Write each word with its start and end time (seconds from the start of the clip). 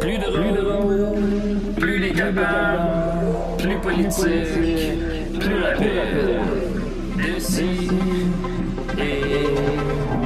Plus 0.00 0.18
drôle, 0.18 1.14
plus 1.78 1.98
les 1.98 2.12
capables, 2.12 2.88
plus 3.58 3.76
politique, 3.78 5.40
plus 5.40 5.62
rapide. 5.62 6.40
D'ici 7.16 7.88
et 8.98 9.46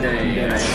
d'ailleurs. 0.02 0.69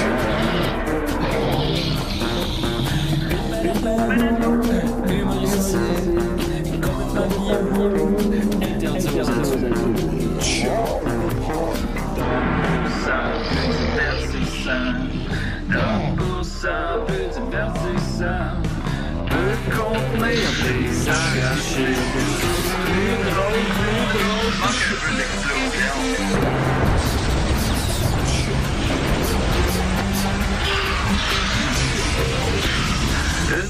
Une 21.05 21.14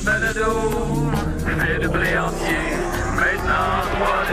balado, 0.05 0.43
fait 1.39 1.79
de 1.79 1.87
blé 1.89 2.17
entier, 2.17 2.71
maintenant 3.15 3.83
3D, 3.91 4.31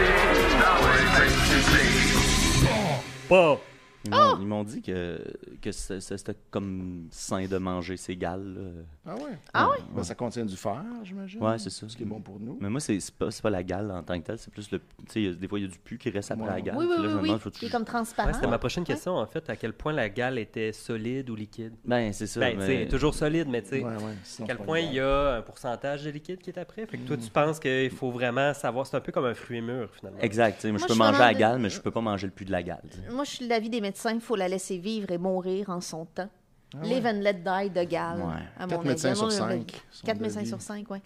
dans 0.60 0.78
ouais, 0.86 1.04
c'est 1.48 3.28
Pas. 3.28 3.58
Ils 4.04 4.10
m'ont, 4.10 4.38
ils 4.40 4.46
m'ont 4.46 4.64
dit 4.64 4.82
que, 4.82 5.20
que 5.60 5.70
c'était 5.72 6.36
comme 6.50 7.08
sain 7.10 7.46
de 7.46 7.58
manger 7.58 7.96
ses 7.96 8.16
gales. 8.16 8.84
là. 9.01 9.01
Ah 9.04 9.16
ouais? 9.16 9.36
Ah 9.52 9.68
ouais? 9.68 9.78
Ben, 9.96 10.04
ça 10.04 10.14
contient 10.14 10.44
du 10.44 10.56
fer, 10.56 10.80
j'imagine. 11.02 11.42
Ouais, 11.42 11.58
c'est 11.58 11.70
ça. 11.70 11.88
Ce 11.88 11.96
qui 11.96 12.04
est 12.04 12.06
bon 12.06 12.20
pour 12.20 12.38
nous. 12.38 12.56
Mais 12.60 12.68
moi, 12.70 12.78
c'est 12.78 13.00
c'est 13.00 13.12
pas, 13.12 13.32
c'est 13.32 13.42
pas 13.42 13.50
la 13.50 13.64
gale 13.64 13.90
en 13.90 14.00
tant 14.04 14.16
que 14.20 14.24
telle, 14.24 14.38
c'est 14.38 14.52
plus 14.52 14.70
le. 14.70 14.78
Tu 14.78 14.84
sais, 15.08 15.20
il 15.22 15.26
y 15.26 15.28
a- 15.28 15.34
des 15.34 15.48
fois, 15.48 15.58
il 15.58 15.62
y 15.62 15.64
a 15.64 15.68
du 15.70 15.78
pu 15.80 15.98
qui 15.98 16.08
reste 16.10 16.30
après 16.30 16.44
Ouais. 16.46 16.52
la 16.52 16.60
gale. 16.60 16.76
Oui, 16.78 16.84
oui, 16.88 16.94
Puis 16.94 17.02
là, 17.02 17.08
je 17.08 17.14
oui, 17.14 17.14
me 17.16 17.20
oui. 17.22 17.28
demande, 17.30 17.40
faut-tu- 17.40 17.64
est 17.64 17.68
comme 17.70 17.84
transparent. 17.84 18.28
Ouais, 18.28 18.34
C'était 18.34 18.46
ma 18.46 18.58
prochaine 18.60 18.84
question, 18.84 19.16
en 19.16 19.26
fait, 19.26 19.50
à 19.50 19.56
quel 19.56 19.72
point 19.72 19.92
la 19.92 20.08
gale 20.08 20.38
était 20.38 20.70
solide 20.72 21.28
ou 21.30 21.34
liquide? 21.34 21.72
Ben, 21.84 22.12
c'est 22.12 22.28
ça. 22.28 22.38
Ben, 22.38 22.54
tu 22.56 22.60
sais, 22.64 22.68
mais- 22.68 22.88
toujours 22.88 23.14
solide, 23.14 23.48
mais 23.48 23.62
tu 23.62 23.70
sais, 23.70 23.82
Ouais, 23.82 23.90
ouais. 23.90 23.98
sinon, 24.22 24.46
à 24.46 24.48
quel 24.48 24.56
c'est 24.56 24.58
pas 24.58 24.64
point 24.64 24.80
grave. 24.82 24.90
il 24.92 24.96
y 24.96 25.00
a 25.00 25.34
un 25.34 25.42
pourcentage 25.42 26.04
de 26.04 26.10
liquide 26.10 26.38
qui 26.38 26.50
est 26.50 26.58
après? 26.58 26.86
Fait 26.86 26.96
que 26.98 27.04
toi, 27.06 27.16
tu 27.16 27.28
penses 27.28 27.58
qu'il 27.58 27.90
faut 27.90 28.12
vraiment 28.12 28.54
savoir. 28.54 28.86
C'est 28.86 28.96
un 28.96 29.00
peu 29.00 29.10
comme 29.10 29.24
un 29.24 29.34
fruit 29.34 29.60
mûr, 29.62 29.88
finalement. 29.92 30.20
Exact. 30.20 30.54
tu 30.56 30.60
sais, 30.60 30.68
moi, 30.68 30.78
Moi, 30.78 30.78
je 30.78 30.82
je 30.82 30.86
peux 30.86 30.92
suis 30.94 30.98
manger 31.00 31.10
vraiment 31.12 31.26
la 31.26 31.34
de- 31.34 31.38
gale, 31.40 31.58
mais 31.58 31.70
je 31.70 31.80
peux 31.80 31.90
pas 31.90 32.00
manger 32.00 32.28
le 32.28 32.32
pu 32.32 32.44
de 32.44 32.52
la 32.52 32.62
gale. 32.62 32.82
tu 32.88 32.98
sais. 32.98 33.10
Moi, 33.12 33.24
je 33.24 33.30
suis 33.30 33.44
de 33.46 33.50
l'avis 33.50 33.68
des 33.68 33.80
médecins, 33.80 34.12
il 34.12 34.20
faut 34.20 34.36
la 34.36 34.46
laisser 34.46 34.78
vivre 34.78 35.10
et 35.10 35.18
mourir 35.18 35.70
en 35.70 35.80
son 35.80 36.04
temps. 36.04 36.30
Ah 36.74 36.84
Live 36.86 37.04
and 37.06 37.20
let 37.20 37.34
die 37.34 37.68
de 37.70 37.84
Gall, 37.84 38.16
Ouais. 38.18 38.24
à 38.58 38.62
mon 38.62 38.68
Quatre 38.68 38.78
avis. 38.80 38.88
médecins 38.88 39.14
sur 39.14 39.24
Moi, 39.24 39.30
cinq 39.32 39.72
sont 39.90 40.06
4 40.06 40.18
d'avis 40.18 40.20
médecins 40.34 40.44
sur 40.46 40.60
5, 40.62 40.86
oui. 40.90 40.98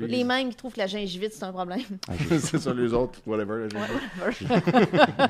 Les 0.00 0.24
mêmes 0.24 0.48
qui 0.48 0.56
trouvent 0.56 0.72
que 0.72 0.78
la 0.78 0.86
gingivite, 0.86 1.32
c'est 1.34 1.44
un 1.44 1.52
problème. 1.52 1.80
Ah, 2.08 2.12
j'ai- 2.28 2.38
c'est 2.38 2.58
ça, 2.58 2.72
les 2.72 2.92
autres, 2.94 3.18
whatever. 3.26 3.68
là, 3.72 3.84
j'ai- 4.30 4.46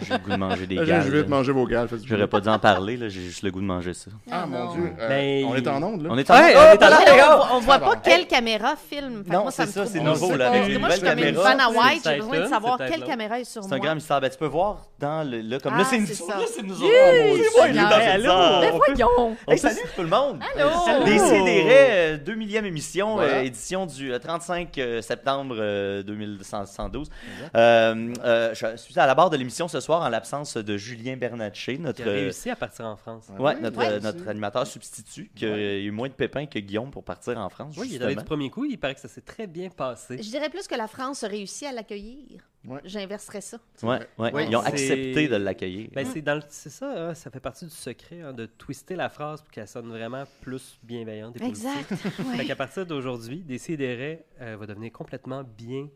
J'ai 0.06 0.12
le 0.14 0.18
goût 0.18 0.30
de 0.30 0.36
manger 0.36 0.66
des 0.66 0.74
Là, 0.76 0.84
gales. 0.84 1.02
Je 1.06 1.10
vais 1.10 1.18
là. 1.18 1.24
te 1.24 1.28
manger 1.30 1.52
vos 1.52 1.66
gales. 1.66 1.88
J'aurais 2.04 2.26
pas 2.28 2.40
dû 2.40 2.48
en 2.48 2.58
parler, 2.58 2.96
là, 2.96 3.08
j'ai 3.08 3.20
juste 3.20 3.42
le 3.42 3.50
goût 3.50 3.60
de 3.60 3.66
manger 3.66 3.94
ça. 3.94 4.10
Ah, 4.30 4.46
mon 4.46 4.58
non. 4.66 4.74
Dieu. 4.74 4.92
euh, 4.98 5.08
Ben, 5.08 5.44
on 5.46 5.54
est 5.56 5.66
en 5.68 5.82
onde, 5.82 6.02
là? 6.02 6.08
On 6.12 6.18
est 6.18 6.30
en 6.30 6.34
Hey, 6.36 6.54
on 6.56 6.60
onde, 6.60 6.66
les 6.66 6.72
les 6.72 6.78
gars! 6.78 7.16
gars! 7.16 7.48
On 7.52 7.58
voit 7.60 7.74
Ah, 7.74 7.78
pas 7.80 7.94
bon. 7.96 8.00
quelle 8.04 8.26
caméra 8.28 8.74
filme. 8.76 9.24
Non, 9.28 9.50
c'est 9.50 9.66
ça, 9.66 9.86
c'est 9.86 10.00
nouveau, 10.00 10.30
On 10.32 10.36
là, 10.36 10.48
avec 10.50 10.60
Parce 10.60 10.68
que 10.68 10.72
une 10.74 10.78
moi, 10.80 10.88
je 10.90 10.94
suis 10.96 11.04
comme 11.08 11.18
une 11.18 11.34
fan 11.34 11.60
à 11.60 11.68
C'est 11.70 11.78
white, 11.78 12.02
j'ai 12.04 12.16
besoin 12.18 12.36
de 12.36 12.40
là, 12.42 12.48
savoir 12.48 12.78
c'est 12.78 12.90
quelle 12.90 13.00
là. 13.00 13.06
caméra 13.06 13.40
est 13.40 13.44
sur 13.44 13.62
C'est 13.62 13.68
moi. 13.68 13.76
un 13.76 13.80
grand 13.80 13.94
mystère. 13.96 14.20
Ben, 14.20 14.30
tu 14.30 14.38
peux 14.38 14.46
voir 14.46 14.86
dans 15.00 15.28
le. 15.28 15.40
Là, 15.40 15.58
comme 15.58 15.72
Ah, 15.74 15.78
là, 15.78 15.84
c'est 15.84 15.96
une 15.96 16.06
c'est 16.06 16.14
ça. 16.14 16.36
Là, 16.38 16.44
c'est 16.46 16.62
nous 16.62 16.74
autres. 16.74 16.84
Oui, 16.84 17.42
c'est 17.52 17.62
oui, 17.62 17.68
nous, 17.70 17.74
dans 17.74 17.88
salut 19.80 19.92
tout 19.96 20.02
le 20.02 20.08
monde! 20.08 20.42
Allô? 20.56 21.04
Des 21.04 21.18
CDR, 21.18 22.18
2 22.24 22.34
millième 22.34 22.66
émission, 22.66 23.14
Voilà. 23.14 23.38
euh, 23.38 23.42
édition 23.42 23.86
du 23.86 24.12
euh, 24.12 24.18
35 24.18 24.76
euh, 24.78 25.02
septembre 25.02 25.56
euh, 25.58 26.02
2112. 26.02 27.08
Euh, 27.54 28.12
euh, 28.24 28.54
je 28.54 28.76
suis 28.76 28.98
à 28.98 29.06
la 29.06 29.14
barre 29.14 29.30
de 29.30 29.36
l'émission 29.36 29.68
ce 29.68 29.80
soir 29.80 30.02
en 30.02 30.08
l'absence 30.08 30.56
de 30.56 30.76
Julien 30.76 31.16
Bernatchez, 31.16 31.76
Qui 31.76 31.80
notre, 31.82 32.02
a 32.02 32.12
réussi 32.12 32.50
à 32.50 32.56
partir 32.56 32.86
en 32.86 32.96
France. 32.96 33.24
ouais, 33.38 33.54
Oui, 33.54 33.60
notre, 33.62 33.78
ouais, 33.78 33.86
euh, 33.92 34.00
notre 34.00 34.28
animateur 34.28 34.66
substitut, 34.66 35.30
qui 35.34 35.46
a 35.46 35.78
eu 35.78 35.90
moins 35.90 36.08
de 36.08 36.14
pépins 36.14 36.46
que 36.46 36.58
Guillaume 36.58 36.90
pour 36.90 37.04
partir 37.04 37.38
en 37.38 37.48
France. 37.48 37.74
Oui, 37.78 37.88
il 37.90 37.94
est 37.94 37.96
allé 37.96 38.08
justement. 38.14 38.22
du 38.22 38.26
premier 38.26 38.50
coup. 38.50 38.64
Il 38.64 38.78
paraît 38.78 38.94
que 38.94 39.00
ça 39.00 39.08
s'est 39.08 39.20
très 39.20 39.46
bien 39.46 39.68
passé. 39.70 40.16
Je 40.18 40.28
dirais 40.28 40.48
plus 40.50 40.66
que 40.66 40.74
la 40.74 40.86
France 40.88 41.24
a 41.24 41.28
réussi 41.28 41.66
à 41.66 41.72
l'accueillir. 41.72 42.40
Ouais. 42.66 42.80
J'inverserais 42.84 43.40
ça. 43.40 43.58
Ouais, 43.82 44.00
ouais, 44.18 44.30
Oui, 44.34 44.46
ils 44.50 44.54
ont 44.56 44.60
accepté 44.60 45.28
de 45.28 45.36
l'accueillir. 45.36 45.88
Ben, 45.94 46.04
c'est 46.04 46.20
dans 46.20 46.34
le- 46.34 46.42
c'est 46.48 46.68
ça, 46.68 47.08
hein, 47.10 47.14
ça 47.14 47.30
fait 47.30 47.40
partie 47.40 47.64
du 47.64 47.70
secret 47.70 48.20
hein, 48.20 48.34
de 48.34 48.44
twister 48.44 48.96
la 48.96 49.08
phrase 49.08 49.40
pour 49.40 49.50
qu'elle 49.50 49.66
sonne 49.66 49.88
vraiment 49.88 50.24
plus 50.42 50.78
bienveillante 50.82 51.36
et 51.36 51.38
positive. 51.40 51.70
Exact. 51.90 51.94
Fait 52.36 52.44
qu'à 52.44 52.56
partir 52.56 52.84
d'aujourd'hui, 52.84 53.38
Décideret 53.40 54.26
euh, 54.42 54.56
va 54.60 54.66
devenir 54.66 54.92
complètement 54.92 55.42
bien 55.42 55.88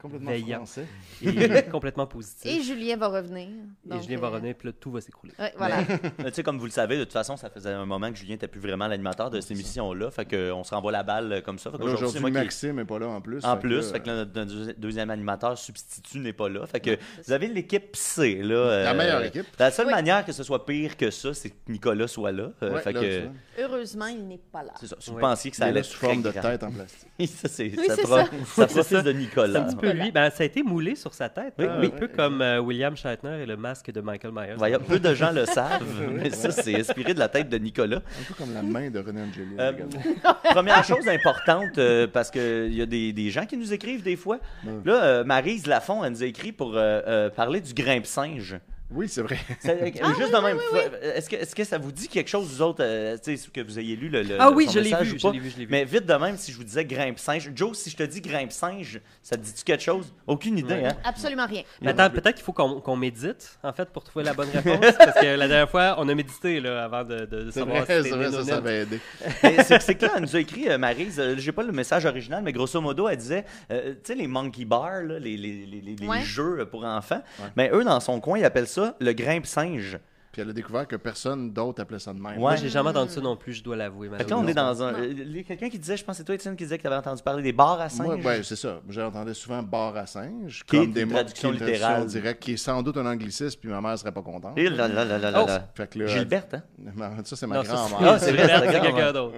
Complètement 0.00 0.30
Veillant. 0.30 0.56
français. 0.64 0.86
et 1.22 1.62
complètement 1.70 2.06
positif. 2.06 2.50
Et 2.50 2.62
Julien 2.62 2.96
va 2.96 3.08
revenir. 3.08 3.48
Et 3.92 4.00
Julien 4.02 4.18
va 4.18 4.28
euh, 4.28 4.30
revenir, 4.30 4.54
puis 4.54 4.68
là, 4.68 4.72
tout 4.80 4.90
va 4.90 5.00
s'écrouler. 5.02 5.32
ouais, 5.38 5.52
voilà. 5.58 5.76
Mais 6.18 6.30
tu 6.30 6.36
sais, 6.36 6.42
comme 6.42 6.58
vous 6.58 6.64
le 6.64 6.70
savez, 6.70 6.96
de 6.96 7.04
toute 7.04 7.12
façon, 7.12 7.36
ça 7.36 7.50
faisait 7.50 7.70
un 7.72 7.84
moment 7.84 8.10
que 8.10 8.16
Julien 8.16 8.34
n'était 8.34 8.48
plus 8.48 8.60
vraiment 8.60 8.86
l'animateur 8.88 9.28
de 9.28 9.40
cette 9.42 9.50
émission-là. 9.50 10.10
Fait 10.10 10.24
qu'on 10.24 10.64
se 10.64 10.74
renvoie 10.74 10.92
la 10.92 11.02
balle 11.02 11.32
euh, 11.32 11.40
comme 11.42 11.58
ça. 11.58 11.70
Aujourd'hui, 11.78 12.20
moi 12.20 12.30
qui- 12.30 12.36
Maxime 12.36 12.76
n'est 12.76 12.84
pas 12.86 12.98
là 12.98 13.08
en 13.08 13.20
plus. 13.20 13.44
En 13.44 13.56
fait 13.56 13.60
plus, 13.60 13.76
que, 13.76 13.92
fait 13.92 14.00
que 14.00 14.06
là, 14.08 14.14
notre, 14.16 14.32
notre 14.34 14.52
deuxi- 14.54 14.74
deuxième 14.78 15.10
animateur 15.10 15.58
substitut 15.58 16.18
n'est 16.20 16.32
pas 16.32 16.48
là. 16.48 16.66
Fait 16.66 16.80
que 16.80 16.98
vous 17.26 17.32
avez 17.32 17.48
l'équipe 17.48 17.94
C, 17.94 18.36
là. 18.42 18.54
euh, 18.54 18.84
La 18.84 18.94
meilleure 18.94 19.22
équipe. 19.24 19.44
La 19.58 19.70
seule 19.70 19.86
Oui. 19.88 19.92
manière 19.92 20.24
que 20.24 20.32
ce 20.32 20.42
soit 20.42 20.64
pire 20.64 20.96
que 20.96 21.10
ça, 21.10 21.34
c'est 21.34 21.50
que 21.50 21.56
Nicolas 21.68 22.08
soit 22.08 22.32
là. 22.32 22.50
Euh, 22.62 22.72
Ouais, 22.74 22.80
fait 22.80 22.92
là, 22.92 23.00
que. 23.00 23.22
Heureusement, 23.62 24.06
il 24.06 24.26
n'est 24.26 24.38
pas 24.38 24.62
là. 24.62 24.72
c'est 24.80 24.86
ça. 24.86 24.96
Si 24.98 25.10
vous 25.10 25.18
pensiez 25.18 25.50
que 25.50 25.56
ça 25.58 25.66
Il 25.66 25.68
est 25.68 25.70
allait 25.72 25.82
sous 25.82 25.98
forme 25.98 26.22
de 26.22 26.30
tête 26.30 26.62
en 26.62 26.70
plastique. 26.72 27.08
ça, 27.28 27.48
c'est 27.48 27.74
ça 27.76 27.96
ça. 27.96 28.24
profite 28.24 28.76
de 28.76 28.82
C'est 28.82 28.96
un 28.96 29.12
Nicolas. 29.12 29.66
Petit 29.90 29.98
peu 29.98 30.04
lui. 30.04 30.10
Ben, 30.12 30.30
ça 30.30 30.42
a 30.42 30.46
été 30.46 30.62
moulé 30.62 30.94
sur 30.94 31.14
sa 31.14 31.28
tête. 31.28 31.54
Oui, 31.58 31.66
hein, 31.66 31.76
oui. 31.80 31.86
Un 31.86 31.98
peu 31.98 32.08
comme 32.08 32.42
euh, 32.42 32.60
William 32.60 32.96
Shatner 32.96 33.42
et 33.42 33.46
le 33.46 33.56
masque 33.56 33.90
de 33.90 34.00
Michael 34.00 34.32
Myers. 34.32 34.78
Peu 34.86 34.98
de 34.98 35.14
gens 35.14 35.32
le 35.32 35.46
savent, 35.46 35.82
mais 36.10 36.30
ça, 36.30 36.50
c'est 36.50 36.78
inspiré 36.78 37.14
de 37.14 37.18
la 37.18 37.28
tête 37.28 37.48
de 37.48 37.58
Nicolas. 37.58 37.98
Un 37.98 38.24
peu 38.26 38.34
comme 38.34 38.54
la 38.54 38.62
main 38.62 38.90
de 38.90 38.98
René 38.98 39.22
Angelini. 39.22 39.56
Euh. 39.58 39.72
Première 40.50 40.84
chose 40.84 41.06
importante, 41.08 41.78
euh, 41.78 42.06
parce 42.06 42.30
qu'il 42.30 42.74
y 42.74 42.82
a 42.82 42.86
des, 42.86 43.12
des 43.12 43.30
gens 43.30 43.46
qui 43.46 43.56
nous 43.56 43.72
écrivent 43.72 44.02
des 44.02 44.16
fois. 44.16 44.38
Là, 44.84 45.04
euh, 45.04 45.24
Maryse 45.24 45.66
Lafont, 45.66 46.04
elle 46.04 46.12
nous 46.12 46.22
a 46.22 46.26
écrit 46.26 46.52
pour 46.52 46.76
euh, 46.76 47.00
euh, 47.06 47.30
parler 47.30 47.60
du 47.60 47.74
grimpe-singe. 47.74 48.56
Oui, 48.92 49.08
c'est 49.08 49.22
vrai. 49.22 49.38
Ça- 49.60 49.70
euh, 49.72 49.90
juste 50.18 50.32
de 50.32 50.42
même, 50.42 50.58
est-ce 51.02 51.30
que, 51.30 51.36
est-ce 51.36 51.54
que 51.54 51.64
ça 51.64 51.78
vous 51.78 51.92
dit 51.92 52.08
quelque 52.08 52.28
chose, 52.28 52.48
vous 52.48 52.62
autres, 52.62 52.82
euh, 52.82 53.16
tu 53.22 53.36
sais, 53.36 53.48
que 53.50 53.60
vous 53.60 53.78
ayez 53.78 53.94
lu 53.96 54.08
le, 54.08 54.22
le- 54.22 54.36
Ah 54.40 54.50
oui, 54.50 54.68
je 54.72 54.80
l'ai 54.80 54.94
vu, 55.02 55.16
vu, 55.16 55.38
vu. 55.48 55.66
Mais 55.70 55.84
vite 55.84 56.06
de 56.06 56.14
même, 56.14 56.36
si 56.36 56.50
je 56.52 56.56
vous 56.56 56.64
disais 56.64 56.84
grimpe-singe, 56.84 57.50
Joe, 57.54 57.76
si 57.78 57.90
je 57.90 57.96
te 57.96 58.02
dis 58.02 58.20
grimpe-singe, 58.20 59.00
ça 59.22 59.36
te 59.36 59.42
dit-tu 59.42 59.62
quelque 59.64 59.82
chose? 59.82 60.12
Aucune 60.26 60.58
idée, 60.58 60.84
hein? 60.84 60.96
Absolument 61.04 61.46
rien. 61.46 61.62
Mais 61.82 61.90
Attends, 61.90 62.10
peut-être 62.10 62.34
qu'il 62.36 62.44
faut 62.44 62.52
qu'on 62.52 62.80
qu'on 62.80 62.96
médite, 62.96 63.58
en 63.62 63.72
fait, 63.72 63.88
pour 63.90 64.02
trouver 64.04 64.24
la 64.24 64.34
bonne 64.34 64.48
réponse. 64.50 64.94
parce 64.98 65.20
que 65.20 65.26
la 65.36 65.46
dernière 65.48 65.70
fois, 65.70 65.94
on 65.98 66.08
a 66.08 66.14
médité 66.14 66.60
là, 66.60 66.84
avant 66.84 67.04
de, 67.04 67.20
de, 67.26 67.44
de 67.44 67.50
C'est 67.50 67.60
savoir 67.60 67.84
vrai, 67.84 68.02
si 68.02 68.08
c'est 68.10 68.16
vrai, 68.16 68.32
ça, 68.32 68.44
ça 68.44 68.72
aidé. 68.72 69.00
Mais 69.42 69.62
c'est 69.64 69.94
que 69.94 70.06
là, 70.06 70.12
elle 70.16 70.22
nous 70.22 70.36
a 70.36 70.40
écrit, 70.40 70.68
euh, 70.68 70.78
Maryse, 70.78 71.20
euh, 71.20 71.34
j'ai 71.38 71.52
pas 71.52 71.62
le 71.62 71.72
message 71.72 72.06
original, 72.06 72.42
mais 72.42 72.52
grosso 72.52 72.80
modo, 72.80 73.08
elle 73.08 73.16
disait, 73.18 73.44
euh, 73.70 73.92
tu 73.92 73.98
sais, 74.04 74.14
les 74.14 74.26
monkey 74.26 74.64
bars, 74.64 75.02
là, 75.02 75.18
les, 75.18 75.36
les, 75.36 75.66
les, 75.66 75.80
les- 75.80 75.96
les 75.96 76.06
Ouais. 76.08 76.22
jeux 76.22 76.66
pour 76.70 76.84
enfants, 76.84 77.22
mais 77.56 77.70
eux, 77.72 77.84
dans 77.84 78.00
son 78.00 78.18
coin, 78.20 78.38
ils 78.38 78.44
appellent 78.44 78.66
ça 78.66 78.79
le 79.00 79.12
grimpe-singe. 79.12 79.98
Puis 80.32 80.40
elle 80.42 80.50
a 80.50 80.52
découvert 80.52 80.86
que 80.86 80.94
personne 80.94 81.52
d'autre 81.52 81.82
appelait 81.82 81.98
ça 81.98 82.12
de 82.12 82.20
même. 82.20 82.38
Moi, 82.38 82.52
Ouais. 82.52 82.56
j'ai 82.56 82.68
jamais 82.68 82.90
entendu 82.90 83.10
ça 83.10 83.20
non 83.20 83.34
plus, 83.36 83.52
je 83.54 83.64
dois 83.64 83.74
l'avouer. 83.74 84.08
Fait 84.16 84.22
que 84.24 84.30
là, 84.30 84.38
on 84.38 84.46
est 84.46 84.54
dans 84.54 84.80
un. 84.80 84.94
Euh, 84.94 85.08
il 85.10 85.36
y 85.36 85.40
a 85.40 85.42
Quelqu'un 85.42 85.68
qui 85.68 85.76
disait, 85.80 85.96
je 85.96 86.04
pense 86.04 86.12
que 86.14 86.18
c'est 86.18 86.24
toi, 86.24 86.36
Étienne, 86.36 86.54
qui 86.54 86.62
disait 86.62 86.76
que 86.76 86.82
tu 86.82 86.86
avais 86.86 86.94
entendu 86.94 87.20
parler 87.20 87.42
des 87.42 87.52
bars 87.52 87.80
à 87.80 87.88
singes. 87.88 88.06
Moi, 88.06 88.16
ben, 88.22 88.40
c'est 88.44 88.54
ça. 88.54 88.80
J'entendais 88.88 89.34
souvent 89.34 89.60
bar 89.64 89.96
à 89.96 90.06
singe, 90.06 90.62
Qui 90.68 90.76
est 90.76 90.78
comme 90.78 90.86
une 90.86 90.92
des 90.92 91.04
mots 91.04 91.14
traduction 91.14 91.50
littérale. 91.50 91.80
traduction 91.80 92.04
directe, 92.20 92.42
qui 92.44 92.52
est 92.52 92.56
sans 92.58 92.80
doute 92.80 92.96
un 92.98 93.06
anglicisme, 93.06 93.58
puis 93.60 93.68
ma 93.70 93.80
mère 93.80 93.98
serait 93.98 94.12
pas 94.12 94.22
contente. 94.22 94.56
Et 94.56 94.68
là, 94.68 94.86
là, 94.86 95.04
là, 95.04 95.18
là, 95.18 95.30
là, 95.32 95.42
Oh. 95.42 95.46
là. 95.48 95.68
Fait 95.74 95.88
que 95.90 95.98
là, 95.98 96.06
Gilberte, 96.06 96.54
hein? 96.54 96.62
Ça, 97.24 97.34
c'est 97.34 97.48
ma 97.48 97.60
grand-mère. 97.64 97.98
Ah, 98.00 98.18
c'est 98.20 98.30
vrai, 98.32 98.46
c'est 98.72 98.80
quelqu'un 98.80 99.12
d'autre. 99.12 99.34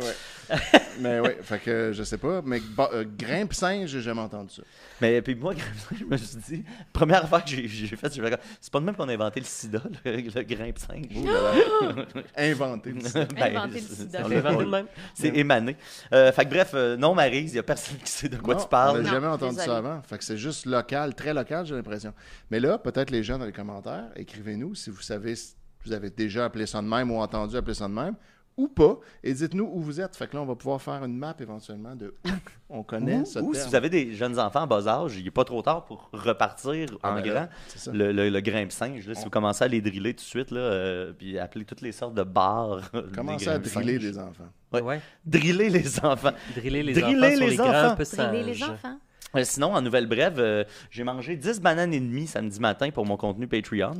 Mais 1.01 1.21
oui, 1.21 1.31
fait 1.41 1.59
que 1.59 1.91
je 1.95 2.03
sais 2.03 2.19
pas. 2.19 2.43
Mais 2.45 2.61
euh, 2.93 3.05
grimpe 3.17 3.55
singe, 3.55 3.89
j'ai 3.89 4.03
jamais 4.03 4.21
entendu 4.21 4.53
ça. 4.55 4.63
Mais 5.03 5.21
puis 5.21 5.35
moi, 5.35 5.53
je 5.99 6.05
me 6.05 6.17
suis 6.17 6.37
dit, 6.39 6.65
première 6.93 7.25
affaire 7.25 7.45
que 7.45 7.51
j'ai 7.51 7.67
j'ai 7.67 7.97
faite, 7.97 8.13
c'est 8.61 8.73
pas 8.73 8.79
de 8.79 8.85
même 8.85 8.95
qu'on 8.95 9.09
a 9.09 9.13
inventé 9.13 9.41
le 9.41 9.47
sida, 9.47 9.83
le, 10.05 10.13
le 10.13 10.23
là 10.31 11.93
là. 11.97 12.05
Inventé. 12.37 12.93
Ben, 12.93 13.57
Inventé 13.57 13.81
le 13.81 13.87
c'est- 13.87 13.95
sida. 13.95 14.21
on 14.23 14.27
On 14.27 14.29
l'a- 14.29 14.41
l'a 14.41 14.49
inventé 14.51 14.65
de 14.65 14.71
même. 14.71 14.87
C'est 15.15 15.37
émané. 15.37 15.77
Euh, 16.13 16.31
fait 16.31 16.45
que 16.45 16.51
bref, 16.51 16.71
euh, 16.75 16.97
non, 16.97 17.15
Maryse, 17.17 17.53
il 17.53 17.57
y 17.57 17.59
a 17.59 17.65
personne 17.65 17.97
qui 17.99 18.11
sait 18.13 18.29
de 18.29 18.37
quoi 18.37 18.55
Non, 18.55 18.61
tu 18.63 18.69
parles. 18.69 19.01
On 19.01 19.03
n'a 19.03 19.11
jamais 19.11 19.27
entendu 19.27 19.57
désolé. 19.57 19.67
ça 19.67 19.77
avant. 19.79 20.01
Fait 20.03 20.19
que 20.19 20.25
c'est 20.25 20.39
juste 20.39 20.67
local, 20.67 21.15
très 21.17 21.35
local, 21.35 21.67
j'ai 21.67 21.75
l'impression. 21.75 22.15
Mais 22.51 22.61
là, 22.61 22.79
peut-être 22.79 23.11
les 23.11 23.25
gens 23.25 23.39
dans 23.39 23.45
les 23.47 23.53
commentaires, 23.53 24.05
écrivez-nous 24.15 24.77
si 24.77 24.91
vous 24.91 25.03
savez, 25.03 25.35
si 25.35 25.55
vous 25.85 25.93
avez 25.93 26.11
déjà 26.11 26.45
appelé 26.45 26.67
ça 26.67 26.81
de 26.81 26.87
même 26.87 27.11
ou 27.11 27.19
entendu 27.19 27.57
appeler 27.57 27.75
ça 27.75 27.89
de 27.89 27.93
même, 27.95 28.15
ou 28.57 28.69
pas. 28.69 28.99
Et 29.25 29.33
dites-nous 29.33 29.65
où 29.73 29.81
vous 29.81 30.01
êtes. 30.01 30.15
Fait 30.17 30.27
que 30.27 30.37
là, 30.37 30.43
on 30.43 30.47
va 30.47 30.55
pouvoir 30.55 30.81
faire 30.81 31.03
une 31.05 31.17
map 31.17 31.35
éventuellement 31.41 31.95
de 31.97 32.15
où 32.25 32.29
on 32.69 32.83
connaît 32.85 33.21
Ou, 33.21 33.25
ce 33.25 33.39
ou 33.39 33.55
si 33.55 33.67
vous 33.69 33.75
avez 33.75 33.89
des 33.89 34.13
jeunes 34.15 34.39
enfants 34.39 34.63
en 34.63 34.67
bas 34.67 34.87
âge, 34.87 35.17
il 35.17 35.25
n'est 35.25 35.31
pas 35.31 35.45
trop 35.45 35.63
tard 35.63 35.85
pour 35.85 36.11
repartir 36.13 36.89
Ah, 37.03 37.13
en 37.13 37.15
ben 37.17 37.25
là, 37.27 37.33
grand. 37.33 37.49
c'est 37.69 37.79
ça. 37.79 37.93
Le, 37.93 38.13
le, 38.13 38.29
le 38.29 38.41
grimpe-singe, 38.41 39.07
là, 39.09 39.15
si 39.15 39.25
vous 39.25 39.31
commencez 39.31 39.65
à 39.65 39.69
les 39.69 39.81
driller 39.81 40.13
tout 40.15 40.23
de 40.23 40.29
suite, 40.29 40.51
là, 40.51 40.61
euh, 40.61 41.13
puis 41.13 41.39
appeler 41.39 41.65
toutes 41.65 41.81
les 41.81 41.93
sortes 41.93 42.15
de 42.15 42.23
bars. 42.23 42.81
des 42.93 43.03
Commencez 43.15 43.49
à 43.49 43.59
driller 43.59 43.99
des 43.99 44.19
enfants. 44.19 44.49
Ouais. 44.73 44.81
Ouais. 44.83 45.01
Driller 45.25 45.69
les 45.69 46.05
enfants. 46.05 46.33
Driller 46.57 46.83
les 46.83 46.93
Driller 46.95 47.17
enfants 47.19 47.37
sur 47.37 47.41
les 47.41 47.51
les, 47.51 47.61
enfants. 47.61 47.95
Driller 47.95 48.43
les 48.45 48.55
singes. 48.55 48.71
enfants. 48.71 48.99
Euh, 49.35 49.45
sinon, 49.45 49.73
en 49.75 49.81
nouvelle 49.81 50.07
brève, 50.07 50.39
euh, 50.39 50.65
j'ai 50.91 51.05
mangé 51.05 51.37
10 51.37 51.61
bananes 51.61 51.95
et 51.95 52.01
demie 52.01 52.27
samedi 52.27 52.61
matin 52.61 52.91
pour 52.91 53.07
mon 53.07 53.17
contenu 53.17 53.47
Patreon. 53.49 53.95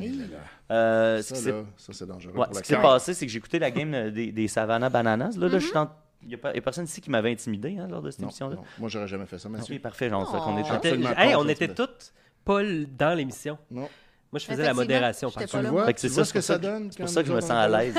Euh, 0.71 1.23
Ça, 1.23 1.51
là, 1.51 1.63
ça, 1.77 1.93
c'est 1.93 2.07
dangereux 2.07 2.33
ouais, 2.35 2.47
pour 2.47 2.57
ce 2.57 2.61
qui 2.63 2.69
s'est 2.69 2.77
passé, 2.83 3.15
c'est 3.15 3.27
que 3.27 3.33
j'ai 3.33 3.39
écouté 3.39 3.59
la 3.59 3.71
game 3.71 3.95
euh, 3.95 4.11
des, 4.11 4.31
des 4.33 4.49
Savannah 4.49 4.89
Bananas. 4.91 5.37
Là, 5.39 5.49
là, 5.49 5.59
je 5.59 5.65
suis 5.65 5.73
dans- 5.75 5.91
Il 6.23 6.29
n'y 6.29 6.35
a, 6.35 6.61
personne 6.61 6.85
ici 6.85 7.01
qui 7.01 7.11
m'avait 7.11 7.33
intimidé 7.33 7.77
hein, 7.79 7.89
lors 7.91 8.01
de 8.03 8.11
cette 8.11 8.21
Non, 8.21 8.29
émission-là. 8.29 8.57
non. 8.57 8.63
Moi, 8.79 8.89
j'aurais 8.89 9.09
jamais 9.09 9.27
fait 9.27 9.39
ça. 9.39 9.49
Ok, 9.49 9.79
parfait, 9.81 10.09
genre, 10.09 10.31
ça 10.31 10.39
qu'on 10.39 10.57
est 10.59 10.63
Oh. 10.63 10.67
chanceux. 10.67 10.77
Absolument 10.77 11.11
Hey, 11.17 11.33
pas, 11.33 11.39
on 11.41 11.49
était 11.49 11.69
tu 11.69 11.75
toutes 11.75 12.13
pas 12.45 12.61
l- 12.61 12.87
dans 12.97 13.15
l'émission. 13.17 13.59
Non. 13.71 13.89
Moi, 14.33 14.39
je 14.39 14.47
faisais 14.47 14.63
la 14.63 14.73
modération. 14.73 15.31
par 15.31 15.45
Tu 15.45 15.59
vois, 15.59 15.85
Fait 15.85 15.93
que 15.93 16.01
c'est 16.01 16.09
tu 16.09 16.15
ça, 16.15 16.21
vois 16.23 16.25
ce 16.25 16.33
que 16.33 16.41
c'est 16.41 16.47
ça 16.47 16.59
pour 16.59 16.65
ça 16.65 16.73
donne. 16.73 16.91
C'est 16.91 17.01
pour 17.01 17.09
ça 17.11 17.23
que 17.23 17.29
je 17.29 17.35
me 17.35 17.41
sens 17.43 17.51
à 17.51 17.69
l'aise. 17.69 17.95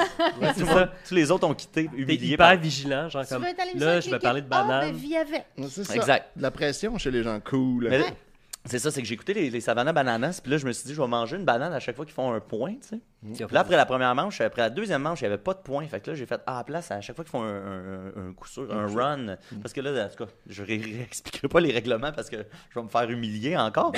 c'est 0.56 0.66
ça. 0.66 0.92
Tous 1.08 1.14
les 1.14 1.30
autres 1.30 1.48
ont 1.48 1.54
quitté, 1.54 1.88
T'es 1.88 1.96
humiliés 1.96 2.34
hyper 2.34 2.48
par... 2.48 2.58
vigilant, 2.58 3.08
genre 3.08 3.24
Tu 3.24 3.34
comme 3.34 3.44
là, 3.76 4.00
je 4.00 4.10
vais 4.10 4.18
parler 4.20 4.42
de 4.42 4.48
ben, 4.48 4.90
ça. 5.70 5.94
Exact. 5.96 6.36
De 6.36 6.42
la 6.42 6.50
pression 6.50 6.98
chez 6.98 7.12
les 7.12 7.22
gens 7.22 7.40
cool. 7.40 7.92
C'est 8.66 8.80
ça, 8.80 8.90
c'est 8.92 9.02
que 9.02 9.08
j'ai 9.08 9.14
écouté 9.14 9.34
les, 9.34 9.50
les 9.50 9.62
Savannah 9.62 9.92
Bananas, 9.92 10.40
puis 10.42 10.50
là, 10.50 10.58
je 10.58 10.66
me 10.66 10.72
suis 10.72 10.88
dit, 10.88 10.94
je 10.94 11.02
vais 11.02 11.08
manger 11.08 11.36
une 11.36 11.44
banane 11.44 11.74
à 11.74 11.80
chaque 11.82 11.98
fois 11.98 12.06
qu'ils 12.06 12.14
font 12.14 12.32
un 12.32 12.40
point, 12.40 12.76
tu 12.76 12.88
sais. 12.90 13.00
Puis 13.48 13.54
là, 13.56 13.62
après 13.62 13.76
la 13.78 13.86
première 13.86 14.14
manche, 14.16 14.42
après 14.42 14.62
la 14.62 14.70
deuxième 14.70 15.02
manche, 15.02 15.22
il 15.22 15.24
n'y 15.24 15.28
avait 15.34 15.42
pas 15.42 15.54
de 15.54 15.60
point. 15.60 15.86
Fait 15.88 16.00
que 16.02 16.12
là, 16.12 16.16
j'ai 16.16 16.26
fait, 16.26 16.42
ah, 16.46 16.56
à 16.56 16.58
la 16.60 16.64
place, 16.64 16.92
à 16.92 17.00
chaque 17.02 17.16
fois 17.16 17.24
qu'ils 17.24 17.32
font 17.32 17.44
un, 17.44 17.48
un- 17.56 18.30
un 18.30 18.34
coup 18.34 18.48
sûr, 18.48 18.68
un 18.72 18.86
run, 18.88 19.38
parce 19.62 19.74
que 19.74 19.82
là, 19.82 20.06
en 20.06 20.10
tout 20.10 20.26
cas, 20.26 20.32
je 20.48 20.62
ne 20.62 20.68
réexpliquerai 20.68 21.48
pas 21.48 21.60
les 21.60 21.72
règlements 21.72 22.12
parce 22.12 22.30
que 22.30 22.38
je 22.70 22.80
vais 22.80 22.84
me 22.84 22.90
faire 22.90 23.10
humilier 23.10 23.56
encore. 23.58 23.92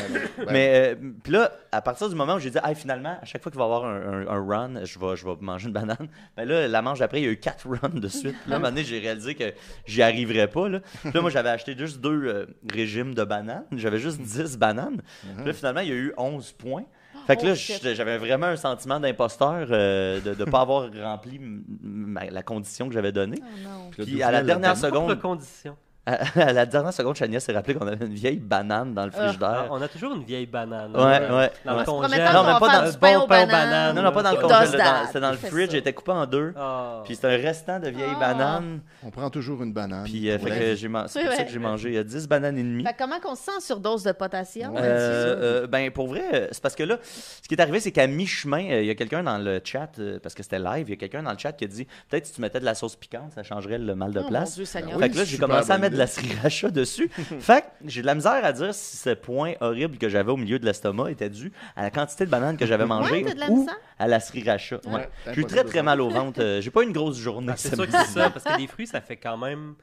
Mais, 0.51 0.95
euh, 1.01 1.11
puis 1.23 1.33
là, 1.33 1.51
à 1.71 1.81
partir 1.81 2.09
du 2.09 2.15
moment 2.15 2.35
où 2.35 2.39
j'ai 2.39 2.51
dit, 2.51 2.57
ah, 2.61 2.73
finalement, 2.75 3.17
à 3.21 3.25
chaque 3.25 3.41
fois 3.41 3.51
qu'il 3.51 3.59
va 3.59 3.65
y 3.65 3.67
avoir 3.67 3.85
un, 3.85 3.95
un- 3.95 4.27
un 4.27 4.45
run, 4.47 4.85
je 4.85 4.99
vais, 4.99 5.15
je 5.15 5.25
vais 5.25 5.35
manger 5.41 5.67
une 5.67 5.73
banane. 5.73 6.07
Mais 6.37 6.45
là, 6.45 6.67
la 6.67 6.81
manche 6.81 6.99
d'après, 6.99 7.21
il 7.21 7.25
y 7.25 7.27
a 7.27 7.31
eu 7.31 7.37
quatre 7.39 7.67
runs 7.69 7.89
de 7.99 8.07
suite. 8.07 8.35
Puis 8.41 8.49
là, 8.49 8.55
à 8.55 8.59
un 8.59 8.59
moment 8.59 8.69
donné, 8.71 8.83
j'ai 8.83 8.99
réalisé 8.99 9.35
que 9.35 9.53
j'y 9.85 10.01
arriverais 10.01 10.47
pas. 10.47 10.69
Là. 10.69 10.79
Puis 11.01 11.11
là, 11.13 11.21
moi, 11.21 11.29
j'avais 11.29 11.49
acheté 11.49 11.75
juste 11.77 11.99
deux 11.99 12.23
euh, 12.25 12.45
régimes 12.71 13.13
de 13.15 13.23
bananes. 13.23 13.65
J'avais 13.71 13.99
juste 13.99 14.19
10 14.21 14.57
bananes. 14.57 15.01
Puis 15.37 15.45
là, 15.45 15.53
finalement, 15.53 15.81
il 15.81 15.87
y 15.89 15.91
a 15.91 15.95
eu 15.95 16.13
11 16.17 16.51
points. 16.53 16.85
Fait 17.27 17.37
que 17.37 17.45
là, 17.45 17.53
Oh, 17.53 17.93
j'avais 17.95 18.17
vraiment 18.17 18.47
un 18.47 18.55
sentiment 18.55 18.99
d'imposteur 18.99 19.67
euh, 19.71 20.19
de 20.21 20.35
ne 20.35 20.45
pas 20.49 20.61
avoir 20.61 20.89
rempli 21.01 21.39
ma- 21.41 22.29
la 22.29 22.43
condition 22.43 22.87
que 22.87 22.93
j'avais 22.93 23.11
donnée. 23.11 23.39
Oh 23.41 23.45
non. 23.63 23.89
Puis 23.91 24.21
à 24.21 24.31
la 24.31 24.43
dernière 24.43 24.77
seconde, 24.77 25.19
condition. 25.19 25.75
À, 26.05 26.39
à 26.49 26.53
la 26.53 26.65
dernière 26.65 26.93
seconde, 26.93 27.15
Chania 27.15 27.39
s'est 27.39 27.53
rappelé 27.53 27.73
qu'on 27.75 27.87
avait 27.87 28.05
une 28.05 28.13
vieille 28.13 28.39
banane 28.39 28.93
dans 28.93 29.05
le 29.05 29.11
Ah. 29.15 29.23
frigidaire. 29.23 29.67
On 29.71 29.81
a 29.81 29.87
toujours 29.87 30.13
une 30.15 30.23
vieille 30.23 30.45
banane. 30.45 30.91
Ouais, 30.95 31.01
euh, 31.01 31.37
ouais, 31.37 31.51
Dans 31.65 31.73
ouais. 31.73 31.79
le 31.79 31.83
promettant 31.83 32.33
Non, 32.33 32.43
mais 32.53 32.59
pas 32.59 32.81
dans- 32.83 32.93
pain 32.93 32.93
bon 32.93 32.97
pain 32.99 33.19
aux 33.23 33.27
bananes. 33.27 33.47
bananes. 33.49 33.95
Non, 33.95 34.01
non, 34.03 34.11
pas 34.11 34.23
dans 34.23 34.31
le 34.31 34.77
that? 34.77 35.05
C'était 35.07 35.19
dans 35.19 35.31
le 35.31 35.37
fridge, 35.37 35.69
il 35.73 35.77
était 35.77 35.93
coupé 35.93 36.11
en 36.11 36.25
deux. 36.25 36.53
Ah. 36.57 37.01
Puis 37.05 37.15
c'était 37.15 37.27
un 37.27 37.37
restant 37.37 37.79
de 37.79 37.89
vieilles 37.89 38.09
Ah. 38.15 38.19
bananes. 38.19 38.79
On 39.03 39.09
prend 39.09 39.29
toujours 39.29 39.63
une 39.63 39.73
banane. 39.73 40.03
Puis 40.05 40.29
euh, 40.29 40.37
c'est 40.39 40.87
pour 40.89 41.09
ça 41.09 41.43
que 41.43 41.51
j'ai 41.51 41.59
mangé 41.59 41.97
euh, 41.97 42.03
10 42.03 42.27
bananes 42.27 42.57
et 42.57 42.63
demie. 42.63 42.83
Fait 42.83 42.95
comment 42.97 43.19
qu'on 43.19 43.35
se 43.35 43.43
sent 43.43 43.59
sur 43.61 43.79
dose 43.79 44.03
de 44.03 44.11
potassium? 44.11 44.73
Ouais. 44.73 44.81
Euh, 44.83 45.63
euh, 45.63 45.67
ben 45.67 45.89
pour 45.91 46.07
vrai, 46.07 46.23
euh, 46.33 46.47
c'est 46.51 46.61
parce 46.61 46.75
que 46.75 46.83
là, 46.83 46.97
ce 47.03 47.47
qui 47.47 47.55
est 47.55 47.61
arrivé, 47.61 47.79
c'est 47.79 47.91
qu'à 47.91 48.07
mi-chemin, 48.07 48.69
euh, 48.71 48.81
il 48.81 48.87
y 48.87 48.91
a 48.91 48.95
quelqu'un 48.95 49.23
dans 49.23 49.37
le 49.37 49.59
chat, 49.63 49.89
parce 50.21 50.35
que 50.35 50.43
c'était 50.43 50.59
live, 50.59 50.85
il 50.87 50.91
y 50.91 50.93
a 50.93 50.97
quelqu'un 50.97 51.23
dans 51.23 51.31
le 51.31 51.37
chat 51.37 51.51
qui 51.53 51.63
a 51.65 51.67
dit 51.67 51.85
peut-être 52.09 52.25
si 52.27 52.33
tu 52.33 52.41
mettais 52.41 52.59
de 52.59 52.65
la 52.65 52.75
sauce 52.75 52.95
piquante, 52.95 53.31
ça 53.33 53.43
changerait 53.43 53.77
le 53.77 53.95
mal 53.95 54.11
de 54.11 54.19
Oh, 54.23 54.27
place. 54.27 54.55
Fait 54.63 54.81
que 55.09 55.17
là, 55.17 55.23
j'ai 55.23 55.37
commencé 55.37 55.71
à 55.71 55.77
mettre 55.77 55.94
de 55.95 55.99
la 55.99 56.07
sriracha 56.07 56.69
dessus. 56.69 57.09
fait 57.39 57.61
que 57.63 57.67
j'ai 57.87 58.01
de 58.01 58.05
la 58.05 58.13
misère 58.15 58.43
à 58.45 58.51
dire 58.53 58.73
si 58.73 58.97
ce 58.97 59.09
point 59.11 59.53
horrible 59.61 59.97
que 59.97 60.07
j'avais 60.09 60.31
au 60.31 60.37
milieu 60.37 60.59
de 60.59 60.65
l'estomac 60.65 61.09
était 61.11 61.29
dû 61.29 61.51
à 61.75 61.81
la 61.83 61.89
quantité 61.91 62.25
de 62.25 62.29
bananes 62.29 62.57
que 62.57 62.65
j'avais 62.65 62.83
de 62.85 63.39
la 63.39 63.49
ou 63.49 63.59
misère? 63.61 63.77
à 63.97 64.07
la 64.07 64.19
sriracha. 64.19 64.79
Ouais. 64.85 64.93
Ouais, 64.93 65.09
J'ai 65.33 65.41
eu 65.41 65.45
très 65.45 65.63
très 65.63 65.81
mal 65.81 65.99
au 66.01 66.09
ventre. 66.09 66.41
Euh, 66.41 66.61
J'ai 66.61 66.69
pas 66.71 66.81
eu 66.81 66.85
une 66.85 66.93
grosse 66.93 67.17
journée. 67.17 67.51
Ah, 67.51 67.57
C'est 67.57 67.73
sûr 67.75 67.85
que 67.87 67.91
c'est 67.91 68.19
ça, 68.19 68.29
parce 68.29 68.43
que 68.45 68.57
les 68.59 68.67
fruits, 68.67 68.87
ça 68.87 69.01
fait 69.01 69.17
quand 69.17 69.37
même 69.37 69.75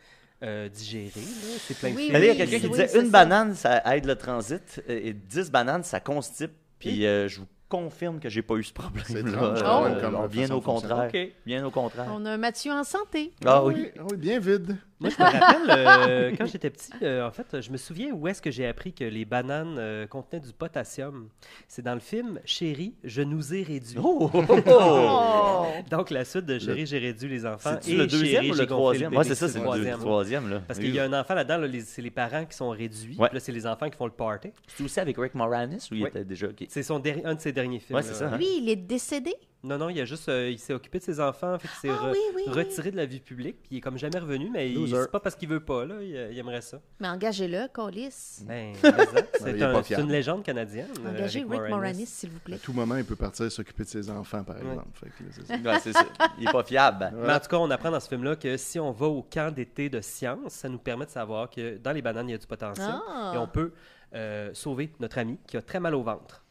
euh, 0.42 0.68
digérer. 0.68 1.10
là. 1.16 1.22
C'est 1.66 1.78
plein 1.78 1.90
de 1.90 1.96
Oui, 1.96 2.02
fibres. 2.04 2.12
Mais 2.18 2.26
là, 2.26 2.32
il 2.32 2.38
y 2.38 2.42
a 2.42 2.46
quelqu'un 2.46 2.58
qui 2.58 2.72
oui, 2.72 2.86
disait 2.86 2.98
une 2.98 3.06
ça. 3.06 3.10
banane, 3.10 3.54
ça 3.54 3.82
aide 3.96 4.04
le 4.06 4.16
transit, 4.16 4.82
et 4.88 5.12
10 5.12 5.50
bananes, 5.50 5.84
ça 5.84 6.00
constipe. 6.00 6.52
Puis 6.78 7.06
euh, 7.06 7.28
je 7.28 7.40
vous 7.40 7.46
confirme 7.68 8.20
que 8.20 8.28
j'ai 8.28 8.42
pas 8.42 8.56
eu 8.56 8.64
ce 8.64 8.72
problème. 8.72 9.04
C'est 9.08 9.24
Euh, 9.24 9.62
on- 9.64 10.26
bien 10.26 10.50
au 10.50 10.60
contraire. 10.60 11.08
OK. 11.08 11.18
Bien 11.46 11.64
au 11.64 11.70
contraire. 11.70 12.06
On 12.12 12.26
a 12.26 12.32
un 12.32 12.36
Mathieu 12.36 12.70
en 12.72 12.84
santé. 12.84 13.32
Ah 13.46 13.64
oui. 13.64 13.86
Ah 13.98 14.02
oui, 14.10 14.16
bien 14.18 14.38
vide. 14.40 14.76
Moi, 15.02 15.10
je 15.10 15.22
me 15.22 15.28
rappelle, 15.40 15.70
euh, 15.70 16.32
quand 16.38 16.46
j'étais 16.46 16.70
petit, 16.70 16.92
euh, 17.02 17.26
en 17.26 17.30
fait, 17.32 17.60
je 17.60 17.70
me 17.70 17.76
souviens 17.76 18.12
où 18.12 18.28
est-ce 18.28 18.40
que 18.40 18.50
j'ai 18.50 18.66
appris 18.66 18.92
que 18.92 19.04
les 19.04 19.24
bananes 19.24 19.76
euh, 19.78 20.06
contenaient 20.06 20.40
du 20.40 20.52
potassium. 20.52 21.28
C'est 21.66 21.82
dans 21.82 21.94
le 21.94 22.00
film 22.00 22.40
Chérie, 22.44 22.94
je 23.02 23.22
nous 23.22 23.52
ai 23.54 23.62
réduit. 23.62 23.98
Oh! 24.02 24.30
Oh! 24.66 25.66
Donc, 25.90 26.10
la 26.10 26.24
suite 26.24 26.46
de 26.46 26.58
Chérie, 26.58 26.86
j'ai 26.86 26.98
réduit 26.98 27.28
les 27.28 27.44
enfants. 27.46 27.76
C'est 27.80 27.90
et 27.92 27.96
le 27.96 28.06
deuxième 28.06 28.42
Chérie, 28.42 28.50
ou 28.50 28.54
le 28.54 28.66
troisième? 28.66 29.16
Ouais, 29.16 29.24
c'est 29.24 29.34
ça, 29.34 29.48
c'est 29.48 29.58
le 29.58 29.64
troisième. 29.64 29.98
troisième, 29.98 30.42
troisième 30.44 30.50
là. 30.50 30.62
Parce 30.66 30.78
qu'il 30.78 30.94
y 30.94 31.00
a 31.00 31.04
un 31.04 31.12
enfant 31.12 31.34
là-dedans, 31.34 31.58
là, 31.58 31.68
c'est 31.84 32.02
les 32.02 32.10
parents 32.10 32.44
qui 32.44 32.56
sont 32.56 32.70
réduits. 32.70 33.16
Ouais. 33.18 33.28
Puis 33.28 33.36
là, 33.36 33.40
c'est 33.40 33.52
les 33.52 33.66
enfants 33.66 33.90
qui 33.90 33.96
font 33.96 34.06
le 34.06 34.12
party. 34.12 34.50
C'est 34.68 34.84
aussi 34.84 35.00
avec 35.00 35.16
Rick 35.18 35.34
Moranis 35.34 35.88
ou 35.90 35.94
il 35.94 36.02
Oui. 36.04 36.08
était 36.08 36.24
déjà. 36.24 36.46
C'est 36.68 36.82
son 36.82 37.02
un 37.24 37.34
de 37.34 37.40
ses 37.40 37.52
derniers 37.52 37.80
films. 37.80 37.96
Ouais, 37.96 38.02
c'est 38.02 38.14
ça, 38.14 38.28
hein. 38.28 38.36
Lui, 38.36 38.46
il 38.58 38.68
est 38.68 38.76
décédé? 38.76 39.34
Non, 39.64 39.78
non, 39.78 39.88
il 39.90 40.00
a 40.00 40.04
juste, 40.04 40.28
euh, 40.28 40.50
il 40.50 40.58
s'est 40.58 40.72
occupé 40.74 40.98
de 40.98 41.04
ses 41.04 41.20
enfants, 41.20 41.56
fait 41.56 41.68
qu'il 41.68 41.76
s'est 41.78 41.88
Ah 41.96 42.06
re- 42.08 42.12
oui, 42.12 42.18
oui, 42.34 42.42
oui. 42.48 42.52
retiré 42.52 42.90
de 42.90 42.96
la 42.96 43.06
vie 43.06 43.20
publique, 43.20 43.58
puis 43.62 43.68
il 43.70 43.76
est 43.78 43.80
comme 43.80 43.96
jamais 43.96 44.18
revenu, 44.18 44.50
mais 44.50 44.68
il- 44.72 44.88
c'est 44.88 45.10
pas 45.10 45.20
parce 45.20 45.36
qu'il 45.36 45.48
veut 45.48 45.60
pas, 45.64 45.84
là, 45.84 45.94
il, 46.02 46.08
il 46.32 46.38
aimerait 46.38 46.60
ça. 46.62 46.80
Mais 46.98 47.06
engagez-le, 47.08 47.68
Colis. 47.72 48.40
Ben, 48.44 48.72
il 48.82 48.92
c'est 49.38 49.62
un- 49.94 50.00
une 50.00 50.10
légende 50.10 50.42
canadienne. 50.42 50.88
euh, 51.06 51.10
Engagez 51.10 51.46
Rick 51.48 51.68
Moranis, 51.70 52.06
s'il 52.06 52.30
vous 52.30 52.38
À 52.38 52.40
plaît. 52.40 52.58
tout 52.58 52.72
moment, 52.72 52.96
il 52.96 53.04
peut 53.04 53.14
partir 53.14 53.52
s'occuper 53.52 53.84
de 53.84 53.88
ses 53.88 54.10
enfants, 54.10 54.42
par 54.42 54.56
Ouais. 54.56 54.62
exemple. 54.62 54.88
Fait 54.94 55.10
que 55.10 55.62
là, 55.64 55.78
ça. 55.78 56.04
Il 56.38 56.48
est 56.48 56.52
pas 56.52 56.64
fiable. 56.64 57.12
Mais 57.24 57.32
en 57.32 57.38
tout 57.38 57.48
cas, 57.48 57.58
on 57.58 57.70
apprend 57.70 57.92
dans 57.92 58.00
ce 58.00 58.08
film-là 58.08 58.34
que 58.34 58.56
si 58.56 58.80
on 58.80 58.90
va 58.90 59.06
au 59.06 59.22
camp 59.22 59.54
d'été 59.54 59.88
de 59.88 60.00
science, 60.00 60.54
ça 60.54 60.68
nous 60.68 60.78
permet 60.78 61.06
de 61.06 61.10
savoir 61.10 61.48
que 61.48 61.76
dans 61.78 61.92
les 61.92 62.02
bananes, 62.02 62.28
il 62.28 62.32
y 62.32 62.34
a 62.34 62.38
du 62.38 62.46
potentiel. 62.48 62.94
Ah. 63.08 63.32
Et 63.34 63.38
on 63.38 63.46
peut 63.46 63.72
euh, 64.14 64.50
sauver 64.54 64.92
notre 64.98 65.18
ami 65.18 65.38
qui 65.46 65.56
a 65.56 65.62
très 65.62 65.78
mal 65.78 65.94
au 65.94 66.02
ventre. 66.02 66.44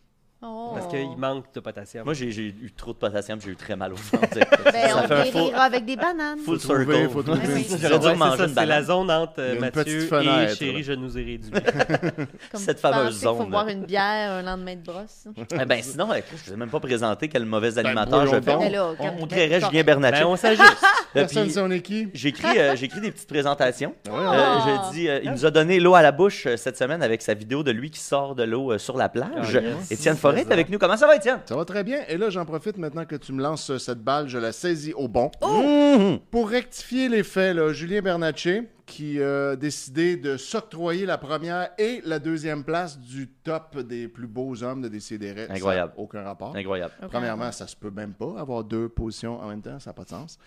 Oh. 0.44 0.72
Parce 0.74 0.88
qu'il 0.88 1.16
manque 1.18 1.46
de 1.54 1.60
potassium. 1.60 2.04
Moi, 2.04 2.14
j'ai 2.16 2.32
j'ai 2.32 2.48
eu 2.48 2.72
trop 2.76 2.94
de 2.94 2.98
potassium, 2.98 3.40
j'ai 3.40 3.52
eu 3.52 3.56
très 3.56 3.76
mal 3.76 3.94
au 3.94 3.96
ventre. 3.96 4.28
Ben, 4.72 4.88
ça 4.90 5.02
on 5.04 5.08
fait 5.08 5.14
un 5.14 5.26
full, 5.26 5.34
guérira 5.34 5.62
avec 5.64 5.86
des 5.86 5.96
bananes. 5.96 6.40
full 6.40 6.60
Faut 6.60 6.74
trouver, 6.76 6.96
circle. 6.96 7.10
faut 7.14 7.24
trouver 7.24 7.46
une 7.62 7.78
J'aurais 7.80 8.00
dû 8.00 8.06
Ouais, 8.08 8.16
manger 8.16 8.38
ça, 8.38 8.44
une 8.46 8.50
c'est 8.50 8.56
la 8.56 8.66
banane. 8.66 8.84
zone 8.86 9.12
entre 9.12 9.34
euh, 9.40 9.52
Il 9.56 9.60
Mathieu 9.60 10.10
et 10.24 10.56
Chérie, 10.56 10.84
je 10.84 10.94
nous 10.94 11.18
ai 11.18 11.24
réduits. 11.24 11.52
Comme 12.52 12.62
Cette 12.62 12.80
fameuse 12.80 13.06
pensez 13.06 13.20
qu'il 13.20 13.28
faut 13.28 13.38
zone. 13.44 13.50
boire 13.52 13.68
une 13.68 13.86
bière 13.86 14.32
un 14.32 14.42
lendemain 14.42 14.76
de 14.76 14.82
brosse. 14.82 15.26
Eh 15.62 15.66
ben, 15.66 15.82
sinon, 15.84 16.08
je 16.12 16.18
ne 16.18 16.22
vous 16.48 16.54
ai 16.54 16.56
même 16.58 16.70
pas 16.70 16.80
présenté 16.80 17.28
quel 17.28 17.46
mauvais 17.46 17.72
Ben, 17.74 17.86
animateur 17.86 18.26
je 18.28 18.42
fais. 18.42 18.56
On, 18.56 19.24
on 19.24 19.28
créerait 19.28 19.62
Julien 19.62 19.84
Bernatchez. 19.84 20.22
Ben, 20.24 20.28
on 20.28 20.36
s'ajuste. 20.38 20.78
Personne 21.14 21.44
puis, 21.44 21.52
sait 21.54 21.60
on 21.62 21.70
est 21.70 21.82
qui. 21.82 22.08
J'écris 22.14 22.58
euh, 22.58 22.76
j'écris 22.76 23.02
des 23.02 23.12
petites 23.12 23.28
présentations. 23.30 23.94
Euh, 24.10 24.12
Ah. 24.32 24.88
je 24.90 24.94
dis, 24.94 25.10
euh, 25.10 25.20
il 25.24 25.32
nous 25.32 25.46
a 25.46 25.52
donné 25.52 25.80
l'eau 25.80 25.94
à 25.96 26.02
la 26.02 26.12
bouche 26.12 26.46
euh, 26.48 26.58
cette 26.58 26.78
semaine 26.78 27.04
avec 27.04 27.22
sa 27.22 27.34
vidéo 27.34 27.64
de 27.64 27.72
lui 27.72 27.92
qui 27.92 28.00
sort 28.00 28.34
de 28.34 28.44
l'eau 28.44 28.78
sur 28.78 28.98
la 28.98 29.10
plage. 29.10 29.58
Ah, 29.58 29.62
yes. 29.62 29.92
Est 30.38 30.52
avec 30.52 30.70
nous. 30.70 30.78
Comment 30.78 30.98
ça 30.98 31.08
va, 31.08 31.16
Étienne? 31.16 31.40
Ça 31.46 31.56
va 31.56 31.66
très 31.66 31.84
bien. 31.84 32.00
Et 32.08 32.18
là, 32.18 32.30
j'en 32.30 32.46
profite 32.46 32.78
maintenant 32.78 33.06
que 33.06 33.16
tu 33.16 33.34
me 33.34 33.42
lances 33.42 33.70
euh, 33.70 33.78
cette 33.78 34.00
balle, 34.04 34.28
je 34.28 34.38
la 34.38 34.52
saisis 34.52 34.94
au 34.94 35.08
bon. 35.08 35.32
Mhm. 35.42 36.20
Pour 36.32 36.50
rectifier 36.50 37.10
les 37.10 37.24
faits, 37.24 37.56
là, 37.56 37.74
Julien 37.74 38.02
Bernatchez, 38.02 38.70
qui 38.86 39.22
a 39.22 39.56
décidé 39.56 40.18
de 40.18 40.36
s'octroyer 40.36 41.06
la 41.06 41.18
première 41.18 41.70
et 41.78 42.02
la 42.04 42.20
deuxième 42.20 42.64
place 42.64 43.00
du 43.00 43.28
top 43.28 43.80
des 43.80 44.08
plus 44.08 44.28
beaux 44.28 44.64
hommes 44.64 44.82
de 44.82 44.90
Décideret. 44.90 45.48
Ça 45.48 45.54
Incroyable. 45.54 45.94
aucun 45.96 46.24
rapport. 46.24 46.56
Incroyable. 46.56 46.94
Premièrement, 47.10 47.52
ça 47.52 47.68
se 47.68 47.76
peut 47.76 47.92
même 47.92 48.14
pas 48.14 48.36
avoir 48.38 48.64
deux 48.64 48.90
positions 48.90 49.40
en 49.40 49.48
même 49.48 49.62
temps, 49.62 49.80
ça 49.80 49.92
n'a 49.92 49.94
pas 49.94 50.04
de 50.04 50.10
sens. 50.10 50.38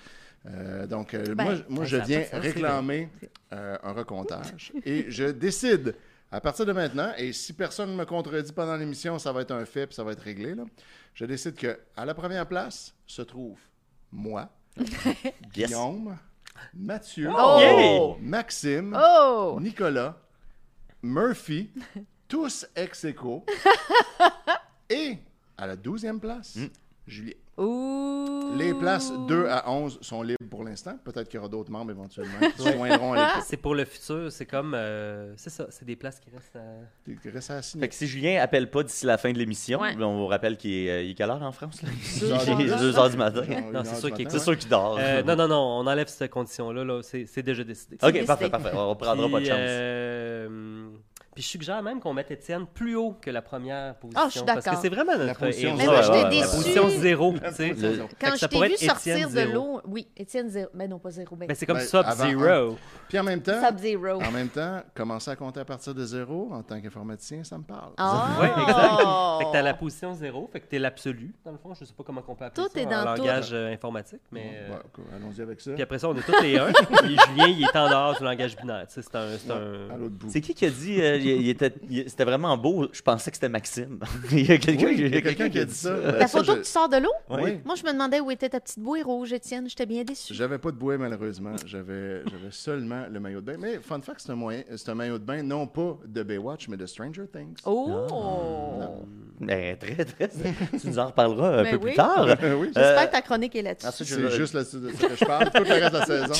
Euh, 0.46 0.86
donc, 0.86 1.14
euh, 1.14 1.34
Ben, 1.34 1.62
moi, 1.68 1.84
je 1.84 1.96
viens 1.96 2.22
réclamer 2.32 3.08
euh, 3.52 3.76
un 3.82 3.92
recomptage 3.92 4.72
et 4.84 5.06
je 5.08 5.24
décide 5.24 5.94
à 6.36 6.40
partir 6.40 6.66
de 6.66 6.72
maintenant, 6.72 7.12
et 7.16 7.32
si 7.32 7.52
personne 7.52 7.90
ne 7.92 7.96
me 7.96 8.04
contredit 8.04 8.52
pendant 8.52 8.76
l'émission, 8.76 9.18
ça 9.18 9.30
va 9.32 9.42
être 9.42 9.52
un 9.52 9.64
fait 9.64 9.86
puis 9.86 9.94
ça 9.94 10.02
va 10.04 10.12
être 10.12 10.20
réglé. 10.22 10.54
Là, 10.54 10.64
je 11.14 11.24
décide 11.24 11.54
que 11.54 11.78
à 11.96 12.04
la 12.04 12.12
première 12.14 12.46
place 12.46 12.92
se 13.06 13.22
trouve 13.22 13.58
moi, 14.10 14.48
Yes. 14.76 15.34
Guillaume, 15.52 16.16
Mathieu, 16.74 17.30
Oh! 17.36 18.16
Maxime, 18.20 18.98
Oh! 19.00 19.58
Nicolas, 19.60 20.16
Murphy, 21.02 21.70
tous 22.28 22.66
ex 22.74 23.04
aequo. 23.04 23.44
et 24.90 25.18
à 25.56 25.66
la 25.68 25.76
douzième 25.76 26.18
place, 26.20 26.56
Mm. 26.56 26.66
Juillet. 27.06 27.36
Ouh. 27.56 28.52
Les 28.56 28.74
places 28.74 29.12
2 29.28 29.46
à 29.48 29.70
11 29.70 29.98
sont 30.00 30.22
libres 30.22 30.38
pour 30.50 30.64
l'instant. 30.64 30.98
Peut-être 31.04 31.28
qu'il 31.28 31.36
y 31.36 31.40
aura 31.40 31.48
d'autres 31.48 31.70
membres 31.70 31.92
éventuellement 31.92 32.38
qui 32.56 32.62
se 32.62 32.72
joindront 32.72 33.12
à 33.12 33.16
l'équipe. 33.28 33.42
C'est 33.46 33.56
pour 33.56 33.74
le 33.76 33.84
futur, 33.84 34.30
c'est 34.32 34.46
comme. 34.46 34.74
euh, 34.74 35.32
c'est 35.36 35.50
ça, 35.50 35.66
c'est 35.70 35.84
des 35.84 35.94
places 35.96 36.18
qui 36.18 36.30
restent 36.30 36.56
à. 36.56 36.62
Il 37.06 37.30
reste 37.30 37.50
à 37.50 37.62
signer. 37.62 37.82
Fait 37.84 37.88
que 37.88 37.94
si 37.94 38.06
Julien 38.08 38.40
appelle 38.42 38.70
pas 38.70 38.82
d'ici 38.82 39.06
la 39.06 39.18
fin 39.18 39.32
de 39.32 39.38
l'émission, 39.38 39.80
Ouais. 39.80 39.94
on 40.00 40.16
vous 40.18 40.26
rappelle 40.26 40.56
qu'il 40.56 40.72
est, 40.72 40.90
euh, 40.90 41.02
il 41.02 41.10
est 41.10 41.14
quelle 41.14 41.30
heure 41.30 41.42
en 41.42 41.52
France? 41.52 41.80
Là? 41.82 41.88
Deux 42.20 42.32
heures 42.32 42.42
Il 42.44 42.50
est 42.52 42.56
du 42.56 42.70
matin. 42.70 42.80
2 42.82 42.98
heures 42.98 43.10
du 43.10 43.16
matin. 43.16 43.42
Genre, 43.44 43.60
Non, 43.72 43.84
c'est 43.84 43.90
heure 43.90 43.96
sûr 43.98 44.08
du 44.08 44.14
qu'il 44.16 44.24
matin. 44.24 44.38
C'est 44.38 44.44
sûr 44.44 44.58
qu'il 44.58 44.68
dort. 44.70 44.96
Euh, 45.00 45.22
non, 45.22 45.36
non, 45.36 45.48
non, 45.48 45.56
on 45.80 45.86
enlève 45.86 46.08
cette 46.08 46.30
condition-là, 46.30 46.84
là, 46.84 47.02
c'est 47.02 47.26
c'est 47.26 47.42
déjà 47.42 47.62
décidé. 47.62 47.96
Ok, 48.02 48.12
décidé. 48.12 48.26
parfait, 48.26 48.50
parfait. 48.50 48.70
On 48.74 48.96
prendra 48.96 49.28
pas 49.28 49.40
de 49.40 49.44
chance. 49.44 49.54
euh, 49.58 50.88
puis 51.34 51.42
je 51.42 51.48
suggère 51.48 51.82
même 51.82 52.00
qu'on 52.00 52.12
mette 52.14 52.30
Étienne 52.30 52.66
plus 52.66 52.94
haut 52.96 53.16
que 53.20 53.30
la 53.30 53.42
première 53.42 53.94
position. 53.96 54.20
Ah, 54.22 54.28
je 54.28 54.38
suis 54.38 54.44
Parce 54.46 54.60
que 54.60 54.64
d'accord. 54.64 54.80
c'est 54.82 54.88
vraiment 54.88 55.16
notre 55.18 55.38
position. 55.38 55.74
Mais 55.76 55.84
moi, 55.84 55.94
Ouais, 55.96 56.02
j'étais 56.02 56.24
ouais, 56.24 56.40
La 56.40 56.46
position 56.46 56.88
zéro, 56.88 57.32
tu 57.34 57.52
sais. 57.54 57.68
Le- 57.70 57.74
Fait 57.74 58.08
Quand 58.20 58.30
je 58.32 58.36
ça 58.36 58.48
t'ai 58.48 58.54
pourrait 58.56 58.68
vu 58.68 58.76
sortir 58.76 59.26
de 59.28 59.32
zéro. 59.32 59.52
l'eau. 59.52 59.80
Oui, 59.86 60.08
Étienne 60.16 60.48
Zéro. 60.48 60.70
Mais 60.74 60.88
non, 60.88 60.98
pas 60.98 61.10
Zéro. 61.10 61.36
Ben, 61.36 61.46
Ben, 61.48 61.54
c'est 61.54 61.66
comme 61.66 61.78
Ben, 61.78 61.84
Sub-Zero. 61.84 62.76
Puis 63.08 63.18
en 63.18 63.22
même 63.24 63.42
temps, 63.42 63.60
Sub-Zero. 63.66 64.22
en 64.22 64.30
même 64.30 64.48
temps, 64.48 64.82
commencer 64.94 65.30
à 65.30 65.36
compter 65.36 65.60
à 65.60 65.64
partir 65.64 65.94
de 65.94 66.04
zéro 66.04 66.50
en 66.52 66.62
tant 66.62 66.80
qu'informaticien, 66.80 67.44
ça 67.44 67.58
me 67.58 67.64
parle. 67.64 67.92
Ah. 67.96 68.28
Oui, 68.40 68.46
exact. 68.46 69.38
Fait 69.38 69.44
que 69.44 69.52
t'as 69.52 69.62
la 69.62 69.74
position 69.74 70.14
zéro, 70.14 70.48
fait 70.52 70.60
que 70.60 70.66
t'es 70.66 70.78
l'absolu, 70.78 71.34
dans 71.44 71.52
le 71.52 71.58
fond. 71.58 71.72
Je 71.74 71.84
sais 71.84 71.92
pas 71.94 72.02
comment 72.04 72.22
on 72.26 72.34
peut 72.34 72.44
appeler 72.44 72.66
Tout 72.66 72.72
ça 72.72 72.80
est 72.80 72.86
en 72.86 73.04
dans 73.04 73.14
tout. 73.14 73.20
langage 73.22 73.50
euh, 73.52 73.72
informatique, 73.72 74.20
mais... 74.32 74.52
euh, 74.54 74.68
Bon, 74.70 74.78
cool. 74.92 75.04
Allons-y 75.14 75.40
avec 75.42 75.60
ça. 75.60 75.72
Puis 75.72 75.82
après 75.82 75.98
ça, 75.98 76.08
on 76.08 76.14
est 76.16 76.22
tous 76.22 76.40
les 76.42 76.58
un. 76.58 76.72
Puis 76.72 77.16
Julien, 77.28 77.46
il 77.48 77.62
est 77.64 77.76
en 77.76 77.88
dehors 77.88 78.16
du 78.18 78.24
langage 78.24 78.56
binaire. 78.56 78.84
C'est 78.88 79.00
un... 79.14 79.28
c'est 79.38 79.50
À 79.50 79.54
un... 79.56 79.96
l'autre 79.98 80.14
bout. 80.14 80.28
C'est 80.30 80.40
qui 80.40 80.54
qui 80.54 80.66
a 80.66 80.70
dit 80.70 81.00
il, 81.24 81.40
il 81.42 81.48
était, 81.48 81.72
il- 81.90 82.08
c'était 82.10 82.24
vraiment 82.24 82.56
beau? 82.56 82.88
Je 82.92 83.02
pensais 83.02 83.30
que 83.30 83.36
c'était 83.36 83.48
Maxime. 83.48 83.98
il 84.32 84.48
y 84.48 84.52
a 84.52 84.58
quelqu'un 84.58 84.86
Oui, 84.86 84.96
qui- 84.96 85.02
il 85.02 85.14
y 85.14 85.18
a 85.18 85.20
quelqu'un 85.22 85.48
qui 85.48 85.58
a 85.58 85.64
dit 85.64 85.74
ça. 85.74 85.96
La 85.96 86.26
ça, 86.26 86.38
photo 86.38 86.52
je- 86.52 86.58
que 86.58 86.64
tu 86.64 86.70
sors 86.70 86.88
de 86.88 86.96
l'eau? 86.98 87.12
Oui. 87.30 87.60
Moi, 87.64 87.74
je 87.76 87.82
me 87.84 87.92
demandais 87.92 88.20
où 88.20 88.30
était 88.30 88.48
ta 88.48 88.60
petite 88.60 88.78
bouée 88.78 89.02
rouge, 89.02 89.32
Étienne. 89.32 89.68
J'étais 89.68 89.86
bien 89.86 90.04
déçue. 90.04 90.34
J'avais 90.34 90.58
pas 90.58 90.70
de 90.70 90.76
bouée, 90.76 90.98
malheureusement. 90.98 91.54
J'avais 91.66 92.22
j'avais 92.24 92.50
seulement 92.50 93.04
le 93.10 93.20
maillot 93.20 93.40
de 93.40 93.46
bain. 93.46 93.56
Mais 93.58 93.78
fun 93.80 94.00
fact, 94.00 94.20
c'est 94.24 94.32
un, 94.32 94.36
moyen- 94.36 94.64
c'est 94.76 94.88
un 94.88 94.94
maillot 94.94 95.18
de 95.18 95.24
bain, 95.24 95.42
non 95.42 95.66
pas 95.66 95.98
de 96.06 96.22
Baywatch, 96.22 96.68
mais 96.68 96.76
de 96.76 96.86
Stranger 96.86 97.24
Things. 97.32 97.56
Oh! 97.64 98.06
Ben, 99.40 99.76
très, 99.76 100.04
très. 100.04 100.28
Tu 100.80 100.86
nous 100.86 100.98
en 100.98 101.06
reparleras 101.06 101.58
un 101.58 101.62
Ben 101.64 101.70
peu 101.72 101.76
oui. 101.84 101.90
plus 101.90 101.96
tard. 101.96 102.24
oui, 102.58 102.66
J'espère 102.66 102.98
Euh, 103.00 103.06
que 103.06 103.12
ta 103.12 103.22
chronique 103.22 103.56
est 103.56 103.62
là-dessus. 103.62 103.86
ensuite, 103.88 104.08
je- 104.08 104.14
c'est 104.28 104.36
juste 104.36 104.54
là-dessus 104.54 104.78
que 104.80 105.16
je 105.16 105.24
parle. 105.24 105.50
Tout 105.50 105.64
le 105.64 105.70
reste 105.70 105.92
de 105.92 105.98
la 105.98 106.06
saison. 106.06 106.34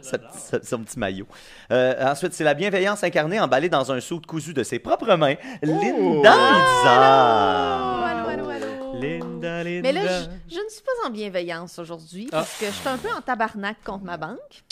sa- 0.00 0.18
sa- 0.32 0.62
son 0.62 0.78
petit 0.82 0.98
maillot. 0.98 1.26
Euh, 1.70 1.94
ensuite, 2.10 2.32
c'est 2.32 2.44
la 2.44 2.54
bienveillance 2.54 3.04
incarnée 3.04 3.39
emballée 3.40 3.68
dans 3.68 3.90
un 3.92 4.00
saut 4.00 4.20
cousu 4.26 4.54
de 4.54 4.62
ses 4.62 4.78
propres 4.78 5.14
mains. 5.16 5.34
Linda 5.62 6.34
Oh, 6.36 6.54
Lisa. 6.54 8.06
allô, 8.06 8.28
allô, 8.28 8.48
allô. 8.50 9.00
Linda, 9.00 9.62
Linda. 9.64 9.82
Mais 9.82 9.92
là, 9.92 10.06
je, 10.48 10.54
je 10.54 10.60
ne 10.60 10.68
suis 10.68 10.82
pas 10.82 11.08
en 11.08 11.10
bienveillance 11.10 11.78
aujourd'hui 11.78 12.28
Ah. 12.32 12.38
parce 12.38 12.58
que 12.58 12.66
je 12.66 12.70
suis 12.72 12.88
un 12.88 12.98
peu 12.98 13.08
en 13.12 13.20
tabarnak 13.20 13.82
contre 13.84 14.04
ma 14.04 14.16
banque. 14.16 14.62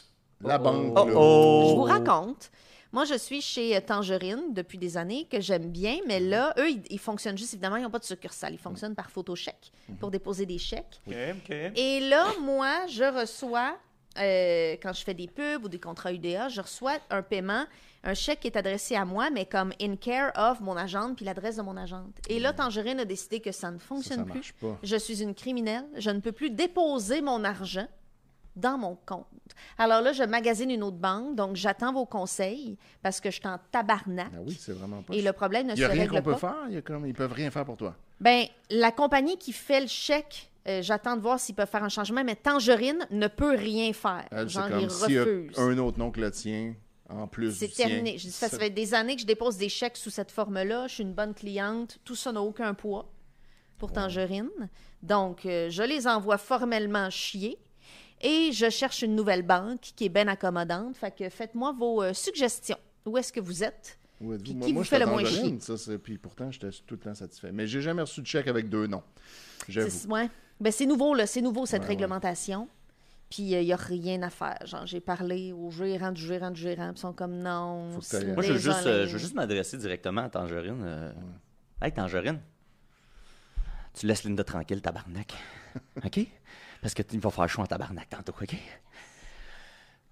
La 0.43 0.59
banque. 0.59 0.93
Oh, 0.97 1.09
oh. 1.15 1.67
Je 1.71 1.75
vous 1.75 1.83
raconte. 1.83 2.51
Moi, 2.91 3.05
je 3.05 3.15
suis 3.19 3.43
chez 3.43 3.77
euh, 3.77 3.81
Tangerine 3.87 4.55
depuis 4.55 4.79
des 4.79 4.97
années, 4.97 5.27
que 5.31 5.41
j'aime 5.43 5.69
bien, 5.71 5.97
mais 6.07 6.21
là, 6.21 6.55
eux, 6.59 6.71
ils, 6.71 6.83
ils 6.89 6.99
fonctionnent 6.99 7.37
juste, 7.37 7.53
évidemment, 7.53 7.77
ils 7.77 7.83
n'ont 7.83 7.91
pas 7.91 7.99
de 7.99 8.05
succursale. 8.05 8.55
Ils 8.55 8.59
fonctionnent 8.59 8.95
par 8.95 9.11
photochèque 9.11 9.73
pour 10.01 10.11
déposer 10.11 10.47
des 10.47 10.57
chèques. 10.57 11.01
Et 11.77 12.01
là, 12.09 12.25
moi, 12.43 12.87
je 12.89 13.05
reçois, 13.05 13.77
euh, 14.21 14.77
quand 14.83 14.93
je 14.93 15.03
fais 15.05 15.15
des 15.15 15.27
pubs 15.29 15.65
ou 15.65 15.69
des 15.69 15.79
contrats 15.81 16.13
UDA, 16.13 16.49
je 16.49 16.61
reçois 16.61 16.95
un 17.11 17.23
paiement, 17.23 17.65
un 18.05 18.15
chèque 18.15 18.41
qui 18.41 18.47
est 18.49 18.57
adressé 18.57 18.95
à 18.97 19.05
moi, 19.05 19.31
mais 19.31 19.47
comme 19.47 19.73
in 19.81 19.97
care 19.97 20.33
of 20.37 20.61
mon 20.61 20.77
agente 20.77 21.17
puis 21.17 21.25
l'adresse 21.25 21.57
de 21.57 21.63
mon 21.63 21.77
agente. 21.77 22.15
Et 22.29 22.39
là, 22.39 22.53
Tangerine 22.53 23.01
a 23.01 23.05
décidé 23.05 23.41
que 23.41 23.53
ça 23.53 23.71
ne 23.71 23.79
fonctionne 23.79 24.25
ça 24.27 24.33
plus. 24.33 24.53
pas. 24.61 24.79
Je 24.83 24.97
suis 24.97 25.23
une 25.23 25.35
criminelle. 25.35 25.85
Je 25.97 26.11
ne 26.11 26.21
peux 26.21 26.33
plus 26.33 26.51
déposer 26.51 27.21
mon 27.21 27.45
argent 27.45 27.87
dans 28.57 28.77
mon 28.77 28.97
compte. 29.07 29.27
Alors 29.79 30.01
là, 30.03 30.13
je 30.13 30.25
magasine 30.25 30.71
une 30.71 30.83
autre 30.83 30.97
banque, 30.97 31.37
donc 31.37 31.55
j'attends 31.55 31.93
vos 31.93 32.07
conseils 32.07 32.77
parce 33.03 33.21
que 33.21 33.31
je 33.31 33.37
suis 33.37 33.47
en 33.49 33.59
tabarnak. 33.71 34.29
Ah 34.35 34.41
oui, 34.45 34.57
c'est 34.59 34.73
vraiment 34.73 35.03
pas. 35.03 35.15
Et 35.15 35.23
le 35.23 35.33
problème 35.33 35.69
ne 35.69 35.73
Il 35.73 35.77
se 35.77 35.83
n'y 35.83 35.85
a 35.85 35.89
rien 35.89 36.03
règle 36.03 36.17
qu'on 36.17 36.23
peut 36.23 36.33
pas. 36.33 36.39
faire? 36.39 36.57
Il 36.69 36.75
y 36.75 36.77
a 36.77 36.83
comme... 36.83 37.07
Ils 37.07 37.15
peuvent 37.15 37.33
rien 37.33 37.51
faire 37.53 37.65
pour 37.65 37.77
toi? 37.77 37.95
Ben, 38.21 38.47
la 38.71 38.91
compagnie 38.91 39.39
qui 39.39 39.53
fait 39.53 39.81
le 39.81 39.87
chèque, 39.87 40.51
euh, 40.69 40.83
j'attends 40.83 41.17
de 41.17 41.23
voir 41.23 41.41
s'ils 41.41 41.55
peuvent 41.55 41.69
faire 41.71 41.83
un 41.85 41.89
changement, 41.89 42.23
mais 42.25 42.37
Tangerine 42.37 43.07
ne 43.11 43.27
peut 43.29 43.55
rien 43.57 43.93
faire. 43.93 44.27
Elle, 44.31 44.49
Genre, 44.49 44.69
comme 44.69 44.81
y 44.81 44.85
a 44.85 44.89
refusent. 45.23 45.59
un 45.59 45.79
autre 45.79 45.99
nom 45.99 46.11
que 46.11 46.21
le 46.21 46.31
tien, 46.31 46.75
en 47.09 47.27
plus 47.27 47.57
C'est 47.57 47.69
du 47.69 47.73
tien. 47.73 47.87
terminé. 47.89 48.19
Je 48.19 48.25
dis, 48.27 48.31
ça, 48.33 48.49
ça 48.49 48.59
fait 48.59 48.71
des 48.71 48.93
années 48.95 49.15
que 49.17 49.23
je 49.23 49.27
dépose 49.27 49.57
des 49.57 49.69
chèques 49.69 49.97
sous 49.97 50.11
cette 50.11 50.31
forme-là. 50.31 50.87
Je 50.89 50.95
suis 50.95 51.03
une 51.03 51.15
bonne 51.15 51.35
cliente. 51.35 51.99
Tout 52.05 52.15
ça 52.17 52.33
n'a 52.33 52.43
aucun 52.43 52.75
poids 52.75 53.11
pour 53.79 53.93
Tangerine. 53.93 54.51
Donc, 55.03 55.47
euh, 55.47 55.71
je 55.71 55.83
les 55.83 56.07
envoie 56.07 56.37
formellement 56.39 57.09
chier. 57.11 57.59
Et 58.21 58.51
je 58.53 58.69
cherche 58.69 59.03
une 59.03 59.15
nouvelle 59.15 59.43
banque 59.43 59.81
qui 59.95 60.07
est 60.07 60.09
bien 60.09 60.27
accommodante. 60.27 60.97
Fait 60.97 61.15
que 61.17 61.29
faites-moi 61.31 61.73
vos 61.79 62.03
euh, 62.03 62.13
suggestions. 62.13 62.77
Où 63.07 63.17
est-ce 63.17 63.33
que 63.33 63.39
vous 63.41 63.63
êtes? 63.63 63.97
Où 64.21 64.33
êtes-vous? 64.33 64.43
Puis 64.45 64.55
Moi, 64.55 64.67
qui 64.67 64.73
moi, 64.73 64.83
vous 64.83 64.89
fait 64.89 64.99
le 64.99 65.07
moins 65.07 65.25
chier? 65.25 65.57
ça, 65.61 65.75
puis 66.03 66.19
pourtant, 66.19 66.51
j'étais 66.51 66.71
tout 66.85 66.95
le 66.95 67.01
temps 67.01 67.15
satisfait. 67.15 67.53
Mais 67.53 67.69
j'ai 67.69 67.81
jamais 67.81 68.03
reçu 68.03 68.21
de 68.21 68.27
chèque 68.27 68.49
avec 68.49 68.69
deux 68.69 68.89
noms. 68.89 69.05
J'avoue. 69.69 70.09
Ouais. 70.09 70.29
Ben, 70.61 70.73
c'est 70.73 70.87
nouveau, 70.87 71.15
là. 71.15 71.27
C'est 71.27 71.41
nouveau, 71.43 71.67
cette 71.67 71.81
Ouais, 71.81 71.87
ouais. 71.89 71.89
réglementation. 71.95 72.69
Puis 73.31 73.43
il 73.43 73.61
n'y 73.65 73.73
a 73.73 73.77
rien 73.77 74.23
à 74.23 74.31
faire. 74.31 74.59
Genre, 74.65 74.87
j'ai 74.87 75.01
parlé 75.01 75.53
au 75.53 75.71
gérant 75.71 76.13
du 76.13 76.23
gérant 76.23 76.51
du 76.51 76.61
gérant. 76.61 76.93
Ils 76.95 76.99
sont 76.99 77.13
comme 77.13 77.37
non. 77.39 77.91
Moi, 77.91 78.01
je 78.43 78.53
veux 78.53 78.59
juste, 78.59 78.87
euh, 78.87 79.07
je 79.07 79.13
veux 79.13 79.19
juste 79.19 79.35
m'adresser 79.35 79.77
directement 79.77 80.23
à 80.23 80.29
Tangerine. 80.31 80.83
euh. 80.83 81.13
Hey, 81.83 81.93
Tangerine, 81.93 82.41
tu 83.95 84.07
laisses 84.07 84.25
Linda 84.25 84.45
tranquille, 84.45 84.81
tabarnak. 84.81 85.35
OK? 86.05 86.21
Parce 86.81 86.95
qu'il 86.95 87.21
va 87.21 87.31
faire 87.31 87.49
chaud 87.49 87.63
en 87.63 87.67
tabarnak 87.67 88.09
tantôt, 88.09 88.33
OK? 88.41 88.57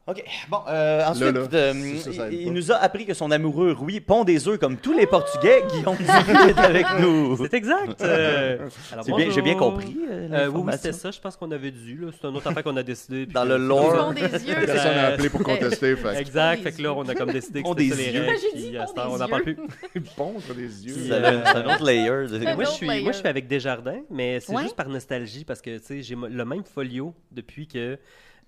OK. 0.08 0.22
Bon, 0.48 0.58
euh, 0.68 1.04
ensuite, 1.04 1.34
là, 1.34 1.40
euh, 1.52 1.96
ça, 1.98 2.12
ça 2.12 2.30
il, 2.30 2.52
nous 2.52 2.70
a 2.70 2.76
appris 2.76 3.06
que 3.06 3.12
son 3.12 3.28
amoureux 3.32 3.72
Rui 3.72 4.00
pond 4.00 4.22
des 4.22 4.46
œufs 4.46 4.56
comme 4.56 4.76
tous 4.76 4.92
les 4.96 5.04
Portugais. 5.04 5.64
Guillaume 5.68 5.96
Dupuis 5.96 6.50
est 6.50 6.58
avec 6.60 6.86
nous. 7.00 7.36
C'est 7.42 7.54
exact. 7.54 8.00
euh, 8.02 8.68
C'est 9.02 9.12
bien- 9.16 9.30
J'ai 9.30 9.42
bien 9.42 9.56
compris. 9.56 9.96
euh, 10.08 10.28
Euh, 10.32 10.46
oui, 10.48 10.62
oui, 10.64 10.72
c'était 10.74 10.92
ça. 10.92 11.10
Je 11.10 11.18
pense 11.18 11.36
qu'on 11.36 11.50
avait 11.50 11.72
dû. 11.72 11.96
là. 11.96 12.08
C'est 12.12 12.28
une 12.28 12.36
autre 12.36 12.46
affaire 12.46 12.62
qu'on 12.62 12.76
a 12.76 12.84
décidé. 12.84 13.26
Dans 13.26 13.44
le 13.44 13.56
Ils 13.56 13.66
lore. 13.66 14.06
ont 14.08 14.12
des 14.12 14.20
yeux. 14.22 14.54
Personne 14.64 14.94
n'a 14.94 15.06
appelé 15.08 15.28
pour 15.28 15.42
contester. 15.42 15.96
fait 15.96 16.20
Exact. 16.20 16.58
Des 16.58 16.62
Fait 16.70 16.76
que 16.76 16.82
là, 16.82 16.92
on 16.94 17.08
a 17.08 17.14
comme 17.16 17.32
décidé 17.32 17.62
que 17.64 17.68
c'était 17.68 17.82
des 17.82 17.90
ça 17.90 17.96
les 17.96 18.12
yeux. 18.12 18.20
règles. 18.22 18.40
Puis 18.54 18.78
à 18.78 18.84
des 18.84 18.92
on 19.08 19.16
n'en 19.18 19.28
parle 19.28 19.42
plus. 19.42 19.56
pondre 20.16 20.40
les 20.56 20.86
yeux. 20.86 20.94
C'est 21.08 21.12
un, 21.14 21.44
c'est 21.44 21.58
autre 21.66 21.84
layer. 21.84 22.10
Moi 22.54 22.64
je, 22.64 22.70
suis, 22.70 22.86
moi, 23.02 23.10
je 23.12 23.18
suis 23.18 23.26
avec 23.28 23.48
Desjardins, 23.48 24.02
mais 24.10 24.38
c'est 24.38 24.52
Ouais. 24.54 24.62
juste 24.62 24.76
par 24.76 24.88
nostalgie 24.88 25.44
parce 25.44 25.60
que 25.60 25.78
tu 25.78 25.84
sais, 25.84 26.02
j'ai 26.02 26.14
mo- 26.14 26.28
le 26.28 26.44
même 26.44 26.62
folio 26.62 27.12
depuis 27.32 27.66
que 27.66 27.98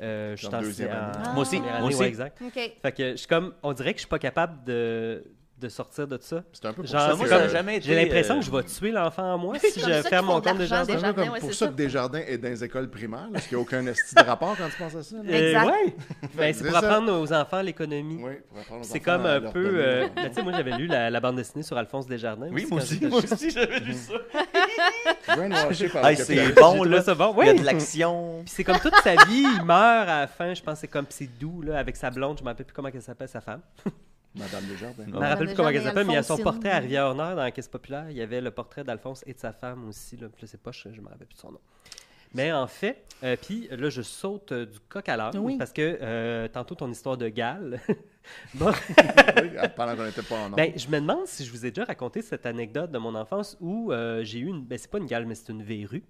euh, 0.00 0.32
je 0.32 0.36
suis 0.36 0.44
Genre 0.50 0.54
en 0.60 0.62
deuxième 0.62 0.90
en- 0.90 0.94
année. 0.94 1.12
Ah. 1.24 1.32
Moi 1.32 1.42
aussi, 1.42 1.60
moi 1.60 1.82
aussi. 1.82 1.98
ouais, 1.98 2.08
exact. 2.08 2.40
OK. 2.44 2.54
Fait 2.82 2.92
que 2.92 3.10
je 3.12 3.16
suis 3.16 3.26
comme, 3.26 3.54
on 3.62 3.72
dirait 3.72 3.92
que 3.94 3.98
je 3.98 4.02
suis 4.02 4.08
pas 4.08 4.18
capable 4.18 4.64
de, 4.64 5.24
de 5.60 5.68
sortir 5.68 6.06
de 6.06 6.18
ça. 6.20 6.42
C'est 6.52 6.66
un 6.66 6.72
peu 6.72 6.82
pour 6.82 6.86
Genre, 6.90 7.00
ça. 7.00 7.08
c'est 7.10 7.16
moi, 7.16 7.24
que- 7.24 7.30
ça 7.30 7.36
comme- 7.38 7.44
a 7.46 7.48
jamais 7.48 7.76
été, 7.76 7.86
J'ai 7.88 7.94
l'impression 7.96 8.34
euh, 8.34 8.38
que 8.40 8.44
je 8.44 8.50
vais 8.50 8.62
tuer 8.64 8.90
l'enfant 8.92 9.34
en 9.34 9.38
moi 9.38 9.54
C'est 9.60 9.70
si 9.72 9.80
je 9.80 10.02
ferme 10.02 10.26
mon 10.26 10.38
de 10.38 10.44
compte 10.48 10.58
l'argent, 10.58 10.84
Desjardins. 10.84 10.86
C'est 10.86 10.92
un 10.92 10.94
peu 10.94 10.94
Desjardins, 10.94 11.22
comme 11.24 11.32
ouais, 11.34 11.40
pour 11.40 11.48
c'est 11.50 11.54
ça 11.58 11.64
ça. 11.66 11.70
que 11.72 11.76
Desjardins 11.76 12.22
est 12.26 12.38
dans 12.38 12.48
les 12.48 12.64
écoles 12.64 12.90
primaires, 12.90 13.28
parce 13.32 13.46
qu'il 13.46 13.56
n'y 13.56 13.60
a 13.60 13.62
aucun 13.62 13.86
esti 13.86 14.14
de 14.14 14.22
rapport 14.22 14.56
quand 14.56 14.68
tu 14.68 14.76
penses 14.82 14.94
à 14.94 15.02
ça. 15.02 15.16
là. 15.16 15.22
Euh, 15.32 15.64
ouais. 15.66 15.96
Ben, 16.36 16.52
c'est 16.54 16.62
C'est 16.62 16.68
pour 16.68 16.76
apprendre 16.76 17.12
aux 17.20 17.32
enfants 17.32 17.62
l'économie. 17.62 18.20
Oui, 18.22 18.32
pour 18.48 18.58
apprendre 18.60 18.80
aux 18.82 18.84
C'est 18.84 19.00
comme 19.00 19.26
un 19.26 19.40
peu. 19.40 19.72
euh, 19.74 20.06
ben, 20.14 20.28
tu 20.28 20.34
sais, 20.34 20.42
moi, 20.42 20.52
j'avais 20.54 20.76
lu 20.76 20.86
la, 20.86 21.10
la 21.10 21.20
bande 21.20 21.36
dessinée 21.36 21.62
sur 21.64 21.76
Alphonse 21.76 22.06
Desjardins. 22.06 22.48
Oui, 22.52 22.62
aussi, 22.64 22.72
moi 22.72 22.82
aussi, 22.82 23.06
moi 23.06 23.18
aussi, 23.32 23.50
j'avais 23.50 23.80
lu 23.80 23.94
ça. 23.94 24.14
C'est 26.16 26.54
bon, 26.54 26.84
là. 26.84 27.02
ça 27.02 27.14
bon. 27.14 27.34
Il 27.42 27.46
y 27.46 27.50
a 27.50 27.54
de 27.54 27.64
l'action. 27.64 28.40
Puis 28.44 28.54
c'est 28.56 28.64
comme 28.64 28.78
toute 28.78 28.94
sa 29.02 29.14
vie, 29.26 29.44
il 29.58 29.62
meurt 29.64 30.08
à 30.08 30.20
la 30.20 30.26
fin. 30.26 30.54
Je 30.54 30.62
pense 30.62 30.74
que 30.74 30.80
c'est 30.82 30.88
comme 30.88 31.06
c'est 31.08 31.28
doux 31.38 31.62
là, 31.62 31.78
avec 31.78 31.96
sa 31.96 32.10
blonde. 32.10 32.38
Je 32.38 32.42
me 32.44 32.48
rappelle 32.48 32.66
plus 32.66 32.74
comment 32.74 32.88
elle 32.92 33.02
s'appelle, 33.02 33.28
sa 33.28 33.40
femme. 33.40 33.60
Madame 34.34 34.64
Desjardins. 34.66 35.04
Je 35.06 35.10
me 35.12 35.18
rappelle 35.18 35.46
plus 35.46 35.56
comment 35.56 35.68
elle 35.70 35.82
s'appelle, 35.82 36.06
mais 36.06 36.12
il 36.12 36.16
y 36.16 36.18
a 36.18 36.22
son 36.22 36.38
portrait 36.38 36.70
à 36.70 36.78
Rivière-Nord 36.78 37.30
dans 37.36 37.42
la 37.42 37.50
Caisse 37.50 37.68
populaire. 37.68 38.10
Il 38.10 38.16
y 38.16 38.22
avait 38.22 38.40
le 38.40 38.50
portrait 38.50 38.84
d'Alphonse 38.84 39.24
et 39.26 39.32
de 39.34 39.38
sa 39.38 39.52
femme 39.52 39.88
aussi. 39.88 40.16
Là. 40.16 40.26
Là, 40.26 40.46
c'est 40.46 40.60
pas, 40.60 40.70
je, 40.72 40.90
je 40.92 41.00
me 41.00 41.08
rappelle 41.08 41.26
plus 41.26 41.34
de 41.34 41.40
son 41.40 41.52
nom. 41.52 41.60
Mais 42.34 42.52
en 42.52 42.66
fait, 42.66 43.04
euh, 43.24 43.36
puis 43.40 43.68
là, 43.70 43.88
je 43.88 44.02
saute 44.02 44.52
euh, 44.52 44.66
du 44.66 44.78
coq 44.80 45.08
à 45.08 45.16
l'âne 45.16 45.38
Oui. 45.38 45.56
parce 45.56 45.72
que 45.72 45.98
euh, 46.02 46.46
tantôt 46.48 46.74
ton 46.74 46.90
histoire 46.90 47.16
de 47.16 47.28
Galles. 47.28 47.80
bon, 48.54 48.70
Oui, 48.70 49.50
pendant 49.74 49.96
qu'on 49.96 50.04
n'était 50.04 50.22
pas 50.22 50.36
en 50.36 50.50
ben, 50.50 50.72
je 50.76 50.88
me 50.88 51.00
demande 51.00 51.26
si 51.26 51.44
je 51.44 51.50
vous 51.50 51.64
ai 51.64 51.70
déjà 51.70 51.84
raconté 51.86 52.20
cette 52.20 52.44
anecdote 52.44 52.90
de 52.90 52.98
mon 52.98 53.14
enfance 53.14 53.56
où 53.60 53.92
euh, 53.92 54.22
j'ai 54.24 54.40
eu 54.40 54.46
une. 54.46 54.62
Ben, 54.62 54.76
c'est 54.78 54.90
pas 54.90 54.98
une 54.98 55.06
Galles, 55.06 55.24
mais 55.24 55.34
c'est 55.34 55.50
une 55.50 55.62
verrue. 55.62 56.04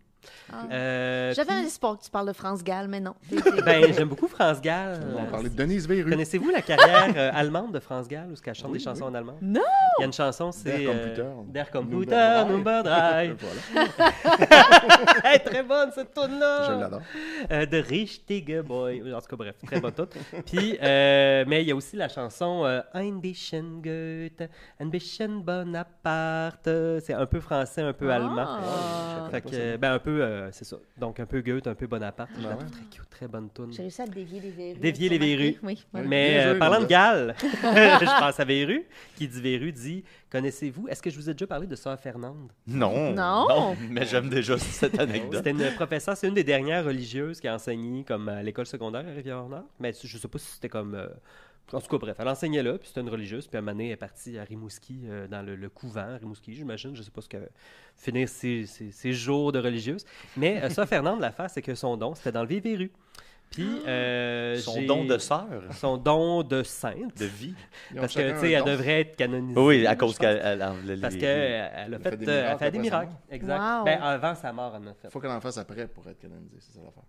Ah. 0.52 0.64
Euh, 0.70 1.34
J'avais 1.34 1.52
un 1.52 1.62
espoir 1.62 1.98
que 1.98 2.04
tu 2.04 2.10
parles 2.10 2.28
de 2.28 2.32
France 2.32 2.62
Gall, 2.64 2.88
mais 2.88 3.00
non. 3.00 3.14
Ben, 3.64 3.92
j'aime 3.92 4.08
beaucoup 4.08 4.28
France 4.28 4.60
Gall. 4.60 5.00
On 5.12 5.22
va 5.22 5.30
parler 5.30 5.48
de 5.50 5.54
Denise 5.54 5.86
Véru. 5.86 6.10
Connaissez-vous 6.10 6.50
la 6.50 6.62
carrière 6.62 7.12
euh, 7.16 7.30
allemande 7.34 7.72
de 7.72 7.80
France 7.80 8.08
Gall, 8.08 8.28
où 8.30 8.34
elle 8.44 8.54
chante 8.54 8.70
Oui, 8.70 8.78
des 8.78 8.84
chansons 8.84 9.04
oui. 9.04 9.10
en 9.10 9.14
allemand? 9.14 9.36
Non! 9.42 9.60
Il 9.98 10.00
y 10.00 10.02
a 10.04 10.06
une 10.06 10.12
chanson, 10.12 10.52
c'est... 10.52 10.78
Der 10.78 10.88
euh, 10.90 10.92
Computer. 11.02 11.26
Der 11.48 11.70
Computer, 11.70 12.82
drei. 12.84 13.34
Voilà, 13.74 13.88
Hey, 15.24 15.40
très 15.44 15.62
bonne 15.62 15.90
cette 15.92 16.14
tune-là! 16.14 16.62
je 16.66 16.80
l'adore. 16.80 17.02
Euh, 17.50 17.66
de 17.66 17.78
Richtige 17.78 18.62
Boy. 18.62 19.02
En 19.14 19.20
tout 19.20 19.26
cas, 19.28 19.36
bref, 19.36 19.56
très 19.66 19.80
bonne 19.80 19.92
toute. 19.92 20.14
Puis, 20.46 20.78
euh, 20.82 21.44
mais 21.46 21.62
il 21.62 21.68
y 21.68 21.72
a 21.72 21.76
aussi 21.76 21.96
la 21.96 22.08
chanson 22.08 22.64
euh, 22.64 22.80
Ein 22.94 23.20
bisschen 23.20 23.80
Goethe, 23.82 24.48
ein 24.80 24.88
bisschen 24.90 25.42
Bonaparte. 25.42 26.68
C'est 27.00 27.14
un 27.14 27.26
peu 27.26 27.40
français, 27.40 27.82
un 27.82 27.92
peu 27.92 28.10
allemand. 28.10 28.46
Ah. 28.46 29.28
Fait 29.30 29.40
que, 29.42 29.48
euh, 29.52 29.76
ben, 29.76 29.94
un 29.94 29.98
peu, 29.98 30.07
euh, 30.08 30.48
c'est 30.52 30.64
ça. 30.64 30.76
Donc, 30.96 31.20
un 31.20 31.26
peu 31.26 31.40
Goethe, 31.40 31.66
un 31.66 31.74
peu 31.74 31.86
Bonaparte. 31.86 32.30
Je 32.36 32.42
la 32.42 32.50
Ben 32.50 32.56
ouais. 32.64 32.70
très 32.70 32.84
cute, 32.90 33.10
très 33.10 33.28
bonne 33.28 33.48
tune. 33.54 33.72
J'ai 33.72 33.82
réussi 33.82 34.02
à 34.02 34.06
dévier 34.06 34.40
les 34.40 34.50
verrues. 34.50 34.78
Dévier 34.80 35.08
les 35.08 35.18
verrues. 35.18 35.56
Oui. 35.62 35.84
Mais 35.92 36.44
euh, 36.46 36.58
parlant 36.58 36.80
de. 36.80 36.86
Galles, 36.86 37.34
je 37.42 38.20
pense 38.20 38.40
à 38.40 38.44
Véru. 38.44 38.84
Qui 39.16 39.28
dit 39.28 39.40
Véru 39.40 39.72
dit 39.72 40.04
Connaissez-vous 40.30 40.88
Est-ce 40.88 41.02
que 41.02 41.10
je 41.10 41.16
vous 41.16 41.28
ai 41.30 41.32
déjà 41.34 41.46
parlé 41.46 41.66
de 41.66 41.76
Sœur 41.76 41.98
Fernande? 41.98 42.50
Non. 42.66 43.12
Non. 43.12 43.76
Mais 43.90 44.04
j'aime 44.06 44.28
déjà 44.28 44.58
cette 44.58 44.98
anecdote. 45.00 45.36
C'était 45.36 45.50
une 45.50 45.74
professeure, 45.74 46.16
c'est 46.16 46.28
une 46.28 46.34
des 46.34 46.44
dernières 46.44 46.84
religieuses 46.84 47.40
qui 47.40 47.48
a 47.48 47.54
enseigné 47.54 48.04
comme 48.04 48.28
à 48.28 48.42
l'école 48.42 48.66
secondaire 48.66 49.04
à 49.06 49.10
Rivière-Nord. 49.10 49.64
Mais 49.80 49.92
je 50.02 50.18
sais 50.18 50.28
pas 50.28 50.38
si 50.38 50.46
c'était 50.52 50.68
comme. 50.68 50.94
euh, 50.94 51.08
en 51.72 51.80
tout 51.80 51.88
cas, 51.88 51.98
bref, 51.98 52.16
elle 52.18 52.28
enseignait 52.28 52.62
là, 52.62 52.78
puis 52.78 52.88
c'était 52.88 53.00
une 53.00 53.08
religieuse, 53.10 53.46
puis 53.46 53.56
à 53.56 53.58
un 53.58 53.62
moment 53.62 53.72
donné, 53.72 53.86
elle 53.88 53.92
est 53.92 53.96
partie 53.96 54.38
à 54.38 54.44
Rimouski, 54.44 55.00
euh, 55.04 55.26
dans 55.28 55.42
le, 55.42 55.56
le 55.56 55.68
couvent 55.68 56.16
Rimouski, 56.18 56.54
j'imagine, 56.54 56.94
je 56.96 57.02
sais 57.02 57.10
pas 57.10 57.20
ce 57.20 57.28
que. 57.28 57.38
finir 57.96 58.28
ses, 58.28 58.66
ses- 58.66 58.90
ses 58.92 59.12
jours 59.12 59.52
de 59.52 59.58
religieuse. 59.58 60.04
Mais 60.36 60.62
euh, 60.62 60.70
ça, 60.70 60.86
Fernande, 60.86 61.20
l'affaire, 61.20 61.50
c'est 61.50 61.62
que 61.62 61.74
son 61.74 61.96
don, 61.96 62.14
c'était 62.14 62.32
d'enlever 62.32 62.60
Véru. 62.60 62.90
Puis. 63.50 63.66
euh, 63.86 64.56
Son 64.56 64.82
don 64.82 65.04
de 65.06 65.16
sœur, 65.16 65.46
Son 65.72 65.96
don 65.96 66.42
de 66.42 66.62
sainte. 66.62 67.16
de 67.18 67.24
vie. 67.24 67.54
Parce 67.96 68.14
que, 68.14 68.32
tu 68.32 68.38
sais, 68.40 68.50
elle 68.52 68.64
devrait 68.64 69.00
être 69.00 69.16
canonisée. 69.16 69.58
Oui, 69.58 69.86
à 69.86 69.96
cause 69.96 70.18
qu'elle 70.18 70.58
Parce 71.00 71.14
les- 71.14 71.20
qu'elle 71.20 71.94
a 71.94 71.98
fait, 71.98 72.10
fait 72.10 72.16
des 72.18 72.26
miracles 72.26 72.58
fait 72.58 72.70
des 72.70 72.78
miracles. 72.78 73.12
Exact. 73.30 73.58
Wow. 73.78 73.84
Ben, 73.84 74.00
avant 74.02 74.34
sa 74.34 74.52
mort, 74.52 74.74
elle 74.76 74.86
en 74.86 74.90
a 74.90 74.94
fait. 74.94 75.08
faut 75.10 75.18
qu'elle 75.20 75.30
en 75.30 75.40
fasse 75.40 75.56
après 75.56 75.88
pour 75.88 76.06
être 76.08 76.18
canonisée, 76.18 76.56
c'est 76.60 76.72
ça 76.74 76.80
l'affaire. 76.84 77.04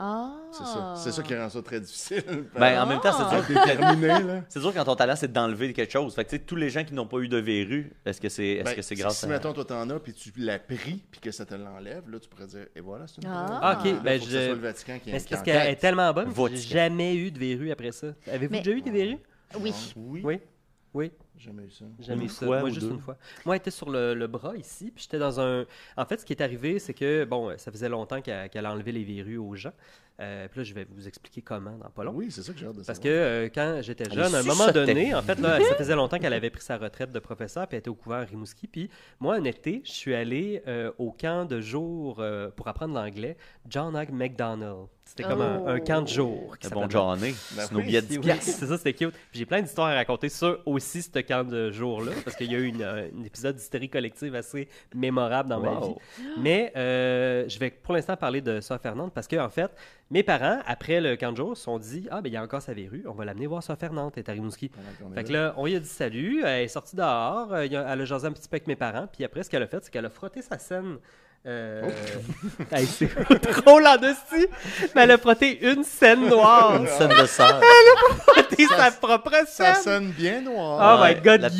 Ah. 0.00 0.32
C'est 0.52 0.64
ça. 0.64 0.94
C'est 0.96 1.12
ça 1.12 1.22
qui 1.22 1.36
rend 1.36 1.50
ça 1.50 1.60
très 1.62 1.80
difficile. 1.80 2.22
Ben, 2.58 2.80
en 2.82 2.86
même 2.86 3.00
temps, 3.00 3.12
c'est 3.12 3.24
Ah. 3.36 3.40
dur. 3.40 3.60
déterminé, 3.66 4.06
là. 4.08 4.42
C'est 4.48 4.60
sûr 4.60 4.72
quand 4.72 4.84
ton 4.84 4.96
talent 4.96 5.14
c'est 5.16 5.30
d'enlever 5.32 5.72
quelque 5.72 5.92
chose. 5.92 6.14
Fait 6.14 6.24
que 6.24 6.30
tu 6.30 6.36
sais, 6.36 6.42
tous 6.42 6.56
les 6.56 6.70
gens 6.70 6.84
qui 6.84 6.94
n'ont 6.94 7.06
pas 7.06 7.18
eu 7.18 7.28
de 7.28 7.36
verrue, 7.36 7.92
est-ce 8.06 8.20
que 8.20 8.28
c'est 8.28 8.46
est-ce 8.46 8.64
Ben, 8.64 8.74
que 8.76 8.82
c'est 8.82 8.94
si- 8.94 9.00
grâce 9.02 9.18
si, 9.18 9.24
à 9.26 9.28
mettons, 9.28 9.52
toi, 9.52 9.64
t'en 9.64 9.88
as, 9.90 9.98
puis 10.00 10.14
tu 10.14 10.32
l'as 10.36 10.58
pris, 10.58 11.02
puis 11.10 11.20
que 11.20 11.30
ça 11.30 11.44
te 11.44 11.54
l'enlève, 11.54 12.08
là, 12.08 12.18
tu 12.18 12.28
pourrais 12.28 12.46
dire, 12.46 12.66
et 12.74 12.80
voilà, 12.80 13.06
c'est 13.06 13.22
une 13.22 13.28
Ah. 13.30 13.44
preuve. 13.46 13.58
Ah, 13.62 13.78
ok, 13.78 13.84
Là, 13.84 13.92
ben, 14.02 14.18
faut 14.20 14.24
que 14.26 14.30
je- 14.32 14.36
ce 14.38 14.44
soit 14.46 14.54
le 14.54 14.60
Vatican 14.60 14.98
qui 15.02 15.12
Mais 15.12 15.18
c'est 15.18 15.28
parce 15.28 15.42
qui 15.42 15.50
qu'elle 15.50 15.68
est 15.68 15.76
tellement 15.76 16.12
bonne 16.12 16.32
que 16.32 16.48
j'ai 16.50 16.56
jamais 16.56 17.14
eu 17.16 17.30
de 17.30 17.38
verrue 17.38 17.70
après 17.70 17.92
ça. 17.92 18.08
Avez-vous 18.30 18.52
Mais- 18.52 18.62
déjà 18.62 18.76
eu 18.76 18.82
des 18.82 18.90
verrues? 18.90 19.18
Oui. 19.60 19.74
Oui. 19.96 20.20
Oui. 20.24 20.40
Oui, 20.94 21.10
Jamais 21.36 21.64
eu 21.64 21.70
ça. 21.70 21.84
jamais 21.98 22.26
eu 22.26 22.28
ça. 22.28 22.46
fois 22.46 22.60
Moi, 22.60 22.70
ou 22.70 22.70
juste 22.70 22.88
deux? 22.88 22.92
une 22.92 23.00
fois. 23.00 23.18
Moi, 23.44 23.56
elle 23.56 23.60
était 23.60 23.70
sur 23.72 23.90
le, 23.90 24.14
le 24.14 24.26
bras 24.28 24.56
ici, 24.56 24.90
puis 24.92 25.02
j'étais 25.02 25.18
dans 25.18 25.40
un... 25.40 25.66
En 25.96 26.04
fait, 26.06 26.18
ce 26.20 26.24
qui 26.24 26.32
est 26.32 26.40
arrivé, 26.42 26.78
c'est 26.78 26.94
que, 26.94 27.24
bon, 27.24 27.56
ça 27.58 27.72
faisait 27.72 27.88
longtemps 27.88 28.20
qu'elle 28.22 28.48
qu'elle 28.50 28.66
a 28.66 28.72
enlevé 28.72 28.92
les 28.92 29.02
verrues 29.04 29.38
aux 29.38 29.54
gens. 29.56 29.72
Euh, 30.20 30.46
puis 30.48 30.60
là, 30.60 30.64
je 30.64 30.74
vais 30.74 30.86
vous 30.88 31.08
expliquer 31.08 31.42
comment 31.42 31.76
dans 31.76 31.90
pas 31.90 32.04
long. 32.04 32.12
Oui, 32.14 32.30
c'est 32.30 32.42
ça 32.42 32.52
que 32.52 32.58
j'ai 32.58 32.66
hâte 32.66 32.76
de 32.76 32.82
Parce 32.84 32.98
savoir. 32.98 33.02
que 33.02 33.08
euh, 33.08 33.48
quand 33.52 33.78
j'étais 33.82 34.08
jeune, 34.10 34.32
à 34.34 34.38
un 34.38 34.42
moment 34.44 34.70
donné, 34.70 35.12
en 35.14 35.22
fait, 35.22 35.40
là, 35.40 35.58
ça 35.60 35.74
faisait 35.78 35.96
longtemps 35.96 36.18
qu'elle 36.18 36.32
avait 36.32 36.50
pris 36.50 36.62
sa 36.62 36.76
retraite 36.78 37.10
de 37.10 37.18
professeur, 37.18 37.66
puis 37.66 37.76
elle 37.76 37.80
était 37.80 37.90
au 37.90 37.94
couvent 37.94 38.16
à 38.16 38.24
Rimouski. 38.24 38.68
Puis 38.68 38.90
moi, 39.18 39.34
un 39.34 39.44
été, 39.44 39.82
je 39.84 39.90
suis 39.90 40.14
allé 40.14 40.62
euh, 40.68 40.92
au 40.98 41.10
camp 41.10 41.46
de 41.48 41.60
jour 41.60 42.18
euh, 42.20 42.48
pour 42.54 42.68
apprendre 42.68 42.94
l'anglais, 42.94 43.36
John 43.68 43.96
Hag 43.96 44.12
McDonald. 44.12 44.86
C'était 45.06 45.24
comme 45.24 45.42
un, 45.42 45.66
un 45.66 45.80
camp 45.80 46.00
de 46.00 46.08
jour. 46.08 46.56
qui 46.58 46.66
C'est 46.66 46.72
bon 46.72 46.88
Johnny. 46.88 47.34
C'est 47.34 47.70
nos 47.72 47.82
billets 47.82 48.00
de 48.00 48.06
oui, 48.06 48.12
10 48.12 48.16
oui, 48.18 48.24
piastres. 48.24 48.52
c'est 48.58 48.66
ça, 48.66 48.78
c'était 48.78 48.94
cute. 48.94 49.12
Puis 49.12 49.38
j'ai 49.38 49.44
plein 49.44 49.60
d'histoires 49.60 49.88
à 49.88 49.94
raconter 49.94 50.30
sur 50.30 50.60
aussi 50.64 51.02
ce 51.02 51.18
camp 51.18 51.46
de 51.46 51.70
jour-là, 51.70 52.12
parce 52.24 52.36
qu'il 52.36 52.50
y 52.50 52.54
a 52.54 52.58
eu 52.58 52.66
une, 52.68 52.82
un 52.82 53.22
épisode 53.22 53.54
d'hystérie 53.54 53.90
collective 53.90 54.34
assez 54.34 54.66
mémorable 54.94 55.50
dans 55.50 55.60
ma 55.60 55.86
vie. 55.86 55.94
Mais 56.38 56.72
euh, 56.76 57.46
je 57.48 57.58
vais 57.58 57.70
pour 57.70 57.92
l'instant 57.94 58.16
parler 58.16 58.40
de 58.40 58.60
Sœur 58.60 58.80
Fernande, 58.80 59.12
parce 59.12 59.26
que 59.28 59.36
en 59.36 59.50
fait, 59.50 59.70
mes 60.10 60.22
parents, 60.22 60.58
après 60.66 61.00
le 61.00 61.16
camp 61.16 61.32
de 61.32 61.36
jour, 61.38 61.56
se 61.56 61.64
sont 61.64 61.78
dit 61.78 62.06
Ah, 62.10 62.20
ben 62.20 62.28
il 62.30 62.34
y 62.34 62.36
a 62.36 62.42
encore 62.42 62.62
sa 62.62 62.74
verrue, 62.74 63.04
on 63.08 63.12
va 63.12 63.24
l'amener 63.24 63.46
voir 63.46 63.62
Sœur 63.62 63.76
Fernande, 63.78 64.12
elle 64.16 64.22
est 64.22 64.28
à 64.28 64.32
Rimouski. 64.32 64.68
Pendant 64.68 64.86
qu'on 65.00 65.12
est 65.12 65.16
Fait 65.16 65.24
que 65.24 65.32
là. 65.32 65.42
là, 65.46 65.54
on 65.56 65.66
lui 65.66 65.74
a 65.76 65.80
dit 65.80 65.88
salut, 65.88 66.42
elle 66.44 66.64
est 66.64 66.68
sortie 66.68 66.94
dehors, 66.96 67.52
euh, 67.52 67.60
a- 67.62 67.92
elle 67.92 68.00
a 68.00 68.04
jasé 68.04 68.26
un 68.26 68.32
petit 68.32 68.48
peu 68.48 68.54
avec 68.56 68.66
mes 68.66 68.76
parents, 68.76 69.06
puis 69.12 69.24
après, 69.24 69.42
ce 69.42 69.50
qu'elle 69.50 69.62
a 69.62 69.66
fait, 69.66 69.80
c'est 69.82 69.90
qu'elle 69.90 70.06
a 70.06 70.10
frotté 70.10 70.42
sa 70.42 70.58
scène. 70.58 70.98
Euh... 71.46 71.82
Hey, 72.72 72.86
c'est 72.86 73.06
trop 73.62 73.78
là-dessus! 73.78 74.46
Mais 74.94 75.02
elle 75.02 75.10
a 75.10 75.18
frotté 75.18 75.58
une 75.70 75.84
scène 75.84 76.26
noire! 76.28 76.76
Une 76.76 76.86
scène 76.86 77.10
de 77.10 77.26
sœur. 77.26 77.60
frotté 78.26 78.66
sa 78.66 78.90
propre 78.92 79.30
Ça 79.46 79.74
scène! 79.74 79.82
sonne 79.82 80.10
bien 80.12 80.40
noir. 80.40 80.98
Oh 80.98 81.02
Ouais, 81.02 81.14
my 81.16 81.20
god, 81.20 81.52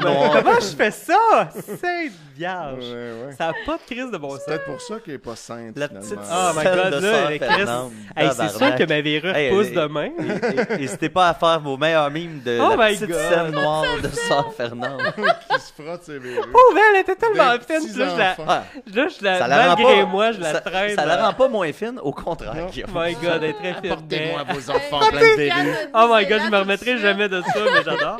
noire. 0.00 0.30
Comment 0.32 0.60
je 0.60 0.76
fais 0.76 0.90
ça? 0.92 1.50
Sainte 1.52 2.12
Vierge! 2.42 2.84
Ouais, 2.84 3.26
ouais. 3.26 3.32
Ça 3.38 3.46
n'a 3.46 3.52
pas 3.64 3.76
de 3.78 3.82
crise 3.94 4.10
de 4.10 4.18
bon 4.18 4.30
sens. 4.30 4.40
C'est 4.44 4.50
peut-être 4.50 4.64
pour 4.64 4.80
ça 4.80 4.94
qu'elle 4.98 5.14
est 5.14 5.18
pas 5.18 5.36
sainte. 5.36 5.76
La 5.78 5.86
finalement. 5.86 6.08
petite 6.08 6.18
Oh 6.32 6.50
my 6.56 6.62
scène 6.62 6.74
god, 6.74 6.92
de 7.00 7.06
là, 7.06 7.26
Chris. 7.26 7.38
Fernande. 7.38 7.92
Hey, 8.16 8.28
c'est 8.32 8.48
sûr 8.48 8.74
que 8.74 8.82
ma 8.88 9.00
verrure 9.00 9.36
Hey, 9.36 9.50
pousse 9.50 9.70
demain. 9.70 10.08
N'hésitez 10.78 11.08
pas 11.08 11.28
à 11.28 11.34
faire 11.34 11.60
vos 11.60 11.76
meilleurs 11.76 12.10
mimes 12.10 12.40
de 12.44 12.58
Oh 12.60 12.74
la 12.76 12.88
my 12.88 12.94
petite 12.96 13.08
God. 13.10 13.18
scène 13.30 13.50
noire 13.52 13.84
de 14.02 14.08
Sœur 14.08 14.52
Fernande. 14.54 15.02
qui 15.50 15.60
se 15.60 15.82
frotte 15.82 16.02
ses 16.02 16.18
verrues. 16.18 16.50
Oh, 16.52 16.72
mais 16.74 16.80
elle 16.94 17.00
était 17.02 17.14
tellement 17.14 17.52
Des 17.56 17.60
fine. 17.80 17.98
Là, 17.98 18.08
je 18.08 18.18
la. 18.18 18.36
Ah, 18.48 18.64
là, 18.92 19.08
je 19.08 19.24
la, 19.24 19.48
malgré 19.48 20.00
pas, 20.00 20.06
moi, 20.06 20.32
je 20.32 20.40
la 20.40 20.52
ça, 20.52 20.60
traîne. 20.62 20.96
ça 20.96 21.06
la 21.06 21.24
rend 21.26 21.32
pas 21.34 21.48
moins 21.48 21.72
fine, 21.72 22.00
au 22.02 22.12
contraire. 22.12 22.66
Guillaume. 22.72 22.90
My 22.92 23.14
god, 23.14 23.42
elle 23.42 23.50
est 23.50 23.52
très 23.52 23.74
fine. 23.74 23.92
Apportez-moi 23.92 24.42
vos 24.52 24.70
enfants 24.70 25.00
pleins 25.10 25.20
de 25.20 25.36
verrues. 25.36 25.74
Oh 25.94 26.08
my 26.12 26.26
god, 26.26 26.40
je 26.44 26.50
me 26.50 26.58
remettrai 26.58 26.98
jamais 26.98 27.28
de 27.28 27.40
ça, 27.40 27.60
mais 27.72 27.82
j'adore. 27.84 28.18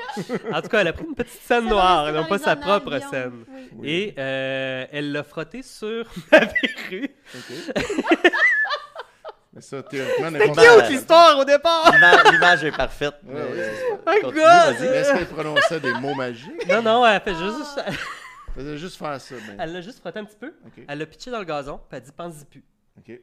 En 0.52 0.62
tout 0.62 0.68
cas, 0.68 0.80
elle 0.80 0.88
a 0.88 0.92
pris 0.92 1.04
une 1.08 1.14
petite 1.16 1.42
scène 1.42 1.68
noire, 1.68 2.12
non 2.12 2.24
pas 2.24 2.38
sa 2.38 2.54
propre 2.54 2.98
scène. 3.10 3.44
Et 3.82 4.11
euh, 4.18 4.86
elle 4.92 5.12
l'a 5.12 5.22
frotté 5.22 5.62
sur 5.62 6.06
ma 6.32 6.38
verrue. 6.40 7.14
OK. 7.34 7.82
Mais 9.54 9.60
ça, 9.60 9.82
théoriquement, 9.82 10.28
C'est 10.32 10.38
n'importe 10.38 10.58
cute, 10.60 10.80
Cute 10.86 10.88
l'histoire 10.90 11.38
au 11.38 11.44
départ! 11.44 11.92
L'ima- 11.92 12.30
L'image 12.30 12.64
est 12.64 12.72
parfaite. 12.72 13.14
Ouais, 13.24 13.34
mais- 13.34 13.64
c'est 13.64 13.74
ça. 13.74 13.84
Oh 14.06 14.10
Continue, 14.22 14.40
god! 14.40 14.82
Est-ce 14.94 15.12
qu'elle 15.12 15.26
prononçait 15.26 15.80
des 15.80 15.92
mots 15.94 16.14
magiques? 16.14 16.66
Non, 16.68 16.80
non, 16.82 17.06
elle 17.06 17.20
fait 17.20 17.34
juste. 17.34 17.80
Elle 17.86 17.94
faisait 18.54 18.78
juste 18.78 18.96
faire 18.98 19.20
ça. 19.20 19.34
Ben. 19.46 19.56
Elle 19.58 19.72
l'a 19.74 19.80
juste 19.82 20.00
frotté 20.00 20.20
un 20.20 20.24
petit 20.24 20.36
peu. 20.40 20.54
Elle 20.88 20.98
l'a 20.98 21.06
pitché 21.06 21.30
dans 21.30 21.38
le 21.38 21.44
gazon, 21.44 21.76
puis 21.78 21.86
elle 21.92 21.96
a 21.98 22.00
dit 22.00 22.12
pense-y 22.16 22.44
plus. 22.46 22.64
OK. 22.98 23.20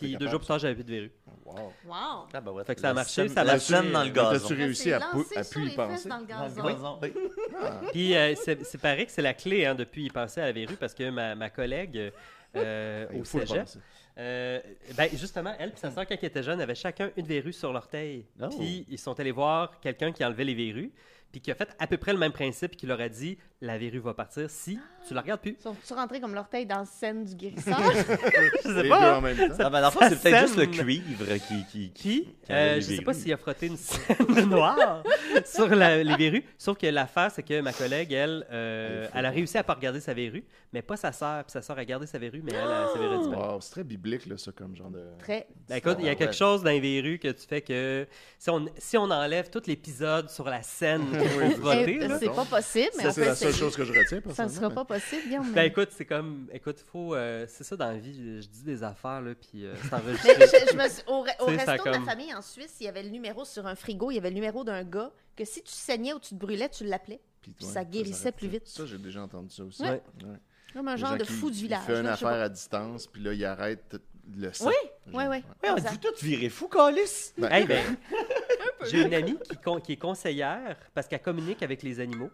Puis 0.00 0.12
là, 0.12 0.18
deux 0.18 0.28
jours 0.28 0.40
plus 0.40 0.46
tard, 0.46 0.58
j'avais 0.58 0.74
plus 0.74 0.84
de 0.84 0.90
verrue. 0.90 1.12
Wow. 1.44 1.54
Wow. 1.86 1.94
Ah, 2.32 2.40
bah 2.40 2.52
ouais. 2.52 2.64
Fait 2.64 2.74
que 2.74 2.80
ça 2.80 2.90
a 2.90 2.94
marché, 2.94 3.28
ça 3.28 3.42
a 3.42 3.44
La 3.44 3.52
marché. 3.52 3.72
dans 3.92 4.04
le 4.04 4.10
gazon. 4.10 4.48
t'as-tu 4.48 4.54
réussi 4.54 4.92
à, 4.92 5.00
C'est 5.00 5.34
pu- 5.34 5.38
à 5.38 5.44
pu 5.44 5.66
y 5.72 5.74
penser? 5.76 6.08
dans 6.08 6.18
le 6.18 6.24
gazon. 6.26 6.98
oui. 7.02 7.12
Puis 7.92 8.16
euh, 8.16 8.34
c'est 8.42 8.64
c'est 8.64 8.78
pareil 8.78 9.06
que 9.06 9.12
c'est 9.12 9.22
la 9.22 9.34
clé 9.34 9.66
hein, 9.66 9.74
depuis 9.74 10.04
y 10.06 10.10
penser 10.10 10.40
à 10.40 10.46
la 10.46 10.52
verrue 10.52 10.76
parce 10.76 10.94
que 10.94 11.10
ma, 11.10 11.34
ma 11.34 11.50
collègue 11.50 12.12
euh, 12.56 13.06
Il 13.12 13.20
au 13.20 13.24
faut 13.24 13.38
le 13.40 13.46
cégep, 13.46 13.64
penser. 13.64 13.78
euh, 14.18 14.60
ben, 14.96 15.08
justement, 15.12 15.54
elle 15.58 15.70
et 15.70 15.76
sa 15.76 15.90
soeur, 15.90 16.06
quand 16.06 16.16
ils 16.20 16.24
étaient 16.24 16.42
jeunes, 16.42 16.60
avaient 16.60 16.74
chacun 16.74 17.10
une 17.16 17.26
verrue 17.26 17.52
sur 17.52 17.72
l'orteil. 17.72 18.24
Oh. 18.40 18.48
Puis 18.58 18.86
ils 18.88 18.98
sont 18.98 19.18
allés 19.20 19.30
voir 19.32 19.78
quelqu'un 19.80 20.12
qui 20.12 20.24
enlevait 20.24 20.44
les 20.44 20.54
verrues, 20.54 20.90
puis 21.30 21.40
qui 21.40 21.50
a 21.50 21.54
fait 21.54 21.68
à 21.78 21.86
peu 21.86 21.96
près 21.98 22.12
le 22.12 22.18
même 22.18 22.32
principe, 22.32 22.74
qui 22.76 22.86
leur 22.86 23.00
a 23.00 23.08
dit 23.08 23.38
la 23.62 23.76
verrue 23.78 23.98
va 23.98 24.14
partir 24.14 24.48
si 24.48 24.78
tu 25.06 25.12
la 25.14 25.20
regardes 25.20 25.40
plus. 25.40 25.56
Sont-tu 25.62 25.92
rentrés 25.92 26.20
comme 26.20 26.34
l'orteil 26.34 26.64
dans 26.66 26.78
la 26.80 26.84
scène 26.86 27.24
du 27.24 27.34
guérisseur? 27.34 27.78
Je 27.92 28.68
sais 28.68 28.74
Les 28.74 28.82
deux 28.84 28.88
pas. 28.88 29.14
en 29.14 29.18
hein. 29.18 29.20
même 29.20 29.36
temps. 29.36 29.54
Ah, 29.58 29.70
ben, 29.70 29.80
dans 29.80 29.86
le 29.88 29.92
fond, 29.92 30.00
Ça 30.00 30.10
c'est 30.10 30.22
peut-être 30.22 30.40
juste 30.46 30.56
le 30.56 30.66
cuivre 30.66 31.24
qui. 31.46 31.64
qui, 31.66 31.90
qui 31.90 31.90
qui? 31.90 32.28
euh, 32.50 32.74
les 32.76 32.80
je 32.80 32.86
sais 32.86 32.92
verrues. 32.92 33.04
pas 33.04 33.14
s'il 33.14 33.32
a 33.32 33.36
frotté 33.36 33.66
une 33.66 33.76
scène 33.76 34.16
noire 34.48 35.02
sur 35.44 35.68
la- 35.68 36.02
les 36.02 36.16
verrues. 36.16 36.44
Sauf 36.58 36.78
que 36.78 36.86
l'affaire, 36.86 37.30
c'est 37.34 37.42
que 37.42 37.60
ma 37.60 37.72
collègue, 37.72 38.12
elle, 38.12 38.46
euh, 38.50 39.06
elle 39.14 39.26
a 39.26 39.30
réussi 39.30 39.58
à 39.58 39.62
pas 39.64 39.74
regarder 39.74 40.00
sa 40.00 40.14
verrue, 40.14 40.44
mais 40.72 40.82
pas 40.82 40.96
sa 40.96 41.12
sœur. 41.12 41.44
Puis 41.44 41.52
sa 41.52 41.62
sœur 41.62 41.78
a 41.78 41.84
gardé 41.84 42.06
sa 42.06 42.18
verrue, 42.18 42.40
mais 42.42 42.52
elle, 42.52 42.60
elle, 42.60 42.88
sa 42.92 42.98
verrue 42.98 43.14
a 43.14 43.18
disparu. 43.18 43.52
Wow, 43.52 43.60
c'est 43.60 43.70
très 43.70 43.84
biblique, 43.84 44.26
là, 44.26 44.36
ça, 44.38 44.52
comme 44.52 44.74
genre 44.76 44.90
de. 44.90 45.02
Très. 45.18 45.46
Ben, 45.68 45.76
écoute, 45.76 45.96
il 46.00 46.06
y 46.06 46.08
a 46.08 46.14
quelque 46.14 46.34
chose 46.36 46.62
dans 46.62 46.70
les 46.70 46.80
verrues 46.80 47.18
que 47.18 47.28
tu 47.28 47.46
fais 47.46 47.60
que 47.62 48.06
si 48.38 48.48
on, 48.50 48.66
si 48.78 48.96
on 48.98 49.04
enlève 49.10 49.50
tout 49.50 49.62
l'épisode 49.66 50.28
sur 50.30 50.44
la 50.48 50.62
scène 50.62 51.06
qu'il 51.10 51.28
faut 51.28 51.40
Oui, 51.44 51.54
frotter, 51.54 51.98
Eh, 52.02 52.08
là, 52.08 52.18
c'est 52.18 52.28
pas 52.34 52.44
possible, 52.44 52.90
mais 52.96 53.02
Ça, 53.04 53.08
on 53.08 53.12
c'est 53.12 53.20
peut 53.22 53.26
la 53.28 53.34
seule 53.34 53.49
essayer. 53.50 53.64
chose 53.64 53.76
que 53.76 53.84
je 53.84 53.92
retiens, 53.92 54.20
Ça 54.34 54.44
ne 54.46 54.50
sera 54.50 54.70
pas 54.70 54.84
possible, 54.84 55.22
Guillaume. 55.26 55.52
ben 55.52 55.62
écoute, 55.62 55.88
c'est 55.92 56.04
comme, 56.06 56.48
écoute, 56.52 56.84
faut, 56.90 57.14
euh, 57.14 57.46
c'est 57.48 57.64
ça 57.64 57.76
dans 57.76 57.86
la 57.90 57.98
vie, 57.98 58.40
je 58.42 58.48
dis 58.48 58.62
des 58.62 58.82
affaires, 58.82 59.20
là, 59.20 59.34
puis 59.34 59.64
euh, 59.66 59.74
c'est 59.82 60.38
Mais 60.38 60.46
je, 60.46 60.72
je 60.72 60.76
me 60.76 60.88
suis- 60.88 61.02
au, 61.06 61.24
re- 61.24 61.34
au 61.40 61.46
resto 61.46 61.72
de 61.72 61.78
comme- 61.78 62.04
ma 62.04 62.10
famille 62.10 62.34
en 62.34 62.42
Suisse, 62.42 62.76
il 62.80 62.84
y 62.84 62.88
avait 62.88 63.02
le 63.02 63.10
numéro 63.10 63.44
sur 63.44 63.66
un 63.66 63.74
frigo, 63.74 64.10
il 64.10 64.14
y 64.14 64.18
avait 64.18 64.30
le 64.30 64.34
numéro 64.36 64.64
d'un 64.64 64.82
gars 64.84 65.10
que 65.36 65.44
si 65.44 65.62
tu 65.62 65.72
saignais 65.72 66.12
ou 66.12 66.18
tu 66.18 66.30
te 66.30 66.34
brûlais, 66.34 66.68
tu 66.68 66.84
l'appelais. 66.84 67.20
Puis, 67.42 67.52
Puis 67.52 67.64
ça 67.66 67.84
guérissait 67.84 68.32
plus 68.32 68.48
vite. 68.48 68.66
Ça, 68.68 68.84
j'ai 68.86 68.98
déjà 68.98 69.22
entendu 69.22 69.48
ça 69.54 69.64
aussi. 69.64 69.82
Ouais. 69.82 70.02
Ouais. 70.22 70.36
Comme 70.74 70.88
un 70.88 70.94
Les 70.94 71.00
genre 71.00 71.16
de 71.16 71.24
qui- 71.24 71.32
fou 71.32 71.50
du 71.50 71.56
il 71.56 71.62
village. 71.62 71.82
fait 71.84 71.96
une 71.96 72.02
là, 72.04 72.12
affaire 72.12 72.28
à 72.28 72.48
distance, 72.48 73.06
puis 73.06 73.22
là, 73.22 73.32
il 73.32 73.44
arrête 73.44 73.96
le 74.36 74.52
sang. 74.52 74.66
Oui, 74.68 74.74
oui, 75.14 75.24
oui. 75.28 75.36
Ouais, 75.64 75.70
on 75.70 75.74
dit 75.74 75.98
tout 75.98 76.08
virer 76.22 76.48
fou, 76.50 76.68
Calis. 76.68 77.32
Ben, 77.38 77.50
Hey, 77.50 77.66
ben, 77.66 77.82
j'ai 78.90 79.02
une 79.02 79.14
amie 79.14 79.36
qui, 79.48 79.56
con- 79.56 79.80
qui 79.80 79.92
est 79.92 79.96
conseillère 79.96 80.76
parce 80.94 81.08
qu'elle 81.08 81.22
communique 81.22 81.62
avec 81.62 81.82
les 81.82 81.98
animaux. 82.00 82.30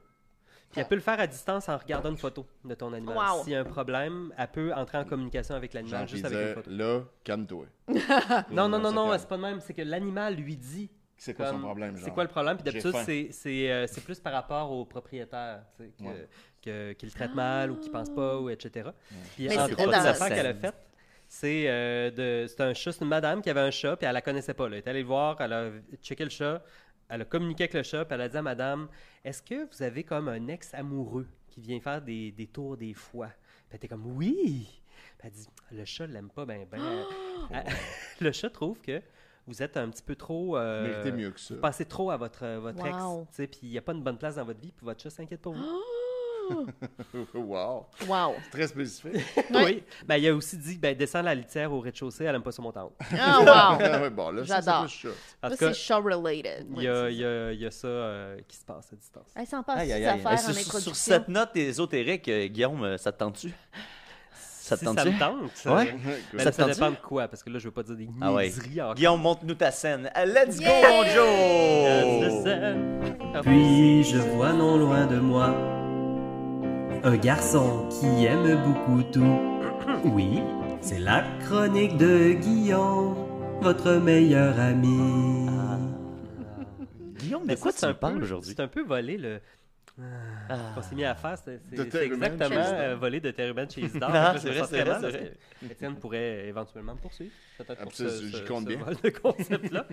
Puis 0.72 0.80
elle 0.80 0.88
peut 0.88 0.94
le 0.96 1.00
faire 1.00 1.18
à 1.20 1.26
distance 1.26 1.68
en 1.68 1.76
regardant 1.78 2.10
une 2.10 2.18
photo 2.18 2.46
de 2.64 2.74
ton 2.74 2.92
animal. 2.92 3.16
Wow. 3.16 3.42
S'il 3.44 3.52
y 3.52 3.56
a 3.56 3.60
un 3.60 3.64
problème, 3.64 4.32
elle 4.36 4.48
peut 4.48 4.74
entrer 4.74 4.98
en 4.98 5.04
communication 5.04 5.54
avec 5.54 5.72
l'animal 5.72 6.06
juste 6.08 6.24
avec 6.24 6.48
une 6.48 6.54
photo. 6.54 6.70
là, 6.70 7.00
calme-toi. 7.24 7.66
Non, 8.50 8.68
non, 8.68 8.78
non, 8.78 8.92
non, 8.92 9.16
c'est 9.18 9.28
pas 9.28 9.36
de 9.36 9.42
même. 9.42 9.60
C'est 9.60 9.72
que 9.74 9.82
l'animal 9.82 10.34
lui 10.34 10.56
dit. 10.56 10.90
C'est 11.18 11.32
quoi 11.32 11.46
son 11.46 11.60
problème, 11.60 11.96
C'est 11.96 12.10
quoi 12.10 12.24
le 12.24 12.28
problème? 12.28 12.56
Puis 12.58 12.64
d'habitude, 12.64 12.94
c'est- 13.06 13.28
c'est 13.32 13.70
euh, 13.72 13.86
c'est 13.86 14.04
plus 14.04 14.20
par 14.20 14.34
rapport 14.34 14.70
au 14.70 14.84
propriétaire, 14.84 15.62
tu 15.78 15.84
sais, 15.84 15.90
que, 15.98 16.04
Ouais. 16.04 16.28
que- 16.62 16.92
qu'il 16.92 17.08
le 17.08 17.14
traite 17.14 17.34
mal 17.34 17.70
ou 17.70 17.76
qu'il 17.76 17.90
pense 17.90 18.10
pas, 18.10 18.36
ou 18.38 18.50
etc. 18.50 18.90
Puis 19.34 19.48
Mais 19.48 19.56
entre 19.58 19.76
c'est 19.78 19.86
autres 19.86 19.94
affaires 20.06 20.28
qu'elle 20.28 20.46
a 20.46 20.52
faites, 20.54 20.74
c'est 21.26 21.64
euh, 21.68 22.10
de- 22.10 22.62
un 22.62 22.74
chat, 22.74 22.92
c'est 22.92 23.00
une 23.00 23.08
madame 23.08 23.40
qui 23.40 23.48
avait 23.48 23.60
un 23.60 23.70
chat, 23.70 23.96
puis 23.96 24.06
elle 24.06 24.12
la 24.12 24.20
connaissait 24.20 24.52
pas. 24.52 24.68
là. 24.68 24.76
Elle 24.76 24.82
est 24.82 24.88
allée 24.88 25.00
le 25.00 25.06
voir, 25.06 25.40
elle 25.40 25.52
a 25.54 25.70
checké 26.02 26.22
le 26.24 26.28
chat, 26.30 26.62
elle 27.08 27.22
a 27.22 27.24
communiqué 27.24 27.64
avec 27.64 27.74
le 27.74 27.82
chat, 27.82 28.04
puis 28.04 28.14
elle 28.14 28.20
a 28.22 28.28
dit 28.28 28.36
à 28.36 28.42
madame 28.42 28.88
Est-ce 29.24 29.42
que 29.42 29.68
vous 29.70 29.82
avez 29.82 30.02
comme 30.04 30.28
un 30.28 30.48
ex 30.48 30.72
amoureux 30.74 31.26
qui 31.48 31.60
vient 31.60 31.80
faire 31.80 32.02
des, 32.02 32.32
des 32.32 32.46
tours 32.46 32.76
des 32.76 32.94
fois? 32.94 33.28
Puis 33.28 33.70
elle 33.70 33.76
était 33.76 33.88
comme 33.88 34.06
Oui 34.16 34.66
Puis 35.18 35.28
elle 35.28 35.30
dit 35.32 35.46
Le 35.72 35.84
chat 35.84 36.06
l'aime 36.06 36.30
pas, 36.30 36.44
ben, 36.44 36.66
ben. 36.70 36.80
Elle- 37.52 37.64
le 38.20 38.32
chat 38.32 38.50
trouve 38.50 38.80
que 38.80 39.00
vous 39.46 39.62
êtes 39.62 39.76
un 39.76 39.88
petit 39.90 40.02
peu 40.02 40.16
trop. 40.16 40.56
euh, 40.56 40.82
Méritez 40.82 41.12
mieux 41.12 41.30
que 41.30 41.38
ça. 41.40 41.54
vous 41.54 41.60
pensez 41.60 41.84
trop 41.84 42.10
à 42.10 42.16
votre, 42.16 42.46
votre 42.58 42.82
Wow. 42.82 43.22
ex, 43.38 43.50
puis 43.50 43.60
il 43.68 43.70
n'y 43.70 43.78
a 43.78 43.82
pas 43.82 43.92
une 43.92 44.02
bonne 44.02 44.18
place 44.18 44.34
dans 44.36 44.44
votre 44.44 44.60
vie, 44.60 44.72
puis 44.72 44.84
votre 44.84 45.00
chat 45.02 45.10
s'inquiète 45.10 45.40
pour 45.40 45.54
vous. 45.54 45.62
Wow. 47.34 47.86
Wow. 48.08 48.34
Très 48.50 48.66
spécifique. 48.68 49.22
Oui. 49.50 49.82
Ben, 50.06 50.16
il 50.16 50.28
a 50.28 50.34
aussi 50.34 50.56
dit 50.56 50.78
ben, 50.78 50.96
descends 50.96 51.22
la 51.22 51.34
litière 51.34 51.72
au 51.72 51.80
rez-de-chaussée, 51.80 52.24
elle 52.24 52.32
n'aime 52.32 52.42
pas 52.42 52.52
sur 52.52 52.62
mon 52.62 52.72
tente. 52.72 52.92
Ah, 53.18 53.40
wow. 53.40 53.46
Ah 53.48 53.78
ouais, 54.02 54.10
bon, 54.10 54.30
là, 54.30 54.44
ça, 54.44 54.60
c'est 54.60 54.66
J'adore. 54.66 54.84
plus 54.86 54.92
chat. 54.92 55.08
En 55.42 55.50
show-related. 56.00 56.66
il 56.76 56.82
y 56.82 56.88
a, 56.88 57.08
il 57.10 57.16
y 57.16 57.24
a- 57.24 57.52
il 57.52 57.60
y 57.60 57.66
a 57.66 57.70
ça 57.70 57.86
euh, 57.88 58.36
qui 58.46 58.56
se 58.56 58.64
passe 58.64 58.92
à 58.92 58.96
distance. 58.96 59.28
Hey, 59.36 59.46
ça 59.46 59.58
en 59.58 59.62
passe 59.62 59.78
Aïe, 59.80 59.86
des 59.88 59.92
aïe, 59.94 60.06
aïe. 60.06 60.20
affaires 60.24 60.50
en 60.50 60.52
sur, 60.52 60.80
sur 60.80 60.96
cette 60.96 61.28
note 61.28 61.56
ésotérique, 61.56 62.28
euh, 62.28 62.46
Guillaume, 62.48 62.82
euh, 62.84 62.96
ça 62.98 63.12
te 63.12 63.18
tente-tu? 63.18 63.52
Ça 64.60 64.76
te 64.76 64.80
si 64.80 64.86
ça 64.86 64.94
tente-tu? 64.94 65.12
me 65.14 65.18
tente, 65.20 65.50
ça, 65.54 65.74
Ouais. 65.76 65.94
Ben, 66.32 66.38
Ça 66.40 66.44
ça, 66.44 66.50
te 66.52 66.56
tente-tu? 66.62 66.74
dépend 66.74 66.90
de 66.90 66.96
quoi, 66.96 67.28
parce 67.28 67.42
que 67.44 67.50
là, 67.50 67.58
je 67.60 67.64
veux 67.66 67.70
pas 67.70 67.84
dire 67.84 67.94
des 67.96 68.08
Ah 68.20 68.32
ouais. 68.32 68.42
niaiseries 68.44 68.82
encore. 68.82 68.94
Guillaume, 68.96 69.20
montre-nous 69.22 69.54
ta 69.54 69.70
scène. 69.70 70.10
Euh, 70.16 70.24
Let's 70.24 70.58
Yeah! 70.58 70.82
go, 70.82 70.88
mon 70.88 71.04
Joe! 71.04 71.26
Puis 73.42 74.02
je 74.04 74.18
vois 74.18 74.52
non 74.52 74.76
loin 74.76 75.06
de 75.06 75.18
moi 75.20 75.54
un 77.04 77.16
garçon 77.16 77.88
qui 77.88 78.24
aime 78.24 78.56
beaucoup 78.64 79.02
tout. 79.12 79.38
Oui, 80.04 80.40
c'est 80.80 80.98
la 80.98 81.24
chronique 81.44 81.96
de 81.96 82.32
Guillaume, 82.32 83.16
votre 83.60 83.94
meilleur 83.94 84.58
ami. 84.58 85.46
Guillaume, 87.18 87.42
de 87.42 87.46
Mais 87.48 87.56
quoi 87.56 87.72
tu 87.72 87.78
c'est 87.78 87.86
me 87.86 87.92
un 87.92 87.94
parles 87.94 88.22
aujourd'hui? 88.22 88.52
C'est 88.56 88.62
un 88.62 88.68
peu 88.68 88.82
volé 88.82 89.16
le. 89.16 89.40
Ah. 90.50 90.72
qu'on 90.74 90.82
s'est 90.82 90.94
mis 90.94 91.06
à 91.06 91.14
faire, 91.14 91.38
c'est 91.42 91.58
exactement 92.02 92.54
euh, 92.60 92.96
volé 92.96 93.18
de 93.18 93.30
Terry 93.30 93.54
Man 93.54 93.66
Chase 93.70 93.94
Dog. 93.94 94.02
Ah, 94.12 94.34
Fait 94.34 94.50
que 94.50 94.54
c'est 94.54 94.60
vrai, 94.82 94.98
c'est 95.00 95.08
vrai, 95.10 95.32
Étienne 95.70 95.94
pourrait 95.96 96.48
éventuellement 96.48 96.92
me 96.92 96.98
poursuivre. 96.98 97.32
Peut-être 97.56 97.80
pour 97.82 97.94
ce, 97.94 98.06
ce- 98.10 98.46
compte 98.46 98.64
ce 98.64 98.68
bien. 98.76 98.84
vol 98.84 98.94
de 99.02 99.08
concept-là. 99.08 99.86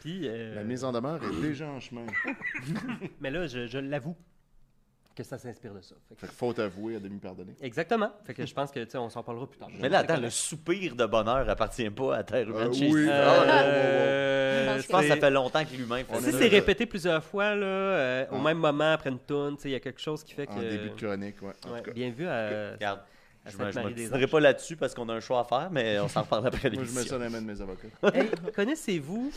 Puis, 0.00 0.22
euh, 0.24 0.54
La 0.54 0.64
mise 0.64 0.84
en 0.84 0.92
demeure 0.92 1.20
est 1.22 1.42
déjà 1.42 1.66
en 1.68 1.80
chemin. 1.80 2.06
Mais 3.20 3.30
là, 3.30 3.46
je, 3.46 3.66
je 3.66 3.76
l'avoue 3.76 4.16
que 5.14 5.22
ça 5.22 5.38
s'inspire 5.38 5.74
de 5.74 5.80
ça. 5.80 5.94
Fait 6.08 6.14
que- 6.14 6.20
Fait 6.22 6.26
que 6.28 6.32
faute 6.32 6.58
avouée 6.58 6.96
à 6.96 7.00
demi 7.00 7.18
pardonner. 7.18 7.54
Exactement. 7.60 8.10
Fait 8.24 8.34
que 8.34 8.44
je 8.46 8.54
pense 8.54 8.70
que 8.70 8.80
tu 8.80 8.90
sais, 8.90 8.98
on 8.98 9.08
s'en 9.10 9.22
parlera 9.22 9.46
plus 9.48 9.58
tard. 9.58 9.68
Mais 9.80 9.88
là, 9.88 9.98
attends, 10.00 10.20
le 10.20 10.30
soupir 10.30 10.94
de 10.96 11.06
bonheur 11.06 11.48
appartient 11.48 11.90
pas 11.90 12.16
à 12.16 12.22
Terry 12.22 12.50
Euh, 12.50 12.68
oui. 12.70 13.06
Euh, 13.08 14.76
Je 14.78 14.82
Je 14.82 14.88
pense 14.88 15.02
que 15.02 15.08
ça 15.08 15.16
fait 15.16 15.30
longtemps 15.30 15.64
que 15.64 15.74
l'humain 15.76 16.02
fait 16.04 16.20
Si 16.20 16.32
c'est 16.32 16.48
répété 16.48 16.86
plusieurs 16.86 17.22
fois, 17.22 17.54
là, 17.54 17.66
euh, 17.66 18.24
au 18.30 18.36
Ah. 18.36 18.42
même 18.42 18.58
moment, 18.58 18.92
après 18.92 19.10
une 19.10 19.18
tourne, 19.18 19.56
tu 19.56 19.62
sais, 19.62 19.68
il 19.68 19.72
y 19.72 19.76
a 19.76 19.80
quelque 19.80 20.00
chose 20.00 20.24
qui 20.24 20.34
fait 20.34 20.46
que. 20.46 20.52
En 20.52 20.60
début 20.60 20.90
de 20.90 20.94
chronique, 21.00 21.42
ouais. 21.42 21.52
En 21.66 21.72
Ouais, 21.72 21.78
tout 21.78 21.84
cas, 21.84 21.92
bien 21.92 22.10
vu 22.10 22.26
à. 22.26 22.72
Regarde, 22.72 23.00
à 23.44 23.50
je 23.50 23.56
ne 24.16 24.26
pas 24.26 24.40
là-dessus 24.40 24.76
parce 24.76 24.94
qu'on 24.94 25.08
a 25.08 25.14
un 25.14 25.20
choix 25.20 25.40
à 25.40 25.44
faire, 25.44 25.68
mais 25.70 25.98
on 25.98 26.08
s'en 26.08 26.22
reparle 26.22 26.46
après 26.46 26.70
moi, 26.70 26.84
je 26.84 26.90
mets 26.90 27.02
ça 27.02 27.16
l'émission. 27.16 27.18
dans 27.18 27.24
les 27.24 27.30
mains 27.30 27.42
de 27.42 27.46
mes 27.46 27.60
avocats. 27.60 27.88
Hey, 28.14 28.30
connaissez-vous 28.54 29.32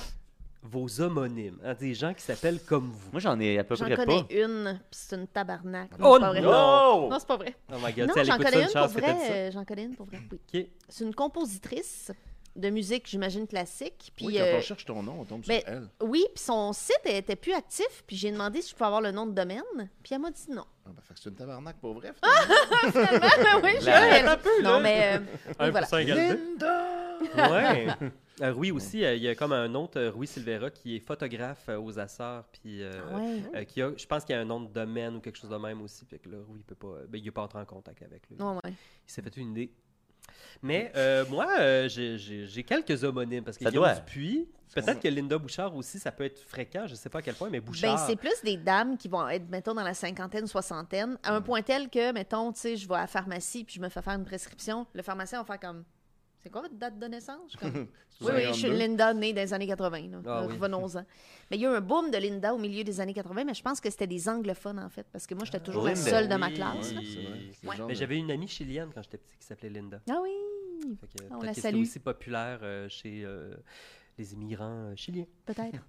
vos 0.70 1.02
homonymes 1.02 1.58
hein, 1.64 1.74
Des 1.80 1.94
gens 1.94 2.14
qui 2.14 2.22
s'appellent 2.22 2.60
comme 2.64 2.90
vous. 2.92 3.12
Moi, 3.12 3.20
j'en 3.22 3.40
ai 3.40 3.58
à 3.60 3.64
peu 3.64 3.76
J'en 3.76 3.86
près 3.86 3.96
connais 3.96 4.24
pas. 4.24 4.28
une, 4.34 4.80
puis 4.90 5.00
c'est 5.00 5.16
une 5.16 5.28
tabarnak. 5.28 5.90
Oh 6.02 6.18
vrai. 6.20 6.42
non! 6.42 7.10
Non, 7.10 7.20
c'est 7.20 7.28
pas 7.28 7.38
vrai. 7.38 7.56
Oh 7.72 7.76
my 7.84 7.94
god, 7.94 8.08
Non, 8.08 8.24
j'en 8.24 8.38
connais 8.38 8.64
une 8.64 8.72
pour 8.72 8.88
vrai. 8.88 9.16
euh, 9.32 9.52
J'en 9.52 9.66
connais 9.66 9.84
une 9.84 9.96
pour 9.96 10.06
vrai, 10.06 10.20
oui. 10.32 10.40
Ok. 10.62 10.68
C'est 10.90 11.04
une 11.04 11.16
compositrice 11.16 12.12
de 12.56 12.70
musique, 12.70 13.06
j'imagine, 13.06 13.46
classique. 13.48 14.14
Puis, 14.16 14.28
Oui, 14.28 14.36
quand 14.38 14.44
euh, 14.44 14.58
on 14.60 14.62
cherche 14.62 14.86
ton 14.86 15.04
nom, 15.04 15.18
on 15.20 15.26
tombe 15.26 15.44
ben, 15.46 15.60
sur 15.60 15.70
elle. 15.70 15.90
oui, 16.02 16.26
puis 16.34 16.42
son 16.44 16.72
site 16.72 17.02
était 17.04 17.36
plus 17.36 17.54
actif, 17.54 18.04
puis 18.08 18.16
j'ai 18.16 18.32
demandé 18.32 18.62
si 18.62 18.70
je 18.70 18.76
pouvais 18.76 18.86
avoir 18.86 19.02
le 19.02 19.12
nom 19.12 19.26
de 19.26 19.34
domaine, 19.34 19.62
puis 20.02 20.14
elle 20.16 20.20
m'a 20.22 20.32
dit 20.32 20.46
non. 20.50 20.64
Ah, 20.86 20.90
ben, 20.96 21.02
fait 21.02 21.14
que 21.16 21.20
c'est 21.20 21.30
une 21.30 21.36
tabarnak 21.36 21.76
pour 21.82 21.94
vrai. 21.96 22.14
oui, 22.24 23.72
je 23.82 23.86
La- 23.86 24.36
veux. 24.38 24.64
Non, 24.64 24.80
mais. 24.80 25.16
euh, 25.16 25.20
Un 25.60 25.66
oui, 25.66 25.72
voilà. 25.72 25.88
Linda! 26.04 26.86
Ouais. 27.36 27.88
Euh, 28.42 28.52
Rui 28.52 28.72
aussi, 28.72 29.04
euh, 29.06 29.16
il 29.16 29.24
y 29.24 29.28
a 29.30 29.36
comme 29.36 29.54
un 29.54 29.74
autre, 29.76 29.98
euh, 30.00 30.12
Rui 30.12 30.28
Silvera, 30.28 30.70
qui 30.70 30.96
est 30.96 31.00
photographe 31.00 31.66
euh, 31.70 31.80
aux 31.80 31.98
Açores, 31.98 32.44
puis 32.52 32.84
euh, 32.84 32.92
Ah 33.10 33.16
ouais. 33.18 33.42
euh, 33.56 33.64
qui 33.64 33.82
a, 33.82 33.92
je 33.96 34.06
pense 34.06 34.26
qu'il 34.26 34.36
y 34.36 34.38
a 34.38 34.42
un 34.42 34.46
nom 34.46 34.60
de 34.60 34.68
domaine 34.68 35.16
ou 35.16 35.20
quelque 35.22 35.38
chose 35.38 35.50
de 35.50 35.56
même 35.58 35.82
aussi, 35.82 36.06
fait 36.06 36.20
que 36.20 36.28
là, 36.30 36.38
Rui, 36.48 36.60
il 36.60 36.64
peut 36.66 36.76
pas, 36.76 36.96
ben, 37.08 37.18
il 37.22 37.26
est 37.28 37.32
pas 37.32 37.44
entré 37.44 37.60
en 37.60 37.66
contact 37.66 38.02
avec 38.04 38.28
lui. 38.30 38.36
Ouais, 38.38 38.54
ouais. 38.64 38.74
Il 39.08 39.12
s'est 39.12 39.22
fait 39.22 39.38
une 39.38 39.52
idée. 39.52 39.72
Mais 40.62 40.92
euh, 40.96 41.24
moi, 41.30 41.48
euh, 41.60 41.88
j'ai- 41.88 42.64
quelques 42.64 43.04
homonymes 43.04 43.44
parce 43.44 43.58
que 43.58 43.66
Guillaume. 43.66 43.94
Dupuis, 43.96 44.50
peut-être 44.74 45.00
que 45.00 45.08
Linda 45.08 45.38
Bouchard 45.38 45.76
aussi, 45.76 46.00
ça 46.00 46.12
peut 46.12 46.24
être 46.26 46.40
fréquent, 46.40 46.88
je 46.88 46.96
sais 46.96 47.10
pas 47.10 47.20
à 47.20 47.22
quel 47.22 47.36
point, 47.36 47.50
mais 47.50 47.60
Ben, 47.60 47.66
Bouchard. 47.68 48.00
c'est 48.08 48.16
plus 48.16 48.42
des 48.44 48.58
dames 48.58 48.98
qui 48.98 49.08
vont 49.08 49.28
être, 49.30 49.48
mettons, 49.50 49.74
dans 49.76 49.84
la 49.84 49.94
cinquantaine, 49.94 50.48
soixantaine, 50.48 51.18
à 51.24 51.36
un 51.36 51.42
point 51.42 51.62
tel 51.62 51.90
que, 51.90 52.12
mettons, 52.12 52.52
tu 52.52 52.60
sais, 52.60 52.76
je 52.76 52.88
vais 52.88 52.96
à 52.96 53.02
la 53.02 53.08
pharmacie 53.08 53.64
puis 53.64 53.76
je 53.76 53.82
me 53.82 53.88
fais 53.90 54.02
faire 54.02 54.14
une 54.16 54.26
prescription. 54.26 54.88
Le 54.94 55.04
pharmacien 55.04 55.40
va 55.40 55.46
faire 55.46 55.60
comme. 55.60 55.84
C'est 56.46 56.52
quoi 56.52 56.62
votre 56.62 56.76
date 56.76 57.00
de 57.00 57.08
naissance? 57.08 57.56
Comme, 57.60 57.88
oui, 58.22 58.32
oui, 58.36 58.42
je 58.50 58.54
suis 58.54 58.62
52. 58.68 58.78
Linda, 58.78 59.14
née 59.16 59.34
dans 59.34 59.42
les 59.42 59.52
années 59.52 59.66
80. 59.66 60.00
là. 60.12 60.18
Ah 60.28 60.46
oui. 60.46 60.54
Revenons-en. 60.54 61.04
Mais 61.50 61.58
il 61.58 61.62
y 61.62 61.66
a 61.66 61.72
eu 61.72 61.76
un 61.76 61.82
boom 61.82 62.12
de 62.12 62.18
Linda 62.18 62.54
au 62.54 62.60
milieu 62.60 62.84
des 62.84 63.02
années 63.02 63.16
80, 63.16 63.44
mais 63.46 63.56
je 63.56 63.64
pense 63.64 63.82
que 63.82 63.90
c'était 63.90 64.06
des 64.06 64.30
anglophones, 64.30 64.78
en 64.78 64.90
fait, 64.90 65.08
parce 65.12 65.26
que 65.26 65.34
moi, 65.34 65.44
j'étais 65.46 65.60
toujours 65.60 65.86
la 65.86 65.96
seule 65.96 66.30
de 66.30 66.36
ma 66.36 66.50
Oui. 66.50 66.54
classe. 66.54 66.90
c'est 66.90 66.94
vrai. 66.94 67.40
C'est 67.52 67.68
Mais 67.88 67.94
de- 67.94 67.94
j'avais 67.96 68.18
une 68.20 68.30
amie 68.30 68.48
chilienne 68.48 68.90
quand 68.94 69.02
j'étais 69.02 69.18
petit 69.18 69.38
qui 69.40 69.46
s'appelait 69.48 69.70
Linda. 69.72 70.00
Ah 70.08 70.20
oui! 70.22 70.30
Que, 71.02 71.24
On 71.32 71.40
peut-être 71.40 71.44
la 71.46 71.54
salue. 71.56 71.82
aussi 71.82 71.98
populaire 71.98 72.60
euh, 72.62 72.88
chez 72.90 73.24
euh, 73.26 73.56
les 74.20 74.34
immigrants 74.34 74.92
euh, 74.92 74.96
chiliens. 74.96 75.26
Peut-être. 75.48 75.80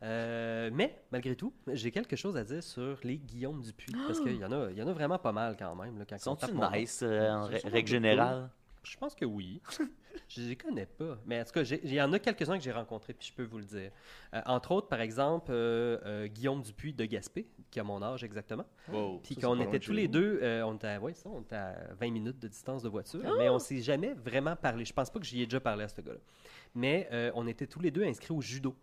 Euh, 0.00 0.70
mais, 0.72 1.02
malgré 1.10 1.34
tout, 1.34 1.52
j'ai 1.72 1.90
quelque 1.90 2.14
chose 2.14 2.36
à 2.36 2.44
dire 2.44 2.62
sur 2.62 2.98
les 3.02 3.16
Guillaume 3.18 3.60
Dupuis. 3.60 3.92
Parce 4.06 4.20
qu'il 4.20 4.36
y, 4.36 4.44
en 4.44 4.52
a- 4.52 4.70
il 4.70 4.76
y 4.78 4.82
en 4.82 4.86
a 4.86 4.92
vraiment 4.92 5.18
pas 5.18 5.32
mal 5.32 5.56
quand 5.58 5.74
même. 5.74 5.98
Là, 5.98 6.04
quand 6.08 6.14
on 6.14 6.36
Sont-ils 6.38 6.54
nice 6.80 7.00
euh, 7.02 7.28
en 7.32 7.46
règle 7.46 7.88
générale? 7.88 8.48
Je 8.88 8.96
pense 8.96 9.14
que 9.14 9.24
oui. 9.24 9.60
je 10.28 10.42
les 10.42 10.56
connais 10.56 10.86
pas. 10.86 11.18
Mais 11.26 11.40
en 11.40 11.44
tout 11.44 11.52
cas, 11.52 11.62
il 11.62 11.92
y 11.92 12.00
en 12.00 12.12
a 12.12 12.18
quelques-uns 12.18 12.58
que 12.58 12.64
j'ai 12.64 12.72
rencontrés, 12.72 13.14
puis 13.14 13.28
je 13.28 13.32
peux 13.32 13.44
vous 13.44 13.58
le 13.58 13.64
dire. 13.64 13.90
Euh, 14.34 14.40
entre 14.46 14.72
autres, 14.72 14.88
par 14.88 15.00
exemple, 15.00 15.50
euh, 15.50 15.98
euh, 16.04 16.26
Guillaume 16.26 16.62
Dupuis 16.62 16.92
de 16.92 17.04
Gaspé, 17.04 17.46
qui 17.70 17.80
a 17.80 17.84
mon 17.84 18.02
âge 18.02 18.24
exactement. 18.24 18.64
Wow, 18.92 19.20
Puis 19.22 19.36
qu'on 19.36 19.60
était 19.60 19.78
tous 19.78 19.92
les 19.92 20.08
deux, 20.08 20.40
euh, 20.42 20.62
on, 20.62 20.74
était 20.76 20.88
à, 20.88 21.00
ouais, 21.00 21.14
ça, 21.14 21.28
on 21.28 21.40
était 21.40 21.56
à 21.56 21.74
20 22.00 22.10
minutes 22.10 22.38
de 22.38 22.48
distance 22.48 22.82
de 22.82 22.88
voiture, 22.88 23.20
mais 23.38 23.48
on 23.48 23.58
s'est 23.58 23.80
jamais 23.80 24.14
vraiment 24.14 24.56
parlé. 24.56 24.84
Je 24.84 24.92
pense 24.92 25.10
pas 25.10 25.18
que 25.18 25.26
j'y 25.26 25.42
ai 25.42 25.46
déjà 25.46 25.60
parlé 25.60 25.84
à 25.84 25.88
ce 25.88 26.00
gars-là. 26.00 26.18
Mais 26.74 27.08
euh, 27.12 27.30
on 27.34 27.46
était 27.46 27.66
tous 27.66 27.80
les 27.80 27.90
deux 27.90 28.04
inscrits 28.04 28.34
au 28.34 28.40
judo. 28.40 28.74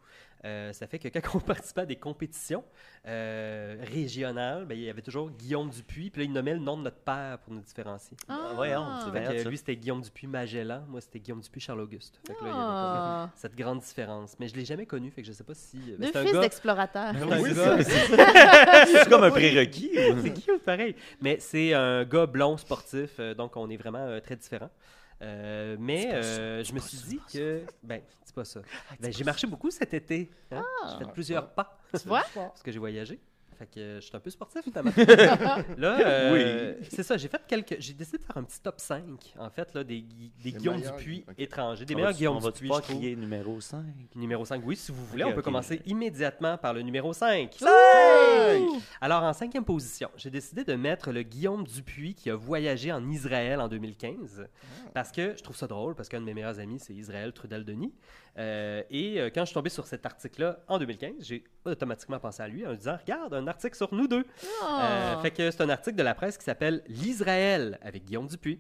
Euh, 0.44 0.74
ça 0.74 0.86
fait 0.86 1.00
que 1.00 1.08
quand 1.08 1.38
on 1.38 1.40
participait 1.40 1.82
à 1.82 1.86
des 1.86 1.96
compétitions 1.96 2.64
euh, 3.08 3.78
régionales, 3.82 4.66
ben, 4.66 4.78
il 4.78 4.84
y 4.84 4.90
avait 4.90 5.02
toujours 5.02 5.32
Guillaume 5.32 5.70
Dupuis, 5.70 6.12
puis 6.12 6.22
là, 6.22 6.26
il 6.26 6.32
nommait 6.32 6.54
le 6.54 6.60
nom 6.60 6.78
de 6.78 6.84
notre 6.84 7.00
père 7.00 7.40
pour 7.40 7.54
nous 7.54 7.62
différencier. 7.62 8.16
Ah, 8.28 8.52
voyons, 8.54 8.86
c'est 9.00 9.12
Fait 9.12 9.22
bien 9.22 9.32
que 9.32 9.44
ça. 9.44 9.50
lui, 9.50 9.58
c'était 9.58 9.76
Guillaume 9.76 10.02
Dupuis 10.02 10.28
Magellan, 10.28 10.84
moi, 10.88 11.02
c'était 11.02 11.14
Guillaume 11.19 11.41
Dupuis 11.41 11.60
Charles-Auguste. 11.62 12.19
Fait 12.25 12.34
que 12.34 12.43
là, 12.43 12.45
il 12.45 12.47
y 12.47 12.51
avait 12.51 12.60
Ah. 12.62 13.30
cette 13.36 13.56
grande 13.56 13.80
différence. 13.80 14.36
Mais 14.39 14.47
je 14.47 14.56
l'ai 14.56 14.65
jamais 14.65 14.86
connu, 14.86 15.12
fait 15.12 15.21
que 15.21 15.28
je 15.28 15.34
sais 15.34 15.43
pas 15.43 15.54
si... 15.54 15.78
ben, 15.97 16.12
Deux 16.12 16.21
fils 16.21 16.34
gars- 16.34 16.41
d'explorateurs. 16.41 17.13
c'est 17.17 17.41
Oui, 17.41 17.49
comme 19.10 19.23
un 19.23 19.32
prérequis. 19.32 19.91
c'est 20.21 20.34
cute, 20.34 20.63
pareil. 20.63 20.95
Mais 21.21 21.38
c'est 21.39 21.73
un 21.73 22.04
gars 22.06 22.25
blond 22.25 22.58
sportif, 22.58 23.12
euh, 23.19 23.34
donc 23.34 23.56
on 23.58 23.69
est 23.69 23.78
vraiment 23.78 23.99
euh, 23.99 24.19
très 24.19 24.36
différents. 24.36 24.69
Euh, 25.21 25.78
mais 25.80 26.10
euh, 26.13 26.63
je 26.63 26.73
me 26.73 26.80
suis 26.80 26.97
dit 26.97 27.19
que. 27.32 27.62
Ben, 27.82 28.01
c'est 28.23 28.36
pas 28.36 28.43
ça. 28.43 28.60
Ben, 28.99 29.13
j'ai 29.13 29.23
marché 29.23 29.47
beaucoup 29.47 29.71
cet 29.71 29.93
été. 29.93 30.30
hein. 30.51 30.63
J'ai 30.91 31.06
fait 31.06 31.12
plusieurs 31.13 31.47
pas. 31.49 31.80
Tu 31.93 32.08
vois? 32.08 32.23
Parce 32.34 32.62
que 32.62 32.71
j'ai 32.71 32.80
voyagé. 32.80 33.19
Fait 33.58 33.65
que 33.68 33.96
je 33.96 34.06
suis 34.06 34.15
un 34.15 34.20
peu 34.20 34.30
sportif, 34.30 34.62
finalement. 34.63 34.91
là, 35.78 36.00
euh, 36.06 36.76
c'est 36.89 37.04
ça. 37.04 37.18
J'ai 37.18 37.28
fait 37.28 37.41
quelques. 37.48 37.78
J'ai 37.80 37.94
décidé 37.94 38.18
de 38.18 38.24
faire 38.24 38.38
un 38.38 38.44
petit 38.44 38.60
top 38.62 38.80
5, 38.80 39.04
en 39.39 39.50
fait, 39.50 39.74
là, 39.74 39.84
des, 39.84 40.02
Gui- 40.02 40.32
des 40.44 40.52
Des 40.52 40.58
Guillaume 40.58 40.82
Dupuis 40.82 41.24
étrangers. 41.38 41.86
Des 41.86 41.94
On 41.94 41.98
meilleurs 41.98 42.13
Guillaume 42.13 42.38
on 42.38 42.39
Dupuis, 42.50 42.68
je 42.68 42.74
trouve. 42.74 42.82
crier 42.98 43.15
numéro 43.15 43.60
5? 43.62 43.84
Numéro 44.15 44.46
5, 44.46 44.62
oui, 44.65 44.76
si 44.76 44.91
vous 44.91 45.06
voulez, 45.06 45.24
on 45.24 45.34
peut 45.34 45.41
commencer 45.41 45.82
immédiatement 45.86 46.58
par 46.58 46.74
le 46.74 46.82
numéro 46.82 47.13
5. 47.13 47.50
Alors, 49.02 49.24
en 49.24 49.34
cinquième 49.34 49.65
position, 49.65 50.10
j'ai 50.18 50.30
décidé 50.30 50.63
de 50.63 50.74
mettre 50.76 51.12
le 51.12 51.22
Guillaume 51.24 51.63
Dupuis 51.65 52.13
qui 52.15 52.30
a 52.30 52.36
voyagé 52.36 52.91
en 52.91 53.08
Israël 53.10 53.60
en 53.60 53.68
2015. 53.68 54.48
Parce 54.94 55.12
que 55.12 55.36
je 55.38 55.44
trouve 55.44 55.56
ça 55.56 55.68
drôle, 55.68 55.96
parce 55.96 56.10
qu'un 56.10 56.20
de 56.22 56.26
mes 56.26 56.34
meilleurs 56.34 56.60
amis, 56.60 56.80
c'est 56.80 56.94
Israël 56.94 57.34
Trudel-Denis. 57.34 57.94
Euh, 58.38 58.84
et 58.89 59.19
euh, 59.19 59.30
quand 59.34 59.41
je 59.41 59.45
suis 59.45 59.54
tombé 59.54 59.69
sur 59.69 59.88
cet 59.88 60.06
article-là 60.06 60.60
en 60.67 60.78
2015, 60.78 61.13
j'ai 61.21 61.43
automatiquement 61.63 62.19
pensé 62.19 62.43
à 62.43 62.48
lui 62.48 62.65
en 62.65 62.71
me 62.71 62.76
disant 62.76 62.98
Regarde, 63.02 63.34
un 63.34 63.48
article 63.48 63.76
sur 63.76 63.93
nous 63.93 64.08
deux. 64.08 64.26
Ah. 64.63 65.17
Euh, 65.17 65.21
fait 65.21 65.32
que 65.32 65.52
c'est 65.52 65.62
un 65.62 65.69
article 65.69 65.95
de 65.95 66.04
la 66.04 66.13
presse 66.13 66.38
qui 66.38 66.43
s'appelle 66.43 66.84
L'Israël 66.88 67.80
avec 67.82 68.06
Guillaume 68.06 68.28
Dupuis. 68.28 68.60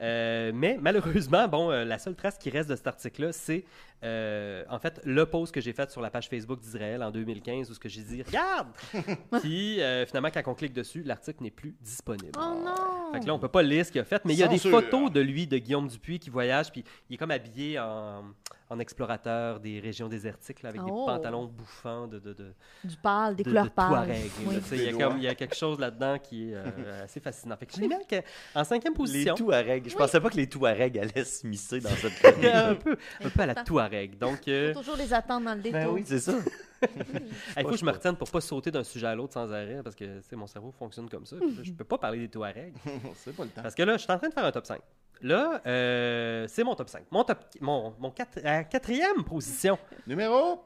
Euh, 0.00 0.52
mais 0.54 0.78
malheureusement, 0.80 1.48
bon, 1.48 1.70
euh, 1.70 1.84
la 1.84 1.98
seule 1.98 2.14
trace 2.14 2.38
qui 2.38 2.50
reste 2.50 2.68
de 2.68 2.76
cet 2.76 2.86
article-là, 2.86 3.32
c'est 3.32 3.64
euh, 4.02 4.64
en 4.68 4.78
fait 4.78 5.00
le 5.04 5.24
post 5.26 5.54
que 5.54 5.60
j'ai 5.60 5.72
fait 5.72 5.90
sur 5.90 6.00
la 6.02 6.10
page 6.10 6.28
Facebook 6.28 6.60
d'Israël 6.60 7.02
en 7.02 7.10
2015 7.10 7.70
où 7.70 7.74
ce 7.74 7.80
que 7.80 7.88
j'ai 7.88 8.02
dit 8.02 8.22
Regarde 8.22 8.68
Puis 9.42 9.80
euh, 9.80 10.04
finalement, 10.06 10.28
quand 10.32 10.42
on 10.46 10.54
clique 10.54 10.74
dessus, 10.74 11.02
l'article 11.02 11.42
n'est 11.42 11.50
plus 11.50 11.74
disponible. 11.80 12.32
Oh 12.38 12.54
non! 12.64 13.12
Fait 13.12 13.20
que 13.20 13.26
là, 13.26 13.34
on 13.34 13.38
peut 13.38 13.48
pas 13.48 13.62
lire 13.62 13.86
ce 13.86 13.92
qu'il 13.92 14.00
a 14.00 14.04
fait, 14.04 14.24
mais 14.24 14.34
il 14.34 14.38
y 14.38 14.42
a 14.42 14.48
des 14.48 14.58
photos 14.58 15.10
de 15.10 15.20
lui, 15.20 15.46
de 15.46 15.58
Guillaume 15.58 15.88
Dupuis, 15.88 16.18
qui 16.18 16.30
voyage, 16.30 16.70
puis 16.72 16.84
il 17.08 17.14
est 17.14 17.16
comme 17.16 17.30
habillé 17.30 17.78
en, 17.78 18.24
en 18.68 18.78
explorateur 18.80 19.60
des 19.60 19.78
régions 19.78 20.08
désertiques, 20.08 20.62
là, 20.62 20.70
avec 20.70 20.80
Oh. 20.84 20.86
des 20.86 21.12
pantalons 21.12 21.44
bouffants 21.46 22.06
de, 22.08 22.18
de, 22.18 22.32
de, 22.32 22.52
Du 22.82 22.96
pâle, 22.96 23.36
des 23.36 23.44
de- 23.44 23.48
couleurs 23.50 23.70
pâles. 23.70 24.10
Oui. 24.46 24.58
Il 24.72 24.82
y, 24.82 24.88
a 24.88 24.92
comme- 24.92 25.16
il 25.18 25.22
y 25.22 25.28
a 25.28 25.34
quelque 25.36 25.54
chose 25.54 25.78
là-dedans 25.78 26.18
qui 26.18 26.50
est 26.50 26.54
euh, 26.56 26.64
assez 27.04 27.20
fascinant. 27.20 27.56
Fait 27.56 27.66
que 27.66 27.72
je 27.76 27.80
mis 27.80 27.94
en- 27.94 28.60
en 28.60 28.64
cinquième 28.64 28.92
Les 28.94 28.98
position. 28.98 29.34
Touaregs. 29.64 29.88
Je 29.88 29.96
pensais 29.96 30.20
pas 30.20 30.30
que 30.30 30.36
les 30.36 30.46
Touaregs 30.48 30.98
allaient 30.98 31.24
se 31.24 31.46
misser 31.46 31.80
dans 31.80 31.90
cette 31.90 32.14
chronique. 32.14 32.44
un, 32.54 32.74
peu, 32.74 32.96
un 33.22 33.28
peu 33.30 33.40
à 33.42 33.46
la 33.46 33.54
Touareg. 33.56 34.18
Donc, 34.18 34.48
euh, 34.48 34.72
Faut 34.72 34.80
toujours 34.80 34.96
les 34.96 35.12
attendre 35.12 35.46
dans 35.46 35.54
le 35.54 35.60
détour. 35.62 35.80
Ben 35.80 35.88
oui, 35.88 36.02
c'est 36.06 36.20
ça. 36.20 36.32
il 36.82 37.62
faut 37.62 37.70
que 37.70 37.76
je 37.76 37.84
me 37.84 37.90
retienne 37.92 38.16
pour 38.16 38.30
pas 38.30 38.40
sauter 38.40 38.70
d'un 38.70 38.84
sujet 38.84 39.06
à 39.06 39.14
l'autre 39.14 39.34
sans 39.34 39.50
arrêt, 39.50 39.80
parce 39.82 39.96
que 39.96 40.20
mon 40.34 40.46
cerveau 40.46 40.72
fonctionne 40.72 41.08
comme 41.08 41.26
ça. 41.26 41.36
Je 41.62 41.72
peux 41.72 41.84
pas 41.84 41.98
parler 41.98 42.18
des 42.18 42.28
Touaregs. 42.28 42.74
C'est 43.16 43.34
pas 43.34 43.44
le 43.44 43.50
temps. 43.50 43.62
Parce 43.62 43.74
que 43.74 43.82
là, 43.82 43.96
je 43.96 44.02
suis 44.02 44.12
en 44.12 44.18
train 44.18 44.28
de 44.28 44.34
faire 44.34 44.44
un 44.44 44.52
top 44.52 44.66
5. 44.66 44.80
Là, 45.22 45.62
euh, 45.64 46.46
c'est 46.48 46.64
mon 46.64 46.74
top 46.74 46.88
5. 46.88 47.04
Mon, 47.10 47.24
top, 47.24 47.38
mon, 47.60 47.94
mon 47.98 48.10
quatre- 48.10 48.44
à 48.44 48.64
quatrième 48.64 49.24
position. 49.24 49.78
Numéro 50.06 50.62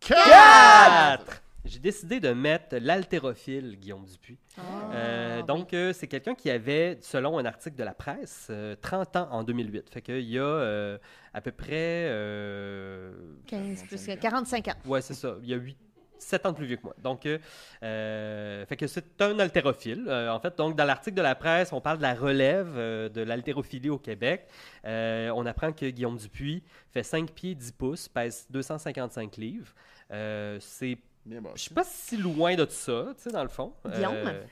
4! 0.00 1.42
J'ai 1.64 1.78
décidé 1.78 2.18
de 2.18 2.30
mettre 2.30 2.76
l'haltérophile 2.76 3.78
Guillaume 3.78 4.04
Dupuis. 4.04 4.38
Ah, 4.58 4.62
Euh, 4.94 5.42
donc, 5.42 5.72
euh, 5.74 5.92
c'est 5.92 6.08
quelqu'un 6.08 6.34
qui 6.34 6.50
avait, 6.50 6.98
selon 7.02 7.38
un 7.38 7.44
article 7.44 7.76
de 7.76 7.84
la 7.84 7.94
presse, 7.94 8.48
euh, 8.50 8.74
30 8.80 9.16
ans 9.16 9.28
en 9.30 9.44
2008. 9.44 9.88
Fait 9.90 10.02
qu'il 10.02 10.20
y 10.28 10.38
a 10.38 10.42
euh, 10.42 10.98
à 11.32 11.40
peu 11.40 11.52
près... 11.52 11.70
euh, 12.08 13.12
15 13.46 13.84
plus 13.84 14.06
que 14.06 14.14
45 14.16 14.68
ans. 14.68 14.74
Ouais, 14.86 15.00
c'est 15.00 15.14
ça. 15.14 15.36
Il 15.42 15.48
y 15.48 15.54
a 15.54 15.56
8, 15.56 15.76
7 16.18 16.46
ans 16.46 16.50
de 16.52 16.56
plus 16.56 16.66
vieux 16.66 16.76
que 16.76 16.82
moi. 16.82 16.94
Donc, 17.02 17.26
euh, 17.26 17.38
euh, 17.82 18.66
fait 18.66 18.76
que 18.76 18.86
c'est 18.86 19.20
un 19.22 19.38
haltérophile. 19.38 20.04
Euh, 20.08 20.30
en 20.30 20.40
fait, 20.40 20.56
donc, 20.58 20.76
dans 20.76 20.84
l'article 20.84 21.16
de 21.16 21.22
la 21.22 21.34
presse, 21.34 21.72
on 21.72 21.80
parle 21.80 21.98
de 21.98 22.02
la 22.02 22.14
relève 22.14 22.72
euh, 22.76 23.08
de 23.08 23.22
l'haltérophilie 23.22 23.90
au 23.90 23.98
Québec. 23.98 24.46
Euh, 24.84 25.30
on 25.34 25.46
apprend 25.46 25.72
que 25.72 25.86
Guillaume 25.86 26.16
Dupuis 26.16 26.62
fait 26.90 27.02
5 27.04 27.30
pieds 27.30 27.54
10 27.54 27.72
pouces, 27.72 28.08
pèse 28.08 28.46
255 28.50 29.36
livres. 29.36 29.72
Euh, 30.12 30.58
c'est, 30.60 30.98
Bien 31.24 31.40
bon. 31.40 31.50
je 31.54 31.62
suis 31.62 31.74
pas 31.74 31.84
si 31.84 32.16
loin 32.16 32.54
de 32.56 32.64
tout 32.64 32.72
ça, 32.72 33.06
tu 33.16 33.22
sais, 33.22 33.30
dans 33.30 33.42
le 33.42 33.48
fond. 33.48 33.72
Guillaume? 33.86 34.14
Euh, 34.14 34.42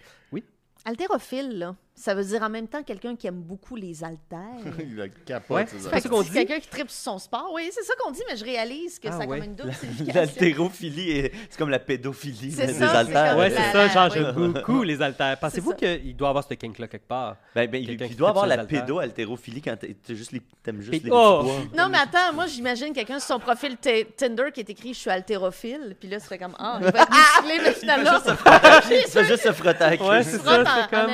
Haltérophile, 0.85 1.59
là, 1.59 1.77
ça 2.01 2.15
veut 2.15 2.25
dire 2.25 2.43
en 2.43 2.49
même 2.49 2.67
temps 2.67 2.83
quelqu'un 2.83 3.15
qui 3.15 3.27
aime 3.27 3.41
beaucoup 3.43 3.77
les 3.77 4.03
haltères. 4.03 4.39
Il 4.79 5.01
a 5.01 5.09
capote. 5.09 5.57
Ouais, 5.57 5.67
c'est 5.69 6.01
ça 6.01 6.09
qu'on 6.09 6.23
dit? 6.23 6.31
quelqu'un 6.31 6.59
qui 6.59 6.69
tripe 6.69 6.91
sur 6.91 7.13
son 7.13 7.19
sport. 7.19 7.51
Oui, 7.55 7.69
c'est 7.73 7.83
ça 7.85 7.93
qu'on 8.03 8.11
dit, 8.11 8.23
mais 8.29 8.37
je 8.37 8.45
réalise 8.45 8.99
que 8.99 9.09
Ah, 9.09 9.13
ça 9.13 9.17
a 9.19 9.27
ouais. 9.27 9.39
comme 9.39 9.49
une 9.49 9.55
double 9.55 9.75
signification. 9.75 10.21
L'haltérophilie, 10.21 11.11
est- 11.11 11.33
c'est 11.51 11.59
comme 11.59 11.71
la 11.71 11.79
pédophilie 11.79 12.55
des 12.55 12.83
haltères. 12.83 13.37
la- 13.37 13.51
c'est 13.51 13.73
ça, 13.73 13.89
genre, 13.89 14.09
oui. 14.13 14.21
j'aime 14.35 14.53
beaucoup 14.53 14.83
les 14.83 15.03
haltères. 15.03 15.39
Pensez-vous 15.39 15.75
qu'il 15.75 16.17
doit 16.17 16.29
avoir 16.31 16.45
ce 16.49 16.55
kink-là 16.55 16.89
quelque 16.89 17.07
part? 17.07 17.37
Ben, 17.55 17.69
ben, 17.71 17.83
il, 17.83 18.17
doit 18.17 18.31
avoir 18.31 18.47
la 18.47 18.65
pédo-haltérophilie 18.65 19.63
quand 19.63 19.77
t'as 19.79 20.15
juste 20.15 20.33
les, 20.33 20.41
t'aimes 20.63 20.81
juste 20.81 21.03
les 21.05 21.11
Oh! 21.13 21.43
petits 21.43 21.69
poids. 21.69 21.85
Non, 21.85 21.89
mais 21.91 21.99
attends, 21.99 22.33
moi, 22.35 22.47
j'imagine 22.47 22.93
quelqu'un 22.93 23.19
sur 23.19 23.29
son 23.35 23.39
profil 23.41 23.77
T- 23.77 24.07
Tinder 24.17 24.45
qui 24.53 24.61
est 24.61 24.71
écrit 24.71 24.95
«Je 24.95 24.99
suis 24.99 25.11
haltérophile», 25.11 25.97
puis 26.01 26.09
là, 26.09 26.19
ça 26.19 26.27
fait 26.29 26.39
comme 26.39 26.55
«Ah, 26.59 26.79
il 26.81 26.87
va 26.91 27.03
être 27.03 27.11
musclé, 27.11 27.61
mais 27.65 27.73
finalement, 27.79 28.11
juste 28.13 28.27
se 28.27 28.31
frotter- 28.35 29.03
Il 29.07 29.11
fait 29.11 29.25
juste 29.25 29.43
se 29.43 29.53
frotter 29.53 29.85
avec 29.85 30.01
Ouais, 30.01 30.23
c'est 30.23 30.37
il 30.37 30.41
ça. 30.41 30.55
frotte 30.55 30.67
en, 30.67 30.71
c'est 30.83 30.91
comme 30.91 31.11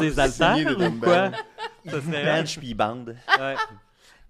ses 0.00 0.18
haltères 0.18 0.54
des 0.56 0.64
ou 0.64 0.76
quoi? 0.76 1.28
dumbbells. 1.28 1.32
Ça 1.86 2.00
serait 2.02 2.24
bench 2.24 2.58
puis 2.58 2.74
bande. 2.74 3.16
Ouais. 3.38 3.54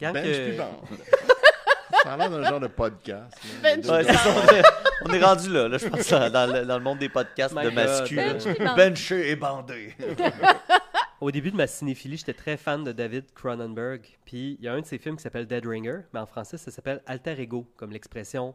Bench 0.01 0.13
que- 0.25 0.49
puis 0.49 0.57
bande. 0.57 0.99
Ça 2.03 2.13
a 2.13 2.17
l'air 2.17 2.31
d'un 2.31 2.45
genre 2.45 2.61
de 2.61 2.67
podcast. 2.69 3.35
Bench 3.63 3.87
Ouais, 3.87 4.05
c'est 4.05 4.13
ça, 4.15 4.29
on, 4.31 4.55
est, 4.55 4.63
on 5.07 5.13
est 5.15 5.25
rendu 5.25 5.49
là, 5.51 5.69
là, 5.69 5.79
je 5.79 5.89
pense, 5.89 6.09
dans, 6.11 6.31
dans 6.31 6.53
le, 6.55 6.65
dans 6.65 6.79
le 6.79 6.85
monde 6.85 6.99
des 6.99 7.09
podcasts 7.09 7.55
My 7.57 7.65
de 7.65 7.71
mascu. 7.71 8.15
Bench. 8.17 8.45
Benché 8.77 9.31
et 9.31 9.37
bandé. 9.37 9.95
Au 11.21 11.31
début 11.33 11.51
de 11.51 11.57
ma 11.57 11.67
cinéphilie, 11.67 12.17
j'étais 12.19 12.35
très 12.35 12.57
fan 12.57 12.85
de 12.85 12.93
David 12.93 13.25
Cronenberg. 13.35 14.03
Puis 14.25 14.57
il 14.61 14.65
y 14.65 14.69
a 14.69 14.75
un 14.75 14.81
de 14.81 14.87
ses 14.87 14.99
films 14.99 15.17
qui 15.17 15.23
s'appelle 15.23 15.47
Dead 15.47 15.67
Ringer, 15.67 16.01
mais 16.13 16.21
en 16.21 16.27
français, 16.27 16.57
ça 16.59 16.71
s'appelle 16.71 17.03
Alter 17.07 17.41
Ego, 17.41 17.67
comme 17.77 17.91
l'expression 17.91 18.55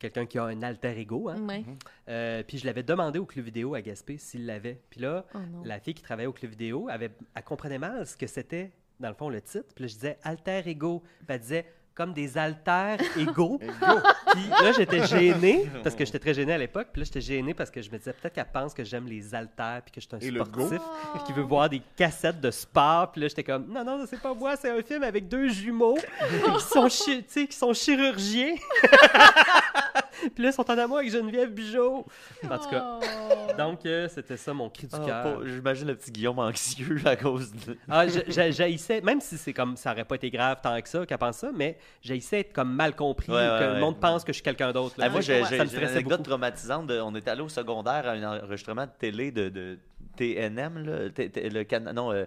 quelqu'un 0.00 0.26
qui 0.26 0.38
a 0.38 0.44
un 0.44 0.62
alter 0.62 0.98
ego. 0.98 1.28
Hein. 1.28 1.36
Ouais. 1.46 1.64
Euh, 2.08 2.42
puis 2.42 2.58
je 2.58 2.66
l'avais 2.66 2.82
demandé 2.82 3.18
au 3.20 3.26
club 3.26 3.44
vidéo 3.44 3.74
à 3.76 3.82
Gaspé 3.82 4.18
s'il 4.18 4.46
l'avait. 4.46 4.80
Puis 4.90 5.00
là, 5.00 5.24
Oh 5.34 5.38
la 5.64 5.78
fille 5.78 5.94
qui 5.94 6.02
travaillait 6.02 6.26
au 6.26 6.32
club 6.32 6.50
vidéo, 6.50 6.88
avait, 6.90 7.10
elle 7.34 7.44
comprenait 7.44 7.78
mal 7.78 8.04
ce 8.06 8.16
que 8.16 8.26
c'était, 8.26 8.72
dans 8.98 9.08
le 9.08 9.14
fond, 9.14 9.28
le 9.28 9.40
titre. 9.40 9.66
Puis 9.74 9.84
là, 9.84 9.88
je 9.88 9.94
disais 9.94 10.18
alter 10.24 10.62
ego. 10.66 11.02
Puis 11.18 11.26
elle 11.28 11.38
disait 11.40 11.66
comme 11.92 12.14
des 12.14 12.38
altères 12.38 12.98
égaux. 13.18 13.58
Et 13.60 13.66
go! 13.66 13.98
Puis 14.32 14.48
là, 14.62 14.72
j'étais 14.72 15.04
gêné, 15.06 15.68
parce 15.82 15.94
que 15.94 16.04
j'étais 16.06 16.20
très 16.20 16.32
gêné 16.32 16.54
à 16.54 16.58
l'époque. 16.58 16.88
Puis 16.92 17.00
là, 17.00 17.04
j'étais 17.04 17.20
gêné 17.20 17.52
parce 17.52 17.70
que 17.70 17.82
je 17.82 17.90
me 17.90 17.98
disais 17.98 18.12
peut-être 18.14 18.32
qu'elle 18.32 18.50
pense 18.50 18.72
que 18.72 18.84
j'aime 18.84 19.06
les 19.06 19.34
haltères, 19.34 19.82
puis 19.84 19.92
que 19.92 20.00
je 20.00 20.06
suis 20.06 20.16
un 20.16 20.18
Et 20.18 20.34
sportif, 20.34 20.80
qu'il 21.26 21.34
veut 21.34 21.42
voir 21.42 21.68
des 21.68 21.82
cassettes 21.96 22.40
de 22.40 22.50
sport. 22.50 23.12
Puis 23.12 23.20
là, 23.20 23.28
j'étais 23.28 23.44
comme, 23.44 23.66
non, 23.70 23.84
non, 23.84 24.04
c'est 24.08 24.20
pas 24.22 24.32
moi, 24.32 24.56
c'est 24.56 24.70
un 24.70 24.80
film 24.82 25.02
avec 25.02 25.28
deux 25.28 25.48
jumeaux 25.48 25.98
qui 26.58 26.64
sont, 26.64 26.88
chi- 26.88 27.22
tu 27.24 27.32
sais, 27.32 27.46
qui 27.46 27.56
sont 27.56 27.74
chirurgiens. 27.74 28.54
puis 30.34 30.42
là, 30.44 30.50
ils 30.50 30.52
sont 30.52 30.70
en 30.70 30.78
amour 30.78 30.98
avec 30.98 31.10
Geneviève 31.10 31.50
Bugeaud. 31.52 32.06
En 32.50 32.58
tout 32.58 32.68
cas, 32.70 32.98
Oh. 33.02 33.52
donc, 33.58 33.84
euh, 33.86 34.08
c'était 34.08 34.36
ça 34.36 34.52
mon 34.54 34.68
cri 34.70 34.86
du 34.86 34.94
Ah, 34.96 35.06
cœur. 35.06 35.46
J'imagine 35.46 35.88
le 35.88 35.94
petit 35.96 36.10
Guillaume 36.10 36.38
anxieux 36.38 37.00
à 37.04 37.16
cause 37.16 37.52
de. 37.52 37.76
Ah, 37.88 38.04
j'haïssais, 38.28 39.00
même 39.00 39.20
si 39.20 39.36
c'est 39.38 39.52
comme 39.52 39.76
ça 39.76 39.92
aurait 39.92 40.04
pas 40.04 40.14
été 40.16 40.30
grave 40.30 40.58
tant 40.62 40.80
que 40.80 40.88
ça 40.88 41.04
qu'elle 41.06 41.18
pense 41.18 41.38
ça, 41.38 41.50
mais 41.54 41.78
j'haïssais 42.02 42.40
être 42.40 42.52
comme 42.52 42.72
mal 42.74 42.94
compris, 42.94 43.30
Ouais, 43.32 43.38
ou 43.38 43.40
ouais, 43.40 43.58
que 43.58 43.64
ouais. 43.64 43.74
le 43.74 43.80
monde 43.80 44.00
pense 44.00 44.22
que 44.24 44.32
je 44.32 44.34
suis 44.34 44.42
quelqu'un 44.42 44.72
d'autre. 44.72 44.94
Ah, 44.98 45.08
moi, 45.08 45.22
Ça 45.22 45.32
j'ai 45.32 45.38
une 45.40 45.44
stressait 45.66 45.76
anecdote 45.86 46.18
beaucoup. 46.18 46.22
traumatisante. 46.30 46.86
de- 46.86 47.00
on 47.00 47.14
est 47.14 47.26
allé 47.28 47.42
au 47.42 47.48
secondaire 47.48 48.06
à 48.06 48.10
un 48.12 48.38
enregistrement 48.42 48.86
de 48.86 48.90
télé 48.98 49.30
de, 49.30 49.48
de 49.48 49.78
TNM, 50.16 50.78
là, 50.84 51.10
T- 51.10 51.30
T- 51.30 51.48
le, 51.48 51.64
can- 51.64 51.92
non, 51.94 52.12
euh, 52.12 52.24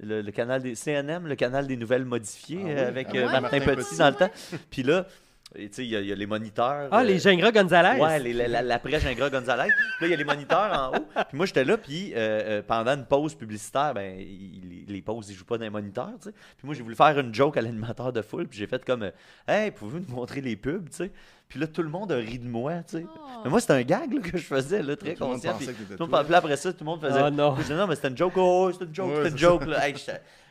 le, 0.00 0.20
le 0.22 0.30
canal 0.32 0.62
des 0.62 0.74
CNM, 0.74 1.26
le 1.26 1.34
canal 1.36 1.66
des 1.66 1.76
nouvelles 1.76 2.04
modifiées 2.04 2.60
Ah 2.62 2.66
oui, 2.66 2.72
euh, 2.76 2.88
avec 2.88 3.08
ah 3.12 3.16
euh, 3.16 3.40
Martin 3.40 3.60
Petit, 3.60 3.76
Petit. 3.76 3.98
dans 3.98 4.08
le 4.08 4.14
temps. 4.14 4.30
Puis 4.70 4.82
là, 4.82 5.06
et 5.54 5.68
tu 5.68 5.74
sais, 5.76 5.84
il 5.84 5.90
y, 5.90 5.96
a- 5.96 6.00
il 6.00 6.06
y 6.06 6.12
a 6.12 6.14
les 6.14 6.26
moniteurs. 6.26 6.88
Ah, 6.90 7.00
euh, 7.00 7.02
les 7.04 7.18
Gingras 7.18 7.50
Gonzalez. 7.52 8.00
Ouais, 8.00 8.18
les- 8.20 8.32
la- 8.32 8.46
la- 8.48 8.62
l'après-Gingras 8.62 9.30
Gonzalez. 9.30 9.68
Puis 9.98 10.02
là, 10.02 10.06
il 10.06 10.10
y 10.10 10.14
a 10.14 10.16
les 10.16 10.24
moniteurs 10.24 10.70
en 10.72 10.96
haut. 10.96 11.06
Puis 11.28 11.36
moi, 11.36 11.46
j'étais 11.46 11.64
là, 11.64 11.76
puis 11.76 12.12
euh, 12.14 12.16
euh, 12.60 12.62
pendant 12.66 12.92
une 12.94 13.04
pause 13.04 13.34
publicitaire, 13.34 13.92
ben, 13.94 14.16
il- 14.18 14.84
les 14.88 15.02
pauses, 15.02 15.28
ils 15.30 15.34
jouent 15.36 15.44
pas 15.44 15.58
dans 15.58 15.64
les 15.64 15.70
moniteurs, 15.70 16.10
tu 16.20 16.28
sais. 16.28 16.32
Puis 16.56 16.66
moi, 16.66 16.74
j'ai 16.74 16.82
voulu 16.82 16.94
faire 16.94 17.18
une 17.18 17.34
joke 17.34 17.56
à 17.56 17.62
l'animateur 17.62 18.12
de 18.12 18.22
foule, 18.22 18.46
puis 18.48 18.58
j'ai 18.58 18.66
fait 18.66 18.84
comme, 18.84 19.02
euh, 19.02 19.10
hey, 19.48 19.70
pouvez-vous 19.70 20.04
nous 20.08 20.14
montrer 20.14 20.40
les 20.40 20.56
pubs, 20.56 20.88
tu 20.90 20.96
sais? 20.96 21.10
Puis 21.48 21.58
là, 21.58 21.66
tout 21.66 21.82
le 21.82 21.88
monde 21.88 22.12
a 22.12 22.16
ri 22.16 22.38
de 22.38 22.46
moi, 22.48 22.74
tu 22.88 22.98
sais. 22.98 23.06
Oh. 23.12 23.18
Mais 23.44 23.50
moi, 23.50 23.60
c'était 23.60 23.72
un 23.72 23.82
gag 23.82 24.12
là, 24.12 24.20
que 24.20 24.38
je 24.38 24.44
faisais, 24.44 24.82
là, 24.84 24.94
très 24.94 25.14
Tout 25.14 25.24
le 25.24 25.26
monde 25.30 25.34
conscient. 25.36 25.52
pensait 25.52 25.64
Puis 25.66 25.74
que 25.74 25.78
t'étais 25.80 25.96
tout 25.96 26.04
le 26.04 26.06
monde- 26.06 26.10
toi. 26.10 26.22
puis 26.22 26.30
là, 26.32 26.38
après 26.38 26.56
ça, 26.56 26.72
tout 26.72 26.78
le 26.80 26.84
monde 26.86 27.00
faisait. 27.00 27.20
Ah 27.20 27.30
non. 27.30 27.56
Je 27.56 27.62
disais, 27.62 27.74
non, 27.74 27.88
mais 27.88 27.96
c'était 27.96 28.08
une 28.08 28.16
joke, 28.16 28.34
oh, 28.36 28.70
c'était 28.72 28.84
une 28.84 28.94
joke, 28.94 29.08
Ouais, 29.08 29.16
c'était 29.16 29.28
une 29.30 29.38
joke, 29.38 29.66
là. 29.66 29.84
Hey, 29.88 29.94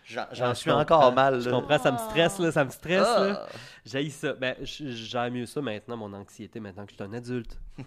J'en 0.09 0.25
Ah, 0.41 0.55
suis 0.55 0.71
encore 0.71 1.13
mal, 1.13 1.39
Je 1.39 1.49
comprends, 1.51 1.77
ça 1.77 1.91
me 1.91 1.97
stresse, 1.97 2.39
là, 2.39 2.51
ça 2.51 2.65
me 2.65 2.71
stresse. 2.71 3.01
là. 3.01 3.45
Ah. 3.45 3.55
J'haïs 3.85 4.09
ça. 4.11 4.33
Ben, 4.33 4.55
j'aime 4.61 5.33
mieux 5.33 5.45
ça 5.45 5.61
maintenant, 5.61 5.97
mon 5.97 6.11
anxiété, 6.13 6.59
maintenant 6.59 6.85
que 6.85 6.91
je 6.91 6.95
suis 6.95 7.03
un 7.03 7.13
adulte. 7.13 7.57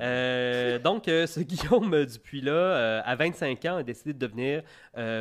Euh, 0.00 0.78
donc, 0.78 1.08
euh, 1.08 1.26
ce 1.26 1.40
Guillaume 1.40 2.04
Dupuis-là, 2.04 2.52
euh, 2.52 3.00
à 3.04 3.14
25 3.16 3.64
ans, 3.64 3.76
a 3.76 3.82
décidé 3.82 4.12
de 4.12 4.18
devenir 4.18 4.62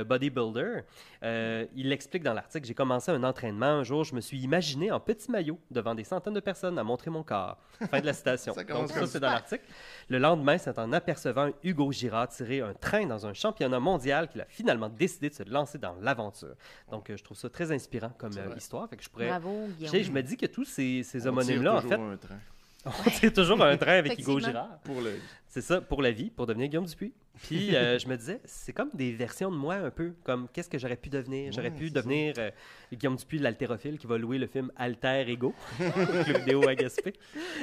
bodybuilder. 0.06 0.82
Euh, 1.24 1.66
il 1.76 1.88
l'explique 1.90 2.22
dans 2.22 2.34
l'article 2.34 2.68
J'ai 2.68 2.74
commencé 2.74 3.10
un 3.12 3.24
entraînement. 3.24 3.66
Un 3.66 3.84
jour, 3.84 4.04
je 4.04 4.14
me 4.14 4.20
suis 4.20 4.40
imaginé 4.40 4.92
en 4.92 5.00
petit 5.00 5.32
maillot 5.32 5.58
devant 5.72 5.96
des 5.96 6.04
centaines 6.04 6.34
de 6.34 6.40
personnes 6.42 6.78
à 6.78 6.84
montrer 6.84 7.12
mon 7.12 7.24
corps. 7.24 7.58
Fin 7.90 8.02
de 8.02 8.06
la 8.06 8.14
citation. 8.14 8.54
Ça 8.56 8.64
commence 8.66 8.90
donc, 8.90 9.00
ça, 9.00 9.08
c'est 9.08 9.20
dans 9.20 9.30
l'article. 9.30 9.64
Le 10.10 10.18
lendemain, 10.18 10.58
c'est 10.58 10.78
en 10.78 10.92
apercevant 10.92 11.50
Hugo 11.64 11.92
Girard 11.92 12.28
tirer 12.28 12.60
un 12.60 12.74
train 12.74 13.06
dans 13.06 13.26
un 13.26 13.34
championnat 13.34 13.80
mondial 13.80 14.28
qu'il 14.28 14.42
a 14.42 14.46
finalement 14.46 14.90
décidé 14.90 15.30
de 15.30 15.34
se 15.34 15.44
lancer 15.44 15.78
dans 15.78 15.96
l'aventure. 16.02 16.56
Donc, 16.92 17.10
euh, 17.10 17.16
je 17.18 17.24
trouve 17.24 17.38
ça 17.38 17.50
très 17.50 17.72
inspirant 17.72 18.12
comme 18.18 18.38
euh, 18.38 18.56
histoire. 18.58 18.90
Fait 18.90 18.98
que 18.98 19.04
je 19.04 19.10
pourrais. 19.10 19.28
Bravo, 19.30 19.68
Tu 19.80 19.86
sais, 19.86 19.92
Guillaume. 19.92 20.06
je 20.06 20.12
me 20.12 20.24
dis 20.24 20.36
que 20.38 20.46
tous 20.48 20.66
ces, 20.66 21.04
ces 21.04 21.20
On 21.20 21.22
tire 21.22 21.32
homonymes-là, 21.32 21.76
en 21.76 21.82
toujours 21.82 21.90
fait, 21.90 22.02
un 22.04 22.18
train 22.18 22.40
on 22.86 23.10
tire 23.10 23.32
toujours 23.34 23.64
un 23.64 23.78
train 23.78 23.94
avec 23.94 24.20
Hugo. 24.20 24.40
Girard. 24.40 24.78
pour 24.84 25.00
le. 25.00 25.18
C'est 25.54 25.62
ça, 25.62 25.82
pour 25.82 26.02
la 26.02 26.10
vie, 26.10 26.32
pour 26.32 26.48
devenir 26.48 26.68
Guillaume 26.68 26.88
Dupuis. 26.88 27.14
Puis 27.44 27.76
euh, 27.76 28.00
je 28.00 28.08
me 28.08 28.18
disais, 28.18 28.42
c'est 28.44 28.74
comme 28.74 28.90
des 28.96 29.12
versions 29.12 29.52
de 29.52 29.56
moi 29.56 29.76
un 29.76 29.92
peu, 29.92 30.14
comme 30.24 30.48
qu'est-ce 30.52 30.68
que 30.68 30.80
j'aurais 30.80 30.96
pu 30.96 31.10
devenir? 31.10 31.52
J'aurais 31.52 31.70
Ouais, 31.70 31.78
pu 31.78 31.92
devenir 31.92 32.34
euh, 32.40 32.50
Guillaume 32.92 33.16
Dupuis, 33.18 33.38
l'haltérophile, 33.38 34.00
qui 34.00 34.08
va 34.08 34.18
louer 34.18 34.40
le 34.40 34.48
film 34.48 34.72
Alter 34.76 35.26
Ego, 35.28 35.54
le 35.80 36.40
vidéo 36.40 36.68
à 36.68 36.74
Gaspé. 36.74 37.14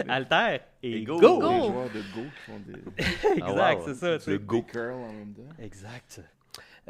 Alter 0.09 0.59
Ego. 0.85 1.18
Ego. 1.18 1.40
Go. 1.40 1.48
Des 1.48 1.66
joueurs 1.66 1.90
de 1.90 2.00
Go 2.14 2.22
qui 2.22 2.50
font 2.53 2.61
des, 2.64 2.72
exact, 3.38 3.42
Ah, 3.42 3.74
wow. 3.74 3.83
c'est 3.87 3.94
ça. 4.20 4.31
Le 4.31 4.38
go. 4.38 4.57
des 4.59 4.62
curls 4.66 4.92
en 4.94 5.12
même 5.12 5.35
temps. 5.35 5.48
Exact. 5.59 6.20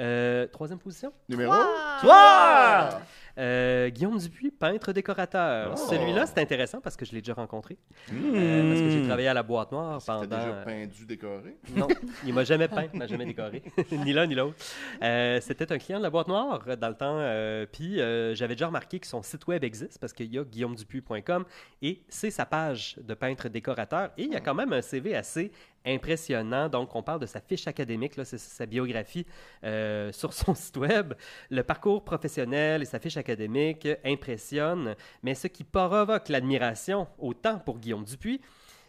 Euh, 0.00 0.46
troisième 0.46 0.78
position? 0.78 1.12
Numéro 1.28 1.52
Wow. 1.52 1.58
Toi! 2.00 3.00
Euh, 3.38 3.88
Guillaume 3.90 4.18
Dupuis, 4.18 4.50
peintre 4.50 4.92
décorateur. 4.92 5.72
Oh. 5.74 5.76
Celui-là, 5.76 6.26
c'est 6.26 6.40
intéressant 6.40 6.80
parce 6.80 6.96
que 6.96 7.04
je 7.04 7.12
l'ai 7.12 7.20
déjà 7.20 7.34
rencontré. 7.34 7.78
Euh, 8.12 8.68
parce 8.68 8.80
que 8.80 8.90
j'ai 8.90 9.06
travaillé 9.06 9.28
à 9.28 9.34
la 9.34 9.42
boîte 9.42 9.72
noire 9.72 10.00
C'était 10.00 10.12
pendant. 10.12 10.36
déjà 10.36 10.52
peindu, 10.64 11.06
décoré? 11.06 11.56
Non, 11.76 11.86
il 12.26 12.34
m'a 12.34 12.44
jamais 12.44 12.68
peint, 12.68 12.86
il 12.92 12.98
m'a 12.98 13.06
jamais 13.06 13.24
décoré, 13.26 13.62
ni 13.92 14.12
l'un 14.12 14.26
ni 14.26 14.34
l'autre. 14.34 14.56
Euh, 15.02 15.38
C'était 15.40 15.70
un 15.72 15.78
client 15.78 15.98
de 15.98 16.02
la 16.02 16.10
boîte 16.10 16.28
noire 16.28 16.60
dans 16.76 16.88
le 16.88 16.94
temps, 16.94 17.16
euh, 17.18 17.66
puis 17.70 18.00
euh, 18.00 18.34
j'avais 18.34 18.54
déjà 18.54 18.66
remarqué 18.66 18.98
que 18.98 19.06
son 19.06 19.22
site 19.22 19.46
web 19.46 19.62
existe 19.64 19.98
parce 20.00 20.12
qu'il 20.12 20.32
y 20.34 20.38
a 20.38 20.42
guillaumedupuis.com 20.44 21.44
et 21.82 22.02
c'est 22.08 22.30
sa 22.30 22.46
page 22.46 22.96
de 23.00 23.14
peintre 23.14 23.48
décorateur 23.48 24.10
et 24.18 24.24
il 24.24 24.32
y 24.32 24.36
a 24.36 24.40
quand 24.40 24.54
même 24.54 24.72
un 24.72 24.82
CV 24.82 25.14
assez 25.14 25.52
impressionnant. 25.84 26.68
Donc, 26.68 26.94
on 26.94 27.02
parle 27.02 27.20
de 27.20 27.26
sa 27.26 27.40
fiche 27.40 27.66
académique, 27.66 28.16
là, 28.16 28.24
c'est 28.24 28.38
sa 28.38 28.66
biographie 28.66 29.26
euh, 29.64 30.12
sur 30.12 30.32
son 30.32 30.54
site 30.56 30.76
web. 30.76 31.14
Le 31.50 31.62
parcours 31.62 32.04
professionnel 32.04 32.82
et 32.82 32.86
sa 32.86 32.98
fiche 32.98 33.16
académique 33.16 33.88
impressionnent, 34.04 34.94
mais 35.22 35.34
ce 35.34 35.46
qui 35.46 35.64
provoque 35.64 36.28
l'admiration, 36.28 37.06
autant 37.18 37.58
pour 37.58 37.78
Guillaume 37.78 38.04
Dupuis, 38.04 38.40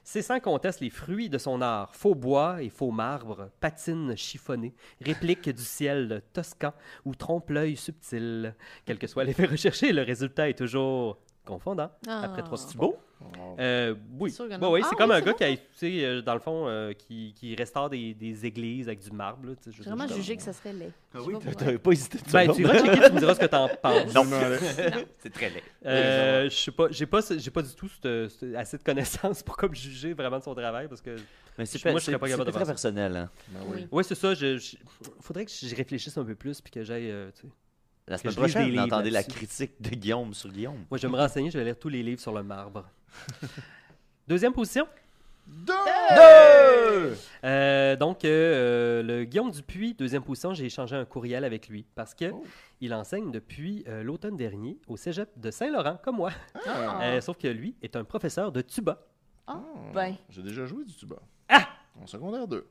c'est 0.03 0.21
sans 0.21 0.39
conteste 0.39 0.81
les 0.81 0.89
fruits 0.89 1.29
de 1.29 1.37
son 1.37 1.61
art. 1.61 1.95
Faux 1.95 2.15
bois 2.15 2.63
et 2.63 2.69
faux 2.69 2.91
marbre, 2.91 3.49
patines 3.59 4.15
chiffonnées, 4.17 4.73
répliques 4.99 5.49
du 5.49 5.63
ciel 5.63 6.23
toscan 6.33 6.73
ou 7.05 7.13
trompe-l'œil 7.13 7.75
subtil. 7.75 8.55
Quel 8.85 8.97
que 8.97 9.07
soit 9.07 9.23
l'effet 9.23 9.45
recherché, 9.45 9.93
le 9.93 10.01
résultat 10.01 10.49
est 10.49 10.57
toujours 10.57 11.19
confondant. 11.45 11.91
Ah. 12.07 12.21
Après 12.23 12.41
trois 12.41 12.57
C'est 12.57 12.75
beau? 12.75 12.97
Euh, 13.59 13.95
oui, 14.19 14.31
C'est 14.31 14.47
non. 14.57 14.71
ouais, 14.71 14.81
Ah 14.83 14.87
c'est 14.89 14.95
oui, 14.95 14.97
comme 14.97 15.11
un 15.11 15.21
gars 15.21 15.33
qui 15.33 15.43
a, 15.43 15.55
tu 15.55 15.61
sais, 15.75 16.05
euh, 16.05 16.21
dans 16.21 16.33
le 16.33 16.39
fond, 16.39 16.67
euh, 16.67 16.93
qui, 16.93 17.33
qui 17.35 17.53
restaure 17.55 17.89
des, 17.89 18.13
des 18.13 18.45
églises 18.45 18.87
avec 18.87 18.99
du 19.03 19.11
marbre. 19.11 19.47
là, 19.49 19.55
tu 19.61 19.71
sais, 19.71 19.77
je 19.77 19.83
vraiment 19.83 20.07
jugé 20.07 20.37
que 20.37 20.41
ça 20.43 20.53
serait 20.53 20.73
laid. 20.73 20.91
Ah 21.13 21.17
Je 21.19 21.21
oui, 21.29 21.35
sais 21.59 21.77
pas 21.77 21.91
hésité 21.91 22.17
de 22.17 22.31
Ben, 22.31 22.51
tu 22.53 22.61
iras 22.61 22.73
checker, 22.79 23.07
tu 23.07 23.13
me 23.13 23.19
diras 23.19 23.35
ce 23.35 23.39
que 23.39 23.45
t'en 23.45 23.67
penses. 23.81 24.13
Non. 24.13 24.23
C'est 25.19 25.29
très 25.33 25.49
laid. 25.49 25.63
Euh, 25.85 26.49
je 26.49 26.55
sais 26.55 26.71
pas, 26.71 26.87
j'ai 26.91 27.05
pas, 27.05 27.19
j'ai 27.37 27.51
pas 27.51 27.61
du 27.61 27.73
tout 27.75 27.89
cette- 27.89 28.29
cette- 28.29 28.55
assez 28.55 28.77
de 28.77 28.83
connaissances 28.83 29.43
pour 29.43 29.57
comme 29.57 29.75
juger 29.75 30.13
vraiment 30.13 30.39
de 30.39 30.43
son 30.43 30.55
travail 30.55 30.87
parce 30.87 31.01
que 31.01 31.15
Mais 31.57 31.65
c'est 31.65 31.83
Moi, 31.83 31.93
pas- 31.93 31.99
je 31.99 32.05
serais 32.05 32.17
pas 32.17 32.25
c'est- 32.27 32.31
capable 32.31 32.47
de 32.47 32.51
c'est 32.51 32.57
faire 32.57 32.65
très 32.65 32.71
personnel. 32.73 33.15
Hein. 33.17 33.29
Ben 33.49 33.59
oui. 33.67 33.77
Oui. 33.81 33.87
Ouais, 33.91 34.03
c'est 34.03 34.15
ça. 34.15 34.33
Je, 34.33 34.57
je- 34.57 34.77
faudrait 35.19 35.45
que 35.45 35.51
j'y 35.51 35.75
réfléchisse 35.75 36.17
un 36.17 36.23
peu 36.23 36.35
plus 36.35 36.61
puis 36.61 36.71
que 36.71 36.83
j'aille. 36.83 37.13
La 38.07 38.17
semaine 38.17 38.33
je 38.33 38.39
prochaine, 38.39 38.71
vous 38.71 38.79
entendez 38.79 39.09
la 39.11 39.23
critique 39.23 39.73
de 39.79 39.89
Guillaume 39.91 40.33
sur 40.33 40.49
Guillaume. 40.51 40.85
Moi, 40.89 40.97
je 40.97 41.05
vais 41.07 41.11
me 41.13 41.17
renseigner. 41.17 41.51
Je 41.51 41.57
vais 41.57 41.63
lire 41.65 41.77
tous 41.77 41.87
les 41.89 42.01
livres 42.03 42.19
sur 42.19 42.33
le 42.33 42.41
marbre. 42.43 42.85
Deuxième 44.27 44.53
position. 44.53 44.87
Deux! 45.47 45.73
Euh, 47.43 47.95
donc, 47.95 48.23
euh, 48.23 49.01
le 49.03 49.23
Guillaume 49.25 49.51
Dupuis, 49.51 49.93
deuxième 49.95 50.23
position, 50.23 50.53
j'ai 50.53 50.65
échangé 50.65 50.95
un 50.95 51.03
courriel 51.05 51.43
avec 51.43 51.67
lui 51.67 51.85
parce 51.95 52.13
que 52.13 52.25
Oh. 52.31 52.43
il 52.79 52.93
enseigne 52.93 53.31
depuis 53.31 53.83
euh, 53.87 54.03
l'automne 54.03 54.37
dernier 54.37 54.77
au 54.87 54.95
cégep 54.97 55.29
de 55.37 55.51
Saint-Laurent, 55.51 55.97
comme 56.03 56.17
moi. 56.17 56.31
Ah. 56.67 57.01
Euh, 57.03 57.21
sauf 57.21 57.37
que 57.37 57.47
lui 57.47 57.75
est 57.81 57.95
un 57.95 58.03
professeur 58.03 58.51
de 58.51 58.61
tuba. 58.61 58.99
Ah, 59.47 59.59
Ah. 59.59 59.91
ben. 59.93 60.15
J'ai 60.29 60.43
déjà 60.43 60.65
joué 60.65 60.85
du 60.85 60.93
tuba. 60.93 61.17
Ah! 61.49 61.67
En 62.01 62.07
secondaire 62.07 62.47
2, 62.47 62.65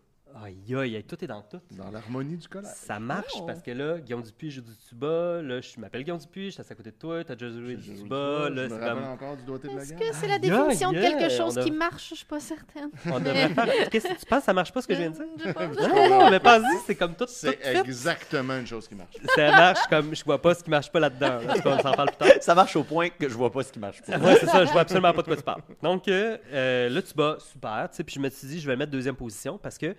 Aïe, 0.45 0.57
aïe, 0.75 0.97
aïe, 0.97 1.05
tout 1.05 1.23
est 1.23 1.27
dans 1.27 1.43
tout. 1.43 1.61
dans 1.73 1.91
l'harmonie 1.91 2.37
du 2.37 2.49
collège. 2.49 2.71
Ça 2.75 2.99
marche 2.99 3.33
Oh. 3.37 3.43
parce 3.47 3.61
que 3.63 3.71
là, 3.71 3.99
Guillaume 3.99 4.23
Dupuis 4.23 4.51
joue 4.51 4.63
du 4.63 4.77
tuba. 4.89 5.43
Là, 5.43 5.61
je 5.61 5.79
m'appelle 5.81 6.03
Guillaume 6.03 6.19
Dupuis, 6.19 6.47
je 6.51 6.63
suis 6.63 6.73
à 6.73 6.75
côté 6.75 6.91
de 6.91 6.97
toi. 6.97 7.23
T'as 7.25 7.35
déjà 7.35 7.51
joué 7.53 7.77
du 7.77 7.95
tuba. 7.95 8.49
Là, 8.51 8.65
je 8.65 8.69
c'est 8.69 8.75
me 8.75 8.81
rappelle 8.81 8.95
comme. 9.03 9.13
encore 9.13 9.37
du 9.37 9.43
doigté 9.45 9.69
de 9.69 9.77
la 9.77 9.83
Est-ce 9.83 9.93
que 9.95 10.05
c'est 10.13 10.27
la 10.29 10.35
Aïe, 10.35 10.41
définition 10.41 10.93
de 10.93 11.01
quelque 11.01 11.29
chose 11.31 11.59
a- 11.59 11.63
qui 11.63 11.71
marche? 11.71 12.11
Je 12.11 12.15
suis 12.17 12.25
pas 12.27 12.41
certaine. 12.41 12.91
On 13.07 13.19
devrait 13.19 13.49
faire. 13.49 13.91
Qu'est-ce 13.91 14.09
que 14.09 14.19
tu 14.21 14.27
penses 14.27 14.39
que 14.41 14.45
ça 14.47 14.53
marche 14.53 14.73
pas 14.73 14.83
ce 14.83 14.89
que 14.89 14.95
je 14.95 15.01
viens 15.01 15.11
de 15.11 15.17
dire? 15.17 15.25
Je 15.45 15.53
pas. 15.53 15.67
Non, 15.67 16.09
non, 16.21 16.31
mais 16.31 16.41
pas-y, 16.41 16.77
c'est 16.87 16.95
comme 16.97 17.15
tout, 17.15 17.27
tout 17.27 17.33
C'est 17.35 17.53
fait. 17.63 17.79
exactement 17.81 18.57
une 18.57 18.67
chose 18.67 18.87
qui 18.89 18.95
marche. 18.95 19.17
Ça 19.35 19.51
marche 19.51 19.87
comme 19.89 20.15
je 20.15 20.25
vois 20.25 20.41
pas 20.41 20.55
ce 20.55 20.63
qui 20.65 20.71
marche 20.71 20.91
pas 20.91 21.01
là-dedans. 21.01 21.41
là. 21.47 21.55
On 21.65 21.79
s'en 21.83 21.93
parle 21.93 22.09
plus 22.11 22.17
tard. 22.17 22.29
Ça 22.41 22.55
marche 22.55 22.75
au 22.77 22.85
point 22.85 23.09
que 23.11 23.29
je 23.29 23.35
vois 23.35 23.51
pas 23.53 23.63
ce 23.63 23.73
qui 23.73 23.79
marche 23.79 24.01
pas. 24.03 24.19
Ouais, 24.19 24.37
c'est 24.41 24.47
ça, 24.47 24.65
je 24.65 24.71
vois 24.73 24.83
absolument 24.83 25.13
pas 25.13 25.23
de 25.23 25.27
quoi 25.27 25.37
tu 25.37 25.43
parles. 25.43 25.63
Donc 25.83 26.09
euh, 26.09 26.37
euh, 26.53 26.89
là, 26.89 27.03
tu 27.03 27.15
bats 27.15 27.37
super, 27.39 27.89
tu 27.91 27.97
sais, 27.97 28.05
puis 28.05 28.15
je 28.15 28.21
me 28.21 28.29
suis 28.31 28.47
dit, 28.49 28.61
je 28.61 28.67
vais 28.67 28.73
le 28.73 28.79
mettre 28.79 28.91
deuxième 28.93 29.17
position 29.17 29.59
parce 29.59 29.77
que 29.79 29.95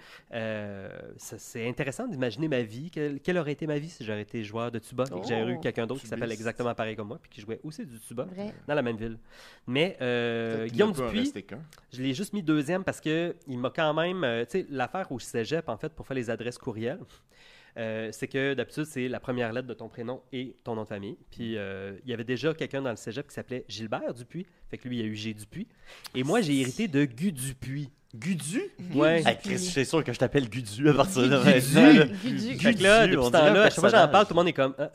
c'est 1.18 1.68
intéressant 1.68 2.08
d'imaginer 2.08 2.48
ma 2.48 2.62
vie. 2.62 2.90
Quelle, 2.92 3.20
quelle 3.20 3.38
aurait 3.38 3.52
été 3.54 3.68
ma 3.68 3.78
vie 3.80 3.90
si 3.90 4.04
j'aurais 4.06 4.22
été 4.22 4.44
joueur 4.44 4.72
de 4.72 4.80
tuba 4.80 5.04
et 5.06 5.22
que 5.22 5.28
j'avais 5.28 5.52
eu 5.52 5.56
Oh, 5.58 5.60
quelqu'un 5.62 5.86
d'autre 5.88 6.02
qui 6.02 6.08
s'appelle 6.08 6.32
exactement 6.32 6.74
pareil 6.74 6.96
comme 6.96 7.10
moi 7.10 7.20
puis 7.22 7.30
qui 7.30 7.42
jouait 7.42 7.60
aussi 7.64 7.86
du 7.86 8.00
tuba 8.00 8.24
Vrai. 8.24 8.54
dans 8.68 8.76
la 8.76 8.82
même 8.82 8.98
ville. 8.98 9.18
Mais 9.68 9.98
euh, 10.02 10.68
Guillaume 10.68 10.94
Dupuis, 10.94 11.34
je 11.92 12.02
l'ai 12.02 12.14
juste 12.14 12.34
mis 12.34 12.44
deuxième 12.44 12.84
parce 12.84 13.02
que 13.02 13.36
il 13.48 13.58
m'a 13.58 13.70
quand 13.70 13.94
même, 13.94 14.24
euh, 14.24 14.46
tu 14.46 14.60
sais, 14.62 14.66
l'affaire 14.70 15.12
au 15.12 15.20
cégep 15.20 15.68
en 15.70 15.78
fait 15.78 15.90
pour 15.94 16.08
faire 16.08 16.16
les 16.16 16.30
adresses 16.30 16.58
courriels. 16.58 17.00
Euh, 17.78 18.10
c'est 18.12 18.28
que 18.28 18.54
d'habitude, 18.54 18.86
c'est 18.86 19.08
la 19.08 19.20
première 19.20 19.54
lettre 19.54 19.68
de 19.68 19.74
ton 19.74 19.88
prénom 19.90 20.22
et 20.34 20.56
ton 20.64 20.76
nom 20.76 20.84
de 20.84 20.88
famille. 20.88 21.18
Puis 21.32 21.58
euh, 21.58 21.94
il 22.04 22.10
y 22.10 22.14
avait 22.14 22.24
déjà 22.24 22.54
quelqu'un 22.54 22.82
dans 22.82 22.90
le 22.90 22.96
cégep 22.96 23.28
qui 23.28 23.34
s'appelait 23.34 23.66
Gilbert 23.68 24.14
Dupuis. 24.14 24.46
Fait 24.70 24.78
que 24.78 24.88
lui, 24.88 24.98
il 24.98 25.02
y 25.02 25.04
a 25.04 25.08
eu 25.08 25.16
G 25.16 25.34
Dupuis. 25.34 25.68
Et 26.16 26.24
moi, 26.24 26.42
j'ai 26.42 26.60
hérité 26.60 26.88
de 26.88 27.06
Gu 27.06 27.32
Dupuis. 27.32 27.90
Gudu? 28.14 28.62
Ouais. 28.94 29.24
Hey, 29.26 29.38
Chris, 29.42 29.54
je 29.54 29.72
suis 29.72 29.86
sûr 29.86 30.04
que 30.04 30.12
je 30.12 30.20
t'appelle 30.20 30.50
Gudu 30.50 30.90
à 30.90 30.94
partir 30.94 31.22
de 31.24 31.30
maintenant. 31.30 32.00
là. 32.00 32.06
Gudu. 32.06 32.60
Fait 32.60 32.74
que 32.74 32.84
là, 32.84 33.08
depuis 33.08 33.24
ce 33.24 33.30
temps-là, 33.32 33.62
à 33.62 33.70
chaque 33.70 33.80
fois 33.80 33.90
que 33.90 33.96
j'en 33.98 34.08
parle, 34.10 34.26
tout 34.28 34.34
le 34.34 34.36
monde 34.36 34.48
est 34.50 34.54
comme. 34.54 34.76
Ah. 34.78 34.92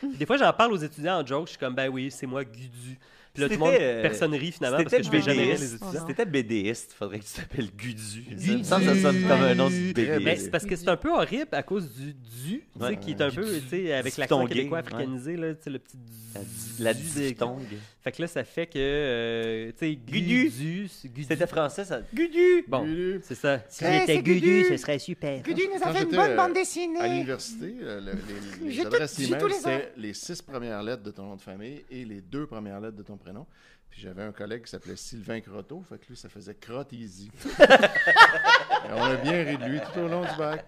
Puis 0.00 0.16
Des 0.16 0.24
fois, 0.26 0.38
j'en 0.38 0.52
parle 0.52 0.72
aux 0.72 0.78
étudiants 0.78 1.20
en 1.20 1.26
joke. 1.26 1.46
Je 1.46 1.50
suis 1.50 1.58
comme, 1.58 1.74
ben 1.74 1.88
oui, 1.90 2.10
c'est 2.10 2.26
moi, 2.26 2.42
Gudu. 2.42 2.98
Puis 3.34 3.42
là, 3.42 3.48
tout 3.48 3.54
le 3.54 3.58
monde, 3.58 3.72
C'était, 3.72 3.82
euh, 3.84 4.02
personne 4.02 4.34
rit 4.34 4.52
finalement 4.52 4.78
Si 4.78 4.84
parce 4.84 4.96
que 4.96 5.02
je 5.02 5.10
vais 5.10 5.20
jamais 5.20 5.42
rire 5.42 5.48
les 5.54 5.54
BDiste, 5.56 5.74
étudiants. 5.82 6.00
si 6.00 6.06
t'étais 6.06 6.24
BDiste, 6.26 6.92
faudrait 6.96 7.18
que 7.18 7.24
tu 7.24 7.32
t'appelles 7.32 7.70
Gudu. 7.76 8.20
Gudu. 8.30 8.64
Ça 8.64 8.80
ça 8.80 8.94
sonne 8.94 9.22
comme 9.22 9.42
un 9.42 9.54
nom 9.56 9.68
de 9.70 9.92
Très 9.92 10.06
Mais 10.06 10.18
BDiste. 10.20 10.44
c'est 10.44 10.50
parce 10.50 10.64
que 10.64 10.76
c'est 10.76 10.88
un 10.88 10.96
peu 10.96 11.10
horrible 11.12 11.48
à 11.50 11.64
cause 11.64 11.90
du 11.92 12.12
du, 12.14 12.60
tu 12.60 12.62
sais, 12.78 12.84
Ouais. 12.84 12.96
qui 12.96 13.10
est 13.10 13.20
un 13.20 13.30
peu, 13.30 13.44
tu 13.44 13.68
sais, 13.70 13.92
avec 13.92 14.16
l'accent 14.18 14.46
québécois 14.46 14.78
ouais. 14.78 14.84
africanisé, 14.84 15.36
là, 15.36 15.54
tu 15.54 15.62
sais, 15.64 15.70
le 15.70 15.78
petit 15.80 15.96
La- 16.34 16.40
du. 16.42 16.46
La 16.80 16.94
du- 16.94 17.02
diphtongue. 17.02 17.62
Fait 18.02 18.12
que 18.12 18.20
là, 18.22 18.28
ça 18.28 18.44
fait 18.44 18.66
que, 18.66 18.72
euh, 18.78 19.72
tu 19.72 19.78
sais, 19.78 19.94
Gudu. 19.96 20.44
Gudu, 20.50 20.88
c'est 20.88 21.08
Gudu. 21.08 21.26
C'était 21.28 21.46
français, 21.46 21.84
ça. 21.84 22.00
Gudu! 22.12 22.64
Bon, 22.68 22.86
c'est 23.22 23.34
ça. 23.34 23.62
Si 23.68 23.84
j'étais 23.84 24.22
Gudu, 24.22 24.64
ce 24.68 24.76
serait 24.76 24.98
super. 24.98 25.42
Gudu 25.42 25.62
nous 25.74 25.82
a 25.82 25.92
fait 25.92 26.04
une 26.04 26.10
bonne 26.10 26.30
euh, 26.32 26.36
bande 26.36 26.50
À 26.50 26.54
dessinée. 26.54 27.02
l'université, 27.08 27.74
euh, 27.82 28.00
le- 28.00 28.68
les, 28.68 28.80
adresses 28.80 29.18
email, 29.20 29.42
c'était 29.56 29.92
les 29.96 30.12
six 30.12 30.40
premières 30.42 30.82
lettres 30.82 31.02
de 31.02 31.10
ton 31.10 31.22
nom 31.24 31.36
de 31.36 31.40
famille 31.40 31.82
et 31.90 32.04
les 32.04 32.20
deux 32.20 32.46
premières 32.46 32.80
lettres 32.80 32.96
de 32.96 33.02
ton 33.02 33.16
prénom. 33.24 33.46
Puis 33.90 34.00
j'avais 34.02 34.22
un 34.24 34.32
collègue 34.32 34.64
qui 34.64 34.70
s'appelait 34.70 34.96
Sylvain 34.96 35.40
Croteau, 35.40 35.82
fait 35.88 35.98
que 35.98 36.06
lui, 36.08 36.16
ça 36.16 36.28
faisait 36.28 36.54
Crotte 36.54 36.92
Easy. 36.92 37.30
Et 37.60 38.92
on 38.92 39.02
a 39.04 39.14
bien 39.16 39.44
ri 39.44 39.56
de 39.56 39.64
lui 39.66 39.80
tout 39.80 40.00
au 40.00 40.08
long 40.08 40.22
du 40.22 40.36
bac. 40.36 40.64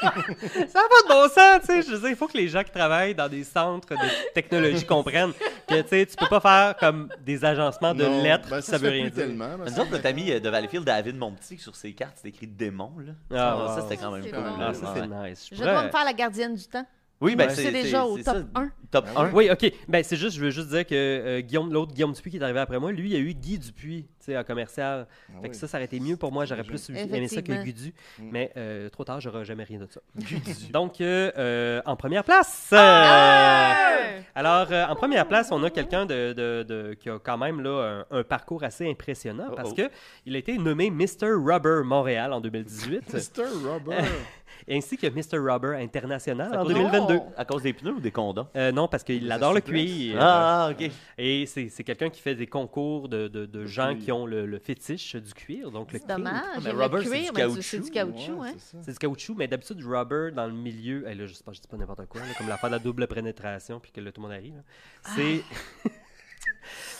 Ça 0.00 0.08
n'a 0.10 0.88
pas 0.88 1.02
de 1.04 1.08
bon 1.08 1.28
sens, 1.28 1.60
tu 1.60 1.66
sais. 1.66 1.82
Je 1.82 1.90
veux 1.94 1.98
dire, 2.00 2.08
il 2.08 2.16
faut 2.16 2.26
que 2.26 2.36
les 2.36 2.48
gens 2.48 2.64
qui 2.64 2.70
travaillent 2.72 3.14
dans 3.14 3.28
des 3.28 3.44
centres 3.44 3.88
de 3.94 4.32
technologie 4.34 4.84
comprennent 4.84 5.32
que, 5.68 5.80
tu 5.82 5.88
sais, 5.88 6.06
tu 6.06 6.16
peux 6.16 6.26
pas 6.28 6.40
faire 6.40 6.76
comme 6.76 7.08
des 7.20 7.44
agencements 7.44 7.94
de 7.94 8.04
Non, 8.04 8.22
lettres, 8.22 8.48
ben, 8.48 8.60
ça, 8.60 8.78
se 8.78 8.82
veut 8.82 8.88
rien 8.90 9.08
dire. 9.08 9.28
Nous 9.28 9.44
autres, 9.78 9.84
que- 9.86 9.90
notre 9.92 10.06
ami 10.06 10.32
euh, 10.32 10.40
de 10.40 10.48
Valleyfield, 10.48 10.84
David 10.84 11.16
Monpetit, 11.16 11.58
sur 11.58 11.76
ses 11.76 11.92
cartes, 11.92 12.18
c'est 12.20 12.28
écrit 12.28 12.46
démon. 12.48 12.92
Là. 12.98 13.12
Ah, 13.30 13.66
ça, 13.76 13.82
wow. 13.82 13.88
c'était 13.88 14.02
quand 14.02 14.10
même 14.10 14.22
cool. 14.24 14.32
bon. 14.32 14.56
Ah, 14.60 14.74
ça, 14.74 14.92
c'est 14.94 15.02
Ouais. 15.02 15.30
nice. 15.30 15.48
Je 15.52 15.56
pourrais- 15.56 15.72
dois 15.72 15.84
me 15.84 15.90
faire 15.90 16.04
la 16.04 16.12
gardienne 16.14 16.54
du 16.54 16.64
temps. 16.66 16.86
Oui, 17.22 17.36
ben 17.36 17.48
c'est 17.50 17.70
déjà 17.72 18.04
au 18.04 18.16
top 18.18 18.24
ça. 18.24 18.44
1. 18.54 18.70
Top 18.90 19.06
Ah 19.16 19.22
1. 19.22 19.32
Oui, 19.32 19.48
ok. 19.50 19.72
Ben, 19.88 20.04
c'est 20.04 20.16
juste, 20.16 20.36
je 20.36 20.44
veux 20.44 20.50
juste 20.50 20.68
dire 20.68 20.84
que 20.86 20.94
euh, 20.94 21.40
Guillaume, 21.40 21.72
l'autre 21.72 21.92
Guillaume 21.94 22.12
Dupuis 22.12 22.30
qui 22.30 22.36
est 22.36 22.42
arrivé 22.42 22.60
après 22.60 22.78
moi, 22.78 22.92
lui, 22.92 23.10
il 23.10 23.16
a 23.16 23.18
eu 23.20 23.32
Guy 23.32 23.58
Dupuis, 23.58 24.02
tu 24.02 24.26
sais, 24.26 24.36
en 24.36 24.44
commercial. 24.44 25.06
Ah 25.08 25.32
fait 25.40 25.48
que 25.48 25.54
oui. 25.54 25.58
ça, 25.58 25.66
ça 25.66 25.78
aurait 25.78 25.86
été 25.86 25.98
mieux 25.98 26.16
pour 26.18 26.30
moi. 26.30 26.44
J'aurais 26.44 26.64
plus 26.64 26.90
aimé 26.90 27.28
ça 27.28 27.40
que. 27.40 27.52
Gudu. 27.64 27.94
Mm. 28.18 28.28
Mais 28.30 28.52
euh, 28.58 28.88
trop 28.90 29.04
tard, 29.04 29.20
j'aurais 29.20 29.44
jamais 29.46 29.64
rien 29.64 29.78
de 29.78 29.86
ça. 29.86 30.00
Donc, 30.72 31.00
euh, 31.00 31.30
euh, 31.38 31.80
en 31.86 31.96
première 31.96 32.24
place. 32.24 32.68
euh, 32.72 34.20
alors, 34.34 34.68
euh, 34.70 34.86
en 34.86 34.94
première 34.96 35.26
place, 35.26 35.50
on 35.52 35.62
a 35.64 35.70
quelqu'un 35.70 36.06
de, 36.06 36.32
de- 36.32 36.62
de- 36.68 36.94
qui 36.94 37.08
a 37.08 37.18
quand 37.18 37.38
même 37.38 37.60
là, 37.62 38.04
un, 38.10 38.18
un 38.18 38.22
parcours 38.24 38.62
assez 38.64 38.88
impressionnant 38.90 39.48
Oh, 39.50 39.54
parce 39.56 39.70
oh. 39.72 39.74
que 39.74 39.90
il 40.26 40.34
a 40.36 40.38
été 40.38 40.56
nommé 40.58 40.90
Mr. 40.90 41.30
Rubber 41.36 41.82
Montréal 41.84 42.32
en 42.32 42.40
2018, 42.40 43.12
Mr. 43.12 43.44
Robert. 43.66 44.04
Ainsi 44.70 44.96
que 44.96 45.06
Mr. 45.06 45.38
Rubber 45.38 45.76
International 45.76 46.48
en 46.56 46.62
cause 46.64 46.68
des- 46.68 46.74
2022. 46.74 47.20
À 47.36 47.44
cause 47.44 47.62
des 47.62 47.72
pneus 47.72 47.92
ou 47.94 48.00
des 48.00 48.10
condoms? 48.10 48.46
Euh, 48.56 48.72
non, 48.72 48.88
parce 48.88 49.02
qu'il 49.04 49.30
adore 49.30 49.54
le 49.54 49.60
cuir. 49.60 50.16
Ah, 50.20 50.70
ok. 50.72 50.90
Et 51.18 51.46
c'est 51.46 51.68
c'est 51.68 51.84
quelqu'un 51.84 52.10
qui 52.10 52.20
fait 52.20 52.34
des 52.34 52.46
concours 52.46 53.08
de, 53.08 53.28
de- 53.28 53.46
de 53.46 53.66
gens 53.66 53.94
qui 53.96 54.12
ont 54.12 54.26
le, 54.26 54.46
le 54.46 54.58
fétiche 54.58 55.16
du 55.16 55.32
cuir. 55.34 55.70
Donc 55.70 55.92
le 55.92 55.98
cuir. 55.98 56.08
dommage. 56.08 56.42
mais 56.64 56.72
Le 56.72 56.78
rubber, 56.82 56.98
c'est 57.04 57.10
cuir, 57.10 57.20
du 57.20 57.30
mais 57.34 57.40
caoutchouc. 57.42 57.62
c'est 57.62 57.80
du 57.80 57.90
caoutchouc, 57.90 58.32
Ouais, 58.40 58.48
hein. 58.50 58.78
c'est 58.82 58.92
du 58.92 58.98
caoutchouc, 58.98 59.34
mais 59.36 59.48
d'habitude, 59.48 59.84
rubber 59.84 60.30
dans 60.34 60.46
le 60.46 60.52
milieu. 60.52 61.04
eh 61.08 61.14
là, 61.14 61.26
je 61.26 61.32
sais 61.34 61.44
pas, 61.44 61.52
je 61.52 61.60
dis 61.60 61.68
pas 61.68 61.76
n'importe 61.76 62.06
quoi, 62.06 62.20
là, 62.20 62.26
comme 62.38 62.48
l'affaire 62.48 62.70
de 62.70 62.74
la 62.74 62.78
double 62.80 63.06
pénétration, 63.06 63.80
puis 63.80 63.90
que 63.92 64.00
là, 64.00 64.12
tout 64.12 64.20
le 64.20 64.28
monde 64.28 64.36
arrive. 64.36 64.54
là. 64.54 64.62
C'est. 65.16 65.42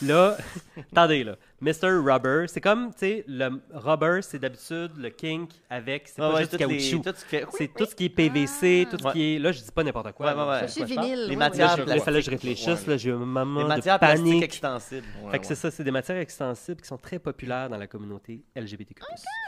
là, 0.07 0.37
attendez, 0.93 1.25
là. 1.25 1.37
Mr. 1.63 2.01
Rubber, 2.05 2.47
c'est 2.49 2.61
comme, 2.61 2.91
tu 2.93 2.99
sais, 2.99 3.25
le 3.29 3.61
rubber, 3.73 4.19
c'est 4.23 4.39
d'habitude 4.41 4.91
le 4.99 5.11
kink 5.11 5.51
avec, 5.71 6.09
c'est 6.09 6.21
Ouais, 6.21 6.29
pas 6.29 6.35
ouais, 6.35 6.41
juste 6.41 6.53
du 6.53 6.59
caoutchouc. 6.59 7.03
tout 7.03 7.15
ce 7.17 7.25
qui 7.25 7.31
fait- 7.31 7.47
C'est 7.53 7.69
tout 7.73 7.85
ce 7.87 7.95
qui 7.95 8.05
est 8.07 8.09
PVC, 8.09 8.87
tout 8.91 8.99
ce 8.99 9.05
Ouais. 9.05 9.13
qui 9.13 9.35
est. 9.35 9.39
Là, 9.39 9.53
je 9.53 9.61
dis 9.61 9.71
pas 9.73 9.85
n'importe 9.85 10.11
quoi. 10.13 10.27
Ouais, 10.27 10.33
ouais, 10.33 10.39
là, 10.39 10.51
ouais. 10.51 10.59
je 10.63 10.67
Je 10.67 10.73
sais 10.73 10.87
suis 10.87 10.95
pas, 10.97 11.03
je 11.03 11.07
vinyle. 11.07 11.27
Les 11.29 11.37
matières. 11.37 11.69
Là, 11.69 11.75
plastiques. 11.77 11.95
il 11.97 12.05
fallait 12.05 12.19
que 12.19 12.25
je 12.27 12.31
réfléchisse. 12.31 12.67
Ouais. 12.83 12.89
Là, 12.91 12.97
j'ai 12.97 13.11
eu 13.11 13.13
un 13.13 13.19
moment 13.19 13.69
Les 13.75 13.81
de 13.81 13.99
panique. 13.99 14.43
extensibles. 14.43 15.07
Ouais, 15.25 15.31
Fait 15.31 15.39
que 15.39 15.43
ouais. 15.43 15.49
c'est 15.49 15.55
ça, 15.55 15.71
c'est 15.71 15.85
des 15.85 15.91
matières 15.93 16.19
extensibles 16.19 16.81
qui 16.81 16.89
sont 16.89 16.99
très 16.99 17.21
populaires 17.21 17.69
dans 17.71 17.79
la 17.79 17.87
communauté 17.87 18.43
LGBTQ+. 18.57 19.01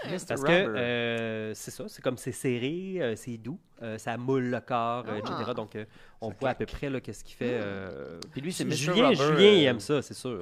Parce 0.08 0.24
que 0.24 0.34
Rubber. 0.34 0.66
euh, 0.78 1.52
c'est 1.54 1.70
ça, 1.72 1.84
c'est 1.88 2.00
comme 2.02 2.16
c'est 2.16 2.30
serré, 2.32 2.96
euh, 3.00 3.16
c'est 3.16 3.38
doux, 3.38 3.58
euh, 3.82 3.98
ça 3.98 4.16
moule 4.16 4.44
le 4.50 4.60
corps, 4.60 5.04
euh, 5.08 5.18
Ah. 5.24 5.32
etc. 5.32 5.50
Donc 5.56 5.74
euh, 5.76 5.84
on 6.20 6.30
voit 6.40 6.50
à 6.50 6.54
peu 6.54 6.66
près 6.66 6.88
là, 6.90 7.00
qu'est-ce 7.00 7.24
qu'il 7.24 7.34
fait. 7.36 7.58
euh, 7.60 8.18
Puis 8.32 8.40
lui, 8.40 8.52
c'est. 8.52 8.70
Julien, 8.70 9.12
Julien, 9.14 9.50
il 9.50 9.64
aime 9.64 9.80
ça, 9.80 10.00
c'est 10.02 10.14
sûr. 10.14 10.38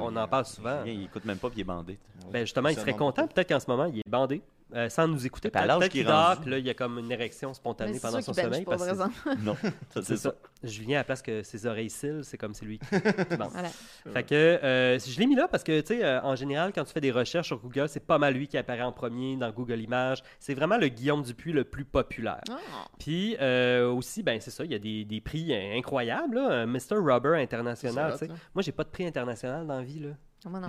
On 0.00 0.14
en 0.16 0.28
parle 0.28 0.44
souvent. 0.44 0.81
Il 0.86 1.04
écoute 1.04 1.24
même 1.24 1.38
pas, 1.38 1.48
puis 1.48 1.58
il 1.58 1.62
est 1.62 1.64
bandé. 1.64 1.98
Ben 2.32 2.40
justement, 2.40 2.68
il 2.68 2.76
serait 2.76 2.94
content. 2.94 3.26
Peut-être 3.26 3.48
qu'en 3.48 3.60
ce 3.60 3.70
moment, 3.70 3.86
il 3.86 3.98
est 3.98 4.08
bandé. 4.08 4.42
euh, 4.74 4.88
sans 4.88 5.06
nous 5.06 5.26
écouter, 5.26 5.50
Puis 5.50 5.58
à 5.58 5.64
peut-être 5.66 5.80
l'âge 5.80 5.88
qu'il 5.90 6.06
dort, 6.06 6.40
puis 6.40 6.50
là, 6.50 6.56
il 6.58 6.64
y 6.64 6.70
a 6.70 6.74
comme 6.74 6.98
une 6.98 7.12
érection 7.12 7.52
spontanée 7.52 7.98
pendant 8.00 8.22
sûr 8.22 8.34
son 8.34 8.40
sommeil. 8.42 8.64
pas, 8.64 8.78
parce 8.78 8.88
que. 8.88 9.34
Non, 9.44 9.54
ça, 9.90 10.00
c'est 10.02 10.16
ça. 10.16 10.30
ça. 10.30 10.34
Julien, 10.66 10.96
à 10.96 11.00
la 11.00 11.04
place 11.04 11.20
que 11.20 11.42
ses 11.42 11.66
oreilles 11.66 11.90
cils, 11.90 12.20
c'est 12.22 12.38
comme 12.38 12.54
c'est 12.54 12.64
lui 12.64 12.78
qui 12.78 12.86
qui 12.86 12.96
bande. 13.36 13.50
Voilà. 13.52 13.68
Fait 14.14 14.22
que 14.22 14.34
euh, 14.34 14.98
je 14.98 15.18
l'ai 15.20 15.26
mis 15.26 15.34
là 15.34 15.46
parce 15.46 15.62
que, 15.62 15.78
tu 15.82 15.88
sais, 15.88 16.02
euh, 16.02 16.22
en 16.22 16.36
général, 16.36 16.72
quand 16.74 16.84
tu 16.84 16.92
fais 16.94 17.02
des 17.02 17.10
recherches 17.10 17.48
sur 17.48 17.58
Google, 17.58 17.86
c'est 17.88 18.00
pas 18.06 18.16
mal 18.16 18.32
lui 18.32 18.48
qui 18.48 18.56
apparaît 18.56 18.80
en 18.80 18.92
premier 18.92 19.36
dans 19.36 19.50
Google 19.50 19.80
Images. 19.80 20.22
C'est 20.40 20.54
vraiment 20.54 20.78
le 20.78 20.88
Guillaume 20.88 21.22
Dupuis 21.22 21.52
le 21.52 21.64
plus 21.64 21.84
populaire. 21.84 22.40
Ah. 22.50 22.54
Puis 22.98 23.36
euh, 23.42 23.90
aussi, 23.92 24.22
ben 24.22 24.40
c'est 24.40 24.50
ça, 24.50 24.64
il 24.64 24.70
y 24.72 24.74
a 24.74 24.78
des, 24.78 25.04
des 25.04 25.20
prix 25.20 25.52
incroyables. 25.76 26.36
Là. 26.36 26.64
Mr. 26.64 26.96
Rubber 26.96 27.34
international. 27.38 28.12
Tu 28.12 28.18
sais. 28.26 28.28
Moi, 28.54 28.62
j'ai 28.62 28.72
pas 28.72 28.84
de 28.84 28.88
prix 28.88 29.04
international 29.04 29.66
dans 29.66 29.76
la 29.76 29.82
vie. 29.82 29.98
Là. 30.00 30.10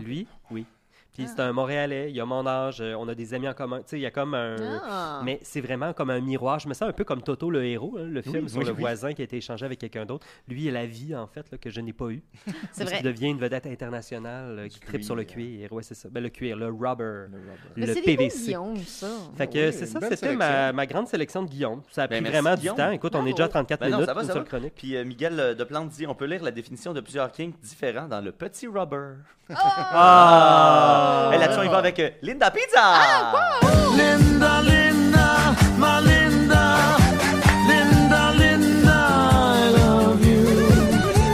Lui, 0.02 0.28
oui. 0.52 0.66
Puis 1.14 1.26
Ah. 1.28 1.32
c'est 1.36 1.42
un 1.44 1.54
Montréalais, 1.54 2.12
il 2.12 2.20
a 2.20 2.26
mon 2.26 2.46
âge, 2.48 2.82
euh, 2.82 2.96
on 2.98 3.08
a 3.08 3.14
des 3.16 3.34
amis 3.34 3.48
en 3.48 3.54
commun. 3.54 3.78
Tu 3.80 3.84
sais, 3.88 3.98
il 4.00 4.02
y 4.02 4.06
a 4.06 4.12
comme 4.12 4.34
un. 4.34 4.56
Ah. 4.84 5.22
Mais 5.24 5.40
c'est 5.44 5.62
vraiment 5.62 5.94
comme 5.94 6.10
un 6.10 6.20
miroir. 6.20 6.60
Je 6.60 6.68
me 6.68 6.74
sens 6.74 6.90
un 6.90 6.94
peu 6.94 7.04
comme 7.04 7.22
Toto 7.22 7.50
le 7.52 7.64
héros, 7.66 7.96
hein, 8.00 8.06
le 8.10 8.22
film 8.22 8.44
Oui, 8.46 8.50
sur 8.50 8.60
oui, 8.60 8.66
le 8.66 8.72
oui. 8.72 8.80
voisin 8.80 9.14
qui 9.14 9.22
a 9.22 9.26
été 9.26 9.38
échangé 9.38 9.66
avec 9.66 9.78
quelqu'un 9.80 10.06
d'autre. 10.06 10.26
Lui, 10.48 10.64
il 10.64 10.70
a 10.70 10.72
la 10.72 10.86
vie, 10.86 11.16
en 11.16 11.28
fait, 11.28 11.46
là, 11.52 11.58
que 11.58 11.70
je 11.70 11.82
n'ai 11.82 11.94
pas 11.94 12.08
eue. 12.10 12.24
C'est 12.46 12.54
Parce 12.84 12.90
vrai. 12.90 12.96
qu'il 12.98 13.06
devient 13.06 13.28
une 13.30 13.38
vedette 13.38 13.68
internationale 13.68 14.58
euh, 14.60 14.68
qui 14.68 14.80
tripe 14.80 15.04
sur 15.04 15.16
le 15.16 15.24
cuir. 15.24 15.72
Ouais, 15.72 15.84
c'est 15.84 15.94
ça. 15.96 16.10
Ben, 16.12 16.22
le 16.24 16.30
cuir, 16.30 16.58
le 16.58 16.66
rubber, 16.68 17.28
Le 17.76 17.86
rubber. 17.86 18.02
PVC. 18.02 18.46
Guillaume, 18.46 18.78
ça. 18.78 19.08
Fait 19.38 19.48
que 19.48 19.58
Ah 19.60 19.68
oui, 19.68 19.74
c'est 19.78 19.86
ça, 19.86 20.00
c'était 20.10 20.36
ma, 20.36 20.74
ma 20.74 20.86
grande 20.88 21.08
sélection 21.08 21.44
de 21.44 21.48
Guillaume. 21.50 21.82
Ça 21.92 22.04
a 22.04 22.08
Ben, 22.08 22.16
pris 22.24 22.24
merci, 22.32 22.42
vraiment 22.42 22.56
Guillaume. 22.60 22.76
du 22.76 22.82
temps. 22.82 22.92
Écoute, 22.92 23.16
on 23.16 23.26
est 23.28 23.32
déjà 23.32 23.46
à 23.46 23.50
34 23.50 23.80
Ben 23.80 23.92
minutes 23.92 24.06
ça 24.06 24.14
va, 24.14 24.22
une 24.24 24.28
seule 24.28 24.44
chronique. 24.46 24.74
Puis 24.76 24.96
euh, 24.96 25.06
Miguel 25.06 25.40
euh, 25.40 25.54
de 25.54 25.64
Plante 25.64 25.90
dit 25.90 26.08
on 26.08 26.16
peut 26.16 26.26
lire 26.26 26.44
la 26.44 26.52
définition 26.52 26.92
de 26.94 27.02
plusieurs 27.02 27.32
kinks 27.32 27.60
différents 27.62 28.08
dans 28.08 28.22
le 28.22 28.32
petit 28.32 28.66
rubber. 28.68 29.14
Ah! 31.06 31.32
Et 31.34 31.38
là-dessus, 31.38 31.60
on 31.60 31.64
y 31.64 31.68
va 31.70 31.78
avec 31.78 32.00
euh, 32.00 32.10
Linda 32.22 32.50
Pizza. 32.52 32.80
Ah, 32.82 33.34
Linda, 33.98 34.62
Linda, 34.62 35.28
my 35.78 36.00
Linda, 36.08 36.64
Linda, 37.68 38.32
Linda, 38.40 39.00
I 39.56 39.72
love 39.78 40.26
you. 40.26 40.44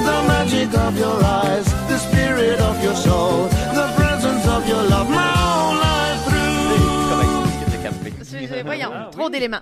The 0.08 0.28
magic 0.28 0.74
of 0.74 0.98
your 0.98 1.18
eyes, 1.24 1.66
the 1.88 1.98
spirit 1.98 2.60
of 2.62 2.84
your 2.84 2.96
soul, 2.96 3.48
the 3.74 3.88
presence 3.96 4.46
of 4.48 4.68
your 4.68 4.84
love, 4.90 5.10
my 5.10 5.32
whole 5.38 5.76
life 5.76 6.24
through. 6.26 6.40
Je- 8.32 8.64
Voyons, 8.64 8.92
Ah, 8.94 8.98
trop 9.04 9.10
oui. 9.10 9.18
Trop 9.18 9.30
d'éléments. 9.30 9.62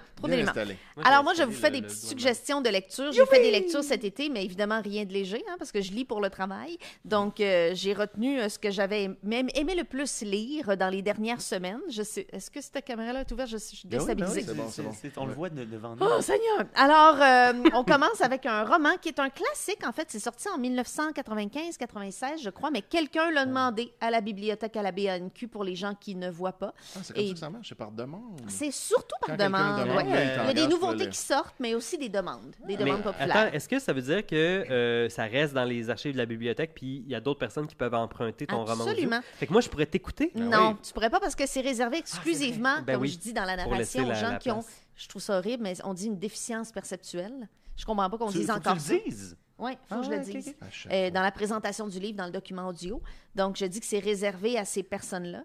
Alors 1.03 1.23
moi, 1.23 1.33
je 1.33 1.43
vous 1.43 1.51
fais 1.51 1.71
des 1.71 1.81
petites 1.81 1.97
suggestions 2.07 2.61
de 2.61 2.69
lecture. 2.69 3.11
J'ai 3.11 3.25
fait 3.25 3.41
des 3.41 3.51
lectures 3.51 3.83
cet 3.83 4.03
été, 4.03 4.29
mais 4.29 4.43
évidemment 4.45 4.81
rien 4.81 5.05
de 5.05 5.13
léger, 5.13 5.43
hein, 5.49 5.55
parce 5.59 5.71
que 5.71 5.81
je 5.81 5.91
lis 5.91 6.05
pour 6.05 6.21
le 6.21 6.29
travail. 6.29 6.77
Donc 7.05 7.39
euh, 7.39 7.71
j'ai 7.73 7.93
retenu 7.93 8.39
euh, 8.39 8.49
ce 8.49 8.59
que 8.59 8.71
j'avais 8.71 9.09
même 9.23 9.49
aimé 9.55 9.75
le 9.75 9.83
plus 9.83 10.21
lire 10.21 10.75
dans 10.77 10.89
les 10.89 11.01
dernières 11.01 11.41
semaines. 11.41 11.79
Je 11.89 12.03
sais, 12.03 12.27
est-ce 12.31 12.49
que 12.51 12.61
cette 12.61 12.83
caméra-là 12.85 13.21
est 13.21 13.31
ouverte? 13.31 13.49
Je 13.49 13.57
suis 13.57 13.81
Ben 13.85 13.99
oui, 14.01 14.15
ben 14.15 14.25
oui, 14.27 14.33
déstabilisée. 14.35 14.41
c'est 14.47 14.81
bon, 14.83 14.91
c'est 14.93 15.13
bon. 15.15 15.21
On 15.21 15.25
le 15.25 15.33
voit 15.33 15.49
de- 15.49 15.63
devant 15.65 15.95
nous. 15.95 16.05
Oh 16.05 16.21
Seigneur! 16.21 16.65
Alors, 16.75 17.21
euh, 17.21 17.69
on 17.73 17.83
commence 17.83 18.21
avec 18.21 18.45
un 18.45 18.63
roman 18.63 18.97
qui 19.01 19.09
est 19.09 19.19
un 19.19 19.29
classique. 19.29 19.85
En 19.85 19.91
fait, 19.91 20.07
c'est 20.09 20.19
sorti 20.19 20.47
en 20.49 20.57
1995-96, 20.59 22.41
je 22.43 22.49
crois, 22.49 22.71
mais 22.71 22.81
quelqu'un 22.81 23.31
l'a 23.31 23.45
demandé 23.45 23.93
à 24.01 24.11
la 24.11 24.21
bibliothèque 24.21 24.75
à 24.77 24.81
la 24.81 24.91
BANQ 24.91 25.47
pour 25.47 25.63
les 25.63 25.75
gens 25.75 25.93
qui 25.99 26.15
ne 26.15 26.29
voient 26.29 26.57
pas. 26.57 26.73
Ah, 26.95 26.99
c'est 27.03 27.13
comme 27.13 27.23
Et- 27.23 27.27
ça 27.27 27.33
que 27.33 27.39
ça 27.39 27.49
marche, 27.49 27.69
c'est 27.69 27.75
par 27.75 27.91
demande? 27.91 28.41
C'est 28.47 28.71
surtout 28.71 29.15
par 29.25 29.37
Quand 29.37 29.43
demande. 29.43 29.81
demande, 29.87 29.97
ouais. 30.07 30.16
Il 30.23 30.47
y 30.47 30.49
a 30.49 30.53
des 30.53 30.67
nouveautés 30.67 31.09
qui 31.09 31.17
sortent, 31.17 31.55
mais 31.59 31.75
aussi 31.75 31.97
des 31.97 32.09
demandes, 32.09 32.55
des 32.65 32.77
demandes 32.77 33.03
populaires. 33.03 33.37
attends, 33.37 33.53
est-ce 33.53 33.67
que 33.67 33.79
ça 33.79 33.93
veut 33.93 34.01
dire 34.01 34.25
que 34.25 34.35
euh, 34.35 35.09
ça 35.09 35.23
reste 35.23 35.53
dans 35.53 35.63
les 35.63 35.89
archives 35.89 36.13
de 36.13 36.17
la 36.17 36.25
bibliothèque, 36.25 36.71
puis 36.73 37.03
il 37.05 37.11
y 37.11 37.15
a 37.15 37.19
d'autres 37.19 37.39
personnes 37.39 37.67
qui 37.67 37.75
peuvent 37.75 37.93
emprunter 37.93 38.47
ton 38.47 38.65
roman? 38.65 38.85
Absolument. 38.85 39.21
Fait 39.35 39.47
que 39.47 39.51
moi, 39.51 39.61
je 39.61 39.69
pourrais 39.69 39.85
t'écouter? 39.85 40.31
non, 40.35 40.71
oui. 40.71 40.75
tu 40.83 40.93
pourrais 40.93 41.09
pas 41.09 41.19
parce 41.19 41.35
que 41.35 41.45
c'est 41.45 41.61
réservé 41.61 41.97
exclusivement, 41.97 42.81
Ben 42.85 42.97
comme 42.97 43.07
je 43.07 43.17
dis 43.17 43.33
dans 43.33 43.45
la 43.45 43.63
pour 43.63 43.75
laisser 43.75 43.99
narration, 43.99 44.27
aux 44.27 44.31
gens 44.31 44.37
qui 44.37 44.51
ont, 44.51 44.63
je 44.95 45.07
trouve 45.07 45.21
ça 45.21 45.37
horrible, 45.37 45.63
mais 45.63 45.73
on 45.83 45.93
dit 45.93 46.07
une 46.07 46.19
déficience 46.19 46.71
perceptuelle. 46.71 47.47
Je 47.75 47.85
comprends 47.85 48.09
pas 48.09 48.17
qu'on 48.17 48.31
dise 48.31 48.49
encore 48.49 48.73
tu 48.75 48.79
ça. 48.79 49.35
Oui, 49.59 49.71
il 49.71 49.75
faut 49.75 49.79
Ah 49.89 49.95
que 49.97 50.03
je 50.05 50.09
ouais, 50.11 50.15
le 50.17 50.21
ok, 50.23 50.29
dise. 50.29 50.55
Euh, 50.91 51.09
dans 51.09 51.21
la 51.21 51.31
présentation 51.31 51.87
du 51.87 51.99
livre, 51.99 52.15
dans 52.17 52.25
le 52.27 52.31
document 52.31 52.67
audio. 52.67 53.01
Donc, 53.35 53.55
je 53.57 53.65
dis 53.65 53.79
que 53.79 53.85
c'est 53.85 53.99
réservé 53.99 54.57
à 54.57 54.65
ces 54.65 54.83
personnes-là. 54.83 55.39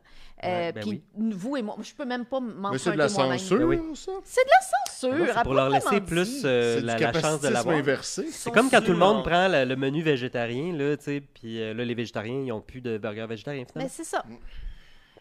Euh, 0.45 0.47
Ouais, 0.67 0.73
ben 0.73 0.81
puis, 0.83 1.03
vous 1.17 1.57
et 1.57 1.63
moi, 1.63 1.77
je 1.83 1.95
peux 1.95 2.05
même 2.05 2.25
pas 2.27 2.41
Mais 2.41 2.79
c'est 2.79 2.93
de 2.93 2.97
la 2.99 3.09
censure, 3.09 3.59
Ben 3.59 3.65
oui. 3.65 3.97
ça? 3.97 4.13
C'est 4.25 4.45
de 4.45 4.51
la 4.51 5.11
censure. 5.17 5.35
C'est 5.35 5.43
pour 5.43 5.55
leur 5.55 5.69
laisser 5.71 6.01
plus 6.01 6.43
euh, 6.45 6.81
la, 6.83 6.99
la 6.99 7.13
chance 7.21 7.41
de 7.41 7.49
l'avoir. 7.49 7.77
inversé. 7.77 8.27
C'est 8.31 8.51
comme 8.53 8.69
quand 8.71 8.83
tout 8.83 8.93
le 8.93 8.99
monde 8.99 9.25
prend 9.25 9.49
le, 9.49 9.65
le 9.65 9.77
menu 9.77 10.03
végétarien, 10.03 10.73
là, 10.75 10.97
tu 10.97 11.05
sais, 11.05 11.21
puis 11.35 11.61
euh, 11.63 11.73
là, 11.75 11.85
les 11.85 11.95
végétariens, 11.95 12.41
ils 12.41 12.49
n'ont 12.49 12.61
plus 12.61 12.81
de 12.81 12.99
burgers 12.99 13.27
végétariens, 13.27 13.63
Mais 13.63 13.89
finalement. 13.89 13.91
c'est 13.95 14.05
ça. 14.05 14.25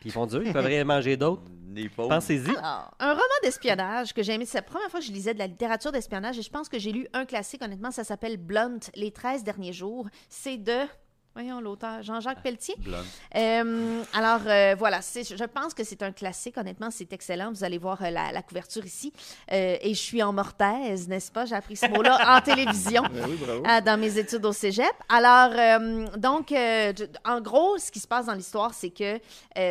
Puis 0.01 0.09
ils 0.09 0.11
font 0.11 0.25
dur, 0.25 0.41
ils 0.43 0.51
peuvent 0.51 0.65
rien 0.65 0.83
manger 0.83 1.15
d'autres. 1.15 1.43
Pensez-y. 1.95 2.49
Alors, 2.49 2.91
un 2.99 3.11
roman 3.11 3.23
d'espionnage 3.43 4.13
que 4.13 4.23
j'ai 4.23 4.33
aimé, 4.33 4.45
c'est 4.45 4.57
la 4.57 4.63
première 4.63 4.89
fois 4.89 4.99
que 4.99 5.05
je 5.05 5.11
lisais 5.11 5.33
de 5.33 5.39
la 5.39 5.47
littérature 5.47 5.91
d'espionnage 5.91 6.37
et 6.37 6.41
je 6.41 6.49
pense 6.49 6.67
que 6.67 6.79
j'ai 6.79 6.91
lu 6.91 7.07
un 7.13 7.23
classique, 7.23 7.61
honnêtement, 7.61 7.91
ça 7.91 8.03
s'appelle 8.03 8.37
Blunt, 8.37 8.79
Les 8.95 9.11
13 9.11 9.43
derniers 9.43 9.71
jours. 9.71 10.09
C'est 10.27 10.57
de, 10.57 10.79
voyons 11.33 11.61
l'auteur, 11.61 12.03
Jean-Jacques 12.03 12.41
Pelletier. 12.41 12.75
Blonde. 12.79 13.05
Euh, 13.35 14.03
alors 14.13 14.41
euh, 14.45 14.75
voilà, 14.77 14.99
je 14.99 15.45
pense 15.45 15.73
que 15.73 15.83
c'est 15.83 16.03
un 16.03 16.11
classique. 16.11 16.57
Honnêtement, 16.57 16.91
c'est 16.91 17.11
excellent. 17.13 17.51
Vous 17.51 17.63
allez 17.63 17.77
voir 17.77 18.01
euh, 18.03 18.09
la, 18.09 18.31
la 18.31 18.41
couverture 18.41 18.85
ici. 18.85 19.13
Et 19.49 19.93
je 19.93 19.99
suis 19.99 20.21
en 20.21 20.33
mortaise, 20.33 21.07
n'est-ce 21.07 21.31
pas? 21.31 21.45
J'ai 21.45 21.55
appris 21.55 21.75
ce 21.75 21.87
mot-là 21.87 22.37
en 22.37 22.41
télévision. 22.43 23.03
Ben 23.03 23.25
oui, 23.29 23.37
bravo. 23.37 23.63
dans 23.85 23.99
mes 23.99 24.17
études 24.17 24.45
au 24.45 24.51
cégep. 24.51 24.91
Alors, 25.07 25.51
donc, 26.17 26.53
en 27.25 27.41
gros, 27.41 27.77
ce 27.77 27.91
qui 27.91 27.99
se 27.99 28.07
passe 28.07 28.25
dans 28.25 28.33
l'histoire, 28.33 28.73
c'est 28.73 28.89
que 28.89 29.19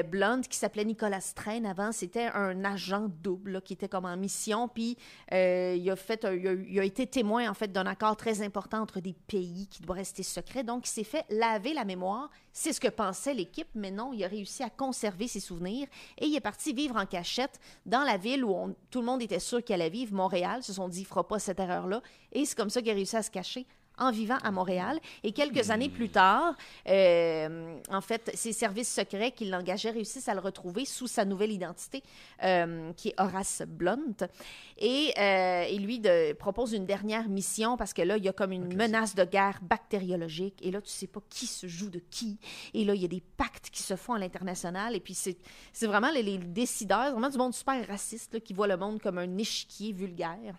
Blunt, 0.03 0.43
qui 0.43 0.57
s'appelait 0.57 0.85
Nicolas 0.85 1.21
Strain 1.21 1.65
avant, 1.65 1.93
c'était 1.93 2.29
un 2.35 2.65
agent 2.65 3.09
double 3.23 3.53
là, 3.53 3.61
qui 3.61 3.75
était 3.75 3.89
comme 3.89 4.05
en 4.05 4.17
mission. 4.17 4.69
Puis, 4.69 4.97
il, 5.31 5.91
a 5.91 5.97
fait, 5.97 6.27
il, 6.31 6.49
a, 6.49 6.53
il 6.53 6.81
a 6.81 6.85
été 6.85 7.07
témoin, 7.07 7.49
en 7.51 7.55
fait, 7.55 7.71
d'un 7.73 7.87
accord 7.87 8.17
très 8.17 8.43
important 8.43 8.81
entre 8.81 9.01
des 9.01 9.15
pays 9.27 9.67
qui 9.69 9.83
doit 9.83 9.97
rester 9.97 10.23
secret. 10.23 10.63
Donc, 10.65 10.87
il 10.87 10.91
s'est 10.91 11.05
fait 11.05 11.25
laver 11.53 11.75
la 11.75 11.85
mémoire. 11.85 12.31
C'est 12.53 12.73
ce 12.73 12.81
que 12.81 12.89
pensait 12.89 13.35
l'équipe, 13.35 13.69
mais 13.75 13.91
non, 13.91 14.13
il 14.13 14.25
a 14.25 14.29
réussi 14.29 14.63
à 14.63 14.71
conserver 14.71 15.29
ses 15.29 15.41
souvenirs 15.41 15.87
et 16.19 16.27
il 16.27 16.37
est 16.37 16.41
parti 16.41 16.73
vivre 16.73 16.97
en 16.97 17.07
cachette 17.07 17.61
dans 17.87 18.03
la 18.03 18.17
ville 18.17 18.45
où 18.45 18.75
tout 18.91 19.01
le 19.01 19.07
monde 19.07 19.23
était 19.23 19.39
sûr 19.39 19.63
qu'il 19.63 19.75
allait 19.75 19.91
vivre, 19.91 20.15
Montréal. 20.15 20.63
Se 20.63 20.73
sont 20.73 20.89
dit, 20.89 21.01
il 21.01 21.07
fera 21.07 21.27
pas 21.27 21.39
cette 21.39 21.61
erreur-là. 21.61 22.03
Et 22.33 22.45
c'est 22.45 22.57
comme 22.57 22.71
ça 22.71 22.81
qu'il 22.81 22.91
a 22.91 22.95
réussi 22.95 23.17
à 23.17 23.23
se 23.23 23.31
cacher 23.31 23.67
en 24.01 24.11
vivant 24.11 24.39
à 24.43 24.51
Montréal. 24.51 24.99
Et 25.23 25.31
quelques 25.33 25.71
années 25.71 25.89
plus 25.89 26.09
tard, 26.09 26.57
euh, 26.89 27.79
en 27.91 28.01
fait, 28.01 28.31
ses 28.35 28.53
services 28.53 28.93
secrets 28.93 29.31
qui 29.31 29.45
l'engageaient 29.45 29.91
réussissent 29.91 30.29
à 30.29 30.35
le 30.35 30.41
retrouver 30.41 30.85
sous 30.85 31.07
sa 31.07 31.25
nouvelle 31.25 31.53
identité, 31.53 32.03
euh, 32.43 32.93
qui 32.95 33.11
est 33.11 33.15
Horace 33.21 33.63
Blunt. 33.69 34.27
Et 34.79 35.13
euh, 35.19 35.67
il 35.71 35.85
lui 35.85 36.01
de- 36.01 36.33
propose 36.33 36.73
une 36.73 36.87
dernière 36.87 37.29
mission 37.29 37.77
parce 37.77 37.93
que 37.93 38.03
là, 38.03 38.17
il 38.17 38.25
y 38.25 38.29
a 38.29 38.33
comme 38.33 38.53
une 38.53 38.75
menace 38.75 39.15
de 39.15 39.25
guerre 39.25 39.61
bactériologique. 39.63 40.59
Et 40.63 40.71
là, 40.71 40.81
tu 40.81 40.91
sais 40.91 41.07
pas 41.07 41.21
qui 41.29 41.47
se 41.47 41.67
joue 41.67 41.91
de 41.91 41.99
qui. 42.11 42.39
Et 42.75 42.85
là, 42.85 42.95
il 42.95 43.03
y 43.03 43.05
a 43.05 43.09
des 43.09 43.23
pactes 43.37 43.71
qui 43.71 43.83
se 43.83 43.95
font 43.97 44.15
à 44.15 44.19
l'international. 44.19 44.97
Et 44.97 45.01
puis, 45.01 45.15
c'est 45.15 45.37
c'est 45.73 45.87
vraiment 45.87 46.11
les, 46.11 46.23
les 46.23 46.39
décideurs, 46.39 47.13
vraiment 47.13 47.29
du 47.29 47.37
monde 47.39 47.55
super 47.55 47.87
raciste 47.87 48.35
là, 48.35 48.41
qui 48.41 48.55
voit 48.55 48.67
le 48.67 48.77
monde 48.77 49.01
comme 49.01 49.19
un 49.19 49.37
échiquier 49.39 49.93
vulgaire. 49.93 50.57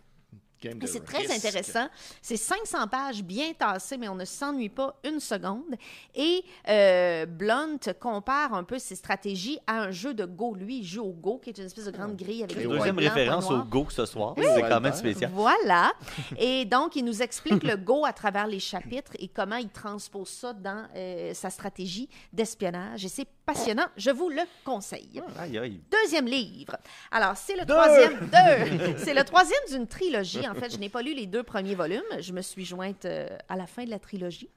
Et 0.64 0.88
c'est 0.88 1.04
très 1.04 1.20
risque. 1.20 1.46
intéressant. 1.46 1.88
C'est 2.22 2.38
500 2.38 2.88
pages 2.88 3.24
bien 3.24 3.52
tassées, 3.54 3.98
mais 3.98 4.08
on 4.08 4.16
ne 4.16 4.26
s'ennuie 4.26 4.70
pas 4.70 4.96
une 5.04 5.20
seconde. 5.20 5.76
Et 6.16 6.44
euh, 6.70 7.26
Blunt 7.26 7.80
compare 8.00 8.54
un 8.54 8.64
peu 8.64 8.80
ses 8.80 8.96
stratégies 8.96 9.60
à 9.68 9.82
un 9.82 9.92
jeu 9.92 10.14
de 10.14 10.26
Go. 10.26 10.56
Lui, 10.56 10.80
il 10.80 10.86
joue 10.86 11.04
au 11.04 11.14
Go, 11.14 11.40
qui 11.44 11.50
est 11.50 11.58
une 11.58 11.66
espèce 11.66 11.86
de 11.86 11.92
grande 11.92 12.16
grille 12.16 12.44
avec 12.44 12.58
des 12.58 12.64
points 12.66 12.78
Deuxième 12.78 13.00
référence 13.00 13.50
au. 13.50 13.62
Go 13.64 13.88
ce 13.90 14.06
soir. 14.06 14.34
Oui. 14.38 14.46
C'est 14.56 14.62
quand 14.62 14.82
même 14.82 14.94
spécial. 14.94 15.32
Voilà. 15.34 15.92
Et 16.38 16.66
donc, 16.66 16.96
il 16.96 17.06
nous 17.06 17.22
explique 17.22 17.64
le 17.64 17.78
Go 17.78 18.06
à 18.06 18.14
travers 18.14 18.48
les 18.48 18.60
chapitres 18.60 19.12
et 19.20 19.28
comment 19.28 19.56
il 19.56 19.70
transpose 19.70 20.30
ça 20.30 20.54
dans 20.54 20.86
euh, 20.96 21.34
sa 21.34 21.50
stratégie 21.50 22.10
d'espionnage. 22.34 23.06
Et 23.06 23.08
c'est 23.08 23.28
passionnant. 23.46 23.86
Je 23.98 24.12
vous 24.12 24.30
le 24.30 24.42
conseille. 24.64 25.22
Aïe, 25.40 25.58
aïe. 25.58 25.82
Deuxième 25.92 26.26
livre. 26.26 26.78
Alors, 27.12 27.36
c'est 27.36 27.56
le 27.56 27.66
troisième. 27.66 28.20
Deux. 28.20 28.96
C'est 28.98 29.14
le 29.14 29.24
troisième 29.24 29.60
d'une 29.70 29.88
trilogie. 29.88 30.46
En 30.52 30.56
fait, 30.56 30.72
je 30.72 30.78
n'ai 30.78 30.90
pas 30.90 31.02
lu 31.02 31.14
les 31.14 31.28
deux 31.28 31.44
premiers 31.44 31.76
volumes. 31.76 32.02
Je 32.20 32.34
me 32.34 32.42
suis 32.42 32.66
jointe 32.66 33.06
euh, 33.06 33.28
à 33.48 33.56
la 33.56 33.68
fin 33.68 33.86
de 33.86 33.90
la 33.90 34.00
trilogie. 34.00 34.50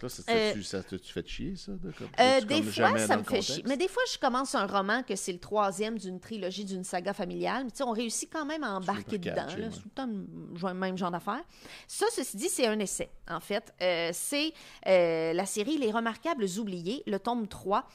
Ça, 0.00 0.08
ça, 0.10 0.22
Euh, 0.30 0.52
tu, 0.52 0.62
ça 0.62 0.82
te- 0.82 0.96
tu 0.96 1.12
fais 1.12 1.24
chier, 1.26 1.56
ça? 1.56 1.72
De, 1.72 1.90
comme, 1.92 2.08
Euh, 2.20 2.40
tu 2.40 2.46
des 2.46 2.54
comme 2.56 2.64
fois, 2.64 2.98
ça 2.98 3.16
me 3.16 3.22
fait 3.22 3.40
chier. 3.40 3.62
Mais 3.66 3.76
des 3.78 3.88
fois, 3.88 4.02
je 4.12 4.18
commence 4.18 4.54
un 4.54 4.66
roman 4.66 5.02
que 5.02 5.16
c'est 5.16 5.32
le 5.32 5.38
troisième 5.38 5.96
d'une 5.98 6.20
trilogie, 6.20 6.64
d'une 6.66 6.84
saga 6.84 7.12
familiale. 7.14 7.64
Mais 7.64 7.70
tu 7.70 7.78
sais, 7.78 7.82
on 7.84 7.92
réussit 7.92 8.30
quand 8.30 8.44
même 8.44 8.62
à 8.62 8.74
embarquer 8.76 9.16
dedans. 9.18 9.34
catché, 9.34 9.56
là. 9.56 9.66
ouais. 9.68 9.72
C'est 9.72 9.80
tout 9.80 9.88
le 9.88 10.58
temps 10.60 10.68
le 10.68 10.74
même 10.74 10.98
genre 10.98 11.10
d'affaires. 11.10 11.42
Ça, 11.88 12.04
ceci 12.14 12.36
dit, 12.36 12.48
c'est 12.48 12.66
un 12.66 12.78
essai, 12.78 13.08
en 13.28 13.40
fait. 13.40 13.72
Euh, 13.80 14.10
c'est 14.12 14.52
euh, 14.86 15.32
la 15.32 15.46
série 15.46 15.78
Les 15.78 15.90
Remarquables 15.90 16.44
Oubliés, 16.58 17.02
le 17.06 17.18
tome 17.18 17.48
3. 17.48 17.86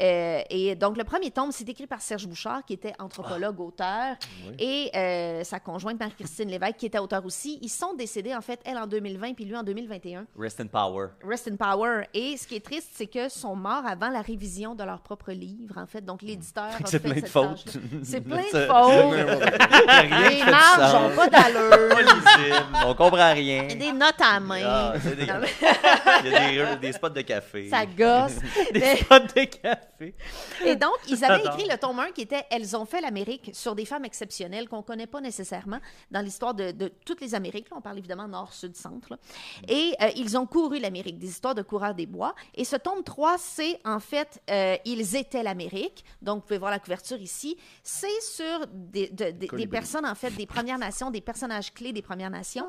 Euh, 0.00 0.40
et 0.50 0.76
donc, 0.76 0.96
le 0.96 1.02
premier 1.02 1.32
tome, 1.32 1.50
c'est 1.50 1.68
écrit 1.68 1.88
par 1.88 2.00
Serge 2.00 2.28
Bouchard, 2.28 2.64
qui 2.64 2.72
était 2.74 2.92
anthropologue, 3.00 3.58
auteur, 3.60 4.14
et 4.60 4.90
euh, 4.94 5.42
sa 5.42 5.58
conjointe 5.58 5.98
Marie-Christine 5.98 6.48
Lévesque, 6.48 6.76
qui 6.76 6.86
était 6.86 6.98
auteur 7.00 7.24
aussi. 7.26 7.58
Ils 7.62 7.68
sont 7.68 7.94
décédés, 7.94 8.32
en 8.34 8.40
fait, 8.40 8.60
elle 8.64 8.78
en 8.78 8.86
2020, 8.86 9.34
puis 9.34 9.44
lui 9.44 9.56
en 9.56 9.64
2021. 9.64 10.26
Rest 10.38 10.60
in 10.60 10.68
power. 10.68 11.08
Rest 11.24 11.47
Power. 11.56 12.02
Et 12.14 12.36
ce 12.36 12.46
qui 12.46 12.56
est 12.56 12.64
triste, 12.64 12.88
c'est 12.94 13.06
que 13.06 13.28
sont 13.28 13.56
morts 13.56 13.84
avant 13.86 14.08
la 14.10 14.20
révision 14.22 14.74
de 14.74 14.82
leur 14.84 15.00
propre 15.00 15.32
livre, 15.32 15.78
en 15.78 15.86
fait. 15.86 16.04
Donc, 16.04 16.22
l'éditeur 16.22 16.64
a 16.64 16.78
C'est 16.84 17.00
fait 17.02 17.08
plein 17.08 17.20
de 17.20 17.26
fautes. 17.26 17.76
C'est 18.02 18.20
plein 18.20 18.36
de 18.42 18.66
fautes. 18.66 19.14
Les 20.30 20.44
marges 20.44 20.94
n'ont 21.10 21.16
pas 21.16 21.28
d'allure. 21.28 21.88
Pas 21.88 22.02
lisible. 22.02 22.66
On 22.86 22.94
comprend 22.94 23.32
rien. 23.32 23.66
Des 23.66 23.92
notes 23.92 24.20
à 24.20 24.40
main. 24.40 24.60
Ah, 24.64 24.92
des- 24.98 25.22
Il 26.24 26.54
y 26.54 26.60
a 26.60 26.74
des, 26.76 26.86
des 26.88 26.92
spots 26.92 27.08
de 27.10 27.20
café. 27.22 27.68
Ça 27.68 27.86
gosse. 27.86 28.36
Des 28.72 28.80
Mais- 28.80 28.96
spots 28.96 29.18
de 29.20 29.44
café. 29.44 30.14
Et 30.64 30.76
donc, 30.76 30.96
ils 31.08 31.24
avaient 31.24 31.44
écrit 31.44 31.66
le 31.68 31.76
tome 31.78 31.98
1 31.98 32.10
qui 32.12 32.22
était 32.22 32.44
Elles 32.50 32.76
ont 32.76 32.84
fait 32.84 33.00
l'Amérique 33.00 33.50
sur 33.52 33.74
des 33.74 33.84
femmes 33.84 34.04
exceptionnelles 34.04 34.68
qu'on 34.68 34.78
ne 34.78 34.82
connaît 34.82 35.06
pas 35.06 35.20
nécessairement 35.20 35.78
dans 36.10 36.20
l'histoire 36.20 36.54
de, 36.54 36.70
de 36.72 36.92
toutes 37.04 37.20
les 37.20 37.34
Amériques. 37.34 37.70
Là, 37.70 37.76
on 37.78 37.80
parle 37.80 37.98
évidemment 37.98 38.28
nord, 38.28 38.52
sud, 38.52 38.76
centre. 38.76 39.08
là. 39.10 39.16
Et 39.68 39.94
euh, 40.02 40.08
ils 40.16 40.36
ont 40.36 40.46
couru 40.46 40.78
l'Amérique, 40.78 41.18
des 41.18 41.28
histoires 41.38 41.54
de 41.54 41.62
coureurs 41.62 41.94
des 41.94 42.06
bois. 42.06 42.34
Et 42.54 42.64
ce 42.64 42.74
tome 42.76 43.04
3, 43.04 43.36
c'est 43.38 43.78
en 43.84 44.00
fait 44.00 44.40
euh, 44.50 44.76
Ils 44.84 45.14
étaient 45.14 45.42
l'Amérique. 45.44 46.04
Donc, 46.20 46.36
vous 46.40 46.46
pouvez 46.48 46.58
voir 46.58 46.70
la 46.72 46.80
couverture 46.80 47.16
ici. 47.20 47.56
C'est 47.82 48.20
sur 48.22 48.66
des, 48.72 49.08
de- 49.08 49.26
de- 49.26 49.30
des 49.30 49.46
Colibri. 49.46 49.78
personnes, 49.78 50.04
en 50.04 50.14
fait, 50.16 50.30
des 50.32 50.46
Premières 50.46 50.78
Nations, 50.78 51.10
des 51.12 51.20
personnages 51.20 51.72
clés 51.72 51.92
des 51.92 52.02
Premières 52.02 52.30
Nations. 52.30 52.66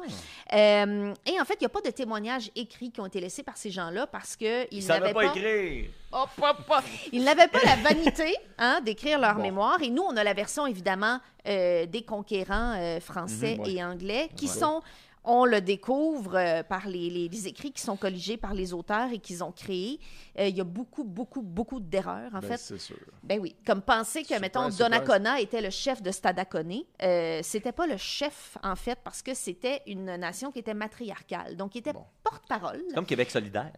Ah. 0.52 0.56
Euh, 0.58 1.14
et 1.26 1.42
en 1.42 1.46
fait, 1.46 1.56
il 1.56 1.64
n'y 1.64 1.66
a 1.66 1.70
pas 1.70 1.82
de 1.82 1.90
témoignages 1.90 2.52
écrits 2.56 2.92
qui 2.92 3.02
ont 3.02 3.08
été 3.08 3.20
laissés 3.20 3.42
par 3.44 3.58
ces 3.58 3.72
gens-là 3.72 4.06
parce 4.08 4.36
qu'ils 4.36 4.68
Il 4.72 4.86
n'avaient 4.88 5.14
pas 5.14 5.26
écrire. 5.26 5.90
Hop, 6.12 6.30
hop. 6.42 6.84
Ils 7.12 7.24
n'avaient 7.24 7.48
pas 7.48 7.60
la 7.66 7.76
vanité 7.78 8.36
hein, 8.58 8.82
d'écrire 8.84 9.20
leur 9.20 9.36
Bon. 9.36 9.42
mémoire. 9.44 9.82
Et 9.82 9.90
nous, 9.90 10.04
on 10.04 10.16
a 10.18 10.24
la 10.24 10.34
version, 10.34 10.66
évidemment, 10.68 11.20
euh, 11.48 11.86
des 11.86 12.04
conquérants 12.04 13.00
français 13.00 13.56
Mhm, 13.58 13.64
ouais. 13.64 13.72
et 13.74 13.84
anglais 13.84 14.30
qui 14.36 14.46
Ouais. 14.46 14.52
sont, 14.52 14.82
on 15.24 15.46
le 15.46 15.62
découvre 15.62 16.36
euh, 16.38 16.64
par 16.64 16.88
les, 16.88 17.10
les- 17.10 17.28
les 17.30 17.48
écrits 17.48 17.72
qui 17.72 17.82
sont 17.82 17.98
colligés 17.98 18.38
par 18.38 18.54
les 18.54 18.74
auteurs 18.74 19.12
et 19.12 19.20
qu'ils 19.20 19.44
ont 19.44 19.52
créés. 19.52 20.00
Euh, 20.40 20.48
Il 20.48 20.56
y 20.58 20.62
a 20.62 20.64
beaucoup, 20.64 21.04
beaucoup, 21.04 21.42
beaucoup 21.42 21.80
d'erreurs, 21.80 22.32
en 22.34 22.40
Ben, 22.40 22.48
fait. 22.50 22.58
c'est 22.58 22.78
sûr. 22.80 22.96
Ben 23.24 23.40
oui, 23.40 23.56
comme 23.66 23.82
penser 23.82 24.24
que, 24.24 24.40
mettons. 24.40 24.70
Donnacona 24.70 25.40
était 25.42 25.62
le 25.62 25.70
chef 25.70 26.02
de 26.02 26.12
Stadacone. 26.12 26.84
Euh, 27.04 27.40
c'était 27.44 27.72
pas 27.74 27.86
le 27.88 27.98
chef, 27.98 28.58
en 28.64 28.76
fait, 28.76 28.98
parce 29.04 29.22
que 29.22 29.34
c'était 29.34 29.82
une 29.88 30.16
nation 30.16 30.52
qui 30.52 30.60
était 30.60 30.74
matriarcale. 30.74 31.56
Donc, 31.58 31.76
il 31.76 31.80
était 31.80 31.94
Bon. 31.94 32.06
porte-parole. 32.24 32.82
Comme 32.96 33.06
Québec 33.06 33.30
solidaire. 33.30 33.74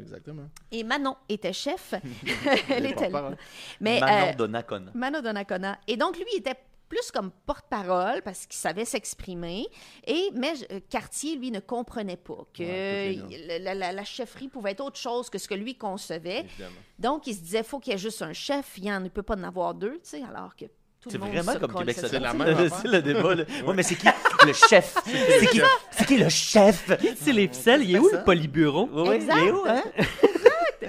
Exactement. 0.00 0.48
Et 0.70 0.84
Manon 0.84 1.16
était 1.28 1.52
chef. 1.52 1.94
Elle 2.70 2.86
était 2.86 3.08
là. 3.08 3.10
porte-parole. 3.10 3.36
Mais, 3.80 3.98
Manon 3.98 4.28
euh, 4.28 4.34
Donnacona. 4.34 4.90
Mano 4.94 5.20
Donnacona. 5.20 5.78
Et 5.88 5.96
donc, 5.96 6.16
lui, 6.16 6.24
il 6.34 6.38
était 6.38 6.54
plus 6.88 7.10
comme 7.12 7.30
porte-parole 7.46 8.22
parce 8.22 8.46
qu'il 8.46 8.58
savait 8.58 8.84
s'exprimer. 8.84 9.66
Et 10.06 10.30
mais 10.34 10.52
euh, 10.72 10.80
Cartier, 10.88 11.36
lui, 11.36 11.50
ne 11.50 11.60
comprenait 11.60 12.16
pas 12.16 12.46
que 12.54 12.62
Ouais, 12.62 13.18
la, 13.60 13.74
la- 13.74 13.92
la 13.92 14.04
chefferie 14.04 14.48
pouvait 14.48 14.70
être 14.72 14.80
autre 14.82 14.98
chose 14.98 15.28
que 15.30 15.38
ce 15.38 15.46
que 15.48 15.54
lui 15.54 15.74
concevait. 15.76 16.40
Évidemment. 16.40 16.74
Donc, 16.98 17.26
il 17.26 17.34
se 17.34 17.40
disait, 17.40 17.62
faut 17.62 17.78
qu'il 17.78 17.92
y 17.92 17.96
ait 17.96 17.98
juste 17.98 18.22
un 18.22 18.32
chef. 18.32 18.72
Il 18.78 18.84
ne 18.90 19.08
peut 19.08 19.22
pas 19.22 19.36
en 19.36 19.42
avoir 19.44 19.74
deux, 19.74 19.94
tu 19.94 20.00
sais, 20.10 20.22
alors 20.28 20.56
que 20.56 20.64
tout 21.00 21.10
C'est 21.10 21.18
le 21.18 21.24
monde 21.24 21.32
vraiment 21.34 21.60
comme 21.60 21.74
Québec 21.78 21.96
solidaire. 21.96 22.34
C'est 22.82 22.88
le 22.88 23.02
débat. 23.02 23.34
là. 23.36 23.44
Ouais, 23.64 23.74
mais 23.74 23.82
c'est 23.84 23.94
qui? 23.94 24.08
Le 24.44 24.52
chef? 24.52 24.96
C'est 25.04 25.46
qui, 25.46 25.60
qui 26.06 26.16
le 26.16 26.28
chef? 26.28 26.90
C'est 27.20 27.32
les 27.32 27.46
ficelles, 27.48 27.82
il 27.84 27.94
est 27.94 27.98
où 28.00 28.08
le 28.10 28.24
polybureau? 28.24 28.88
Oui, 28.92 29.14
Exact. 29.16 29.34
il 29.40 29.46
est 29.46 29.50
où, 29.52 29.64
hein? 29.66 29.82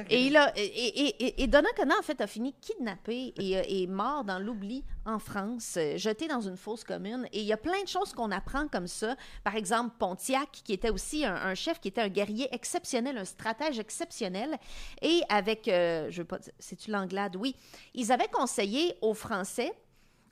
Et, 0.10 0.26
il 0.26 0.38
a, 0.38 0.52
et, 0.58 0.64
et, 0.64 1.44
et, 1.44 1.48
Donnacona, 1.48 1.96
en 1.98 2.02
fait, 2.02 2.20
a 2.22 2.28
fini 2.28 2.54
kidnappé 2.54 3.34
et 3.38 3.86
euh, 3.86 3.92
mort 3.92 4.24
dans 4.24 4.40
l'oubli 4.40 4.84
en 5.06 5.20
France, 5.20 5.76
euh, 5.78 5.98
jeté 5.98 6.28
dans 6.28 6.42
une 6.42 6.58
fosse 6.58 6.84
commune. 6.84 7.28
Et 7.32 7.42
il 7.42 7.46
y 7.46 7.54
a 7.54 7.58
plein 7.58 7.82
de 7.84 7.88
choses 7.88 8.14
qu'on 8.14 8.32
apprend 8.32 8.68
comme 8.68 8.88
ça. 8.88 9.16
Par 9.44 9.56
exemple, 9.56 9.96
Pontiac, 10.00 10.50
qui 10.64 10.74
était 10.74 10.90
aussi 10.90 11.26
un, 11.26 11.54
chef, 11.56 11.80
qui 11.80 11.90
était 11.90 12.02
un 12.02 12.10
guerrier 12.10 12.48
exceptionnel, 12.54 13.18
un 13.18 13.26
stratège 13.26 13.80
exceptionnel. 13.80 14.58
Et 15.02 15.22
avec, 15.30 15.68
euh, 15.68 16.08
je 16.10 16.22
veux 16.22 16.28
pas 16.28 16.40
c'est-tu 16.58 16.92
l'Anglade? 16.92 17.36
Oui. 17.36 17.56
Ils 17.94 18.12
avaient 18.12 18.28
conseillé 18.28 18.96
aux 19.02 19.14
Français 19.14 19.72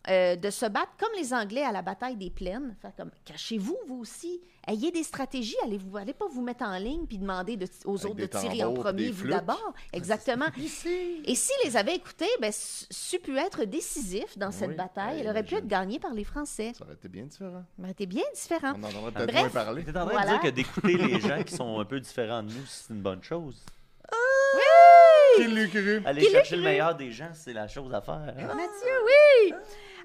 euh, 0.09 0.35
de 0.35 0.49
se 0.49 0.65
battre 0.65 0.91
comme 0.99 1.09
les 1.17 1.33
Anglais 1.33 1.63
à 1.63 1.71
la 1.71 1.81
bataille 1.81 2.15
des 2.15 2.29
plaines. 2.29 2.75
Comme, 2.97 3.11
cachez-vous, 3.25 3.77
vous 3.87 3.99
aussi. 3.99 4.41
Ayez 4.69 4.91
des 4.91 5.03
stratégies. 5.03 5.55
Allez, 5.63 5.77
vous, 5.77 5.95
allez 5.97 6.13
pas 6.13 6.27
vous 6.27 6.41
mettre 6.41 6.63
en 6.65 6.77
ligne 6.77 7.05
puis 7.05 7.17
demander 7.17 7.55
de- 7.55 7.67
aux 7.85 7.97
Avec 8.05 8.11
autres 8.11 8.15
de 8.21 8.25
tirer 8.25 8.63
en 8.65 8.73
premier, 8.73 9.11
vous 9.11 9.27
d'abord. 9.27 9.73
Exactement. 9.93 10.45
Et 10.57 11.35
s'ils 11.35 11.55
les 11.63 11.77
avaient 11.77 11.95
écoutés, 11.95 12.27
ben, 12.41 12.51
su 12.53 13.19
pu 13.19 13.37
être 13.37 13.63
décisif 13.63 14.37
dans 14.37 14.51
cette 14.51 14.71
Oui, 14.71 14.75
bataille. 14.75 15.21
Elle 15.21 15.29
aurait 15.29 15.43
pu 15.43 15.55
être 15.55 15.67
gagnée 15.67 15.99
par 15.99 16.13
les 16.13 16.25
Français. 16.25 16.73
Ça 16.77 16.83
aurait 16.83 16.95
été 16.95 17.07
bien 17.07 17.23
différent. 17.23 17.63
Ça 17.77 17.81
aurait 17.83 17.91
été 17.91 18.05
bien 18.05 18.23
différent. 18.33 18.73
On 18.77 18.83
en 18.83 19.01
aurait 19.01 19.11
peut-être 19.13 19.27
Bref. 19.31 19.53
moins 19.53 19.63
parlé. 19.63 19.83
T'es 19.85 19.91
en 19.91 20.05
train 20.05 20.11
Voilà. 20.11 20.25
de 20.25 20.31
dire 20.31 20.41
que 20.41 20.49
d'écouter 20.55 20.97
les 20.97 21.19
gens 21.21 21.43
qui 21.43 21.55
sont 21.55 21.79
un 21.79 21.85
peu 21.85 21.99
différents 22.01 22.43
de 22.43 22.51
nous, 22.51 22.65
c'est 22.67 22.93
une 22.93 23.01
bonne 23.01 23.23
chose. 23.23 23.63
Qui 25.35 25.43
l'eût 25.47 25.69
cru? 25.69 26.01
Aller 26.05 26.21
Qui 26.25 26.31
chercher 26.31 26.55
le 26.55 26.63
meilleur 26.63 26.95
des 26.95 27.11
gens, 27.11 27.29
c'est 27.33 27.53
la 27.53 27.67
chose 27.67 27.93
à 27.93 28.01
faire. 28.01 28.15
hein? 28.15 28.33
Mathieu, 28.55 28.93
oui! 29.05 29.53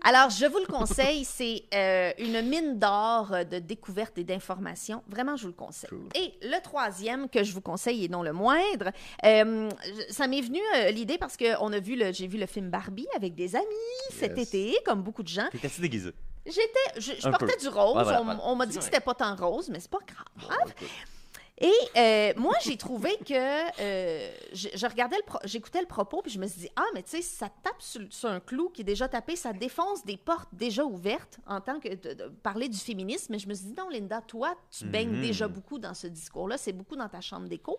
Alors, 0.04 0.30
je 0.30 0.46
vous 0.46 0.58
le 0.58 0.66
conseille, 0.66 1.24
c'est 1.24 1.62
euh, 1.72 2.10
une 2.18 2.42
mine 2.42 2.78
d'or 2.78 3.32
euh, 3.32 3.44
de 3.44 3.60
découvertes 3.60 4.18
et 4.18 4.24
d'informations. 4.24 5.02
Vraiment, 5.08 5.36
je 5.36 5.42
vous 5.42 5.48
le 5.50 5.54
conseille. 5.54 5.90
Cool. 5.90 6.08
Et 6.16 6.34
le 6.42 6.60
troisième 6.60 7.28
que 7.28 7.44
je 7.44 7.52
vous 7.52 7.60
conseille, 7.60 8.04
et 8.04 8.08
non 8.08 8.22
le 8.24 8.32
moindre, 8.32 8.90
euh, 9.24 9.68
ça 10.10 10.26
m'est 10.26 10.40
venu 10.40 10.58
euh, 10.76 10.90
l'idée 10.90 11.18
parce 11.18 11.36
que 11.36 11.56
on 11.60 11.72
a 11.72 11.78
vu 11.78 11.94
le, 11.94 12.12
j'ai 12.12 12.26
vu 12.26 12.36
le 12.36 12.46
film 12.46 12.68
Barbie 12.68 13.06
avec 13.14 13.36
des 13.36 13.54
amis 13.54 13.64
cet 14.18 14.36
été, 14.38 14.76
comme 14.84 15.02
beaucoup 15.02 15.22
de 15.22 15.28
gens. 15.28 15.48
T'étais-tu 15.52 15.80
déguisé? 15.80 16.10
J'étais, 16.44 16.98
je, 17.00 17.12
je 17.20 17.28
portais 17.28 17.46
peu. 17.54 17.60
du 17.60 17.68
rose. 17.68 17.94
Ouais, 17.96 18.02
voilà, 18.02 18.20
on 18.20 18.24
voilà. 18.24 18.40
on 18.42 18.56
m'a 18.56 18.66
dit 18.66 18.76
que 18.76 18.82
c'était 18.82 18.98
pas 18.98 19.14
tant 19.14 19.36
rose, 19.36 19.68
mais 19.70 19.78
c'est 19.78 19.88
pas 19.90 19.98
grave. 20.04 20.72
Et 21.62 21.70
euh, 21.96 22.32
moi, 22.36 22.54
j'ai 22.64 22.76
trouvé 22.76 23.10
que 23.24 23.32
euh, 23.80 24.30
je, 24.52 24.68
je 24.74 24.86
regardais 24.86 25.16
le 25.16 25.22
j'écoutais 25.44 25.80
le 25.80 25.86
propos, 25.86 26.20
puis 26.20 26.32
je 26.32 26.38
me 26.40 26.46
suis 26.48 26.62
dit 26.62 26.70
ah 26.74 26.84
mais 26.92 27.02
tu 27.04 27.10
sais 27.10 27.22
ça 27.22 27.48
tape 27.62 27.80
sur, 27.80 28.00
sur 28.10 28.28
un 28.30 28.40
clou 28.40 28.68
qui 28.70 28.80
est 28.80 28.84
déjà 28.84 29.06
tapé, 29.08 29.36
ça 29.36 29.52
défonce 29.52 30.04
des 30.04 30.16
portes 30.16 30.48
déjà 30.52 30.84
ouvertes 30.84 31.38
en 31.46 31.60
tant 31.60 31.78
que 31.78 31.94
de, 31.94 32.14
de 32.14 32.28
parler 32.42 32.68
du 32.68 32.78
féminisme. 32.78 33.32
Mais 33.32 33.38
je 33.38 33.48
me 33.48 33.54
suis 33.54 33.66
dit 33.66 33.74
non 33.78 33.88
Linda, 33.88 34.20
toi 34.22 34.56
tu 34.76 34.84
baignes 34.86 35.12
Mhm. 35.12 35.20
déjà 35.22 35.46
beaucoup 35.48 35.78
dans 35.78 35.94
ce 35.94 36.06
discours-là, 36.08 36.58
c'est 36.58 36.72
beaucoup 36.72 36.96
dans 36.96 37.08
ta 37.08 37.20
chambre 37.20 37.46
d'écho. 37.48 37.78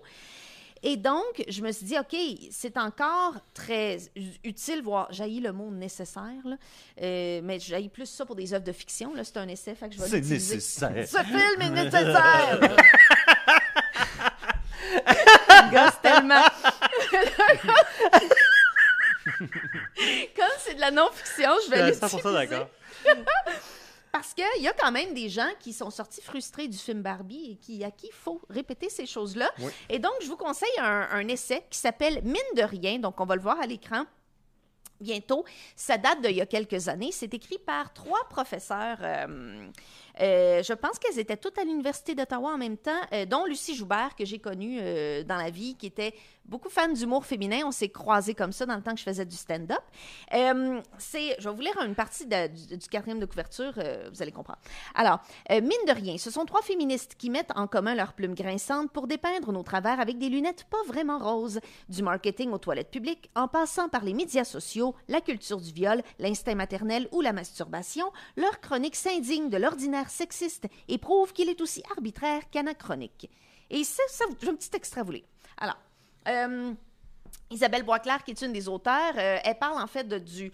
Et 0.86 0.98
donc, 0.98 1.42
je 1.48 1.62
me 1.62 1.72
suis 1.72 1.86
dit, 1.86 1.96
OK, 1.98 2.14
c'est 2.52 2.76
encore 2.78 3.36
très 3.54 4.00
utile, 4.44 4.82
voire, 4.84 5.08
j'haïs 5.12 5.40
le 5.40 5.54
mot 5.54 5.72
nécessaire, 5.72 6.44
là, 6.44 6.58
euh, 7.02 7.40
mais 7.42 7.58
j'haïs 7.62 7.88
plus 7.88 8.06
ça 8.06 8.26
pour 8.26 8.36
des 8.36 8.54
œuvres 8.54 8.66
de 8.66 8.72
fiction. 8.74 9.14
C'est 9.24 9.38
un 9.38 9.48
essai, 9.48 9.76
fait 9.76 9.88
que 9.88 9.96
je 9.96 10.02
vais 10.02 10.08
C'est 10.10 10.20
nécessaire. 10.30 11.08
Ce 11.08 11.18
film 11.24 11.62
est 11.62 11.70
nécessaire! 11.86 12.76
Gosse 15.72 16.02
tellement. 16.02 16.44
Comme 20.36 20.56
c'est 20.60 20.76
de 20.76 20.80
la 20.82 20.91
non-fiction, 20.91 21.50
je 21.66 21.70
vais 21.72 21.82
à 21.82 21.91
100% 21.91 22.04
l'utiliser. 22.16 22.34
d'accord. 22.34 22.68
Parce 24.12 24.34
qu'il 24.34 24.62
y 24.62 24.68
a 24.68 24.74
quand 24.74 24.91
même 24.91 25.14
des 25.16 25.28
gens 25.28 25.50
qui 25.60 25.74
sont 25.74 25.89
sortis 25.89 26.22
frustrés 26.22 26.68
du 26.68 26.78
film 26.78 27.02
Barbie 27.02 27.52
et 27.54 27.56
qui, 27.56 27.84
à 27.84 27.89
qui 27.89 28.08
il 28.08 28.14
faut 28.14 28.39
répéter 28.50 28.89
ces 28.89 29.08
choses-là. 29.08 29.50
Oui. 29.60 29.72
Et 29.89 29.98
donc, 29.98 30.14
je 30.22 30.28
vous 30.28 30.38
conseille 30.38 30.70
un, 30.78 31.08
un 31.12 31.28
essai 31.28 31.64
qui 31.70 31.80
s'appelle 31.80 32.22
Mine 32.24 32.36
de 32.56 32.62
rien. 32.64 33.00
Donc, 33.00 33.20
on 33.20 33.26
va 33.26 33.36
le 33.36 33.41
voir 33.41 33.60
à 33.60 33.66
l'écran 33.66 34.06
bientôt. 35.02 35.44
Ça 35.76 35.98
date 35.98 36.22
d'il 36.22 36.36
y 36.36 36.41
a 36.41 36.46
quelques 36.46 36.88
années. 36.89 37.10
C'est 37.12 37.34
écrit 37.34 37.58
par 37.58 37.91
trois 37.91 38.24
professeurs. 38.30 38.98
euh, 39.02 39.68
euh, 40.22 40.61
je 40.61 40.74
pense 40.74 40.99
qu'elles 40.99 41.20
étaient 41.20 41.38
toutes 41.38 41.57
à 41.57 41.64
l'Université 41.64 42.16
d'Ottawa 42.16 42.51
en 42.53 42.57
même 42.57 42.78
temps, 42.78 42.91
euh, 43.14 43.26
dont 43.26 43.45
Lucie 43.45 43.76
Joubert, 43.76 44.16
que 44.16 44.26
j'ai 44.26 44.39
connue 44.39 44.78
euh, 44.82 45.24
dans 45.24 45.38
la 45.38 45.49
vie, 45.49 45.76
qui 45.76 45.88
était 45.88 46.14
beaucoup 46.45 46.70
fan 46.70 46.93
d'humour 46.93 47.26
féminin. 47.26 47.61
On 47.66 47.72
s'est 47.72 47.89
croisés 47.89 48.34
comme 48.34 48.51
ça 48.51 48.66
dans 48.66 48.76
le 48.76 48.82
temps 48.82 48.91
que 48.91 48.99
je 48.99 49.05
faisais 49.05 49.26
du 49.26 49.36
stand-up. 49.36 49.82
C'est, 50.97 51.36
je 51.39 51.49
vais 51.49 51.55
vous 51.55 51.61
lire 51.61 51.82
une 51.86 51.95
partie 51.95 52.26
du, 52.26 52.78
du 52.78 52.88
quatrième 52.89 53.20
de 53.20 53.26
couverture, 53.26 53.72
vous 53.76 54.22
allez 54.22 54.34
comprendre. 54.34 54.59
Alors, 54.93 55.22
mine 55.49 55.72
de 55.88 55.93
rien, 55.93 56.18
ce 56.18 56.30
sont 56.30 56.43
trois 56.43 56.61
féministes 56.61 57.16
qui 57.18 57.30
mettent 57.30 57.51
en 57.55 57.66
commun 57.66 57.95
leurs 57.95 58.11
plumes 58.11 58.36
grinçantes 58.36 58.91
pour 58.91 59.07
dépeindre 59.07 59.53
nos 59.53 59.64
travers 59.64 60.01
avec 60.01 60.18
des 60.18 60.28
lunettes 60.28 60.66
pas 60.66 60.84
vraiment 60.86 61.18
roses. 61.18 61.61
Du 61.88 62.03
marketing 62.03 62.51
aux 62.51 62.57
toilettes 62.57 62.91
publiques, 62.91 63.30
en 63.36 63.47
passant 63.47 63.88
par 63.88 64.03
les 64.03 64.14
médias 64.14 64.43
sociaux, 64.43 64.95
la 65.07 65.22
culture 65.22 65.61
du 65.61 65.72
viol, 65.72 66.03
l'instinct 66.20 66.55
maternel 66.55 67.07
ou 67.14 67.22
la 67.22 67.32
masturbation, 67.32 68.11
leur 68.36 68.59
chronique 68.59 68.97
s'indigne 68.97 69.49
de 69.49 69.57
l'ordinaire 69.57 70.03
sexiste 70.10 70.66
et 70.88 70.97
prouve 70.97 71.34
qu'il 71.34 71.49
est 71.49 71.62
aussi 71.62 71.84
arbitraire 71.95 72.49
qu'anachronique. 72.51 73.30
Et 73.70 73.84
ça, 73.84 74.04
ça 74.10 74.26
j'ai 74.41 74.49
un 74.49 74.56
petit 74.56 74.76
extrait 74.76 75.01
à 75.01 75.04
vous 75.04 75.14
lire. 75.14 75.26
Alors, 75.58 75.78
euh, 76.28 76.74
Isabelle 77.49 77.84
Boisclair, 77.84 78.24
qui 78.24 78.32
est 78.32 78.41
une 78.41 78.54
des 78.54 78.68
auteurs, 78.68 79.14
euh, 79.18 79.38
elle 79.43 79.58
parle 79.58 79.82
en 79.82 79.88
fait 79.88 80.06
de, 80.06 80.18
du. 80.18 80.51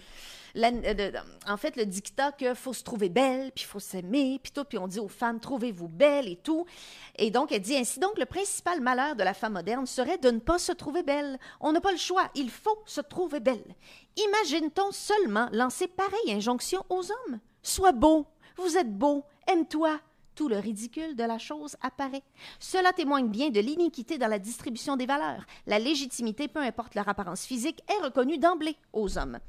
de- 0.56 1.14
en 1.48 1.58
fait, 1.58 1.76
le 1.78 1.86
dictat 1.86 2.32
qu'il 2.34 2.56
faut 2.56 2.74
se 2.74 2.84
trouver 2.84 3.10
belle, 3.10 3.52
puis 3.54 3.64
il 3.64 3.68
faut 3.68 3.80
s'aimer, 3.80 4.40
puis 4.42 4.52
tout, 4.52 4.66
puis 4.66 4.78
on 4.78 4.88
dit 4.88 5.00
aux 5.00 5.08
femmes, 5.08 5.40
trouvez-vous 5.40 5.88
belle 5.88 6.28
et 6.28 6.36
tout. 6.36 6.66
Et 7.18 7.32
donc, 7.32 7.52
elle 7.52 7.62
dit 7.62 7.76
ainsi, 7.78 8.00
donc, 8.00 8.18
le 8.18 8.26
principal 8.26 8.82
malheur 8.82 9.16
de 9.16 9.24
la 9.24 9.34
femme 9.34 9.54
moderne 9.54 9.86
serait 9.86 10.18
de 10.18 10.32
ne 10.32 10.40
pas 10.40 10.60
se 10.60 10.72
trouver 10.72 11.04
belle. 11.04 11.40
On 11.62 11.72
n'a 11.72 11.82
pas 11.82 11.92
le 11.92 11.98
choix, 11.98 12.30
il 12.36 12.50
faut 12.50 12.82
se 12.86 13.02
trouver 13.02 13.40
belle. 13.40 13.76
Imagine-t-on 14.18 14.92
seulement 14.92 15.48
lancer 15.52 15.88
pareille 15.88 16.32
injonction 16.34 16.84
aux 16.90 17.04
hommes? 17.12 17.40
Sois 17.62 17.92
beau, 17.92 18.26
vous 18.60 18.78
êtes 18.78 18.92
beau, 18.92 19.24
aime-toi. 19.48 20.00
Tout 20.36 20.48
le 20.48 20.58
ridicule 20.58 21.18
de 21.18 21.24
la 21.26 21.38
chose 21.38 21.76
apparaît. 21.82 22.24
Cela 22.60 22.94
témoigne 22.94 23.28
bien 23.28 23.50
de 23.50 23.60
l'iniquité 23.60 24.18
dans 24.18 24.30
la 24.30 24.40
distribution 24.40 24.96
des 24.96 25.06
valeurs. 25.06 25.44
La 25.68 25.80
légitimité, 25.80 26.48
peu 26.48 26.62
importe 26.62 26.96
leur 26.96 27.10
apparence 27.10 27.46
physique, 27.46 27.82
est 27.90 28.06
reconnue 28.06 28.38
d'emblée 28.38 28.78
aux 28.94 29.18
hommes. 29.18 29.40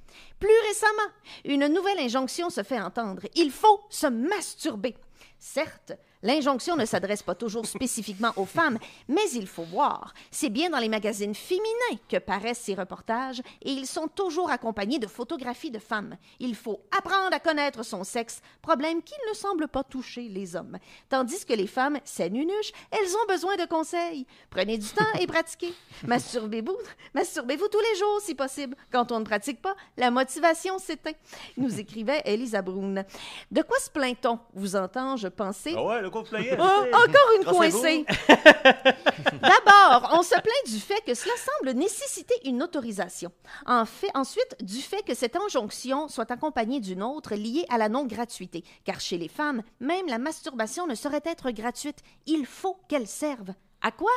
Plus 0.40 0.48
récemment, 0.66 1.12
une 1.44 1.68
nouvelle 1.68 2.00
injonction 2.00 2.50
se 2.50 2.64
fait 2.64 2.80
entendre. 2.80 3.22
Il 3.36 3.52
faut 3.52 3.80
se 3.88 4.08
masturber. 4.08 4.96
Certes, 5.38 5.92
l'injonction 6.22 6.76
ne 6.76 6.84
s'adresse 6.84 7.22
pas 7.22 7.34
toujours 7.34 7.66
spécifiquement 7.66 8.32
aux 8.36 8.44
femmes, 8.44 8.78
mais 9.08 9.28
il 9.34 9.46
faut 9.46 9.62
voir. 9.62 10.14
C'est 10.30 10.50
bien 10.50 10.70
dans 10.70 10.78
les 10.78 10.88
magazines 10.88 11.34
féminins 11.34 11.98
que 12.08 12.18
paraissent 12.18 12.60
ces 12.60 12.74
reportages 12.74 13.40
et 13.62 13.70
ils 13.70 13.86
sont 13.86 14.08
toujours 14.08 14.50
accompagnés 14.50 14.98
de 14.98 15.06
photographies 15.06 15.70
de 15.70 15.78
femmes. 15.78 16.16
Il 16.38 16.54
faut 16.54 16.80
apprendre 16.96 17.34
à 17.34 17.40
connaître 17.40 17.84
son 17.84 18.04
sexe, 18.04 18.40
problème 18.62 19.02
qui 19.02 19.14
ne 19.28 19.34
semble 19.34 19.68
pas 19.68 19.84
toucher 19.84 20.28
les 20.28 20.56
hommes. 20.56 20.78
Tandis 21.08 21.44
que 21.44 21.54
les 21.54 21.66
femmes, 21.66 21.98
saines 22.04 22.32
nunuches, 22.32 22.72
elles 22.90 23.16
ont 23.16 23.32
besoin 23.32 23.56
de 23.56 23.64
conseils. 23.66 24.26
Prenez 24.50 24.78
du 24.78 24.88
temps 24.88 25.04
et 25.20 25.26
pratiquez. 25.26 25.72
Masturbez-vous, 26.06 26.76
masturbez-vous 27.14 27.68
tous 27.68 27.80
les 27.80 27.98
jours 27.98 28.20
si 28.22 28.34
possible. 28.34 28.76
Quand 28.90 29.12
on 29.12 29.20
ne 29.20 29.24
pratique 29.24 29.60
pas, 29.60 29.74
la 29.96 30.10
motivation 30.10 30.78
s'éteint. 30.78 31.12
Nous 31.56 31.78
écrivait 31.78 32.22
Elisa 32.24 32.62
Brun. 32.62 33.04
De 33.50 33.62
quoi 33.62 33.78
se 33.78 33.90
plaint-on 33.90 34.38
Vous 34.54 34.76
entends-je 34.76 35.28
penser? 35.28 35.74
Ah 35.76 35.82
ouais, 35.82 36.09
Oh, 36.58 36.84
encore 36.92 37.30
une 37.38 37.44
coincée. 37.44 38.04
D'abord, 38.28 40.10
on 40.12 40.22
se 40.22 40.34
plaint 40.34 40.66
du 40.66 40.80
fait 40.80 41.02
que 41.06 41.14
cela 41.14 41.34
semble 41.36 41.78
nécessiter 41.78 42.34
une 42.44 42.62
autorisation. 42.62 43.32
En 43.66 43.84
fait, 43.84 44.10
ensuite, 44.14 44.56
du 44.60 44.80
fait 44.80 45.02
que 45.02 45.14
cette 45.14 45.36
injonction 45.36 46.08
soit 46.08 46.30
accompagnée 46.30 46.80
d'une 46.80 47.02
autre 47.02 47.34
liée 47.34 47.64
à 47.68 47.78
la 47.78 47.88
non-gratuité. 47.88 48.64
Car 48.84 49.00
chez 49.00 49.18
les 49.18 49.28
femmes, 49.28 49.62
même 49.80 50.06
la 50.06 50.18
masturbation 50.18 50.86
ne 50.86 50.94
saurait 50.94 51.22
être 51.24 51.50
gratuite. 51.50 51.98
Il 52.26 52.46
faut 52.46 52.78
qu'elle 52.88 53.06
serve. 53.06 53.54
À 53.82 53.90
quoi? 53.90 54.10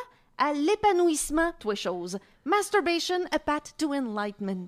À 0.43 0.51
l'épanouissement, 0.51 1.53
toi 1.57 1.73
chose. 1.73 2.19
Masturbation, 2.43 3.21
a 3.31 3.39
path 3.39 3.73
to 3.77 3.93
enlightenment. 3.93 4.67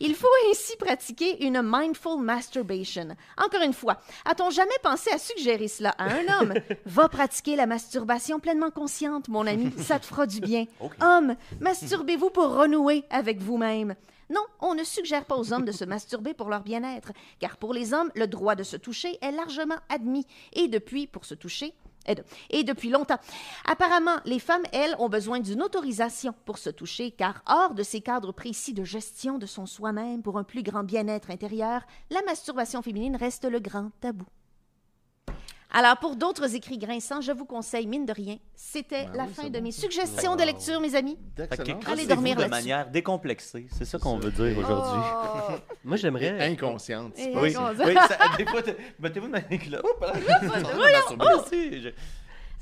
Il 0.00 0.14
faut 0.14 0.26
ainsi 0.50 0.74
pratiquer 0.78 1.44
une 1.44 1.60
mindful 1.62 2.18
masturbation. 2.18 3.08
Encore 3.36 3.60
une 3.60 3.74
fois, 3.74 4.00
a-t-on 4.24 4.48
jamais 4.48 4.70
pensé 4.82 5.10
à 5.10 5.18
suggérer 5.18 5.68
cela 5.68 5.90
à 5.98 6.04
un 6.04 6.40
homme? 6.40 6.54
Va 6.86 7.10
pratiquer 7.10 7.56
la 7.56 7.66
masturbation 7.66 8.40
pleinement 8.40 8.70
consciente, 8.70 9.28
mon 9.28 9.46
ami. 9.46 9.70
Ça 9.76 9.98
te 9.98 10.06
fera 10.06 10.26
du 10.26 10.40
bien. 10.40 10.64
Homme, 11.02 11.36
masturbez-vous 11.60 12.30
pour 12.30 12.56
renouer 12.56 13.04
avec 13.10 13.38
vous-même. 13.38 13.94
Non, 14.30 14.46
on 14.60 14.74
ne 14.74 14.82
suggère 14.82 15.26
pas 15.26 15.36
aux 15.36 15.52
hommes 15.52 15.66
de 15.66 15.72
se 15.72 15.84
masturber 15.84 16.32
pour 16.32 16.48
leur 16.48 16.62
bien-être, 16.62 17.12
car 17.38 17.58
pour 17.58 17.74
les 17.74 17.92
hommes, 17.92 18.10
le 18.14 18.26
droit 18.26 18.54
de 18.54 18.62
se 18.62 18.78
toucher 18.78 19.18
est 19.20 19.32
largement 19.32 19.76
admis. 19.90 20.26
Et 20.54 20.68
depuis, 20.68 21.06
pour 21.06 21.26
se 21.26 21.34
toucher, 21.34 21.74
et 22.06 22.14
de- 22.14 22.24
et 22.50 22.64
depuis 22.64 22.90
longtemps. 22.90 23.18
Apparemment, 23.66 24.16
les 24.24 24.38
femmes, 24.38 24.64
elles, 24.72 24.96
ont 24.98 25.08
besoin 25.08 25.40
d'une 25.40 25.62
autorisation 25.62 26.34
pour 26.44 26.58
se 26.58 26.70
toucher, 26.70 27.10
car 27.10 27.42
hors 27.46 27.74
de 27.74 27.82
ces 27.82 28.00
cadres 28.00 28.32
précis 28.32 28.74
de 28.74 28.84
gestion 28.84 29.38
de 29.38 29.46
son 29.46 29.66
soi-même 29.66 30.22
pour 30.22 30.38
un 30.38 30.44
plus 30.44 30.62
grand 30.62 30.82
bien-être 30.84 31.30
intérieur, 31.30 31.82
la 32.10 32.22
masturbation 32.22 32.82
féminine 32.82 33.16
reste 33.16 33.44
le 33.44 33.60
grand 33.60 33.90
tabou. 34.00 34.26
Alors, 35.74 35.96
pour 35.96 36.16
d'autres 36.16 36.54
écrits 36.54 36.76
grinçants, 36.76 37.22
je 37.22 37.32
vous 37.32 37.46
conseille, 37.46 37.86
mine 37.86 38.04
de 38.04 38.12
rien, 38.12 38.36
c'était 38.54 39.06
Ben 39.06 39.16
la 39.16 39.24
oui, 39.24 39.32
fin 39.32 39.48
de 39.48 39.58
bon. 39.58 39.62
mes 39.64 39.72
suggestions 39.72 40.36
de 40.36 40.42
lecture, 40.42 40.80
mes 40.82 40.94
amis. 40.94 41.16
Allez 41.86 42.06
dormir 42.06 42.36
de 42.36 42.44
manière 42.44 42.90
décomplexée. 42.90 43.66
C'est 43.72 43.86
ça 43.86 43.98
qu'on 43.98 44.18
veut 44.18 44.30
dire 44.30 44.58
aujourd'hui. 44.58 45.00
Oh. 45.00 45.52
Moi, 45.84 45.96
j'aimerais. 45.96 46.38
Inconsciente. 46.52 47.14
Oui, 47.16 47.54
oui 47.54 47.54
ça? 47.54 48.36
des 48.36 48.44
fois, 48.44 48.60
mettez-vous 49.00 49.26
de 49.28 49.32
manière 49.32 49.70
là. 49.70 49.80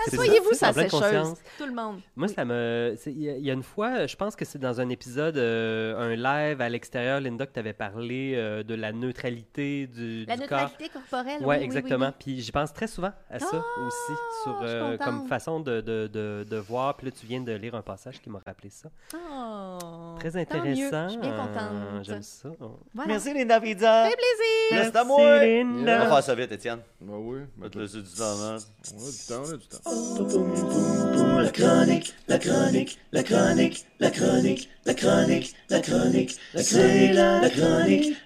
Asseyez-vous, 0.07 0.53
ça, 0.55 0.73
sa 0.73 0.83
sécheuse. 0.83 0.91
conscience. 1.01 1.39
Tout 1.59 1.67
le 1.67 1.73
monde. 1.75 2.01
Moi, 2.17 2.29
ça 2.29 2.45
me. 2.45 2.97
Il 3.07 3.23
y, 3.23 3.29
a- 3.31 3.37
il 3.37 3.45
y 3.45 3.51
a 3.51 3.55
une 3.55 3.63
fois, 3.63 4.07
je 4.07 4.17
pense 4.17 4.37
que 4.37 4.45
c'est 4.45 4.59
dans 4.59 4.81
un 4.81 4.89
épisode, 4.89 5.37
euh, 5.37 5.97
un 5.99 6.15
live 6.17 6.61
à 6.61 6.69
l'extérieur, 6.69 7.21
Linda, 7.21 7.47
que 7.47 7.53
tu 7.53 7.59
avais 7.59 7.73
parlé 7.73 8.35
euh, 8.37 8.63
de 8.63 8.75
la 8.75 8.93
neutralité 8.93 9.87
du, 9.87 10.25
La 10.27 10.37
du 10.37 10.47
corps. 10.47 10.61
neutralité 10.61 10.89
corporelle. 10.89 11.41
Ouais, 11.43 11.47
oui, 11.47 11.57
oui, 11.59 11.65
exactement. 11.65 12.07
oui, 12.09 12.15
Puis 12.19 12.41
j'y 12.41 12.53
pense 12.53 12.73
très 12.73 12.87
souvent 12.87 13.13
à 13.31 13.39
ça 13.39 13.47
Ah, 13.53 13.81
aussi, 13.87 14.13
sur, 14.45 14.59
euh, 14.63 14.97
comme 14.99 15.27
façon 15.29 15.61
de, 15.61 15.81
de, 15.81 16.07
de, 16.13 16.47
de 16.49 16.57
voir. 16.57 16.97
Puis 16.97 17.07
là, 17.07 17.13
tu 17.19 17.27
viens 17.27 17.41
de 17.41 17.53
lire 17.53 17.75
un 17.75 17.83
passage 17.83 18.21
qui 18.21 18.31
m'a 18.31 18.41
rappelé 18.45 18.71
ça. 18.71 18.89
Oh, 19.15 20.17
Très 20.19 20.31
tant 20.31 20.37
mieux. 20.39 20.43
intéressant. 20.43 21.05
Je 21.09 21.13
suis 21.13 21.21
bien 21.21 21.33
Euh, 21.33 21.37
contente. 21.39 22.05
J'aime 22.05 22.23
ça. 22.23 22.49
Voilà. 22.95 23.09
Merci, 23.09 23.35
Linda 23.35 23.61
Pizza. 23.61 24.05
fait 24.09 24.17
plaisir. 24.17 24.71
Merci 24.73 24.97
à 24.97 25.05
moi. 25.05 25.45
Linda. 25.45 25.97
On 25.97 26.05
va 26.05 26.09
faire 26.17 26.23
ça 26.23 26.35
vite, 26.35 26.53
Étienne. 26.53 26.81
Ben 27.01 27.15
oui. 27.17 27.41
On 27.59 27.63
va 27.63 27.71
te 27.71 27.79
laisser 27.79 27.99
du 28.03 28.11
temps, 28.11 28.25
hein. 28.43 28.57
On 28.95 28.99
a 28.99 29.11
du 29.11 29.27
temps, 29.27 29.43
on 29.47 29.53
a 29.53 29.57
du 29.57 29.67
temps. 29.67 29.79
La 29.91 31.51
chronique, 31.51 32.15
la 32.29 32.39
chronique, 32.39 32.99
la 33.13 33.23
chronique, 33.23 33.87
la 33.99 34.11
chronique, 34.11 34.69
la 34.87 34.95
chronique, 34.95 35.55
la 35.69 35.81
chronique, 35.81 36.37
c'est 36.57 37.13
la 37.13 37.51
chronique 37.51 38.17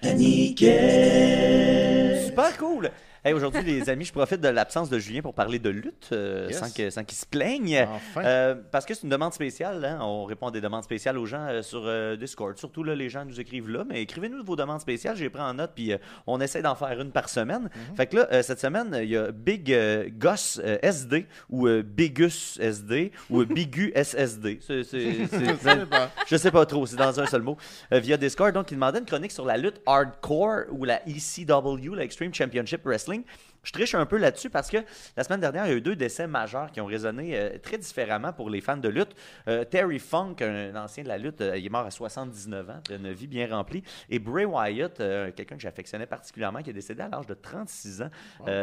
à. 0.63 2.25
Super 2.25 2.57
cool. 2.57 2.91
Hey, 3.27 3.33
Aujourd'hui, 3.33 3.63
les 3.63 3.89
amis, 3.89 4.05
je 4.05 4.11
profite 4.13 4.39
de 4.39 4.49
l'absence 4.49 4.87
de 4.87 4.99
Julien 4.99 5.23
pour 5.23 5.33
parler 5.33 5.57
de 5.57 5.69
lutte, 5.71 6.09
euh, 6.11 6.47
Yes. 6.47 6.59
sans 6.93 7.03
qu'il 7.03 7.17
se 7.17 7.25
plaigne. 7.25 7.83
Enfin. 7.89 8.23
Euh, 8.23 8.55
parce 8.71 8.85
que 8.85 8.93
c'est 8.93 9.01
une 9.01 9.09
demande 9.09 9.33
spéciale. 9.33 9.83
hein. 9.83 9.97
On 10.03 10.25
répond 10.25 10.49
à 10.49 10.51
des 10.51 10.61
demandes 10.61 10.83
spéciales 10.83 11.17
aux 11.17 11.25
gens 11.25 11.47
euh, 11.49 11.63
sur 11.63 11.81
Discord. 12.19 12.55
Surtout, 12.59 12.83
là, 12.83 12.93
les 12.93 13.09
gens 13.09 13.25
nous 13.25 13.39
écrivent 13.41 13.67
là. 13.71 13.83
Mais 13.89 14.03
écrivez-nous 14.03 14.43
vos 14.43 14.55
demandes 14.55 14.79
spéciales. 14.79 15.15
J'ai 15.17 15.31
pris 15.31 15.41
en 15.41 15.55
note. 15.55 15.71
Puis 15.73 15.91
on 16.27 16.39
essaie 16.39 16.61
d'en 16.61 16.75
faire 16.75 17.01
une 17.01 17.11
par 17.11 17.27
semaine. 17.29 17.63
Mhm. 17.63 17.95
Fait 17.97 18.05
que 18.05 18.17
là, 18.17 18.43
cette 18.43 18.59
semaine, 18.59 18.95
il 19.01 19.09
y 19.09 19.17
a 19.17 19.31
Big 19.31 19.75
Goss 20.19 20.61
SD 20.83 21.25
ou 21.49 21.67
Bigus 21.83 22.59
SD 22.61 23.11
ou 23.31 23.43
Bigu 23.43 23.91
SSD. 23.95 24.59
Dépend. 24.69 26.09
je 26.27 26.35
sais 26.35 26.51
pas 26.51 26.65
trop, 26.67 26.85
c'est 26.85 26.95
dans 26.95 27.19
un 27.19 27.25
seul 27.25 27.41
mot. 27.41 27.57
Via 27.91 28.17
Discord, 28.17 28.53
donc, 28.53 28.69
il 28.69 28.75
demandait 28.75 28.99
une 28.99 29.05
chronique 29.05 29.31
sur 29.31 29.45
la 29.45 29.57
lutte 29.57 29.81
hardcore 29.87 30.65
ou 30.71 30.85
la 30.85 31.01
ECW, 31.07 31.95
la 31.95 32.03
Extreme 32.03 32.31
Championship 32.31 32.81
Wrestling. 32.85 33.14
wrestling 33.15 33.54
Je 33.65 33.71
triche 33.71 33.95
un 33.95 34.05
peu 34.05 34.17
là-dessus 34.17 34.49
parce 34.49 34.69
que 34.69 34.77
la 35.17 35.23
semaine 35.23 35.41
dernière, 35.41 35.65
il 35.65 35.69
y 35.69 35.73
a 35.73 35.77
eu 35.77 35.81
deux 35.81 35.95
décès 35.95 36.27
majeurs 36.27 36.71
qui 36.71 36.79
ont 36.81 36.85
résonné 36.85 37.37
euh, 37.37 37.57
très 37.57 37.77
différemment 37.77 38.31
pour 38.31 38.49
les 38.49 38.61
fans 38.61 38.77
de 38.77 38.87
lutte. 38.87 39.15
Euh, 39.47 39.65
Terry 39.65 39.99
Funk, 39.99 40.35
un 40.41 40.75
ancien 40.75 41.03
de 41.03 41.07
la 41.07 41.17
lutte, 41.17 41.41
euh, 41.41 41.57
il 41.57 41.65
est 41.65 41.69
mort 41.69 41.85
à 41.85 41.91
79 41.91 42.69
ans, 42.69 42.79
une 42.91 43.11
vie 43.11 43.27
bien 43.27 43.47
remplie. 43.49 43.83
Et 44.09 44.19
Bray 44.19 44.45
Wyatt, 44.45 44.97
quelqu'un 45.35 45.55
que 45.55 45.61
j'affectionnais 45.61 46.05
particulièrement, 46.05 46.61
qui 46.61 46.69
est 46.69 46.73
décédé 46.73 47.01
à 47.01 47.09
l'âge 47.09 47.25
de 47.25 47.33
36 47.33 48.03
ans 48.03 48.09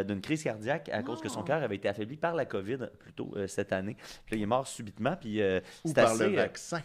d'une 0.04 0.20
crise 0.20 0.44
cardiaque 0.44 0.88
à 0.90 1.02
cause 1.02 1.20
que 1.20 1.28
son 1.28 1.42
cœur 1.42 1.62
avait 1.62 1.76
été 1.76 1.88
affaibli 1.88 2.16
par 2.16 2.34
la 2.34 2.44
COVID 2.44 2.78
plus 2.98 3.12
tôt 3.12 3.34
cette 3.48 3.72
année. 3.72 3.96
Puis 4.24 4.36
là, 4.36 4.38
il 4.38 4.42
est 4.42 4.46
mort 4.46 4.66
subitement. 4.66 5.16
Puis 5.20 5.42
Ou 5.84 5.92
par 5.92 6.12
assez, 6.12 6.28
le 6.28 6.36
vaccin. 6.36 6.80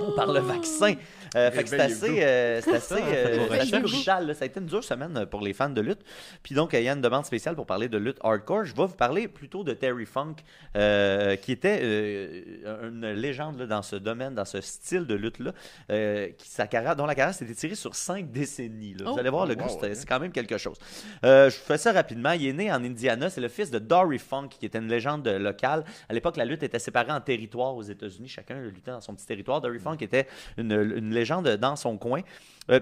ou 0.00 0.12
par 0.12 0.32
le 0.32 0.40
vaccin. 0.40 0.94
Euh, 1.36 1.50
fait 1.50 1.62
que 1.62 1.68
c'est 1.68 1.80
assez, 1.80 2.22
euh, 2.22 2.60
c'est 2.60 2.74
assez, 2.74 2.94
euh, 3.00 3.50
assez 3.50 3.78
brutal. 3.80 4.34
Ça 4.34 4.44
a 4.44 4.46
été 4.46 4.60
une 4.60 4.66
dure 4.66 4.84
semaine 4.84 5.26
pour 5.26 5.40
les 5.40 5.52
fans 5.52 5.70
de 5.70 5.80
lutte. 5.80 6.00
Puis 6.42 6.54
donc, 6.54 6.72
il 6.72 6.82
y 6.82 6.88
a 6.88 6.92
une 6.92 7.00
demande 7.00 7.24
spéciale 7.24 7.51
pour 7.54 7.66
parler 7.66 7.88
de 7.88 7.98
lutte 7.98 8.18
hardcore. 8.22 8.64
Je 8.64 8.74
vais 8.74 8.86
vous 8.86 8.94
parler 8.94 9.28
plutôt 9.28 9.64
de 9.64 9.72
Terry 9.72 10.06
Funk, 10.06 10.36
euh, 10.76 11.36
qui 11.36 11.52
était 11.52 11.80
euh, 11.82 12.88
une 12.88 13.12
légende 13.12 13.58
là, 13.58 13.66
dans 13.66 13.82
ce 13.82 13.96
domaine, 13.96 14.34
dans 14.34 14.44
ce 14.44 14.60
style 14.60 15.06
de 15.06 15.14
lutte-là, 15.14 15.52
euh, 15.90 16.28
qui, 16.38 16.48
sa 16.48 16.66
carrière, 16.66 16.96
dont 16.96 17.06
la 17.06 17.14
carrière 17.14 17.34
s'est 17.34 17.44
étirée 17.46 17.74
sur 17.74 17.94
cinq 17.94 18.30
décennies. 18.30 18.94
là. 18.94 19.04
Vous 19.06 19.12
Oh. 19.16 19.18
allez 19.18 19.30
voir, 19.30 19.46
le 19.46 19.54
Oh, 19.54 19.56
gars, 19.60 19.66
wow, 19.66 19.80
ouais. 19.80 19.94
c'est 19.94 20.06
quand 20.08 20.20
même 20.20 20.32
quelque 20.32 20.58
chose. 20.58 20.76
Je 21.22 21.46
vous 21.46 21.64
fais 21.64 21.78
ça 21.78 21.92
rapidement. 21.92 22.32
Il 22.32 22.46
est 22.46 22.52
né 22.52 22.72
en 22.72 22.82
Indiana. 22.82 23.30
C'est 23.30 23.40
le 23.40 23.48
fils 23.48 23.70
de 23.70 23.78
Dory 23.78 24.18
Funk, 24.18 24.48
qui 24.58 24.66
était 24.66 24.78
une 24.78 24.88
légende 24.88 25.26
locale. 25.28 25.84
À 26.08 26.14
l'époque, 26.14 26.36
la 26.36 26.44
lutte 26.44 26.62
était 26.62 26.78
séparée 26.78 27.12
en 27.12 27.20
territoires 27.20 27.74
aux 27.74 27.82
États-Unis. 27.82 28.28
Chacun 28.28 28.60
luttait 28.60 28.90
dans 28.90 29.00
son 29.00 29.14
petit 29.14 29.26
territoire. 29.26 29.60
Dory 29.60 29.78
Funk 29.78 29.98
était 30.00 30.26
une, 30.56 30.72
une 30.72 31.12
légende 31.14 31.48
dans 31.56 31.76
son 31.76 31.96
coin. 31.98 32.22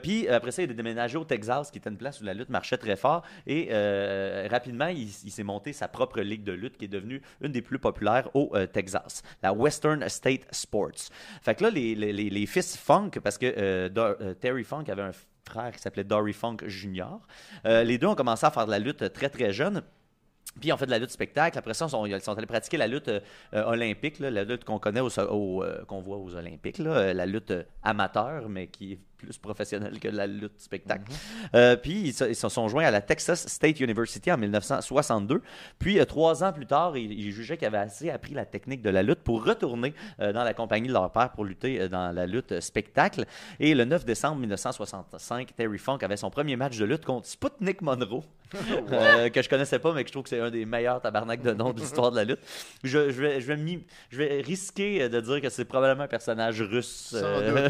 Puis 0.03 0.29
après 0.29 0.51
ça, 0.51 0.63
il 0.63 0.71
a 0.71 0.75
déménagé 0.75 1.17
au 1.17 1.25
Texas, 1.25 1.71
qui 1.71 1.79
était 1.79 1.89
une 1.89 1.97
place 1.97 2.21
où 2.21 2.25
la 2.25 2.35
lutte 2.35 2.51
marchait 2.51 2.77
très 2.77 2.97
fort. 2.97 3.23
Et 3.47 3.69
rapidement, 4.61 4.89
il, 4.89 5.09
s'est 5.09 5.43
monté 5.43 5.73
sa 5.73 5.89
propre 5.89 6.21
ligue 6.21 6.45
de 6.45 6.53
lutte 6.53 6.77
qui 6.77 6.85
est 6.85 6.89
devenue 6.89 7.23
une 7.41 7.51
des 7.51 7.63
plus 7.63 7.79
populaires 7.79 8.29
au 8.35 8.51
euh, 8.55 8.67
Texas, 8.67 9.23
la 9.43 9.55
Western 9.55 10.07
State 10.09 10.43
Sports. 10.51 11.09
Fait 11.41 11.55
que 11.55 11.65
là, 11.65 11.71
les, 11.71 12.47
fils 12.47 12.77
Funk, 12.77 13.13
parce 13.23 13.39
que 13.39 13.47
euh, 13.47 13.89
euh, 13.97 14.35
Terry 14.35 14.65
Funk 14.65 14.85
avait 14.89 15.03
un 15.03 15.13
frère 15.49 15.73
qui 15.73 15.79
s'appelait 15.79 16.05
Dory 16.05 16.35
Funk 16.35 16.59
Jr., 16.67 17.07
les 17.65 17.97
deux 17.97 18.07
ont 18.07 18.15
commencé 18.15 18.45
à 18.45 18.51
faire 18.51 18.67
de 18.67 18.71
la 18.71 18.79
lutte 18.79 19.13
très 19.15 19.31
très 19.31 19.53
jeune. 19.53 19.83
Puis 20.61 20.73
ont 20.73 20.77
fait 20.77 20.87
de 20.87 20.91
la 20.91 20.99
lutte 20.99 21.11
spectacle. 21.11 21.57
Après 21.57 21.75
ça, 21.75 21.87
ils 21.87 22.21
sont, 22.21 22.37
allés 22.37 22.47
pratiquer 22.47 22.77
la 22.77 22.89
lutte 22.89 23.11
olympique, 23.53 24.19
la 24.19 24.43
lutte 24.45 24.65
qu'on 24.65 24.81
connaît, 24.81 25.01
au, 25.01 25.65
qu'on 25.87 26.01
voit 26.01 26.19
aux 26.19 26.35
Olympiques, 26.35 26.79
la 26.79 27.27
lutte 27.27 27.55
amateur, 27.83 28.49
mais 28.49 28.67
qui 28.67 28.99
plus 29.21 29.39
professionnelle 29.39 29.99
que 30.01 30.09
la 30.09 30.27
lutte 30.27 30.59
spectacle. 30.61 31.05
Euh, 31.55 31.77
puis 31.77 31.93
ils, 32.07 32.13
se- 32.13 32.25
ils 32.25 32.35
se 32.37 32.49
sont 32.49 32.69
joints 32.69 32.85
à 32.87 32.91
la 32.91 33.01
Texas 33.01 33.47
State 33.47 33.81
University 33.81 34.31
en 34.33 34.39
1962. 34.39 35.43
Puis 35.79 36.01
euh, 36.01 36.05
trois 36.05 36.43
ans 36.43 36.53
plus 36.53 36.67
tard, 36.67 36.97
ils, 36.97 37.13
ils 37.13 37.31
jugeaient 37.33 37.57
qu'ils 37.57 37.67
avaient 37.67 37.79
assez 37.79 38.11
appris 38.11 38.35
la 38.35 38.45
technique 38.45 38.83
de 38.83 38.91
la 38.91 39.03
lutte 39.03 39.21
pour 39.21 39.45
retourner 39.45 39.95
euh, 40.21 40.33
dans 40.33 40.45
la 40.45 40.55
compagnie 40.55 40.89
de 40.89 40.93
leur 40.93 41.11
père 41.13 41.31
pour 41.31 41.45
lutter 41.45 41.81
euh, 41.81 41.89
dans 41.89 42.13
la 42.15 42.27
lutte 42.27 42.61
spectacle. 42.61 43.25
Et 43.59 43.75
le 43.75 43.85
9 43.85 44.05
décembre 44.05 44.37
1965, 44.41 45.55
Terry 45.57 45.79
Funk 45.79 45.99
avait 46.03 46.17
son 46.17 46.31
premier 46.31 46.57
match 46.57 46.77
de 46.79 46.85
lutte 46.85 47.05
contre 47.05 47.27
Sputnik 47.27 47.83
Monroe, 47.83 48.23
euh, 48.93 49.29
que 49.29 49.43
je 49.43 49.49
connaissais 49.49 49.79
pas, 49.79 49.93
mais 49.93 50.03
que 50.03 50.09
je 50.09 50.13
trouve 50.13 50.25
que 50.25 50.31
c'est 50.31 50.41
un 50.41 50.51
des 50.51 50.65
meilleurs 50.65 51.01
tabarnak 51.01 51.43
de 51.43 51.53
nom 51.53 51.73
de 51.73 51.81
l'histoire 51.81 52.11
de 52.11 52.17
la 52.17 52.25
lutte. 52.25 52.41
Je, 52.83 53.11
je 53.11 53.21
vais, 53.21 53.41
je, 53.41 53.47
vais 53.47 53.57
m'y- 53.57 53.85
je 54.11 54.19
vais 54.19 54.41
risquer 54.41 55.09
de 55.09 55.21
dire 55.21 55.41
que 55.41 55.49
c'est 55.49 55.65
probablement 55.65 56.05
un 56.05 56.09
personnage 56.09 56.61
russe. 56.63 57.09
Sans 57.11 57.25
euh, 57.25 57.69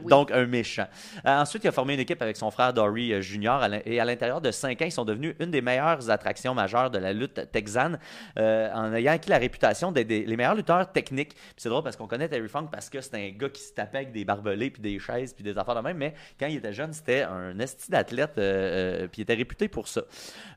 donc 0.08 0.30
un 0.32 0.39
méchant. 0.46 0.86
Euh, 1.26 1.38
ensuite, 1.40 1.64
il 1.64 1.68
a 1.68 1.72
formé 1.72 1.94
une 1.94 2.00
équipe 2.00 2.20
avec 2.22 2.36
son 2.36 2.50
frère 2.50 2.72
Dory 2.72 3.12
euh, 3.12 3.20
l'in- 3.68 3.80
et 3.84 4.00
à 4.00 4.04
l'intérieur 4.04 4.40
de 4.40 4.50
cinq 4.50 4.80
ans, 4.82 4.84
ils 4.86 4.92
sont 4.92 5.04
devenus 5.04 5.34
une 5.40 5.50
des 5.50 5.60
meilleures 5.62 6.10
attractions 6.10 6.54
majeures 6.54 6.90
de 6.90 6.98
la 6.98 7.12
lutte 7.12 7.50
texane, 7.52 7.98
euh, 8.38 8.70
en 8.74 8.92
ayant 8.94 9.12
acquis 9.12 9.30
la 9.30 9.38
réputation 9.38 9.92
d'être 9.92 10.06
des- 10.08 10.24
les 10.24 10.36
meilleurs 10.36 10.54
lutteurs 10.54 10.90
techniques. 10.92 11.36
C'est 11.56 11.68
drôle 11.68 11.82
parce 11.82 11.96
qu'on 11.96 12.06
connaît 12.06 12.28
Terry 12.28 12.48
Funk 12.48 12.68
parce 12.70 12.88
que 12.90 13.00
c'est 13.00 13.14
un 13.16 13.30
gars 13.36 13.48
qui 13.48 13.62
se 13.62 13.72
tapait 13.72 13.98
avec 13.98 14.12
des 14.12 14.24
barbelés 14.24 14.70
puis 14.70 14.82
des 14.82 14.98
chaises 14.98 15.32
puis 15.32 15.44
des 15.44 15.56
affaires 15.58 15.74
de 15.76 15.80
même, 15.80 15.96
mais 15.96 16.14
quand 16.38 16.46
il 16.46 16.56
était 16.56 16.72
jeune, 16.72 16.92
c'était 16.92 17.22
un 17.22 17.58
esti 17.58 17.90
d'athlète 17.90 18.32
euh, 18.38 19.02
euh, 19.04 19.08
puis 19.08 19.20
il 19.20 19.22
était 19.22 19.34
réputé 19.34 19.68
pour 19.68 19.88
ça. 19.88 20.02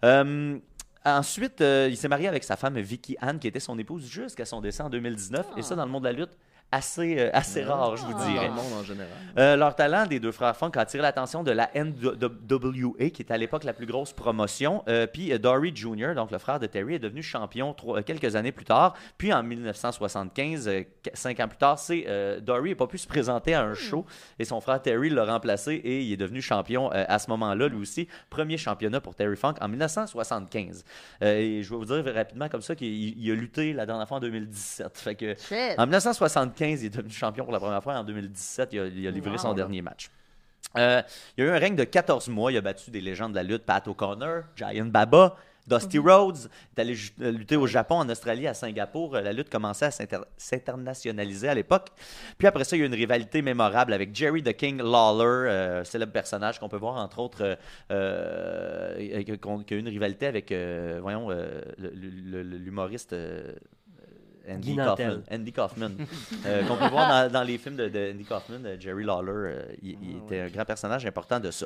Euh, 0.06 0.58
Ensuite, 1.06 1.60
il 1.60 1.98
s'est 1.98 2.08
marié 2.08 2.30
avec 2.30 2.46
sa 2.46 2.56
femme 2.56 2.80
Vicky 2.80 3.18
Anne, 3.20 3.38
qui 3.38 3.50
était 3.50 3.60
son 3.60 3.78
épouse 3.78 4.10
jusqu'à 4.10 4.46
son 4.46 4.62
décès 4.62 4.84
en 4.84 4.90
2019. 4.90 5.46
Et 5.58 5.62
ça, 5.62 5.76
dans 5.76 5.84
le 5.84 5.92
monde 5.92 6.04
de 6.04 6.08
la 6.08 6.14
lutte, 6.14 6.32
assez, 6.72 7.20
euh, 7.20 7.30
assez 7.34 7.64
rare, 7.64 7.96
je 7.98 8.04
vous 8.04 8.14
Ah. 8.16 8.20
Dans 8.20 8.28
dirais. 8.32 8.48
le 8.48 8.54
monde 8.54 8.74
en 8.80 8.84
général. 8.84 9.10
Euh, 9.38 9.56
leur 9.56 9.76
talent 9.76 10.08
des 10.08 10.20
deux 10.20 10.32
frères 10.32 10.56
Funk 10.58 10.72
a 10.76 10.80
attiré 10.82 11.04
l'attention 11.04 11.44
de 11.44 11.52
la 11.52 11.70
NWA, 11.76 13.10
qui 13.12 13.22
était 13.22 13.34
à 13.34 13.38
l'époque 13.38 13.64
la 13.64 13.74
plus 13.74 13.86
grosse 13.86 14.12
promotion. 14.14 14.84
Euh, 14.88 15.06
puis 15.06 15.38
Dory 15.38 15.72
Jr., 15.76 16.14
donc 16.16 16.32
le 16.32 16.38
frère 16.40 16.60
de 16.60 16.66
Terry, 16.66 16.96
est 16.96 17.00
devenu 17.00 17.22
champion 17.22 17.74
trois- 17.74 18.02
quelques 18.02 18.36
années 18.36 18.52
plus 18.52 18.66
tard. 18.66 18.96
Puis 19.20 19.32
en 19.32 19.44
1975, 19.44 20.68
euh, 20.68 20.82
qu- 21.04 21.12
cinq 21.14 21.40
ans 21.40 21.48
plus 21.48 21.58
tard, 21.58 21.78
c'est 21.78 22.06
euh, 22.08 22.40
Dory 22.40 22.72
n'a 22.72 22.76
pas 22.76 22.88
pu 22.88 22.98
se 22.98 23.08
présenter 23.08 23.54
à 23.54 23.62
un 23.64 23.76
show 23.76 24.06
et 24.40 24.46
son 24.46 24.60
frère 24.60 24.82
Terry 24.82 25.10
l'a 25.10 25.26
remplacé 25.26 25.74
et 25.74 26.02
il 26.02 26.12
est 26.14 26.18
devenu 26.18 26.42
champion 26.42 26.92
euh, 26.92 27.06
à 27.08 27.20
ce 27.20 27.30
moment-là, 27.30 27.68
lui 27.68 27.82
aussi. 27.82 28.08
Premier 28.30 28.58
championnat 28.58 29.00
pour 29.02 29.14
Terry 29.16 29.36
Funk 29.36 29.56
en 29.62 29.68
1975. 29.68 30.84
Euh, 31.22 31.38
et 31.38 31.64
je 31.64 31.70
vais 31.70 31.76
vous 31.76 31.86
dire 31.86 32.04
rapidement 32.14 32.50
comme 32.50 32.62
ça 32.62 32.76
qu'il 32.76 32.88
il 33.20 33.32
a 33.32 33.36
lutté 33.36 33.74
la 33.74 33.86
dernière 33.86 34.08
fois 34.08 34.18
en 34.18 34.22
2017. 34.22 34.98
Fait 34.98 35.16
que 35.16 35.36
Shit. 35.36 35.78
en 35.78 35.84
1975, 35.86 36.53
il 36.60 36.86
est 36.86 36.90
devenu 36.90 37.12
champion 37.12 37.44
pour 37.44 37.54
la 37.54 37.60
première 37.60 37.84
fois. 37.84 37.96
En 37.96 38.04
2017, 38.04 38.70
il 38.74 38.80
a, 38.80 38.86
il 38.88 39.08
a 39.08 39.12
livré 39.12 39.38
son 39.38 39.50
dernier 39.54 39.82
match. 39.82 40.10
Euh, 40.78 41.02
il 41.38 41.44
y 41.44 41.48
a 41.48 41.52
eu 41.52 41.56
un 41.56 41.60
règne 41.60 41.76
de 41.76 41.84
14 41.84 42.30
mois. 42.30 42.52
Il 42.52 42.58
a 42.58 42.62
battu 42.62 42.90
des 42.92 43.02
légendes 43.02 43.32
de 43.32 43.36
la 43.38 43.44
lutte, 43.44 43.64
Pat 43.64 43.88
O'Connor, 43.88 44.44
Giant 44.56 44.86
Baba, 44.86 45.36
Dusty 45.68 46.00
Rhodes. 46.00 46.50
Il 46.76 46.80
est 46.80 46.82
allé 46.82 46.96
euh, 47.22 47.32
lutter 47.32 47.56
au 47.58 47.68
Japon, 47.68 47.96
en 47.96 48.10
Australie, 48.10 48.48
à 48.48 48.54
Singapour. 48.54 49.16
Euh, 49.16 49.22
La 49.22 49.34
lutte 49.34 49.50
commençait 49.50 49.86
à 49.86 49.92
s'inter- 49.92 50.18
s'internationaliser 50.36 51.48
à 51.50 51.54
l'époque. 51.54 51.90
Puis 52.38 52.48
après 52.48 52.64
ça, 52.64 52.76
il 52.76 52.80
y 52.80 52.82
a 52.82 52.86
eu 52.86 52.88
une 52.88 52.96
rivalité 52.96 53.42
mémorable 53.42 53.94
avec 53.94 54.16
Jerry 54.16 54.42
the 54.42 54.54
King 54.54 54.78
Lawler, 54.82 55.50
euh, 55.52 55.84
célèbre 55.84 56.12
personnage 56.12 56.60
qu'on 56.60 56.70
peut 56.70 56.78
voir 56.78 56.96
entre 56.96 57.20
autres, 57.20 57.58
euh, 57.92 59.24
qui 59.24 59.74
a 59.74 59.76
eu 59.76 59.80
une 59.80 59.90
rivalité 59.90 60.26
avec, 60.28 60.52
voyons, 61.02 61.30
l'humoriste. 61.78 63.16
Andy 64.50 64.76
Kaufman. 64.76 65.24
Andy 65.32 65.54
Kaufman. 65.54 65.92
Euh, 66.46 66.64
qu'on 66.66 66.76
peut 66.76 66.90
voir 66.90 67.08
dans, 67.08 67.32
dans 67.32 67.44
les 67.44 67.58
films 67.58 67.78
de, 67.78 67.88
de 67.88 68.12
Andy 68.14 68.26
Kaufman, 68.26 68.60
Jerry 68.80 69.04
Lawler, 69.06 69.32
euh, 69.32 69.62
il, 69.82 69.98
il 70.04 70.18
était 70.26 70.42
un 70.42 70.48
grand 70.50 70.66
personnage 70.66 71.06
important 71.06 71.40
de 71.40 71.52
ça. 71.52 71.66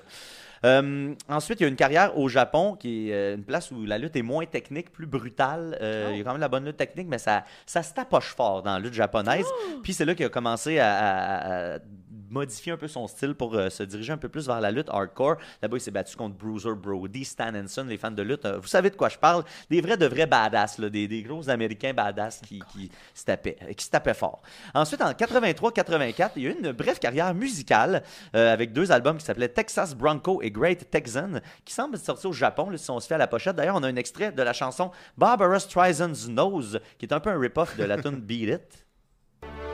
Euh, 0.65 1.13
ensuite, 1.29 1.59
il 1.59 1.63
y 1.63 1.65
a 1.65 1.69
une 1.69 1.75
carrière 1.75 2.17
au 2.17 2.27
Japon 2.29 2.75
qui 2.75 3.09
est 3.09 3.13
euh, 3.13 3.35
une 3.35 3.43
place 3.43 3.71
où 3.71 3.85
la 3.85 3.97
lutte 3.97 4.15
est 4.15 4.21
moins 4.21 4.45
technique, 4.45 4.91
plus 4.91 5.05
brutale. 5.07 5.77
Euh, 5.81 6.09
Il 6.11 6.17
y 6.17 6.21
a 6.21 6.23
quand 6.23 6.31
même 6.31 6.41
la 6.41 6.47
bonne 6.49 6.65
lutte 6.65 6.77
technique, 6.77 7.07
mais 7.07 7.17
ça, 7.19 7.43
ça 7.65 7.83
se 7.83 7.93
tapoche 7.93 8.33
fort 8.35 8.63
dans 8.63 8.73
la 8.73 8.79
lutte 8.79 8.93
japonaise. 8.93 9.45
Puis 9.83 9.93
c'est 9.93 10.05
là 10.05 10.15
qu'il 10.15 10.25
a 10.25 10.29
commencé 10.29 10.79
à, 10.79 10.95
à- 10.97 11.75
à 11.75 11.79
modifier 12.29 12.73
un 12.73 12.77
peu 12.77 12.89
son 12.89 13.07
style 13.07 13.35
pour 13.35 13.55
euh, 13.55 13.69
se 13.69 13.83
diriger 13.83 14.11
un 14.11 14.17
peu 14.17 14.27
plus 14.27 14.47
vers 14.47 14.59
la 14.59 14.69
lutte 14.69 14.89
hardcore. 14.89 15.37
Là-bas, 15.61 15.77
il 15.77 15.79
s'est 15.79 15.91
battu 15.91 16.17
contre 16.17 16.35
Bruiser 16.35 16.73
Brody, 16.75 17.23
Stan 17.23 17.53
Henson, 17.55 17.85
les 17.87 17.97
fans 17.97 18.11
de 18.11 18.21
lutte. 18.21 18.45
Vous 18.45 18.67
savez 18.67 18.89
de 18.89 18.95
quoi 18.97 19.07
je 19.07 19.17
parle. 19.17 19.43
Des 19.69 19.79
vrais, 19.79 19.95
de 19.95 20.05
vrais 20.07 20.25
badass, 20.25 20.77
là, 20.79 20.89
des, 20.89 21.07
des 21.07 21.21
gros 21.23 21.49
Américains 21.49 21.93
badass 21.93 22.41
qui, 22.41 22.61
qui, 22.73 22.91
se 23.13 23.23
tapaient, 23.23 23.57
qui 23.77 23.85
se 23.85 23.89
tapaient 23.89 24.13
fort. 24.13 24.41
Ensuite, 24.73 25.01
en 25.01 25.11
83-84, 25.11 26.31
il 26.35 26.43
y 26.43 26.47
a 26.47 26.49
eu 26.49 26.55
une 26.61 26.71
brève 26.73 26.99
carrière 26.99 27.33
musicale 27.33 28.03
avec 28.33 28.73
deux 28.73 28.91
albums 28.91 29.17
qui 29.17 29.25
s'appelaient 29.25 29.47
Texas 29.49 29.95
Bronco 29.95 30.41
et 30.41 30.46
Great 30.51 30.89
Texan, 30.89 31.39
qui 31.65 31.73
semblent 31.73 31.95
être 31.95 32.03
sortis 32.03 32.27
au 32.27 32.33
Japon, 32.33 32.69
là, 32.69 32.77
si 32.77 32.89
on 32.89 32.99
se 32.99 33.07
fait 33.07 33.15
à 33.15 33.19
la 33.19 33.27
pochette. 33.27 33.55
D'ailleurs, 33.55 33.75
on 33.75 33.83
a 33.83 33.87
un 33.87 33.95
extrait 33.95 34.31
de 34.31 34.41
la 34.41 34.53
chanson 34.53 34.91
Barbara 35.17 35.59
Streisand's 35.59 36.27
Nose, 36.27 36.79
qui 36.97 37.05
est 37.05 37.13
un 37.13 37.19
peu 37.19 37.29
un 37.29 37.39
rip-off 37.39 37.77
de 37.77 37.83
la 37.83 38.01
tune 38.01 38.15
Beat 38.21 38.49
It. 38.49 39.66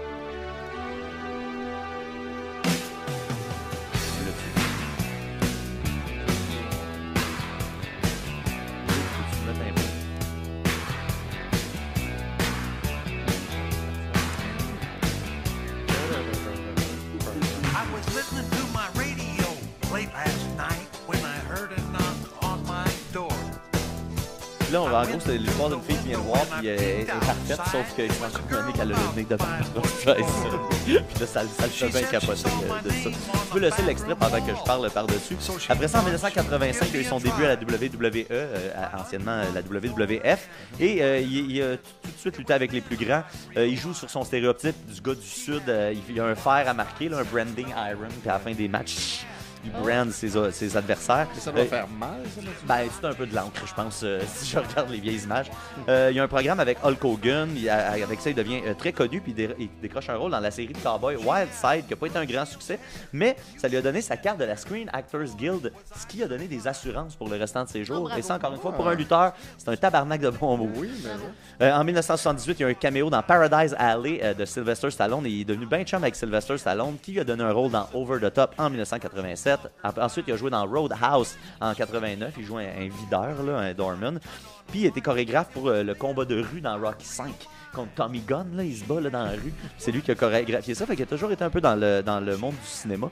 En 24.94 25.04
gros, 25.06 25.20
c'est 25.20 25.38
l'histoire 25.38 25.70
d'une 25.70 25.82
fille 25.82 25.98
qui 25.98 26.10
vient 26.10 26.18
le 26.18 26.24
voir, 26.24 26.46
puis 26.46 26.70
euh, 26.70 26.76
elle 26.80 27.02
est 27.02 27.06
parfaite, 27.06 27.60
sauf 27.72 27.96
qu'il 27.96 28.12
se 28.12 28.22
rend 28.22 28.30
compte 28.30 28.74
qu'elle 28.76 28.82
a 28.82 28.96
le 28.96 29.16
nez 29.16 29.24
de 29.24 29.36
Barbara. 29.36 29.64
Puis 30.86 30.94
là, 30.96 31.26
ça, 31.26 31.44
le 31.44 31.50
fait 31.50 31.88
bien 31.88 32.02
euh, 32.02 32.82
de 32.84 32.90
ça. 32.90 33.10
Tu 33.10 33.52
peux 33.52 33.60
laisser 33.60 33.82
l'extrait 33.84 34.16
pendant 34.16 34.42
que 34.42 34.52
je 34.52 34.64
parle 34.66 34.90
par-dessus. 34.90 35.38
Après 35.70 35.88
ça, 35.88 36.00
en 36.00 36.04
1985, 36.04 36.88
il 36.94 36.98
a 36.98 37.00
eu 37.00 37.04
son 37.04 37.20
début 37.20 37.46
à 37.46 37.50
la 37.50 37.56
WWE, 37.56 38.26
euh, 38.32 38.72
anciennement 38.98 39.32
euh, 39.32 39.46
la 39.54 39.62
WWF, 39.62 40.50
et 40.80 41.02
euh, 41.02 41.20
il, 41.20 41.62
a 41.62 41.78
tout 41.78 42.12
de 42.12 42.20
suite 42.20 42.38
lutté 42.38 42.54
avec 42.54 42.72
les 42.72 42.82
plus 42.82 42.98
grands. 42.98 43.24
Euh, 43.58 43.68
il 43.68 43.78
joue 43.78 43.94
sur 43.94 44.10
son 44.10 44.24
stéréotype 44.24 44.76
du 44.94 45.02
gars 45.02 45.16
du 45.16 45.28
Sud. 45.28 45.64
euh, 45.68 45.94
il, 46.10 46.20
a 46.20 46.26
un 46.26 46.36
fer 46.36 46.64
à 46.68 46.74
marquer, 46.74 47.10
là, 47.10 47.20
un 47.20 47.24
branding 47.24 47.68
iron, 47.70 48.08
puis 48.22 48.30
à 48.30 48.34
la 48.34 48.40
fin 48.40 48.52
des 48.54 48.68
matchs, 48.68 49.26
il 49.66 49.72
brand 49.72 50.10
ses, 50.12 50.32
ses 50.52 50.78
adversaires. 50.78 51.28
Mais 51.34 51.40
ça 51.42 51.52
doit 51.52 51.62
Euh, 51.62 51.66
faire 51.66 51.88
mal, 51.88 52.22
ça, 52.36 52.42
là 52.42 52.48
ben, 52.66 52.90
c'est 53.00 53.08
un 53.08 53.14
peu 53.14 53.26
de 53.26 53.36
l'encre, 53.36 53.66
je 53.66 53.74
pense, 53.74 54.02
euh, 54.04 54.22
si 54.28 54.52
je 54.52 54.60
regarde 54.60 54.90
les 54.90 55.00
vieilles 55.00 55.22
images. 55.24 55.50
Euh, 55.90 56.10
il 56.12 56.18
y 56.18 56.20
a 56.20 56.24
un 56.24 56.28
programme 56.28 56.60
avec 56.60 56.78
Hulk 56.84 57.04
Hogan. 57.04 57.50
il 57.56 57.70
a- 57.70 57.92
avec 58.04 58.20
ça, 58.22 58.30
il 58.30 58.36
devient 58.36 58.62
euh, 58.68 58.74
très 58.74 58.92
connu. 58.94 59.22
Puis 59.22 59.32
il, 59.32 59.36
dé- 59.36 59.56
il 59.60 59.70
décroche 59.82 60.10
un 60.10 60.16
rôle 60.16 60.32
dans 60.32 60.40
la 60.40 60.52
série 60.52 60.74
de 60.74 60.78
Cowboy 60.80 61.16
Wild 61.16 61.50
Side, 61.54 61.86
qui 61.86 61.92
n'a 61.92 61.96
pas 61.96 62.08
été 62.08 62.18
un 62.18 62.26
grand 62.26 62.46
succès. 62.46 62.80
Mais 63.12 63.36
ça 63.58 63.68
lui 63.68 63.78
a 63.78 63.82
donné 63.82 64.02
sa 64.02 64.18
carte 64.18 64.40
de 64.40 64.46
la 64.46 64.58
Screen 64.58 64.90
Actors 64.92 65.36
Guild, 65.38 65.72
ce 65.96 66.06
qui 66.08 66.22
a 66.24 66.28
donné 66.28 66.48
des 66.48 66.68
assurances 66.68 67.16
pour 67.16 67.30
le 67.30 67.38
restant 67.38 67.64
de 67.64 67.70
ses 67.70 67.84
jours. 67.84 68.04
bravo. 68.04 68.20
Et 68.20 68.22
ça, 68.22 68.36
encore 68.36 68.54
une 68.54 68.60
fois, 68.60 68.72
pour 68.74 68.88
un 68.88 68.96
lutteur, 68.96 69.34
c'est 69.58 69.70
un 69.70 69.76
tabarnak 69.76 70.22
de 70.22 70.30
bon 70.30 70.58
mot. 70.58 70.70
Oui, 70.76 70.90
mais 71.04 71.10
oui. 71.16 71.22
Euh, 71.62 71.72
en 71.74 71.84
1978, 71.84 72.60
il 72.60 72.62
y 72.62 72.66
a 72.66 72.68
un 72.70 72.74
caméo 72.74 73.10
dans 73.10 73.22
Paradise 73.22 73.76
Alley 73.78 74.20
euh, 74.24 74.34
de 74.34 74.46
Sylvester 74.46 74.90
Stallone 74.92 75.26
et 75.26 75.30
il 75.30 75.42
est 75.42 75.46
devenu 75.46 75.66
bien 75.66 75.84
chum 75.84 76.02
avec 76.04 76.16
Sylvester 76.16 76.58
Stallone 76.58 76.98
qui 77.02 77.12
lui 77.14 77.20
a 77.20 77.24
donné 77.24 77.44
un 77.44 77.52
rôle 77.52 77.72
dans 77.72 77.88
Over 77.94 78.20
the 78.20 78.34
Top 78.34 78.54
en 78.58 78.70
1987. 78.70 79.53
Ensuite, 79.98 80.26
il 80.28 80.34
a 80.34 80.38
joué 80.38 80.50
dans 80.50 80.66
Roadhouse 80.66 81.36
en 81.62 81.74
89. 81.74 82.34
Il 82.38 82.46
joue 82.46 82.58
un, 82.58 82.88
videur, 82.88 83.44
là, 83.44 83.58
un 83.58 83.74
doorman. 83.74 84.20
Puis 84.68 84.82
il 84.82 84.86
était 84.86 85.02
chorégraphe 85.02 85.50
pour 85.50 85.68
euh, 85.68 85.84
le 85.84 85.94
combat 85.94 86.26
de 86.26 86.42
rue 86.42 86.62
dans 86.62 86.80
Rocky 86.80 87.06
5 87.06 87.32
contre 87.74 87.94
Tommy 87.96 88.22
Gunn. 88.22 88.56
Là, 88.56 88.64
il 88.64 88.76
se 88.76 88.86
bat 88.86 89.02
dans 89.02 89.24
la 89.24 89.32
rue. 89.32 89.54
C'est 89.78 89.92
lui 89.92 90.02
qui 90.02 90.12
a 90.12 90.16
chorégraphié 90.16 90.74
ça. 90.74 90.86
Fait 90.86 90.96
qu'il 90.96 91.04
a 91.04 91.08
toujours 91.08 91.32
été 91.32 91.44
un 91.44 91.50
peu 91.50 91.62
dans 91.62 91.76
le 91.76 92.38
monde 92.38 92.56
du 92.56 92.68
cinéma. 92.68 93.10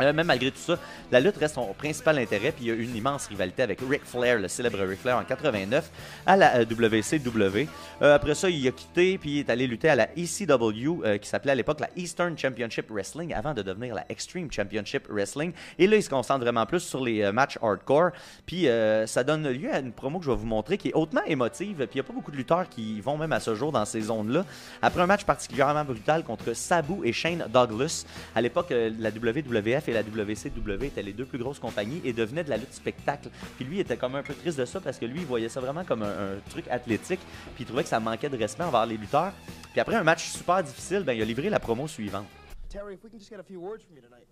Euh, 0.00 0.12
même 0.12 0.26
malgré 0.26 0.50
tout 0.50 0.58
ça, 0.58 0.78
la 1.10 1.20
lutte 1.20 1.36
reste 1.36 1.54
son 1.54 1.72
principal 1.74 2.18
intérêt, 2.18 2.52
puis 2.52 2.66
il 2.66 2.68
y 2.68 2.70
a 2.70 2.74
une 2.74 2.94
immense 2.96 3.26
rivalité 3.26 3.62
avec 3.62 3.80
Ric 3.88 4.02
Flair, 4.04 4.38
le 4.38 4.48
célèbre 4.48 4.78
Ric 4.80 5.00
Flair 5.00 5.16
en 5.16 5.24
89, 5.24 5.90
à 6.26 6.36
la 6.36 6.56
euh, 6.56 6.64
WCW. 6.64 7.68
Euh, 8.02 8.14
après 8.14 8.34
ça, 8.34 8.48
il 8.48 8.66
a 8.66 8.70
quitté, 8.70 9.18
puis 9.18 9.30
il 9.30 9.38
est 9.40 9.50
allé 9.50 9.66
lutter 9.66 9.88
à 9.88 9.96
la 9.96 10.08
ECW, 10.16 11.04
euh, 11.04 11.18
qui 11.18 11.28
s'appelait 11.28 11.52
à 11.52 11.54
l'époque 11.54 11.80
la 11.80 11.90
Eastern 11.96 12.36
Championship 12.36 12.90
Wrestling, 12.90 13.34
avant 13.34 13.54
de 13.54 13.62
devenir 13.62 13.94
la 13.94 14.04
Extreme 14.08 14.50
Championship 14.50 15.06
Wrestling. 15.08 15.52
Et 15.78 15.86
là, 15.86 15.96
il 15.96 16.02
se 16.02 16.10
concentre 16.10 16.40
vraiment 16.40 16.66
plus 16.66 16.80
sur 16.80 17.04
les 17.04 17.22
euh, 17.22 17.32
matchs 17.32 17.58
hardcore, 17.62 18.10
puis 18.46 18.68
euh, 18.68 19.06
ça 19.06 19.24
donne 19.24 19.48
lieu 19.48 19.72
à 19.72 19.78
une 19.78 19.92
promo 19.92 20.18
que 20.18 20.24
je 20.24 20.30
vais 20.30 20.36
vous 20.36 20.46
montrer, 20.46 20.78
qui 20.78 20.88
est 20.88 20.94
hautement 20.94 21.22
émotive, 21.26 21.76
puis 21.76 21.88
il 21.94 21.96
n'y 21.96 22.00
a 22.00 22.04
pas 22.04 22.12
beaucoup 22.12 22.30
de 22.30 22.36
lutteurs 22.36 22.68
qui 22.68 23.00
vont 23.00 23.16
même 23.16 23.32
à 23.32 23.40
ce 23.40 23.54
jour 23.54 23.72
dans 23.72 23.84
ces 23.84 24.02
zones-là. 24.02 24.44
Après 24.82 25.02
un 25.02 25.06
match 25.06 25.24
particulièrement 25.24 25.84
brutal 25.84 26.24
contre 26.24 26.54
Sabu 26.54 27.04
et 27.04 27.12
Shane 27.12 27.44
Douglas, 27.52 28.04
à 28.34 28.40
l'époque, 28.40 28.72
euh, 28.72 28.90
la 28.98 29.10
WWF 29.10 29.88
et 29.90 29.92
la 29.92 30.02
WCW 30.02 30.84
étaient 30.84 31.02
les 31.02 31.12
deux 31.12 31.24
plus 31.24 31.38
grosses 31.38 31.58
compagnies 31.58 32.00
et 32.04 32.12
devenaient 32.12 32.44
de 32.44 32.50
la 32.50 32.56
lutte 32.56 32.72
spectacle. 32.72 33.28
Puis 33.56 33.64
lui 33.64 33.76
il 33.76 33.80
était 33.80 33.96
comme 33.96 34.14
un 34.14 34.22
peu 34.22 34.34
triste 34.34 34.58
de 34.58 34.64
ça 34.64 34.80
parce 34.80 34.98
que 34.98 35.06
lui 35.06 35.20
il 35.20 35.26
voyait 35.26 35.48
ça 35.48 35.60
vraiment 35.60 35.84
comme 35.84 36.02
un, 36.02 36.36
un 36.36 36.40
truc 36.48 36.66
athlétique 36.68 37.20
puis 37.54 37.64
il 37.64 37.66
trouvait 37.66 37.82
que 37.82 37.88
ça 37.88 38.00
manquait 38.00 38.28
de 38.28 38.36
respect 38.36 38.64
envers 38.64 38.86
les 38.86 38.96
lutteurs. 38.96 39.32
Puis 39.72 39.80
après 39.80 39.96
un 39.96 40.04
match 40.04 40.28
super 40.28 40.62
difficile, 40.62 41.02
ben 41.04 41.12
il 41.12 41.22
a 41.22 41.24
livré 41.24 41.50
la 41.50 41.60
promo 41.60 41.86
suivante. 41.86 42.26
Terry, 42.68 42.94
if 42.94 43.02
we 43.02 43.10
can 43.10 43.18
just 43.18 43.30
get 43.30 43.40
a 43.40 43.42
few 43.42 43.58
words 43.60 43.82
from 43.82 43.96
you 43.96 44.02
tonight. 44.02 44.26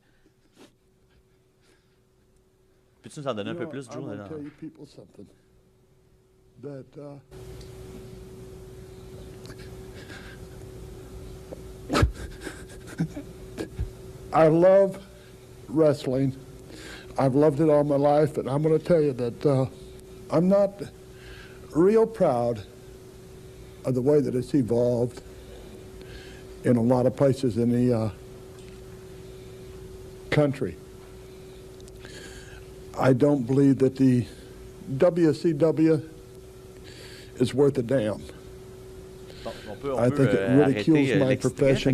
Peux-tu 3.02 3.20
nous 3.20 3.28
en 3.28 3.34
donner 3.34 3.50
un 3.50 3.54
peu 3.54 3.64
know, 3.64 3.70
plus, 3.70 3.88
Joe? 3.90 4.02
gonna 4.02 4.16
dans- 4.16 4.28
tell 4.28 4.42
you 4.42 4.50
people 4.60 4.86
something. 4.86 5.26
That 6.60 6.84
uh, 6.96 7.18
I 14.32 14.48
love 14.48 14.98
wrestling. 15.68 16.36
I've 17.18 17.34
loved 17.34 17.60
it 17.60 17.68
all 17.68 17.84
my 17.84 17.96
life, 17.96 18.38
and 18.38 18.48
I'm 18.48 18.62
going 18.62 18.78
to 18.78 18.84
tell 18.84 19.00
you 19.00 19.12
that 19.14 19.46
uh, 19.46 19.66
I'm 20.30 20.48
not 20.48 20.82
real 21.74 22.06
proud 22.06 22.62
of 23.84 23.94
the 23.94 24.02
way 24.02 24.20
that 24.20 24.34
it's 24.34 24.54
evolved 24.54 25.22
in 26.64 26.76
a 26.76 26.82
lot 26.82 27.06
of 27.06 27.16
places 27.16 27.56
in 27.56 27.70
the 27.70 27.96
uh, 27.96 28.10
country. 30.30 30.76
I 32.98 33.12
don't 33.12 33.46
believe 33.46 33.78
that 33.78 33.96
the 33.96 34.26
WCW 34.92 36.08
is 37.36 37.54
worth 37.54 37.78
a 37.78 37.82
damn. 37.82 38.22
Bon, 39.44 39.50
on 39.70 39.76
peut, 39.76 39.92
on 39.94 40.04
I 40.04 40.10
peut 40.10 40.16
think 40.16 40.32
it 40.32 40.38
euh, 40.40 40.62
arrêter 40.62 41.12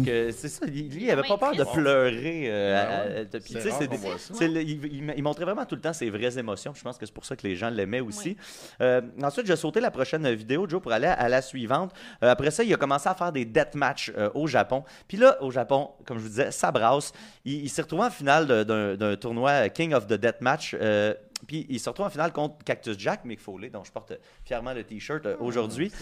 euh, 0.09 0.31
C'est 0.33 0.49
ça, 0.49 0.67
lui, 0.67 0.89
il 0.91 1.11
avait 1.11 1.23
pas 1.29 1.37
peur 1.39 1.53
de 1.53 1.65
pleurer. 1.73 2.45
euh, 2.49 2.77
à- 2.77 3.07
ouais. 3.81 3.89
des- 3.89 3.97
le- 4.49 4.63
il, 4.63 4.85
il- 4.87 5.15
il 5.17 5.23
montrait 5.23 5.45
vraiment 5.45 5.65
tout 5.67 5.75
le 5.75 5.81
temps 5.81 5.93
ses 5.93 6.11
vraies 6.11 6.39
émotions. 6.39 6.73
Je 6.75 6.83
pense 6.83 6.97
que 6.99 7.05
c'est 7.07 7.13
pour 7.15 7.25
ça 7.25 7.37
que 7.37 7.47
les 7.47 7.57
gens 7.57 7.71
l'aimaient 7.71 8.01
aussi. 8.01 8.37
Euh, 8.81 9.01
ensuite, 9.23 9.47
j'ai 9.47 9.57
sauté 9.57 9.81
la 9.81 9.91
prochaine 9.91 10.29
vidéo, 10.35 10.67
Joe, 10.69 10.81
pour 10.81 10.93
aller 10.93 11.07
à 11.07 11.29
la 11.29 11.43
suivante. 11.43 11.93
Euh, 12.23 12.31
après 12.31 12.51
ça, 12.51 12.63
il 12.65 12.73
a 12.73 12.77
commencé 12.77 13.09
à 13.09 13.15
faire 13.15 13.33
des 13.33 13.45
deathmatch 13.45 14.13
euh, 14.17 14.31
au 14.35 14.47
Japon. 14.47 14.85
Puis 15.09 15.17
là, 15.19 15.43
au 15.43 15.51
Japon, 15.51 15.91
comme 16.07 16.19
je 16.19 16.23
vous 16.23 16.29
disais, 16.29 16.51
ça 16.51 16.73
brasse. 16.73 17.13
Il, 17.45 17.65
il 17.65 17.69
s'est 17.69 17.83
retrouvé 17.83 18.05
en 18.05 18.11
finale 18.11 18.47
d'un 18.65 19.17
tournoi 19.17 19.69
King 19.69 19.93
of 19.95 20.07
the 20.07 20.15
Deathmatch. 20.15 20.75
euh, 20.81 21.15
puis 21.47 21.67
il 21.69 21.79
se 21.79 21.91
retrouve 21.91 22.07
en 22.07 22.11
finale 22.11 22.33
contre 22.33 22.65
Cactus 22.65 22.99
Jack, 22.99 23.25
Mick 23.27 23.39
Foley, 23.39 23.69
dont 23.69 23.85
je 23.85 23.93
porte 23.93 24.15
fièrement 24.47 24.73
le 24.73 24.83
t-shirt 24.83 25.27
euh, 25.27 25.37
aujourd'hui. 25.41 25.93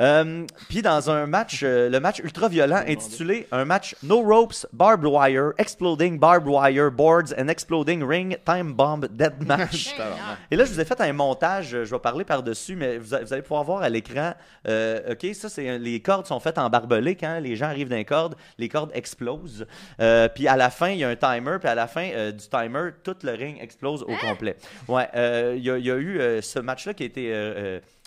Euh, 0.00 0.44
puis 0.68 0.80
dans 0.82 1.10
un 1.10 1.26
match, 1.26 1.60
euh, 1.64 1.88
le 1.88 1.98
match 2.00 2.20
ultra 2.20 2.48
violent 2.48 2.82
intitulé 2.86 3.48
un 3.50 3.64
match 3.64 3.96
No 4.02 4.20
Ropes, 4.22 4.66
Barbed 4.72 5.04
Wire, 5.06 5.52
Exploding 5.58 6.18
Barbed 6.18 6.46
Wire, 6.48 6.90
Boards 6.90 7.34
and 7.36 7.48
Exploding 7.48 8.04
Ring, 8.04 8.36
Time 8.44 8.72
Bomb 8.74 9.06
Dead 9.10 9.34
Match. 9.46 9.94
Et 10.50 10.56
là, 10.56 10.64
je 10.64 10.72
vous 10.72 10.80
ai 10.80 10.84
fait 10.84 11.00
un 11.00 11.12
montage, 11.12 11.74
euh, 11.74 11.84
je 11.84 11.90
vais 11.94 11.98
parler 12.00 12.24
par-dessus, 12.24 12.76
mais 12.76 12.98
vous, 12.98 13.12
a- 13.14 13.20
vous 13.22 13.32
allez 13.32 13.42
pouvoir 13.42 13.64
voir 13.64 13.82
à 13.82 13.88
l'écran. 13.88 14.34
euh, 14.68 15.12
OK, 15.12 15.34
ça, 15.34 15.48
c'est 15.48 15.68
un- 15.68 15.78
les 15.78 16.00
cordes 16.00 16.26
sont 16.26 16.38
faites 16.40 16.58
en 16.58 16.70
barbelé. 16.70 17.16
Quand 17.16 17.40
les 17.40 17.56
gens 17.56 17.66
arrivent 17.66 17.88
d'un 17.88 18.04
corde, 18.04 18.36
les 18.58 18.68
cordes 18.68 18.90
explosent. 18.94 19.66
Euh, 20.00 20.28
puis 20.28 20.46
à 20.46 20.56
la 20.56 20.70
fin, 20.70 20.90
il 20.90 20.98
y 20.98 21.04
a 21.04 21.08
un 21.08 21.16
timer, 21.16 21.56
puis 21.58 21.68
à 21.68 21.74
la 21.74 21.86
fin 21.88 22.08
euh, 22.12 22.30
du 22.32 22.46
timer, 22.48 22.90
tout 23.02 23.16
le 23.24 23.32
ring 23.32 23.58
explose 23.60 24.02
au 24.04 24.14
complet. 24.20 24.56
Ouais, 24.86 25.08
euh, 25.16 25.54
il 25.56 25.64
y, 25.64 25.70
a- 25.70 25.78
il 25.78 25.84
y 25.86 25.90
a 25.90 25.96
eu 25.96 26.20
euh, 26.20 26.40
ce 26.40 26.58
match-là 26.60 26.94
qui 26.94 27.02
a 27.02 27.06
été. 27.06 27.32
euh, 27.32 27.54
euh, 27.56 27.80
qui- 27.80 27.80
euh, 27.80 27.97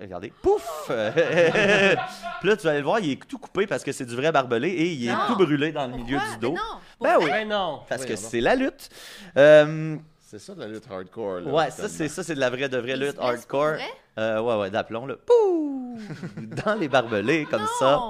regardez, 0.00 0.32
pouf! 0.42 0.84
puis 0.88 2.48
là, 2.48 2.56
tu 2.56 2.62
vas 2.64 2.70
aller 2.70 2.78
le 2.78 2.84
voir, 2.84 3.00
il 3.00 3.12
est 3.12 3.24
tout 3.28 3.38
coupé 3.38 3.66
parce 3.66 3.82
que 3.84 3.92
c'est 3.92 4.04
du 4.06 4.16
vrai 4.16 4.32
barbelé 4.32 4.68
et 4.68 4.92
il 4.92 5.08
est 5.08 5.12
Non. 5.12 5.18
tout 5.28 5.36
brûlé 5.36 5.72
dans 5.72 5.86
le 5.86 5.94
milieu 5.96 6.18
Pourquoi? 6.18 6.34
du 6.34 6.40
dos. 6.40 6.52
Mais 6.52 6.58
non, 6.58 6.78
Ben 7.00 7.16
oui, 7.24 7.30
Ben 7.30 7.48
non. 7.48 7.80
parce 7.88 8.04
que 8.04 8.16
c'est 8.16 8.40
la 8.40 8.54
lutte. 8.54 8.88
Euh, 9.36 9.96
C'est 10.20 10.38
ça 10.38 10.54
de 10.54 10.60
la 10.60 10.68
lutte 10.68 10.84
hardcore. 10.90 11.40
Là, 11.40 11.50
Ouais, 11.52 11.70
ça 11.70 11.88
c'est 11.88 12.08
ça 12.08 12.22
c'est 12.22 12.34
de 12.34 12.40
la 12.40 12.50
vraie 12.50 12.68
de 12.68 12.78
vraie 12.78 12.96
lutte 12.96 13.18
hardcore. 13.20 13.74
vrai? 13.74 13.84
Euh, 14.18 14.40
ouais 14.40 14.56
ouais, 14.56 14.70
d'aplomb 14.70 15.06
là. 15.06 15.14
Pouh! 15.24 15.98
Dans 16.64 16.74
les 16.74 16.88
barbelés 16.88 17.46
comme 17.50 17.66
ça. 17.78 18.00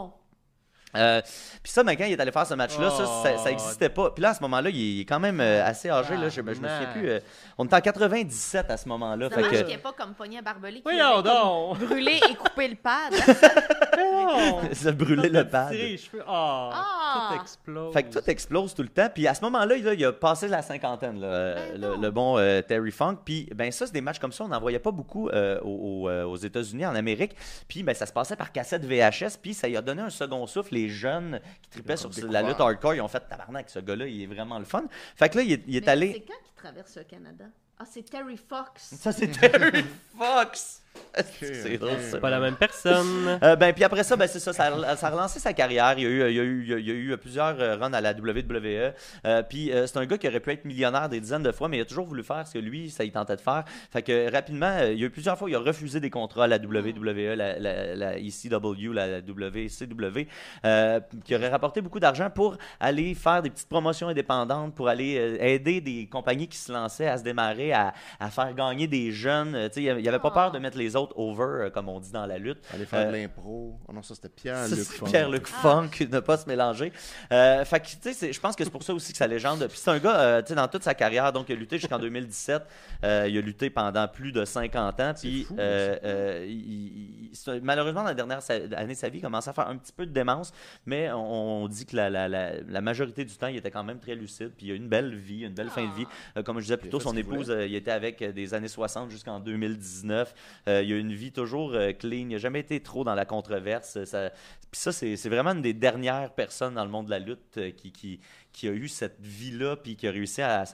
Non. 0.95 1.01
Euh, 1.01 1.20
puis 1.62 1.72
ça, 1.72 1.82
ben, 1.82 1.97
quand 1.97 2.05
il 2.05 2.12
est 2.12 2.20
allé 2.20 2.32
faire 2.32 2.47
ce 2.47 2.55
match-là, 2.55 2.90
ça, 2.90 3.07
ça, 3.22 3.38
ça 3.38 3.51
existait 3.51 3.88
pas. 3.88 4.11
Puis 4.11 4.22
là, 4.22 4.30
à 4.30 4.34
ce 4.34 4.40
moment-là, 4.43 4.70
il 4.70 5.01
est 5.01 5.05
quand 5.05 5.20
même 5.20 5.40
euh, 5.40 5.64
assez 5.64 5.88
âgé. 5.90 6.16
Là, 6.16 6.28
je, 6.28 6.34
je 6.36 6.40
me 6.43 6.55
souviens 6.55 6.88
plus. 6.93 7.09
euh, 7.09 7.20
on 7.59 7.64
était 7.64 7.76
en 7.76 7.80
97 7.80 8.70
à 8.70 8.76
ce 8.76 8.88
moment-là. 8.88 9.28
C'est 9.30 9.34
Fait 9.36 9.40
dommage 9.43 9.53
que, 9.53 9.59
qu'il 9.59 9.66
n'y 9.68 9.72
ait 9.74 9.78
pas 9.78 9.93
comme 9.93 10.14
pogné 10.14 10.38
à 10.38 10.43
barbelé 10.43 10.76
qui 10.76 10.82
comme 10.82 11.22
donc. 11.22 11.78
brûlé 11.78 12.20
et 12.30 12.34
coupé 12.34 12.68
le 12.68 12.76
pad. 12.76 13.12
ça 14.72 14.88
a 14.88 14.93
brûlé 14.93 15.28
le 15.28 15.49
pad. 15.49 15.72
Cheveux. 15.72 16.22
Ah, 16.26 16.70
Ah. 16.74 17.28
tout 17.34 17.40
explose. 17.43 17.93
Fait 17.93 18.03
que 18.05 18.12
tout 18.18 18.30
explose 18.30 18.74
tout 18.74 18.82
le 18.82 18.88
temps. 18.88 19.09
Puis 19.14 19.26
à 19.26 19.34
ce 19.34 19.40
moment-là, 19.43 19.76
il, 19.76 19.86
il 19.99 20.05
a 20.05 20.12
passé 20.12 20.49
la 20.49 20.62
cinquantaine, 20.62 21.20
là, 21.20 21.26
euh, 21.26 21.55
Ben 21.72 21.80
le, 21.80 21.88
non. 21.88 22.01
le 22.01 22.11
bon 22.11 22.38
euh, 22.38 22.62
Terry 22.62 22.90
Funk. 22.90 23.18
Puis 23.24 23.49
ben 23.55 23.70
ça, 23.72 23.86
c'est 23.86 23.93
des 23.93 24.01
matchs 24.01 24.18
comme 24.18 24.32
ça, 24.32 24.45
on 24.45 24.49
n'en 24.49 24.61
voyait 24.61 24.78
pas 24.78 24.90
beaucoup 24.90 25.28
aux, 25.30 25.62
aux, 25.62 26.11
aux 26.11 26.36
États-Unis, 26.36 26.86
en 26.86 26.95
Amérique. 26.95 27.34
Puis 27.68 27.82
ben, 27.82 27.95
ça 27.95 28.07
se 28.07 28.12
passait 28.12 28.36
par 28.36 28.53
cassette 28.53 28.84
VHS. 28.84 29.38
Puis 29.40 29.55
ça 29.55 29.68
lui 29.68 29.76
a 29.76 29.82
donné 29.82 30.03
un 30.03 30.11
second 30.11 30.47
souffle. 30.47 30.76
Les 30.82 30.88
jeunes 30.88 31.40
qui 31.62 31.70
tripaient 31.70 31.96
sur 31.96 32.10
la 32.28 32.42
lutte 32.42 32.60
hardcore, 32.60 32.94
ils 32.94 33.00
ont 33.00 33.08
fait 33.08 33.20
tabarnak, 33.28 33.70
ce 33.70 33.78
gars-là, 33.78 34.06
il 34.06 34.22
est 34.22 34.26
vraiment 34.26 34.58
le 34.58 34.64
fun. 34.64 34.84
Fait 35.16 35.28
que 35.28 35.38
là, 35.38 35.42
il 35.44 35.52
est, 35.52 35.62
il 35.66 35.76
est 35.76 35.80
Mais 35.80 35.88
allé. 35.88 36.12
C'est 36.12 36.20
quand 36.20 36.42
qu'il 36.44 36.54
traverse 36.56 36.96
le 36.96 37.04
Canada? 37.04 37.44
Ah, 37.78 37.84
c'est 37.90 38.02
Terry 38.02 38.36
Fox. 38.36 38.94
Ça, 38.96 39.12
c'est 39.12 39.28
Terry 39.28 39.84
Fox. 40.18 40.81
c'est 41.40 41.76
drôle, 41.76 42.01
ça. 42.01 42.18
Pas 42.18 42.30
la 42.30 42.40
même 42.40 42.57
personne. 42.57 43.38
Euh, 43.43 43.55
ben, 43.57 43.72
puis 43.74 43.84
après 43.84 44.03
ça, 44.03 44.16
ben, 44.16 44.26
c'est 44.26 44.38
ça, 44.40 44.53
ça 44.55 44.66
a, 44.74 44.97
ça 44.97 45.09
a 45.09 45.11
relancé 45.11 45.38
sa 45.40 45.53
carrière. 45.53 45.95
Il 45.99 46.05
y 46.05 46.07
a 46.07 46.09
eu, 46.09 46.30
il 46.30 46.36
y 46.36 46.40
a 46.40 46.43
eu, 46.43 46.64
il 46.78 46.86
y 46.86 46.90
a- 46.90 46.95
eu 46.95 47.16
plusieurs 47.18 47.61
euh, 47.61 47.76
runs 47.76 47.93
à 47.93 48.01
la 48.01 48.12
WWE. 48.12 48.95
Euh, 49.26 49.43
puis 49.43 49.70
euh, 49.72 49.86
c'est 49.86 49.99
un 49.99 50.07
gars 50.07 50.16
qui 50.16 50.26
aurait 50.26 50.40
pu 50.40 50.51
être 50.53 50.64
millionnaire 50.64 51.09
des 51.11 51.20
dizaines 51.20 51.43
de 51.43 51.53
fois, 51.53 51.68
mais 51.68 51.76
il 51.78 51.80
a 51.82 51.84
toujours 51.84 52.07
voulu 52.07 52.22
faire 52.22 52.47
ce 52.47 52.55
que 52.55 52.59
lui, 52.59 52.88
ça 52.90 53.05
il 53.05 53.12
tentait 53.12 53.36
de 53.36 53.40
faire. 53.43 53.64
Fait 53.90 54.01
que 54.03 54.32
rapidement, 54.32 54.72
euh, 54.80 54.93
il 54.93 55.01
y 55.01 55.03
a 55.03 55.07
eu 55.07 55.11
plusieurs 55.11 55.36
fois, 55.36 55.51
il 55.51 55.55
a 55.55 55.59
refusé 55.59 56.01
des 56.01 56.09
contrats 56.11 56.45
à 56.45 56.47
la 56.47 56.57
WWE, 56.57 57.34
la, 57.36 57.59
la, 57.59 57.95
la 57.95 58.16
ECW, 58.18 58.93
la 58.95 59.20
WCW, 59.20 60.26
euh, 60.64 61.01
qui 61.24 61.34
aurait 61.34 61.49
rapporté 61.51 61.80
beaucoup 61.82 62.01
d'argent 62.01 62.30
pour 62.30 62.57
aller 62.80 63.14
faire 63.14 63.43
des 63.43 63.51
petites 63.51 63.68
promotions 63.68 64.09
indépendantes, 64.09 64.74
pour 64.74 64.88
aller 64.88 65.18
euh, 65.18 65.36
aider 65.40 65.80
des 65.80 66.07
compagnies 66.07 66.49
qui 66.49 66.57
se 66.59 66.72
lançaient 66.72 67.09
à 67.09 67.18
se 67.18 67.22
démarrer, 67.22 67.72
à, 67.72 67.93
à 68.18 68.30
faire 68.30 68.55
gagner 68.55 68.86
des 68.86 69.12
jeunes. 69.12 69.55
Euh, 69.55 69.68
tu 69.68 69.74
sais, 69.74 69.82
il 69.82 69.97
n'y 69.97 70.09
avait 70.09 70.18
pas 70.18 70.30
peur 70.30 70.53
de 70.53 70.59
mettre 70.59 70.78
les 70.78 70.81
autres 70.96 71.18
over, 71.18 71.64
euh, 71.66 71.70
comme 71.70 71.88
on 71.88 72.00
dit 72.00 72.12
dans 72.12 72.26
la 72.26 72.38
lutte. 72.38 72.58
Aller 72.74 72.86
faire 72.86 73.04
de 73.10 73.14
Euh, 73.14 73.22
l'impro. 73.22 73.78
Oh 73.88 73.92
non, 73.92 74.02
ça 74.02 74.14
c'était 74.14 74.28
Pierre. 74.28 74.66
ça, 74.66 74.74
Luc 74.74 74.84
c'est 74.84 74.96
Funk. 74.98 75.06
Pierre-Luc 75.06 75.46
Funk, 75.46 75.90
ne 76.10 76.20
pas 76.20 76.36
se 76.36 76.48
mélanger. 76.48 76.92
Euh, 77.32 77.64
fait 77.64 77.80
que, 77.80 77.86
tu 77.86 78.12
sais, 78.14 78.32
je 78.32 78.40
pense 78.40 78.54
que 78.56 78.64
c'est 78.64 78.70
pour 78.70 78.82
ça 78.82 78.92
aussi 78.94 79.12
que 79.12 79.18
sa 79.18 79.26
légende. 79.26 79.66
Puis 79.68 79.78
c'est 79.78 79.90
un 79.90 79.98
gars, 79.98 80.20
euh, 80.20 80.42
tu 80.42 80.48
sais, 80.48 80.54
dans 80.54 80.68
toute 80.68 80.82
sa 80.82 80.94
carrière, 80.94 81.32
donc 81.32 81.46
il 81.48 81.52
a 81.56 81.58
lutté 81.58 81.78
jusqu'en 81.78 81.98
2017. 82.00 82.62
Euh, 83.04 83.26
il 83.28 83.36
a 83.38 83.40
lutté 83.40 83.70
pendant 83.70 84.06
plus 84.08 84.32
de 84.32 84.44
50 84.44 85.00
ans. 85.00 85.12
Puis 85.18 85.44
fou, 85.44 85.56
euh, 85.58 85.96
euh, 86.04 86.46
il- 86.48 86.54
il- 86.54 87.30
c'est 87.32 87.50
un- 87.52 87.60
malheureusement, 87.62 88.02
dans 88.02 88.08
la 88.08 88.14
dernière 88.14 88.40
année 88.76 88.94
de 88.94 88.98
sa 88.98 89.08
vie, 89.08 89.18
il 89.18 89.22
commençait 89.22 89.50
à 89.50 89.52
faire 89.52 89.68
un 89.68 89.76
petit 89.76 89.92
peu 89.92 90.06
de 90.06 90.12
démence. 90.12 90.52
Mais 90.86 91.10
on, 91.12 91.62
on 91.64 91.68
dit 91.68 91.86
que 91.86 91.96
la, 91.96 92.10
la- 92.10 92.28
la- 92.28 92.60
la 92.60 92.80
majorité 92.80 93.24
du 93.24 93.34
temps, 93.36 93.46
il 93.46 93.56
était 93.56 93.70
quand 93.70 93.84
même 93.84 93.98
très 93.98 94.14
lucide. 94.14 94.52
Puis 94.56 94.66
il 94.66 94.72
a 94.72 94.74
une 94.74 94.88
belle 94.88 95.14
vie, 95.14 95.42
une 95.44 95.54
belle 95.54 95.70
fin 95.70 95.86
de 95.86 95.92
vie. 95.94 96.06
Euh, 96.36 96.42
comme 96.42 96.58
je 96.58 96.64
disais 96.64 96.76
plus 96.76 96.88
tôt, 96.90 97.00
son 97.00 97.16
épouse, 97.16 97.50
euh, 97.50 97.66
il 97.66 97.74
était 97.74 97.90
avec 97.90 98.22
des 98.22 98.54
années 98.54 98.68
60 98.68 99.10
jusqu'en 99.10 99.40
2019. 99.40 100.34
Euh, 100.72 100.82
il 100.82 100.92
a 100.92 100.96
une 100.96 101.12
vie 101.12 101.32
toujours 101.32 101.74
euh, 101.74 101.92
clean. 101.92 102.12
Il 102.12 102.28
n'a 102.28 102.38
jamais 102.38 102.60
été 102.60 102.80
trop 102.80 103.04
dans 103.04 103.14
la 103.14 103.24
controverse. 103.24 103.98
Puis 104.02 104.80
ça, 104.80 104.92
c'est 104.92 105.28
vraiment 105.28 105.50
une 105.50 105.62
des 105.62 105.74
dernières 105.74 106.32
personnes 106.32 106.74
dans 106.74 106.84
le 106.84 106.90
monde 106.90 107.06
de 107.06 107.10
la 107.10 107.18
lutte 107.18 107.58
euh, 107.58 107.70
qui, 107.70 108.20
qui 108.53 108.68
a 108.68 108.72
eu 108.72 108.88
cette 108.88 109.16
vie-là, 109.20 109.76
puis 109.76 109.96
qui 109.96 110.07
a 110.07 110.11
réussi 110.11 110.42
à, 110.42 110.64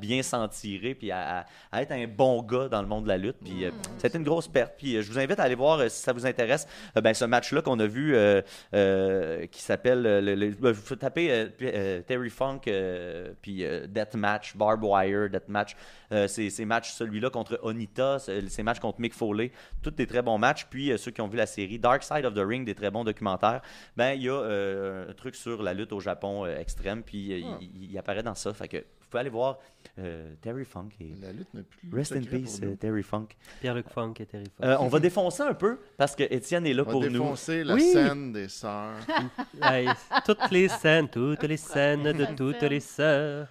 bien 0.00 0.22
s'en 0.22 0.46
tirer, 0.48 0.94
puis 0.94 1.10
à, 1.10 1.44
être 1.74 1.92
un 1.92 2.06
bon 2.06 2.42
gars 2.42 2.68
dans 2.68 2.80
le 2.80 2.88
monde 2.88 3.04
de 3.04 3.08
la 3.08 3.18
lutte. 3.18 3.36
Puis 3.44 3.64
euh, 3.64 3.70
ça 3.98 4.04
a 4.04 4.08
été 4.08 4.18
une 4.18 4.24
grosse 4.24 4.48
perte. 4.48 4.74
Puis 4.78 4.96
euh, 4.96 5.02
je 5.02 5.10
vous 5.10 5.18
invite 5.18 5.38
à 5.40 5.42
aller 5.44 5.54
voir, 5.54 5.78
euh, 5.80 5.88
si 5.88 6.00
ça 6.00 6.12
vous 6.12 6.26
intéresse, 6.26 6.66
euh, 6.96 7.00
ben, 7.00 7.12
ce 7.14 7.24
match-là 7.24 7.62
qu'on 7.62 7.78
a 7.80 7.86
vu, 7.86 8.14
euh, 8.14 8.40
euh, 8.74 9.46
qui 9.46 9.62
s'appelle, 9.62 10.06
euh, 10.06 10.20
le, 10.20 10.34
le- 10.34 10.50
vous 10.50 10.66
euh, 10.66 11.48
euh, 11.62 12.02
Terry 12.02 12.30
Funk, 12.30 12.60
euh, 12.68 13.32
puis 13.42 13.64
euh, 13.64 13.86
Deathmatch, 13.86 14.56
Barbed 14.56 14.84
Wire, 14.84 15.28
Deathmatch. 15.30 15.76
Euh, 16.12 16.28
ces, 16.28 16.50
ces 16.50 16.64
matchs, 16.64 16.92
celui-là 16.92 17.30
contre 17.30 17.58
Onita, 17.62 18.18
ce- 18.18 18.46
ces 18.48 18.62
matchs 18.62 18.78
contre 18.78 19.00
Mick 19.00 19.14
Foley, 19.14 19.50
tous 19.82 19.90
des 19.90 20.06
très 20.06 20.22
bons 20.22 20.38
matchs. 20.38 20.66
Puis 20.70 20.92
euh, 20.92 20.96
ceux 20.96 21.10
qui 21.10 21.20
ont 21.20 21.28
vu 21.28 21.36
la 21.36 21.46
série 21.46 21.78
Dark 21.78 22.02
Side 22.02 22.24
of 22.24 22.34
the 22.34 22.42
Ring, 22.46 22.64
des 22.64 22.74
très 22.74 22.90
bons 22.90 23.04
documentaires. 23.04 23.62
Ben 23.96 24.12
il 24.12 24.22
y 24.22 24.28
a 24.28 24.34
euh, 24.34 25.10
un 25.10 25.12
truc 25.14 25.34
sur 25.34 25.62
la 25.62 25.74
lutte 25.74 25.92
au 25.92 26.00
Japon 26.00 26.44
euh, 26.44 26.58
extrême, 26.58 27.02
puis 27.02 27.23
euh, 27.32 27.56
il- 27.60 27.70
il, 27.84 27.90
il 27.92 27.98
apparaît 27.98 28.22
dans 28.22 28.34
ça. 28.34 28.52
Fait 28.52 28.68
que 28.68 28.76
vous 28.78 29.06
pouvez 29.10 29.20
aller 29.20 29.30
voir 29.30 29.58
euh, 29.98 30.34
Terry 30.42 30.64
Funk 30.64 30.88
et 31.00 31.12
La 31.22 31.32
lutte 31.32 31.52
n'a 31.54 31.62
plus. 31.62 31.88
Rest 31.92 32.12
in 32.12 32.22
peace 32.22 32.60
euh, 32.62 32.74
Terry 32.76 33.02
Funk. 33.02 33.28
Pierre-Luc 33.60 33.88
Funk 33.88 34.14
et 34.20 34.26
Terry 34.26 34.44
Funk. 34.56 34.66
Euh, 34.66 34.76
on 34.80 34.88
va 34.88 34.98
défoncer 35.00 35.42
un 35.42 35.54
peu 35.54 35.78
parce 35.96 36.14
que 36.16 36.24
Étienne 36.24 36.66
est 36.66 36.74
là 36.74 36.82
On 36.82 36.86
va 36.86 36.92
pour 36.92 37.02
nous. 37.02 37.08
défoncer 37.10 37.62
la 37.64 37.74
Oui. 37.74 37.90
scène 37.92 38.32
des 38.32 38.48
sœurs. 38.48 38.96
Hey, 39.62 39.88
toutes 40.26 40.50
les 40.50 40.68
scènes, 40.68 41.08
toutes 41.08 41.42
les 41.44 41.56
scènes 41.56 42.02
de 42.12 42.26
toutes 42.36 42.62
les 42.62 42.80
sœurs. 42.80 43.48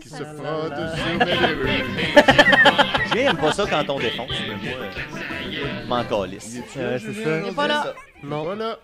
qui 0.00 0.08
se 0.08 0.16
sur. 0.16 0.26
J'aime 3.12 3.36
pas 3.36 3.52
ça 3.52 3.66
quand 3.68 3.88
on 3.90 3.98
défonce, 3.98 4.30
mais 4.48 4.56
moi, 4.56 4.78
euh, 4.78 4.90
je 5.82 5.86
m'en 5.88 6.04
calisse. 6.04 6.56
Ouais, 6.76 6.98
c'est 6.98 7.12
ça. 7.12 7.40
Il 7.40 7.48
est 7.48 7.54
pas 7.54 7.68
là. 7.68 7.94
Non. 8.22 8.44
Voilà. 8.44 8.78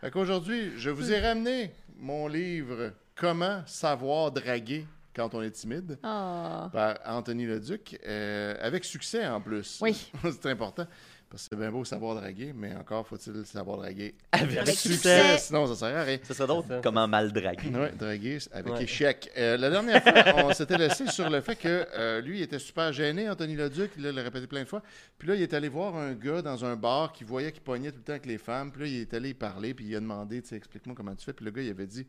Fait 0.00 0.10
qu'aujourd'hui, 0.10 0.72
je 0.76 0.90
vous 0.90 1.12
ai 1.12 1.20
ramené 1.20 1.70
mon 1.98 2.26
livre 2.28 2.92
Comment 3.20 3.62
savoir 3.66 4.32
draguer 4.32 4.86
quand 5.14 5.34
on 5.34 5.42
est 5.42 5.50
timide? 5.50 5.98
Ah. 6.02 6.70
par 6.72 6.98
Anthony 7.04 7.44
Leduc, 7.44 7.98
euh, 8.06 8.56
avec 8.62 8.82
succès 8.82 9.26
en 9.26 9.42
plus. 9.42 9.78
Oui. 9.82 10.10
c'est 10.22 10.46
important. 10.46 10.86
Parce 11.28 11.42
que 11.42 11.48
c'est 11.52 11.58
bien 11.60 11.70
beau 11.70 11.84
savoir 11.84 12.14
draguer, 12.14 12.54
mais 12.54 12.74
encore 12.74 13.06
faut-il 13.06 13.44
savoir 13.44 13.76
draguer 13.76 14.14
Avec 14.32 14.56
Avec 14.56 14.74
succès, 14.74 14.94
succès. 15.20 15.38
sinon 15.38 15.66
ça 15.66 15.74
sert 15.74 15.98
à 15.98 16.02
rien. 16.02 16.18
Ça 16.22 16.32
serait 16.32 16.46
drôle. 16.46 16.64
Comment 16.82 17.06
mal 17.06 17.30
draguer. 17.30 17.68
Oui, 17.68 17.94
draguer 17.94 18.38
avec 18.52 18.72
Ouais. 18.72 18.84
échec. 18.84 19.30
Euh, 19.36 19.58
la 19.58 19.68
dernière 19.68 20.02
fois, 20.02 20.46
on 20.46 20.54
s'était 20.54 20.78
laissé 20.78 21.06
sur 21.08 21.28
le 21.28 21.42
fait 21.42 21.56
que 21.56 21.86
euh, 21.94 22.22
lui, 22.22 22.38
il 22.38 22.42
était 22.42 22.58
super 22.58 22.90
gêné, 22.90 23.28
Anthony 23.28 23.54
Leduc, 23.54 23.90
il 23.98 24.04
l'a 24.04 24.22
répété 24.22 24.46
plein 24.46 24.62
de 24.62 24.68
fois. 24.68 24.82
Puis 25.18 25.28
là, 25.28 25.34
il 25.34 25.42
est 25.42 25.52
allé 25.52 25.68
voir 25.68 25.94
un 25.94 26.14
gars 26.14 26.40
dans 26.40 26.64
un 26.64 26.74
bar 26.74 27.12
qui 27.12 27.24
voyait 27.24 27.52
qu'il 27.52 27.62
pognait 27.62 27.90
tout 27.92 27.98
le 27.98 28.02
temps 28.04 28.12
avec 28.12 28.24
les 28.24 28.38
femmes. 28.38 28.72
Puis 28.72 28.80
là, 28.80 28.88
il 28.88 29.00
est 29.02 29.12
allé 29.12 29.28
y 29.28 29.34
parler, 29.34 29.74
puis 29.74 29.84
il 29.84 29.94
a 29.94 30.00
demandé, 30.00 30.40
tu 30.40 30.48
sais, 30.48 30.56
explique-moi 30.56 30.96
comment 30.96 31.14
tu 31.14 31.22
fais. 31.26 31.34
Puis 31.34 31.44
le 31.44 31.50
gars, 31.50 31.60
il 31.62 31.68
avait 31.70 31.86
dit, 31.86 32.06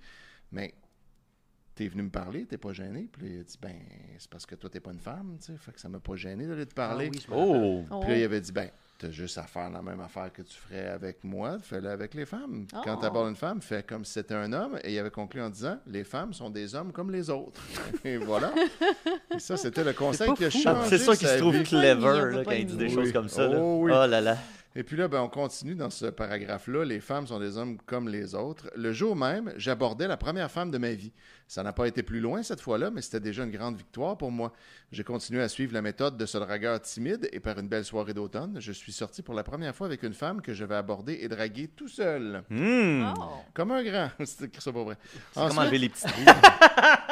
mais 0.54 0.74
t'es 1.76 1.88
venu 1.88 2.04
me 2.04 2.10
parler, 2.10 2.46
t'es 2.46 2.58
pas 2.58 2.74
gêné. 2.74 3.08
Puis 3.12 3.24
là, 3.24 3.30
il 3.36 3.40
a 3.40 3.44
dit, 3.44 3.58
ben, 3.62 3.76
c'est 4.18 4.30
parce 4.30 4.46
que 4.46 4.56
toi, 4.56 4.70
t'es 4.70 4.80
pas 4.80 4.92
une 4.92 5.00
femme, 5.00 5.38
tu 5.40 5.48
sais, 5.52 5.58
fait 5.58 5.72
que 5.72 5.80
ça 5.80 5.90
m'a 5.90 6.00
pas 6.00 6.16
gêné 6.16 6.46
d'aller 6.46 6.66
te 6.66 6.74
parler. 6.74 7.10
Ah 7.14 7.16
oui. 7.16 7.26
Oh! 7.32 7.84
Oh. 7.92 8.00
Puis 8.02 8.10
là, 8.12 8.18
il 8.18 8.24
avait 8.24 8.42
dit, 8.42 8.52
ben, 8.52 8.70
t'as 8.98 9.10
juste 9.10 9.38
à 9.38 9.44
faire 9.44 9.70
la 9.70 9.82
même 9.82 10.00
affaire 10.00 10.32
que 10.32 10.42
tu 10.44 10.54
ferais 10.56 10.88
avec 10.88 11.24
moi, 11.24 11.58
fais-le 11.60 11.90
avec 11.90 12.14
les 12.14 12.26
femmes. 12.26 12.68
Quand 12.72 12.96
Oh. 12.98 13.00
tu 13.00 13.06
abordes 13.06 13.30
une 13.30 13.36
femme, 13.36 13.62
fais 13.62 13.82
comme 13.84 14.06
si 14.06 14.14
c'était 14.14 14.36
un 14.36 14.52
homme. 14.54 14.78
Et 14.84 14.94
il 14.94 15.00
avait 15.00 15.10
conclu 15.10 15.42
en 15.42 15.50
disant, 15.50 15.78
les 15.88 16.04
femmes 16.04 16.34
sont 16.34 16.50
des 16.50 16.76
hommes 16.76 16.92
comme 16.92 17.10
les 17.12 17.30
autres. 17.30 17.62
et 18.06 18.18
voilà. 18.18 18.54
Et 19.34 19.40
ça, 19.40 19.58
c'était 19.58 19.84
le 19.84 19.94
conseil 19.94 20.32
qui 20.36 20.46
a 20.46 20.52
fou. 20.52 20.60
changé 20.60 20.98
C'est 20.98 21.18
qu'il 21.18 21.28
sa 21.28 21.34
se 21.36 21.40
trouve 21.40 21.64
clever 21.64 22.36
là, 22.36 22.44
quand 22.44 22.52
il 22.52 22.66
dit 22.66 22.78
des 22.78 22.90
choses 22.90 23.12
comme 23.12 23.30
ça. 23.30 23.48
là. 23.48 23.58
Oh 23.60 23.80
oui. 23.84 23.92
Oh 23.94 24.06
là 24.08 24.22
là. 24.22 24.38
Et 24.74 24.84
puis 24.84 24.96
là, 24.96 25.10
ben, 25.10 25.20
on 25.20 25.28
continue 25.28 25.76
dans 25.76 25.90
ce 25.90 26.06
paragraphe-là. 26.06 26.86
Les 26.86 27.02
femmes 27.02 27.28
sont 27.28 27.40
des 27.40 27.58
hommes 27.58 27.78
comme 27.86 28.08
les 28.08 28.36
autres. 28.36 28.70
Le 28.76 28.94
jour 28.94 29.18
même, 29.18 29.54
j'abordais 29.58 30.08
la 30.08 30.16
première 30.16 30.50
femme 30.50 30.72
de 30.72 30.78
ma 30.78 30.94
vie. 30.94 31.12
Ça 31.46 31.62
n'a 31.62 31.74
pas 31.74 31.88
été 31.88 32.04
plus 32.04 32.22
loin 32.22 32.42
cette 32.42 32.62
fois-là, 32.62 32.90
mais 32.90 33.02
c'était 33.02 33.20
déjà 33.20 33.44
une 33.44 33.52
grande 33.52 33.76
victoire 33.76 34.18
pour 34.18 34.32
moi. 34.32 34.54
J'ai 34.94 35.04
continué 35.04 35.42
à 35.42 35.50
suivre 35.50 35.74
la 35.74 35.82
méthode 35.82 36.16
de 36.16 36.26
ce 36.26 36.38
dragueur 36.38 36.80
timide 36.80 37.28
et 37.34 37.42
par 37.42 37.60
une 37.60 37.68
belle 37.68 37.84
soirée 37.84 38.14
d'automne, 38.14 38.62
je 38.62 38.72
suis 38.72 38.94
sorti 38.94 39.22
pour 39.22 39.34
la 39.34 39.44
première 39.44 39.76
fois 39.76 39.88
avec 39.88 40.04
une 40.04 40.14
femme 40.14 40.42
que 40.42 40.54
je 40.54 40.64
vais 40.64 40.76
aborder 40.76 41.20
et 41.22 41.28
draguer 41.28 41.68
tout 41.68 41.90
seul. 41.90 42.42
Hmm. 42.50 43.12
Oh. 43.20 43.24
Comme 43.54 43.72
un 43.72 43.84
grand. 43.84 44.10
C'est 44.24 44.50
pas 44.50 44.84
vrai. 44.84 44.98
Enlever 45.36 45.80
les 45.80 45.90
petits? 45.90 46.06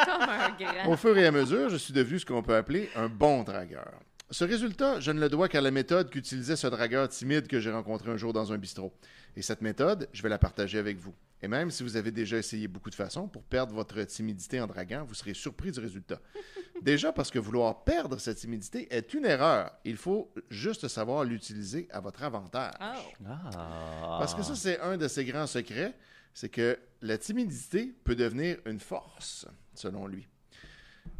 Comme 0.05 0.29
un 0.29 0.49
grand. 0.57 0.93
au 0.93 0.95
fur 0.95 1.17
et 1.17 1.25
à 1.25 1.31
mesure, 1.31 1.69
je 1.69 1.75
suis 1.75 1.93
devenu 1.93 2.19
ce 2.19 2.25
qu'on 2.25 2.41
peut 2.41 2.55
appeler 2.55 2.89
un 2.95 3.09
bon 3.09 3.43
dragueur. 3.43 3.91
Ce 4.31 4.43
résultat, 4.43 4.99
je 4.99 5.11
ne 5.11 5.19
le 5.19 5.27
dois 5.27 5.49
qu'à 5.49 5.59
la 5.59 5.71
méthode 5.71 6.11
qu'utilisait 6.11 6.55
ce 6.55 6.67
dragueur 6.67 7.09
timide 7.09 7.47
que 7.47 7.59
j'ai 7.59 7.71
rencontré 7.71 8.11
un 8.11 8.17
jour 8.17 8.31
dans 8.31 8.53
un 8.53 8.59
bistrot. 8.59 8.93
Et 9.35 9.41
cette 9.41 9.61
méthode, 9.61 10.07
je 10.13 10.21
vais 10.21 10.29
la 10.29 10.37
partager 10.37 10.77
avec 10.77 10.97
vous. 10.97 11.15
Et 11.41 11.47
même 11.47 11.71
si 11.71 11.81
vous 11.81 11.95
avez 11.95 12.11
déjà 12.11 12.37
essayé 12.37 12.67
beaucoup 12.67 12.91
de 12.91 12.95
façons 12.95 13.27
pour 13.27 13.43
perdre 13.43 13.73
votre 13.73 13.99
timidité 14.03 14.61
en 14.61 14.67
draguant, 14.67 15.03
vous 15.03 15.15
serez 15.15 15.33
surpris 15.33 15.71
du 15.71 15.79
résultat. 15.79 16.21
Déjà 16.83 17.11
parce 17.11 17.31
que 17.31 17.39
vouloir 17.39 17.83
perdre 17.83 18.19
cette 18.19 18.37
timidité 18.37 18.93
est 18.93 19.13
une 19.15 19.25
erreur. 19.25 19.71
Il 19.83 19.97
faut 19.97 20.31
juste 20.49 20.87
savoir 20.87 21.23
l'utiliser 21.23 21.87
à 21.91 21.99
votre 21.99 22.21
avantage. 22.23 22.73
Oh. 22.79 23.25
Ah. 23.27 24.17
Parce 24.19 24.35
que 24.35 24.43
ça, 24.43 24.55
c'est 24.55 24.79
un 24.79 24.97
de 24.97 25.07
ses 25.07 25.25
grands 25.25 25.47
secrets, 25.47 25.95
c'est 26.35 26.49
que 26.49 26.77
la 27.01 27.17
timidité 27.17 27.95
peut 28.03 28.15
devenir 28.15 28.57
une 28.65 28.79
force, 28.79 29.47
selon 29.73 30.05
lui. 30.05 30.27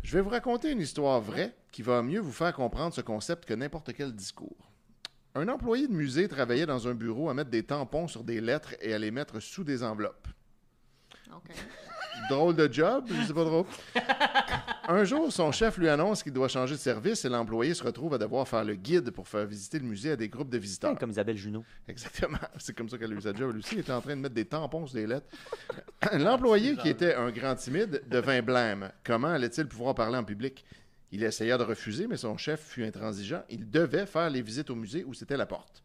Je 0.04 0.18
vais 0.18 0.22
vous 0.22 0.30
raconter 0.30 0.72
une 0.72 0.82
histoire 0.82 1.22
vraie 1.22 1.54
qui 1.72 1.82
va 1.82 2.02
mieux 2.02 2.20
vous 2.20 2.32
faire 2.32 2.54
comprendre 2.54 2.94
ce 2.94 3.02
concept 3.02 3.46
que 3.46 3.54
n'importe 3.54 3.94
quel 3.94 4.14
discours. 4.14 4.72
Un 5.36 5.48
employé 5.48 5.88
de 5.88 5.94
musée 5.94 6.28
travaillait 6.28 6.66
dans 6.66 6.88
un 6.88 6.96
bureau 6.96 7.30
à 7.30 7.34
mettre 7.34 7.52
des 7.52 7.64
tampons 7.64 8.08
sur 8.08 8.24
des 8.24 8.42
lettres 8.42 8.74
et 8.82 8.94
à 8.94 8.98
les 8.98 9.12
mettre 9.12 9.40
sous 9.40 9.64
des 9.64 9.84
enveloppes. 9.84 10.28
OK. 11.32 11.52
Drôle 12.30 12.56
de 12.56 12.72
job, 12.72 13.06
je 13.10 13.28
sais 13.28 13.34
pas 13.34 13.46
trop. 13.46 13.68
Un 14.92 15.04
jour, 15.04 15.32
son 15.32 15.52
chef 15.52 15.78
lui 15.78 15.88
annonce 15.88 16.24
qu'il 16.24 16.34
doit 16.34 16.48
changer 16.48 16.74
de 16.74 16.80
service 16.80 17.24
et 17.24 17.30
l'employé 17.30 17.76
se 17.76 17.84
retrouve 17.84 18.16
à 18.16 18.18
devoir 18.18 18.48
faire 18.48 18.64
le 18.64 18.74
guide 18.74 19.12
pour 19.12 19.28
faire 19.28 19.46
visiter 19.46 19.78
le 19.78 19.86
musée 19.86 20.14
à 20.14 20.16
des 20.16 20.30
groupes 20.30 20.50
de 20.50 20.58
visiteurs. 20.58 20.98
Comme 20.98 21.12
Isabelle 21.12 21.38
Junot. 21.38 21.64
Exactement. 21.88 22.40
C'est 22.58 22.76
comme 22.76 22.90
ça 22.90 22.98
qu'elle 22.98 23.12
a 23.12 23.16
eu 23.16 23.22
sa 23.22 23.32
job. 23.32 23.52
Elle 23.52 23.60
aussi 23.60 23.78
était 23.78 23.92
en 23.92 24.02
train 24.02 24.16
de 24.16 24.22
mettre 24.22 24.34
des 24.34 24.46
tampons 24.46 24.88
sur 24.88 24.96
des 24.96 25.06
lettres. 25.06 25.28
L'employé, 26.14 26.76
qui 26.76 26.90
était 26.90 27.14
un 27.14 27.30
grand 27.30 27.54
timide, 27.54 28.02
devint 28.08 28.42
blême. 28.42 28.92
Comment 29.04 29.28
allait-il 29.28 29.68
pouvoir 29.68 29.94
parler 29.94 30.18
en 30.18 30.24
public? 30.24 30.66
Il 31.12 31.24
essaya 31.24 31.60
de 31.60 31.66
refuser, 31.66 32.08
mais 32.08 32.18
son 32.18 32.36
chef 32.38 32.60
fut 32.60 32.84
intransigeant. 32.84 33.44
Il 33.48 33.70
devait 33.70 34.08
faire 34.08 34.32
les 34.32 34.42
visites 34.42 34.72
au 34.72 34.76
musée 34.76 35.04
où 35.04 35.14
c'était 35.14 35.38
la 35.38 35.46
porte. 35.46 35.84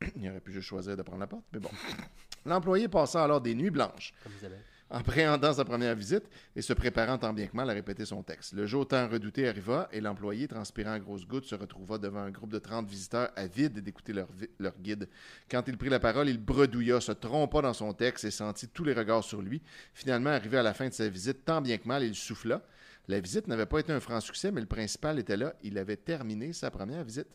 Il 0.16 0.30
aurait 0.30 0.40
pu 0.40 0.50
juste 0.50 0.68
choisir 0.68 0.96
de 0.96 1.02
prendre 1.02 1.20
la 1.20 1.26
porte, 1.26 1.44
mais 1.52 1.60
bon. 1.60 1.70
L'employé 2.46 2.88
passa 2.88 3.22
alors 3.22 3.42
des 3.42 3.54
nuits 3.54 3.70
blanches 3.70 4.14
Comme 4.22 4.32
Isabelle. 4.38 4.62
En 4.94 5.02
préhendant 5.02 5.52
sa 5.52 5.64
première 5.64 5.96
visite 5.96 6.22
et 6.54 6.62
se 6.62 6.72
préparant 6.72 7.18
tant 7.18 7.32
bien 7.32 7.48
que 7.48 7.56
mal 7.56 7.68
à 7.68 7.72
répéter 7.72 8.04
son 8.04 8.22
texte. 8.22 8.52
Le 8.52 8.64
jour 8.64 8.86
tant 8.86 9.08
redouté 9.08 9.48
arriva 9.48 9.88
et 9.90 10.00
l'employé, 10.00 10.46
transpirant 10.46 10.92
à 10.92 11.00
grosses 11.00 11.26
gouttes, 11.26 11.46
se 11.46 11.56
retrouva 11.56 11.98
devant 11.98 12.20
un 12.20 12.30
groupe 12.30 12.52
de 12.52 12.60
30 12.60 12.88
visiteurs 12.88 13.32
avides 13.34 13.80
d'écouter 13.80 14.12
leur 14.12 14.78
guide. 14.78 15.08
Quand 15.50 15.64
il 15.66 15.76
prit 15.76 15.88
la 15.88 15.98
parole, 15.98 16.28
il 16.28 16.38
bredouilla, 16.38 17.00
se 17.00 17.10
trompa 17.10 17.60
dans 17.60 17.74
son 17.74 17.92
texte 17.92 18.24
et 18.24 18.30
sentit 18.30 18.68
tous 18.68 18.84
les 18.84 18.92
regards 18.92 19.24
sur 19.24 19.42
lui. 19.42 19.62
Finalement, 19.94 20.30
arrivé 20.30 20.58
à 20.58 20.62
la 20.62 20.74
fin 20.74 20.86
de 20.86 20.94
sa 20.94 21.08
visite, 21.08 21.44
tant 21.44 21.60
bien 21.60 21.76
que 21.76 21.88
mal, 21.88 22.04
il 22.04 22.14
souffla. 22.14 22.62
La 23.08 23.18
visite 23.18 23.48
n'avait 23.48 23.66
pas 23.66 23.80
été 23.80 23.92
un 23.92 24.00
franc 24.00 24.20
succès, 24.20 24.52
mais 24.52 24.60
le 24.60 24.68
principal 24.68 25.18
était 25.18 25.36
là. 25.36 25.54
Il 25.64 25.76
avait 25.76 25.96
terminé 25.96 26.52
sa 26.52 26.70
première 26.70 27.02
visite. 27.02 27.26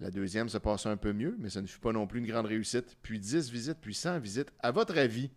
La 0.00 0.10
deuxième 0.10 0.48
se 0.48 0.56
passa 0.56 0.90
un 0.90 0.96
peu 0.96 1.12
mieux, 1.12 1.36
mais 1.38 1.50
ce 1.50 1.58
ne 1.58 1.66
fut 1.66 1.78
pas 1.78 1.92
non 1.92 2.06
plus 2.06 2.20
une 2.20 2.26
grande 2.26 2.46
réussite. 2.46 2.96
Puis 3.02 3.20
10 3.20 3.50
visites, 3.50 3.78
puis 3.82 3.94
100 3.94 4.18
visites. 4.18 4.52
À 4.60 4.70
votre 4.70 4.96
avis, 4.96 5.30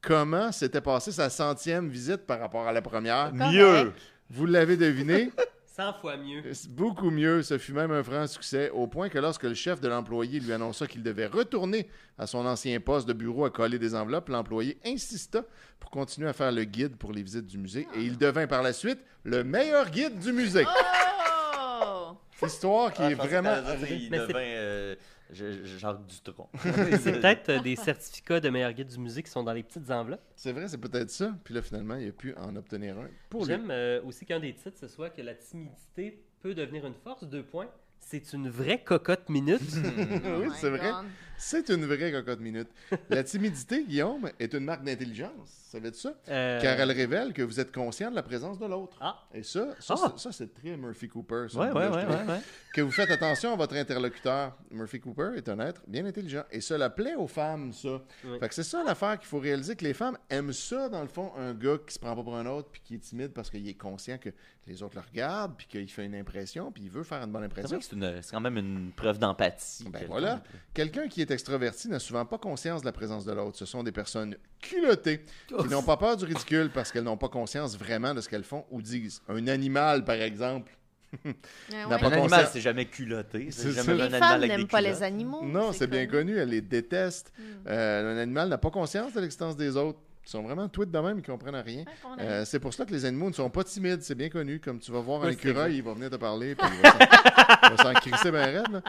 comment 0.00 0.52
s'était 0.52 0.80
passée 0.80 1.12
sa 1.12 1.30
centième 1.30 1.88
visite 1.88 2.26
par 2.26 2.40
rapport 2.40 2.66
à 2.66 2.72
la 2.72 2.82
première? 2.82 3.32
Mieux! 3.32 3.92
Vous 4.30 4.46
l'avez 4.46 4.76
deviné? 4.76 5.30
100 5.66 5.92
fois 6.00 6.16
mieux. 6.16 6.42
Beaucoup 6.70 7.08
mieux. 7.08 7.40
Ce 7.44 7.56
fut 7.56 7.72
même 7.72 7.92
un 7.92 8.02
franc 8.02 8.26
succès, 8.26 8.68
au 8.70 8.88
point 8.88 9.08
que 9.08 9.18
lorsque 9.20 9.44
le 9.44 9.54
chef 9.54 9.80
de 9.80 9.86
l'employé 9.86 10.40
lui 10.40 10.52
annonça 10.52 10.88
qu'il 10.88 11.04
devait 11.04 11.26
retourner 11.28 11.88
à 12.18 12.26
son 12.26 12.44
ancien 12.46 12.80
poste 12.80 13.06
de 13.06 13.12
bureau 13.12 13.44
à 13.44 13.50
coller 13.50 13.78
des 13.78 13.94
enveloppes, 13.94 14.28
l'employé 14.28 14.76
insista 14.84 15.44
pour 15.78 15.90
continuer 15.92 16.28
à 16.28 16.32
faire 16.32 16.50
le 16.50 16.64
guide 16.64 16.96
pour 16.96 17.12
les 17.12 17.22
visites 17.22 17.46
du 17.46 17.58
musée 17.58 17.86
et 17.94 18.00
il 18.00 18.18
devint 18.18 18.48
par 18.48 18.64
la 18.64 18.72
suite 18.72 18.98
le 19.22 19.44
meilleur 19.44 19.88
guide 19.90 20.18
du 20.18 20.32
musée. 20.32 20.64
Oh! 20.66 22.16
Histoire 22.44 22.92
qui 22.92 23.02
Ah, 23.02 23.10
est 23.12 23.14
vraiment... 23.14 23.54
dire, 23.78 23.92
Il 23.92 24.10
devint 24.10 24.34
euh, 24.36 24.96
Jacques 25.30 26.06
Dutronc. 26.06 26.48
C'est 27.00 27.20
peut-être 27.20 27.48
euh, 27.50 27.60
des 27.60 27.76
certificats 27.76 28.40
de 28.40 28.48
meilleur 28.48 28.72
guide 28.72 28.88
du 28.88 28.98
musée 28.98 29.22
qui 29.22 29.30
sont 29.30 29.42
dans 29.42 29.52
les 29.52 29.62
petites 29.62 29.90
enveloppes. 29.90 30.22
C'est 30.36 30.52
vrai, 30.52 30.68
c'est 30.68 30.78
peut-être 30.78 31.10
ça. 31.10 31.34
Puis 31.44 31.54
là, 31.54 31.62
finalement, 31.62 31.96
il 31.96 32.08
a 32.08 32.12
pu 32.12 32.34
en 32.36 32.54
obtenir 32.56 32.98
un 32.98 33.08
pour 33.28 33.44
lui. 33.44 33.48
J'aime 33.48 33.70
euh, 33.70 34.00
aussi 34.04 34.24
qu'un 34.24 34.40
des 34.40 34.54
titres, 34.54 34.78
ce 34.78 34.88
soit 34.88 35.10
que 35.10 35.20
la 35.22 35.34
timidité 35.34 36.22
peut 36.40 36.54
devenir 36.54 36.86
une 36.86 36.94
force. 36.94 37.24
Deux 37.24 37.42
points. 37.42 37.68
C'est 38.00 38.32
une 38.32 38.48
vraie 38.48 38.82
cocotte 38.82 39.28
minute. 39.28 39.60
Oh 39.74 40.40
oui, 40.40 40.48
c'est 40.54 40.70
vrai. 40.70 40.92
C'est 41.40 41.68
une 41.70 41.84
vraie 41.86 42.10
cocotte 42.10 42.40
minute. 42.40 42.68
La 43.08 43.22
timidité, 43.22 43.84
Guillaume, 43.84 44.28
est 44.40 44.52
une 44.54 44.64
marque 44.64 44.82
d'intelligence. 44.84 45.30
Savais-tu 45.70 45.98
ça? 46.00 46.14
Euh, 46.28 46.60
Car 46.60 46.80
elle 46.80 46.90
révèle 46.90 47.32
que 47.32 47.42
vous 47.42 47.60
êtes 47.60 47.70
conscient 47.72 48.10
de 48.10 48.16
la 48.16 48.22
présence 48.22 48.58
de 48.58 48.66
l'autre. 48.66 48.96
Ah. 49.00 49.18
Et 49.34 49.42
ça, 49.42 49.68
ça, 49.78 49.94
Ah. 50.02 50.12
c'est- 50.16 50.22
ça, 50.22 50.32
c'est 50.32 50.52
très 50.54 50.76
Murphy 50.76 51.08
Cooper. 51.08 51.46
ça, 51.48 51.58
Ouais, 51.60 51.66
là, 51.68 51.74
ouais, 51.74 52.02
je 52.24 52.30
ouais. 52.32 52.40
Que 52.74 52.80
vous 52.80 52.90
faites 52.90 53.10
attention 53.10 53.52
à 53.52 53.56
votre 53.56 53.76
interlocuteur. 53.76 54.56
Murphy 54.70 54.98
Cooper 55.00 55.32
est 55.36 55.48
un 55.48 55.60
être 55.60 55.82
bien 55.86 56.04
intelligent. 56.06 56.44
Et 56.50 56.60
cela 56.60 56.90
plaît 56.90 57.14
aux 57.14 57.26
femmes, 57.28 57.72
ça. 57.72 58.00
Oui. 58.24 58.38
Fait 58.40 58.48
que 58.48 58.54
c'est 58.54 58.62
ça 58.64 58.82
l'affaire 58.82 59.18
qu'il 59.18 59.28
faut 59.28 59.38
réaliser 59.38 59.76
que 59.76 59.84
les 59.84 59.94
femmes 59.94 60.16
aiment 60.30 60.52
ça, 60.52 60.88
dans 60.88 61.02
le 61.02 61.08
fond, 61.08 61.32
un 61.36 61.54
gars 61.54 61.76
qui 61.86 61.94
se 61.94 61.98
prend 61.98 62.16
pas 62.16 62.22
pour 62.22 62.36
un 62.36 62.46
autre 62.46 62.68
puis 62.72 62.80
qui 62.82 62.94
est 62.96 62.98
timide 62.98 63.32
parce 63.32 63.50
qu'il 63.50 63.66
est 63.68 63.74
conscient 63.74 64.18
que 64.18 64.30
les 64.66 64.82
autres 64.82 64.96
le 64.96 65.02
regardent 65.02 65.54
puis 65.56 65.66
qu'il 65.66 65.88
fait 65.90 66.04
une 66.06 66.14
impression 66.14 66.70
puis 66.72 66.82
il 66.84 66.90
veut 66.90 67.02
faire 67.04 67.22
une 67.22 67.30
bonne 67.32 67.44
impression. 67.44 67.78
c'est 67.80 68.30
quand 68.30 68.40
même 68.40 68.56
une 68.56 68.90
preuve 68.92 69.18
d'empathie. 69.18 69.84
Ben 69.90 70.04
voilà. 70.08 70.42
Quelqu'un 70.74 71.08
qui 71.08 71.20
est 71.22 71.27
extraverti 71.30 71.88
n'a 71.88 71.98
souvent 71.98 72.24
pas 72.24 72.38
conscience 72.38 72.80
de 72.80 72.86
la 72.86 72.92
présence 72.92 73.24
de 73.24 73.32
l'autre. 73.32 73.56
Ce 73.56 73.66
sont 73.66 73.82
des 73.82 73.92
personnes 73.92 74.36
culottées 74.60 75.24
qui 75.46 75.68
n'ont 75.68 75.82
pas 75.82 75.96
peur 75.96 76.16
du 76.16 76.24
ridicule 76.24 76.70
parce 76.72 76.92
qu'elles 76.92 77.04
n'ont 77.04 77.16
pas 77.16 77.28
conscience 77.28 77.76
vraiment 77.78 78.14
de 78.14 78.20
ce 78.20 78.28
qu'elles 78.28 78.44
font 78.44 78.64
ou 78.70 78.82
disent. 78.82 79.22
Un 79.28 79.46
animal, 79.46 80.04
par 80.04 80.16
exemple. 80.16 80.72
N'a 81.24 81.88
ouais. 81.88 81.88
pas 81.88 81.94
Un 81.96 81.98
conscience. 81.98 82.32
animal, 82.32 82.48
c'est 82.52 82.60
jamais 82.60 82.84
culotté. 82.84 83.50
C'est 83.50 83.72
jamais 83.72 83.94
Les 83.94 84.00
un 84.02 84.04
animal 84.06 84.20
femmes 84.40 84.48
n'aiment 84.48 84.66
pas 84.66 84.80
les 84.80 85.02
animaux. 85.02 85.42
Non, 85.44 85.72
c'est 85.72 85.86
bien 85.86 86.06
connu. 86.06 86.32
connu, 86.34 86.38
elle 86.38 86.50
les 86.50 86.60
déteste. 86.60 87.32
Euh, 87.66 88.14
un 88.14 88.18
animal 88.18 88.48
n'a 88.48 88.58
pas 88.58 88.70
conscience 88.70 89.12
de 89.14 89.20
l'existence 89.20 89.56
des 89.56 89.76
autres. 89.76 90.00
Ils 90.28 90.32
sont 90.32 90.42
vraiment 90.42 90.68
tweets 90.68 90.90
de 90.90 90.98
même, 90.98 91.18
ils 91.18 91.24
comprennent 91.24 91.54
rien. 91.56 91.84
Ouais, 91.86 92.16
Euh, 92.20 92.44
c'est 92.44 92.60
pour 92.60 92.74
cela 92.74 92.84
que 92.84 92.92
les 92.92 93.06
animaux 93.06 93.30
ne 93.30 93.34
sont 93.34 93.48
pas 93.48 93.64
timides, 93.64 94.02
c'est 94.02 94.14
bien 94.14 94.28
connu. 94.28 94.60
Comme 94.60 94.78
tu 94.78 94.92
vas 94.92 95.00
voir 95.00 95.24
un 95.24 95.30
écureuil, 95.30 95.76
il 95.76 95.82
va 95.82 95.94
venir 95.94 96.10
te 96.10 96.16
parler, 96.16 96.54
puis 96.54 96.68
il 96.70 96.82
va 96.82 97.76
s'en- 97.82 97.94
crisser 98.00 98.30
bien 98.30 98.44
raide. 98.44 98.70
là. 98.70 98.82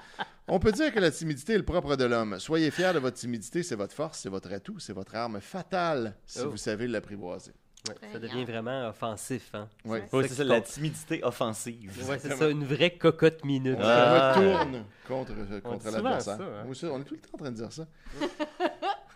On 0.49 0.59
peut 0.59 0.73
dire 0.73 0.93
que 0.93 0.99
la 0.99 1.11
timidité 1.11 1.53
est 1.53 1.57
le 1.57 1.63
propre 1.63 1.95
de 1.95 2.03
l'homme. 2.03 2.37
Soyez 2.39 2.71
fiers 2.71 2.91
de 2.93 2.99
votre 2.99 3.15
timidité, 3.15 3.63
c'est 3.63 3.75
votre 3.75 3.93
force, 3.93 4.19
c'est 4.19 4.27
votre 4.27 4.51
atout, 4.51 4.79
c'est 4.79 4.91
votre 4.91 5.15
arme 5.15 5.39
fatale 5.39 6.13
si 6.25 6.41
Oh. 6.43 6.49
vous 6.49 6.57
savez 6.57 6.87
l'apprivoiser. 6.87 7.53
ouais, 7.87 7.95
ça 8.11 8.19
devient 8.19 8.43
vraiment 8.43 8.89
offensif. 8.89 9.51
Hein. 9.53 9.69
Ouais. 9.85 10.03
Ouais, 10.11 10.27
C'est 10.27 10.33
ça, 10.35 10.43
qui 10.43 10.49
la 10.49 10.59
timidité 10.59 11.23
offensive. 11.23 11.93
Ouais, 12.09 12.19
c'est 12.19 12.35
ça, 12.35 12.49
une 12.49 12.65
vraie 12.65 12.97
cocotte 12.97 13.45
minute. 13.45 13.77
On 13.79 13.83
Ah. 13.85 14.33
contre, 15.07 15.31
euh, 15.31 15.59
On 15.63 15.69
contre 15.69 15.89
l'adversaire. 15.89 16.37
hein. 16.41 16.65
On 16.67 16.99
est 16.99 17.03
tout 17.05 17.13
le 17.13 17.21
temps 17.21 17.29
en 17.35 17.37
train 17.37 17.51
de 17.51 17.55
dire 17.55 17.71
ça. 17.71 17.87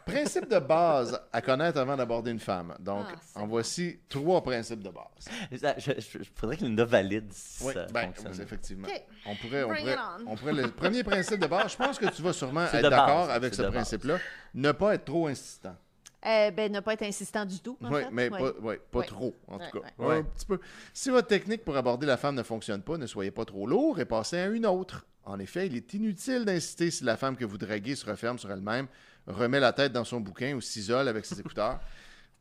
principes 0.05 0.49
de 0.49 0.59
base 0.59 1.19
à 1.31 1.41
connaître 1.41 1.79
avant 1.79 1.95
d'aborder 1.97 2.31
une 2.31 2.39
femme. 2.39 2.75
Donc, 2.79 3.05
Ah, 3.35 3.41
en 3.41 3.47
voici 3.47 3.99
trois 4.09 4.41
principes 4.43 4.81
de 4.83 4.89
base. 4.89 5.59
Ça, 5.59 5.75
Je, 5.77 5.91
je- 5.99 6.19
je- 6.23 6.29
faudrait 6.35 6.57
que 6.57 6.63
Linda 6.63 6.85
valide 6.85 7.31
si 7.31 7.63
Oui, 7.63 7.73
ça 7.73 7.85
ben, 7.91 8.05
fonctionne. 8.07 8.31
oui, 8.33 8.41
effectivement. 8.41 8.87
On 9.25 9.35
pourrait, 9.35 9.63
on 9.63 9.67
pourrait, 9.75 9.93
it 9.93 9.99
on. 10.27 10.35
pourrait 10.35 10.53
le 10.53 10.71
premier 10.71 11.03
principe 11.03 11.39
de 11.39 11.47
base, 11.47 11.71
je 11.71 11.77
pense 11.77 11.97
que 11.99 12.05
tu 12.09 12.21
vas 12.21 12.33
sûrement 12.33 12.65
être 12.65 12.89
d'accord 12.89 13.29
avec 13.29 13.53
ce 13.53 13.61
principe-là. 13.63 14.17
Ne 14.53 14.71
pas 14.71 14.95
être 14.95 15.05
trop 15.05 15.27
insistant. 15.27 15.75
Euh, 16.25 16.51
ben, 16.51 16.71
ne 16.71 16.79
pas 16.79 16.93
être 16.93 17.03
insistant 17.03 17.45
du 17.45 17.59
tout. 17.59 17.77
en 17.83 17.91
Oui, 17.91 18.01
fait. 18.01 18.07
mais 18.11 18.29
Ouais. 18.29 18.39
pas, 18.39 18.59
ouais, 18.61 18.81
pas 18.91 18.99
Ouais. 18.99 19.05
trop, 19.05 19.35
en 19.47 19.57
Ouais, 19.57 19.69
tout 19.69 19.79
cas. 19.79 19.85
ouais. 19.99 20.05
Ouais, 20.05 20.07
Ouais. 20.15 20.19
Un 20.19 20.23
petit 20.23 20.45
peu. 20.45 20.59
Si 20.93 21.09
votre 21.09 21.27
technique 21.27 21.65
pour 21.65 21.75
aborder 21.75 22.05
la 22.07 22.15
femme 22.17 22.35
ne 22.35 22.43
fonctionne 22.43 22.81
pas, 22.81 22.97
ne 22.97 23.05
soyez 23.07 23.31
pas 23.31 23.43
trop 23.45 23.67
lourd 23.67 23.99
et 23.99 24.05
passez 24.05 24.37
à 24.37 24.47
une 24.47 24.65
autre. 24.65 25.05
En 25.25 25.39
effet, 25.39 25.67
il 25.67 25.75
est 25.75 25.93
inutile 25.93 26.45
d'insister 26.45 26.91
si 26.91 27.03
la 27.03 27.17
femme 27.17 27.35
que 27.35 27.45
vous 27.45 27.57
draguez 27.57 27.95
se 27.95 28.05
referme 28.05 28.37
sur 28.39 28.51
elle-même, 28.51 28.87
remet 29.27 29.59
la 29.59 29.73
tête 29.73 29.91
dans 29.93 30.03
son 30.03 30.19
bouquin 30.19 30.53
ou 30.55 30.61
s'isole 30.61 31.07
avec 31.07 31.25
ses 31.25 31.39
écouteurs. 31.39 31.79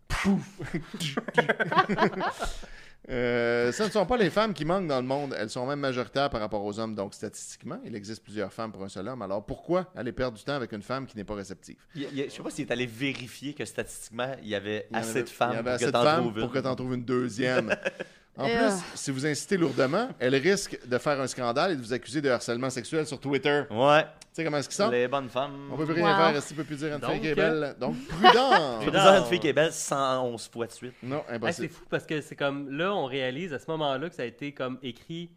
Pouf! 0.08 0.60
Euh, 3.10 3.72
ce 3.72 3.82
ne 3.82 3.88
sont 3.90 4.06
pas 4.06 4.16
les 4.16 4.30
femmes 4.30 4.54
qui 4.54 4.64
manquent 4.64 4.86
dans 4.86 5.00
le 5.00 5.06
monde, 5.06 5.34
elles 5.36 5.50
sont 5.50 5.66
même 5.66 5.80
majoritaires 5.80 6.30
par 6.30 6.40
rapport 6.40 6.64
aux 6.64 6.78
hommes. 6.78 6.94
Donc, 6.94 7.14
statistiquement, 7.14 7.80
il 7.84 7.96
existe 7.96 8.22
plusieurs 8.22 8.52
femmes 8.52 8.70
pour 8.70 8.84
un 8.84 8.88
seul 8.88 9.08
homme. 9.08 9.22
Alors, 9.22 9.44
pourquoi 9.44 9.90
aller 9.96 10.12
perdre 10.12 10.38
du 10.38 10.44
temps 10.44 10.54
avec 10.54 10.70
une 10.72 10.82
femme 10.82 11.06
qui 11.06 11.16
n'est 11.16 11.24
pas 11.24 11.34
réceptive? 11.34 11.76
Il 11.96 12.02
il 12.12 12.24
je 12.26 12.30
sais 12.30 12.42
pas 12.42 12.50
s'il 12.50 12.66
est 12.68 12.72
allé 12.72 12.86
vérifier 12.86 13.54
que 13.54 13.64
statistiquement, 13.64 14.32
il 14.42 14.48
y 14.48 14.54
avait 14.54 14.86
Il 14.90 14.94
y 14.94 14.98
en 14.98 15.00
assez 15.00 15.10
avait- 15.10 15.22
de 15.24 15.28
femmes 15.28 15.50
il 15.52 15.56
y 15.56 15.58
avait 15.58 15.62
pour 15.64 15.72
assez 15.74 15.84
que 15.84 15.90
de 15.90 15.92
t'en 15.92 16.02
femmes 16.04 16.20
trouves 16.20 16.34
une. 16.38 16.42
pour 16.44 16.52
que 16.52 16.58
tu 16.60 16.66
en 16.66 16.76
trouves 16.76 16.94
une 16.94 17.04
deuxième. 17.04 17.74
En 18.34 18.44
plus, 18.46 18.54
ah. 18.56 18.78
si 18.94 19.10
vous 19.10 19.26
incitez 19.26 19.58
lourdement, 19.58 20.08
elle 20.18 20.34
risque 20.36 20.78
de 20.86 20.96
faire 20.96 21.20
un 21.20 21.26
scandale 21.26 21.72
et 21.72 21.76
de 21.76 21.82
vous 21.82 21.92
accuser 21.92 22.22
de 22.22 22.30
harcèlement 22.30 22.70
sexuel 22.70 23.06
sur 23.06 23.20
Twitter. 23.20 23.64
Ouais, 23.70 24.06
sais 24.32 24.44
comment 24.44 24.58
est-ce 24.58 24.68
qu'ils 24.68 24.76
sont? 24.76 24.90
les 24.90 25.08
bonnes 25.08 25.28
femmes. 25.28 25.68
On 25.72 25.76
peut 25.76 25.84
plus 25.84 25.94
rien 25.94 26.10
Wow. 26.10 26.16
faire, 26.26 26.36
est-ce 26.36 26.54
peut 26.54 26.64
plus 26.64 26.76
dire 26.76 26.94
une 26.94 27.00
Donc, 27.00 27.10
fille 27.12 27.20
qui 27.20 27.26
est 27.28 27.32
euh, 27.32 27.34
belle? 27.34 27.76
Donc, 27.80 27.96
prudent! 28.08 28.78
Prudent. 28.80 29.02
dire 29.02 29.14
une 29.22 29.24
fille 29.26 29.40
qui 29.40 29.48
est 29.48 29.52
belle 29.52 29.72
111 29.72 30.48
fois 30.52 30.66
de 30.66 30.72
suite. 30.72 30.94
non, 31.02 31.18
Ah, 31.22 31.30
c'est 31.30 31.34
impossible. 31.36 31.68
fou 31.68 31.84
parce 31.90 32.06
que 32.06 32.20
c'est 32.20 32.36
comme 32.36 32.70
là, 32.70 32.94
on 32.94 33.04
réalise 33.06 33.52
à 33.52 33.58
ce 33.58 33.70
moment-là 33.70 34.08
que 34.08 34.14
ça 34.14 34.22
a 34.22 34.26
été 34.26 34.52
comme 34.52 34.78
écrit 34.82 35.30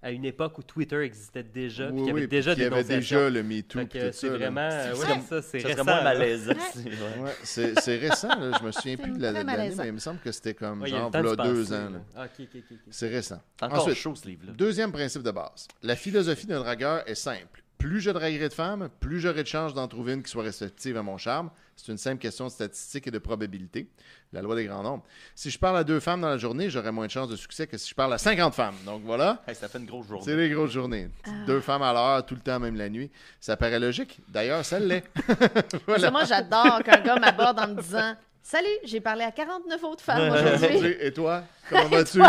à 0.00 0.12
une 0.12 0.24
époque 0.24 0.56
où 0.58 0.62
Twitter 0.62 1.00
existait 1.00 1.42
déjà, 1.42 1.86
puis 1.88 1.94
Oui, 1.94 1.98
qu'il 2.02 2.06
y 2.06 2.10
avait 2.12 2.20
oui, 2.20 2.28
déjà 2.28 2.52
puis 2.52 2.60
il 2.60 2.64
y 2.64 2.66
avait 2.68 2.84
déjà 2.84 3.28
le 3.28 3.42
MeToo. 3.42 3.80
Puis 3.80 3.88
c'est 4.00 4.12
ça, 4.12 4.26
là. 4.28 4.32
vraiment, 4.36 4.60
euh, 4.60 4.92
ouais, 4.92 4.98
vrai. 5.06 5.20
ça, 5.28 5.42
c'est 5.42 5.58
récent. 5.58 5.84
là. 5.84 6.02
malaisant. 6.04 6.52
Ouais. 6.52 6.56
si- 6.72 6.78
ouais. 6.84 7.22
Ouais, 7.64 7.72
c'est 7.82 7.96
récent, 7.96 8.28
là. 8.28 8.58
je 8.60 8.64
me 8.64 8.70
souviens 8.70 8.96
plus 8.96 9.10
de 9.10 9.20
la- 9.22 9.32
l'année, 9.32 9.44
malaisant. 9.44 9.82
mais 9.82 9.88
il 9.88 9.94
me 9.94 9.98
semble 9.98 10.20
que 10.20 10.30
c'était 10.30 10.54
comme 10.54 10.82
Ouais, 10.82 10.88
il 10.90 10.92
y 10.92 10.96
a 10.96 11.00
genre 11.00 11.10
se 11.12 11.42
deux 11.42 11.72
ans. 11.72 11.76
là. 11.86 11.90
là. 11.90 11.98
Ah, 12.16 12.24
ok, 12.26 12.30
ok, 12.44 12.48
ok, 12.54 12.64
ok. 12.70 12.78
C'est 12.90 13.08
récent. 13.08 13.42
Encore 13.60 13.80
Ensuite, 13.80 13.96
chaud, 13.96 14.14
ce 14.14 14.28
livre-là. 14.28 14.52
Deuxième 14.52 14.92
principe 14.92 15.22
de 15.24 15.32
base. 15.32 15.66
La 15.82 15.96
philosophie 15.96 16.46
d'un 16.46 16.60
dragueur 16.60 17.02
est 17.08 17.16
simple. 17.16 17.64
Plus 17.78 18.00
je 18.00 18.10
draguerai 18.10 18.48
de 18.48 18.54
femmes, 18.54 18.88
plus 19.00 19.20
j'aurai 19.20 19.42
de 19.44 19.48
chances 19.48 19.72
d'en 19.72 19.86
trouver 19.86 20.14
une 20.14 20.22
qui 20.24 20.30
soit 20.30 20.42
réceptive 20.42 20.96
à 20.96 21.02
mon 21.02 21.16
charme. 21.16 21.50
C'est 21.76 21.92
une 21.92 21.98
simple 21.98 22.18
question 22.20 22.46
de 22.46 22.50
statistique 22.50 23.06
et 23.06 23.10
de 23.12 23.18
probabilité. 23.18 23.88
La 24.32 24.42
loi 24.42 24.56
des 24.56 24.64
grands 24.64 24.82
nombres. 24.82 25.04
Si 25.36 25.48
je 25.48 25.58
parle 25.60 25.76
à 25.78 25.84
deux 25.84 26.00
femmes 26.00 26.20
dans 26.22 26.28
la 26.28 26.38
journée, 26.38 26.68
j'aurai 26.70 26.90
moins 26.90 27.06
de 27.06 27.10
chances 27.12 27.28
de 27.28 27.36
succès 27.36 27.66
que 27.68 27.78
si 27.78 27.88
je 27.88 27.94
parle 27.94 28.12
à 28.12 28.18
50 28.18 28.52
femmes. 28.52 28.74
Donc 28.84 29.02
voilà, 29.04 29.42
Hey, 29.46 29.54
ça 29.54 29.68
fait 29.68 29.78
une 29.78 29.86
grosse 29.86 30.06
c'est 30.06 30.10
journée. 30.10 30.36
les 30.36 30.50
grosses 30.50 30.72
journées. 30.72 31.08
Deux 31.46 31.60
femmes 31.60 31.82
à 31.82 31.92
l'heure, 31.92 32.26
tout 32.26 32.34
le 32.34 32.40
temps, 32.40 32.58
même 32.58 32.74
la 32.76 32.88
nuit. 32.88 33.10
Ça 33.40 33.56
paraît 33.56 33.78
logique. 33.78 34.18
D'ailleurs, 34.28 34.64
ça 34.64 34.80
l'est. 34.80 35.04
Moi, 35.86 36.24
j'adore 36.24 36.82
qu'un 36.84 37.00
gars 37.00 37.16
m'aborde 37.18 37.60
en 37.60 37.68
me 37.68 37.80
disant 37.80 38.16
Salut, 38.42 38.66
j'ai 38.84 39.00
parlé 39.00 39.22
à 39.24 39.30
49 39.30 39.84
autres 39.84 40.02
femmes 40.02 40.32
aujourd'hui. 40.32 40.66
Aujourd'hui, 40.66 40.96
Et 41.00 41.12
toi, 41.12 41.44
comment 41.70 41.88
vas-tu? 41.88 42.20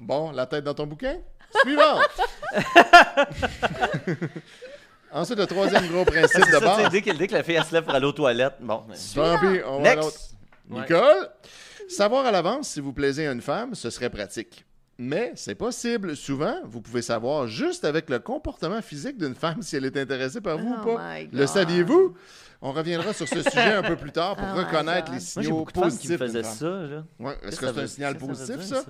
Bon, 0.00 0.30
la 0.32 0.46
tête 0.46 0.64
dans 0.64 0.74
ton 0.74 0.86
bouquin? 0.86 1.18
Suivant! 1.62 1.98
Ensuite, 5.12 5.38
le 5.38 5.46
troisième 5.46 5.86
gros 5.88 6.04
principe 6.04 6.44
C'est 6.44 6.52
de 6.60 6.64
base. 6.64 6.90
dès, 6.90 7.02
que, 7.02 7.10
dès 7.12 7.28
que 7.28 7.34
la 7.34 7.42
fille 7.44 7.54
elle 7.54 7.64
se 7.64 7.72
lève 7.72 7.84
pour 7.84 7.94
aller 7.94 8.06
aux 8.06 8.12
toilettes, 8.12 8.56
bon. 8.60 8.82
ben, 8.88 8.96
Tant 9.14 9.38
pis, 9.38 9.60
on 9.64 9.80
va 9.80 9.90
à 9.90 9.94
Next. 9.94 10.02
l'autre. 10.04 10.18
Ouais. 10.70 10.80
Nicole, 10.80 11.28
savoir 11.88 12.26
à 12.26 12.30
l'avance 12.32 12.68
si 12.70 12.80
vous 12.80 12.92
plaisez 12.92 13.26
à 13.28 13.32
une 13.32 13.40
femme, 13.42 13.74
ce 13.74 13.90
serait 13.90 14.10
pratique. 14.10 14.64
Mais 14.98 15.32
c'est 15.36 15.54
possible. 15.54 16.16
Souvent, 16.16 16.56
vous 16.64 16.80
pouvez 16.80 17.02
savoir 17.02 17.46
juste 17.46 17.84
avec 17.84 18.10
le 18.10 18.18
comportement 18.20 18.80
physique 18.82 19.16
d'une 19.18 19.34
femme 19.34 19.60
si 19.62 19.76
elle 19.76 19.84
est 19.84 19.96
intéressée 19.96 20.40
par 20.40 20.56
vous 20.58 20.74
Oh 20.84 20.88
ou 20.90 20.94
pas. 20.96 21.14
my 21.18 21.28
Le 21.32 21.46
saviez-vous? 21.46 22.14
On 22.62 22.72
reviendra 22.72 23.12
sur 23.12 23.28
ce 23.28 23.42
sujet 23.42 23.72
un 23.74 23.82
peu 23.82 23.96
plus 23.96 24.12
tard 24.12 24.36
pour 24.36 24.46
Oh 24.54 24.58
reconnaître 24.58 25.06
les 25.12 25.18
Moi, 25.18 25.20
signaux 25.20 25.58
beaucoup 25.58 25.72
de 25.72 25.78
femmes 25.78 25.90
qui 25.98 26.08
me 26.08 26.16
positifs. 26.16 26.18
d'une 26.18 26.26
faisaient 26.28 26.42
femme. 26.42 26.54
ça, 26.54 26.66
là. 26.66 27.04
Ouais, 27.20 27.36
Est-ce 27.44 27.60
que 27.60 27.66
c'est 27.66 27.70
un 27.70 27.72
veut- 27.82 27.86
signal 27.86 28.14
ça 28.18 28.26
positif, 28.26 28.60
ça? 28.62 28.82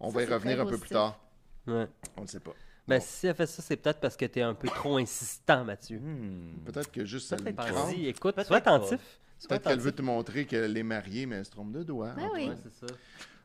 On 0.00 0.08
va 0.10 0.22
y 0.22 0.26
revenir 0.26 0.60
un 0.60 0.66
peu 0.66 0.78
plus 0.78 0.90
tard. 0.90 1.18
Ouais. 1.66 1.86
On 2.16 2.22
ne 2.22 2.26
sait 2.26 2.40
pas. 2.40 2.52
Ben, 2.88 2.98
Bon. 2.98 3.04
si 3.04 3.26
elle 3.26 3.34
fait 3.34 3.46
ça, 3.46 3.62
c'est 3.62 3.76
peut-être 3.76 3.98
parce 4.00 4.16
que 4.16 4.24
t'es 4.26 4.42
un 4.42 4.54
peu 4.54 4.68
trop 4.68 4.96
insistant, 4.98 5.64
Mathieu. 5.64 5.98
Hmm. 5.98 6.52
Peut-être 6.64 6.90
que 6.92 7.04
juste 7.04 7.28
ça 7.28 7.36
le 7.36 7.42
Peut-être 7.42 7.56
craint. 7.56 7.84
Vas-y, 7.86 8.06
écoute, 8.06 8.40
sois 8.44 8.56
attentif. 8.58 9.00
Peut-être 9.48 9.64
qu'elle 9.68 9.80
veut 9.80 9.92
te 9.92 10.02
montrer 10.02 10.46
qu'elle 10.46 10.76
est 10.76 10.82
mariée, 10.82 11.26
mais 11.26 11.36
elle 11.36 11.44
se 11.44 11.50
trompe 11.50 11.72
de 11.72 11.82
doigt. 11.82 12.12
Ben 12.16 12.28
oui. 12.32 12.48
Ouais, 12.48 12.54
c'est 12.62 12.86
ça. 12.86 12.94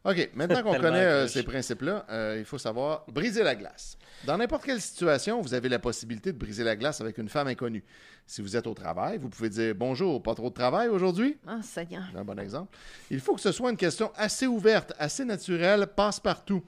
OK, 0.04 0.30
maintenant 0.36 0.64
qu'on 0.64 0.80
connaît 0.80 1.06
euh, 1.06 1.28
ces 1.28 1.44
principes-là, 1.44 2.06
euh, 2.10 2.38
il 2.40 2.46
faut 2.46 2.58
savoir 2.58 3.04
briser 3.08 3.44
la 3.44 3.56
glace. 3.56 3.98
Dans 4.26 4.38
n'importe 4.38 4.64
quelle 4.66 4.82
situation, 4.82 5.42
vous 5.42 5.54
avez 5.54 5.70
la 5.70 5.80
possibilité 5.80 6.32
de 6.32 6.38
briser 6.38 6.64
la 6.64 6.76
glace 6.76 7.02
avec 7.02 7.18
une 7.18 7.30
femme 7.30 7.48
inconnue. 7.48 7.84
Si 8.26 8.42
vous 8.42 8.56
êtes 8.56 8.68
au 8.68 8.74
travail, 8.74 9.18
vous 9.18 9.30
pouvez 9.30 9.50
dire 9.50 9.76
Bonjour, 9.76 10.22
pas 10.24 10.34
trop 10.36 10.50
de 10.50 10.54
travail 10.56 10.88
aujourd'hui 10.88 11.38
Ah, 11.48 11.60
Seigneur. 11.64 12.04
un 12.16 12.24
bon 12.24 12.40
exemple. 12.40 12.76
Il 13.10 13.20
faut 13.20 13.36
que 13.36 13.42
ce 13.42 13.52
soit 13.52 13.70
une 13.72 13.78
question 13.78 14.12
assez 14.16 14.48
ouverte, 14.48 14.94
assez 14.98 15.26
naturelle, 15.26 15.88
passe-partout. 15.88 16.64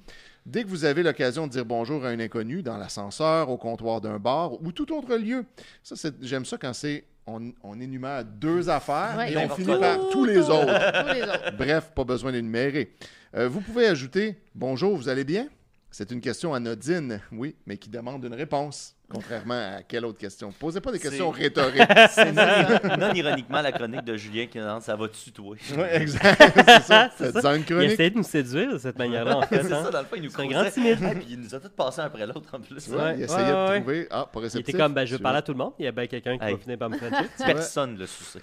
Dès 0.46 0.64
que 0.64 0.68
vous 0.68 0.84
avez 0.86 1.04
l'occasion 1.04 1.48
de 1.48 1.52
dire 1.52 1.66
bonjour 1.66 2.04
à 2.06 2.10
un 2.10 2.20
inconnu, 2.20 2.62
dans 2.64 2.78
l'ascenseur, 2.78 3.50
au 3.50 3.58
comptoir 3.58 4.02
d'un 4.02 4.20
bar 4.20 4.62
ou 4.62 4.72
tout 4.72 4.94
autre 4.94 5.16
lieu, 5.16 5.46
ça, 5.82 5.96
c'est- 5.96 6.16
j'aime 6.22 6.46
ça 6.46 6.58
quand 6.58 6.74
c'est 6.74 7.06
on, 7.26 7.54
on 7.64 7.80
énumère 7.80 8.26
deux 8.26 8.70
affaires 8.70 9.16
Ouais. 9.18 9.32
et 9.32 9.38
on 9.38 9.48
finit 9.50 9.68
par 9.80 9.98
d'autre. 9.98 10.10
tous 10.12 10.26
les 10.26 10.38
autres. 10.40 11.04
Tous 11.08 11.14
les 11.14 11.22
autres. 11.22 11.56
Bref, 11.58 11.92
pas 11.96 12.04
besoin 12.04 12.34
d'énumérer. 12.34 12.94
Euh, 13.36 13.48
vous 13.48 13.62
pouvez 13.62 13.88
ajouter 13.88 14.36
Bonjour, 14.54 14.98
vous 14.98 15.08
allez 15.08 15.24
bien? 15.24 15.48
C'est 15.90 16.12
une 16.12 16.20
question 16.20 16.54
anodine, 16.54 17.22
oui, 17.32 17.56
mais 17.66 17.78
qui 17.78 17.90
demande 17.90 18.26
une 18.26 18.34
réponse, 18.34 18.96
contrairement 19.10 19.78
à 19.78 19.84
quelle 19.84 20.06
autre 20.06 20.18
question? 20.18 20.52
Posez 20.52 20.82
pas 20.82 20.92
des 20.92 21.00
questions 21.00 21.30
rhétoriques. 21.32 21.82
C'est 22.12 22.32
non, 22.32 22.98
non 22.98 23.14
ironiquement 23.14 23.62
la 23.62 23.72
chronique 23.72 24.04
de 24.04 24.18
Julien 24.18 24.48
qui 24.48 24.58
demande 24.58 24.82
ça 24.82 24.96
va-tu 24.96 25.32
toi? 25.32 25.56
Oui, 25.78 25.84
exact. 25.92 26.54
c'est 26.66 26.82
ça. 26.84 27.10
C'est 27.18 27.32
ça. 27.42 27.56
une 27.56 27.62
Il 27.62 27.66
chronique. 27.66 27.92
essayait 27.92 28.10
de 28.10 28.18
nous 28.18 28.24
séduire 28.24 28.74
de 28.74 28.78
cette 28.78 28.98
manière-là, 28.98 29.38
en 29.38 29.42
fait. 29.44 29.64
C'est 29.64 29.72
hein. 29.74 29.84
ça, 29.86 29.92
dans 29.92 30.00
le 30.00 30.06
fond, 30.06 30.16
il 30.16 30.24
nous 30.24 30.30
C'est 30.30 30.40
un 30.42 30.44
causait. 30.48 30.54
grand 30.56 30.70
timide. 30.70 30.98
Ah, 31.04 31.10
puis 31.16 31.26
il 31.30 31.40
nous 31.40 31.56
a 31.56 31.60
tous 31.60 31.70
passés 31.70 32.02
un 32.02 32.06
après 32.06 32.26
l'autre 32.26 32.50
en 32.54 32.60
plus. 32.60 32.88
Ouais, 32.90 33.16
il 33.18 33.24
essayait 33.24 33.44
ouais, 33.54 33.76
de 33.76 33.80
trouver. 33.80 34.08
Ah, 34.12 34.26
pas 34.32 34.40
Il 34.40 34.44
réceptif. 34.44 34.70
était 34.70 34.78
comme, 34.78 34.94
ben, 34.94 35.06
je 35.06 35.12
veux 35.12 35.18
Tu 35.18 35.24
parler 35.24 35.40
à 35.40 35.42
tout 35.42 35.52
le 35.52 35.58
monde. 35.58 35.74
Il 35.80 35.86
y 35.86 35.88
a 35.88 35.92
bien 35.92 36.08
quelqu'un 36.08 36.38
qui 36.38 36.44
Hey. 36.46 36.54
va 36.54 36.60
finir 36.60 36.78
par 36.78 36.90
me 36.90 36.98
frencher. 36.98 37.28
Personne 37.46 37.98
le 37.98 38.06
suçait. 38.08 38.42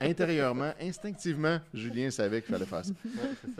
Intérieurement, 0.00 0.72
instinctivement, 0.80 1.58
Julien 1.74 2.10
savait 2.10 2.42
qu'il 2.42 2.52
fallait 2.54 2.66
faire 2.66 2.84
ça. 2.84 2.92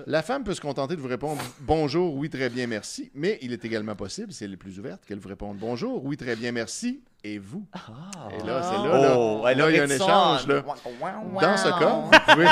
La 0.07 0.23
femme 0.23 0.45
peut 0.45 0.55
se 0.55 0.61
contenter 0.61 0.97
de 0.97 1.01
vous 1.01 1.09
répondre 1.09 1.41
bonjour, 1.61 2.15
oui, 2.15 2.29
très 2.31 2.49
bien, 2.49 2.67
merci, 2.67 3.11
mais 3.15 3.39
il 3.43 3.53
est 3.53 3.65
également 3.65 3.95
possible, 3.95 4.33
si 4.33 4.45
elle 4.45 4.53
est 4.53 4.57
plus 4.57 4.79
ouverte, 4.79 5.05
qu'elle 5.07 5.19
vous 5.19 5.29
réponde 5.29 5.57
bonjour, 5.59 6.05
oui, 6.05 6.17
très 6.17 6.37
bien, 6.37 6.38
merci, 6.53 7.01
et 7.24 7.39
vous? 7.39 7.66
Et 7.74 8.47
là, 8.47 8.62
c'est 8.62 8.89
là, 8.89 9.01
là, 9.01 9.18
Oh, 9.18 9.43
là, 9.45 9.53
il 9.53 9.76
y 9.76 9.80
a 9.80 9.82
un 9.82 9.89
échange. 9.89 10.47
Là. 10.47 10.62
Dans 10.62 11.57
ce 11.57 11.68
cas, 11.78 12.03
vous 12.05 12.11
pouvez... 12.32 12.47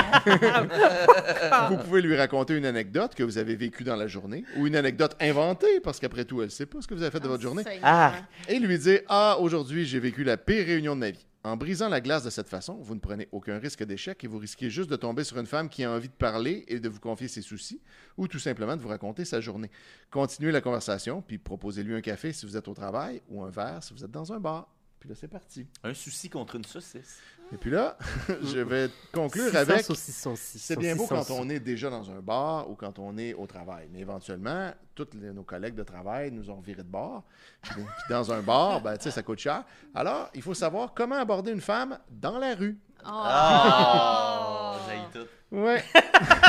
vous 1.77 1.77
pouvez 1.85 2.03
lui 2.03 2.17
raconter 2.17 2.57
une 2.57 2.67
anecdote 2.67 3.15
que 3.15 3.23
vous 3.23 3.39
avez 3.39 3.55
vécue 3.55 3.85
dans 3.85 3.97
la 3.97 4.07
journée, 4.09 4.45
ou 4.57 4.67
une 4.67 4.77
anecdote 4.77 5.17
inventée, 5.21 5.81
parce 5.81 6.01
qu'après 6.01 6.25
tout, 6.25 6.41
elle 6.41 6.47
ne 6.47 6.51
sait 6.51 6.67
pas 6.67 6.81
ce 6.81 6.87
que 6.87 6.95
vous 6.95 7.03
avez 7.03 7.11
fait 7.11 7.21
de 7.21 7.29
votre 7.29 7.43
journée. 7.43 7.63
Ah. 7.83 8.13
et 8.49 8.59
lui 8.59 8.79
dire 8.79 9.01
Ah, 9.09 9.37
aujourd'hui, 9.41 9.87
j'ai 9.87 10.01
vécu 10.01 10.25
la 10.25 10.37
pire 10.37 10.67
réunion 10.67 10.95
de 10.95 11.01
ma 11.01 11.11
vie. 11.11 11.27
En 11.47 11.57
brisant 11.57 11.89
la 11.89 12.01
glace 12.01 12.25
de 12.25 12.31
cette 12.31 12.49
façon, 12.49 12.75
vous 12.81 12.97
ne 12.97 12.99
prenez 12.99 13.29
aucun 13.31 13.61
risque 13.61 13.85
d'échec 13.85 14.25
et 14.25 14.27
vous 14.27 14.39
risquez 14.39 14.69
juste 14.69 14.91
de 14.91 14.97
tomber 14.97 15.23
sur 15.23 15.39
une 15.39 15.47
femme 15.47 15.69
qui 15.69 15.85
a 15.85 15.93
envie 15.93 16.09
de 16.09 16.13
parler 16.13 16.65
et 16.67 16.81
de 16.81 16.89
vous 16.89 16.99
confier 16.99 17.29
ses 17.29 17.41
soucis 17.41 17.81
ou 18.17 18.27
tout 18.27 18.41
simplement 18.41 18.75
de 18.75 18.83
vous 18.83 18.89
raconter 18.89 19.25
sa 19.25 19.41
journée. 19.41 19.71
Continuez 20.11 20.51
la 20.51 20.61
conversation, 20.61 21.23
puis 21.23 21.39
proposez-lui 21.39 21.95
un 21.95 22.01
café 22.01 22.33
si 22.33 22.47
vous 22.47 22.57
êtes 22.57 22.67
au 22.67 22.75
travail 22.75 23.23
ou 23.29 23.45
un 23.45 23.51
verre 23.51 23.81
si 23.81 23.95
vous 23.95 24.05
êtes 24.05 24.11
dans 24.11 24.33
un 24.33 24.41
bar. 24.41 24.67
Puis 24.99 25.09
là, 25.09 25.15
c'est 25.15 25.29
parti. 25.29 25.69
Un 25.85 25.95
souci 25.95 26.29
contre 26.29 26.57
une 26.57 26.65
saucisse. 26.65 27.21
Et 27.53 27.57
puis 27.57 27.71
là, 27.71 27.97
je 28.43 28.59
vais 28.59 28.91
conclure 29.13 29.55
avec. 29.55 29.87
C'est 30.35 30.79
bien 30.79 30.97
beau 30.97 31.07
quand 31.07 31.31
on 31.31 31.49
est 31.49 31.61
déjà 31.61 31.91
dans 31.91 32.11
un 32.11 32.21
bar 32.21 32.69
ou 32.69 32.75
quand 32.75 32.99
on 32.99 33.17
est 33.19 33.35
au 33.35 33.47
travail. 33.47 33.89
Mais 33.93 34.01
éventuellement, 34.01 34.73
tous 34.95 35.07
les- 35.15 35.33
nos 35.33 35.45
collègues 35.45 35.77
de 35.77 35.85
travail 35.85 36.33
nous 36.33 36.51
ont 36.51 36.61
viré 36.61 36.83
de 36.83 36.89
bar. 36.89 37.23
Puis, 37.63 37.83
dans 38.11 38.33
un 38.33 38.41
bar, 38.41 38.81
ben, 38.81 38.97
tu 38.97 39.05
sais, 39.05 39.11
ça 39.13 39.23
coûte 39.23 39.39
cher. 39.39 39.63
Alors, 39.95 40.29
il 40.35 40.43
faut 40.43 40.55
savoir 40.55 40.93
comment 40.95 41.17
aborder 41.17 41.53
une 41.53 41.61
femme 41.61 41.99
dans 42.11 42.39
la 42.39 42.55
rue. 42.55 42.79
Oh. 43.05 43.09
Ah! 43.13 44.77
J'ai 44.89 45.21
tout. 45.21 45.27
Ouais. 45.53 45.85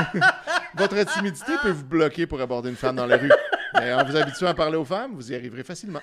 Votre 0.75 1.03
timidité 1.13 1.53
peut 1.61 1.69
vous 1.71 1.85
bloquer 1.85 2.25
pour 2.25 2.41
aborder 2.41 2.69
une 2.69 2.75
femme 2.75 2.95
dans 2.95 3.05
la 3.05 3.17
rue. 3.17 3.31
Mais 3.75 3.93
en 3.93 4.03
vous 4.03 4.15
habituant 4.15 4.47
à 4.47 4.53
parler 4.55 4.77
aux 4.77 4.85
femmes, 4.85 5.13
vous 5.13 5.31
y 5.31 5.35
arriverez 5.35 5.63
facilement. 5.63 6.01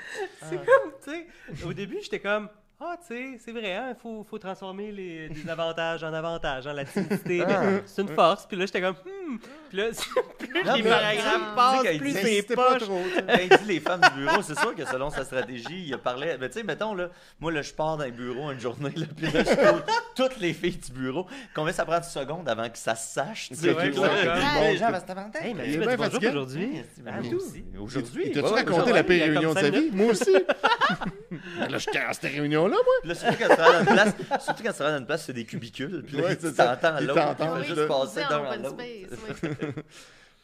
C'est 0.49 0.57
comme, 0.57 0.93
tu 1.03 1.11
sais, 1.11 1.65
au 1.67 1.73
début, 1.73 1.99
j'étais 2.03 2.21
comme, 2.21 2.49
ah, 2.87 2.97
tu 2.99 3.15
sais, 3.15 3.39
c'est 3.39 3.53
vrai, 3.53 3.81
il 3.91 3.97
faut, 4.01 4.25
faut 4.25 4.39
transformer 4.39 4.93
les 4.93 5.29
désavantages 5.31 6.05
en 6.05 6.13
avantages, 6.13 6.67
hein, 6.67 6.75
la 6.75 6.85
timidité. 6.85 7.43
Ah. 7.43 7.47
ben, 7.47 7.83
c'est 7.87 8.03
une 8.03 8.09
force. 8.09 8.47
Puis 8.47 8.57
là, 8.57 8.67
j'étais 8.67 8.83
comme, 8.83 8.95
hmm, 8.95 9.24
Puis 9.69 9.79
là, 9.79 9.85
plus 10.39 10.65
Non, 10.65 10.75
les 10.75 10.83
paragraphes 10.83 11.41
Tu 11.51 11.55
passent, 11.57 11.97
plus 11.99 12.13
c'est 12.13 12.55
pas 12.55 12.79
trop. 12.79 13.01
tu. 13.17 13.23
Ben, 13.23 13.41
il 13.43 13.49
dit 13.49 13.65
les 13.67 13.81
femmes 13.81 14.01
du 14.01 14.21
bureau, 14.25 14.43
c'est 14.43 14.59
sûr 14.59 14.75
que 14.75 14.85
selon 14.85 15.11
sa 15.11 15.25
stratégie, 15.25 15.85
il 15.87 15.95
a 15.95 15.99
parlé. 15.99 16.37
Mais 16.41 16.49
tu 16.49 16.59
sais, 16.59 16.63
mettons, 16.65 16.95
là, 16.95 17.09
moi, 17.41 17.51
là, 17.53 17.63
je 17.63 17.73
pars 17.73 17.97
dans 17.97 18.05
les 18.05 18.11
bureaux 18.13 18.51
une 18.53 18.61
journée, 18.61 18.93
là, 18.97 19.07
puis 19.17 19.27
là, 19.31 19.43
je 19.45 19.55
trouve 19.67 19.83
toutes 20.15 20.39
les 20.39 20.53
filles 20.53 20.77
du 20.77 20.93
bureau. 20.93 21.27
Combien 21.55 21.73
ça 21.73 21.85
prend 21.85 21.99
de 21.99 22.05
secondes 22.05 22.49
avant 22.49 22.69
que 22.69 22.79
ça 22.79 22.95
se 22.95 23.15
sache, 23.15 23.49
tu 23.49 23.57
sais? 23.57 23.75
Que 23.75 23.81
les 23.83 23.93
gens, 23.93 24.91
ben, 24.91 25.01
c'est 25.07 25.15
Valentin. 25.15 25.41
Hey, 25.41 25.55
mais 25.55 25.73
tu 25.73 25.79
m'as 25.79 25.97
bonjour 25.97 26.21
aujourd'hui. 26.23 26.83
Ah, 27.07 27.21
moi 27.21 27.31
tout. 27.31 27.37
aussi. 27.37 27.65
Aujourd'hui. 27.79 28.33
Ouais, 28.35 28.41
raconté 28.51 28.93
la 28.93 29.03
pire 29.05 29.25
réunion 29.27 29.55
de 29.55 29.59
sa 29.59 29.71
vie? 29.71 29.91
Moi 29.93 30.11
aussi. 30.13 30.33
là, 30.33 31.79
j'étais 31.79 31.99
à 31.99 32.13
cette 32.13 32.31
réunion-là, 32.31 32.75
moi. 32.77 32.95
Là, 33.05 33.15
surtout 33.15 33.35
quand 33.41 33.55
tu 33.55 33.61
vas 33.61 33.73
dans 33.73 33.79
une 33.81 33.87
place, 33.95 34.15
surtout 34.45 34.63
quand 34.63 34.73
tu 34.73 34.79
vas 34.79 34.91
dans 34.93 34.99
une 34.99 35.07
place, 35.07 35.25
c'est 35.25 35.33
des 35.33 35.45
cubicules. 35.45 36.03
Puis 36.07 36.17
là, 36.17 36.25
Ouais, 36.25 36.37
tu 36.37 36.53
t'entends 36.53 36.97
Ils 37.01 37.07
l'autre. 37.07 37.37
fait 37.37 37.65
juste 37.65 37.87
passer 37.89 38.21
d'un 38.29 38.45
à 38.45 38.49
open 38.51 38.63
l'autre. 38.63 38.77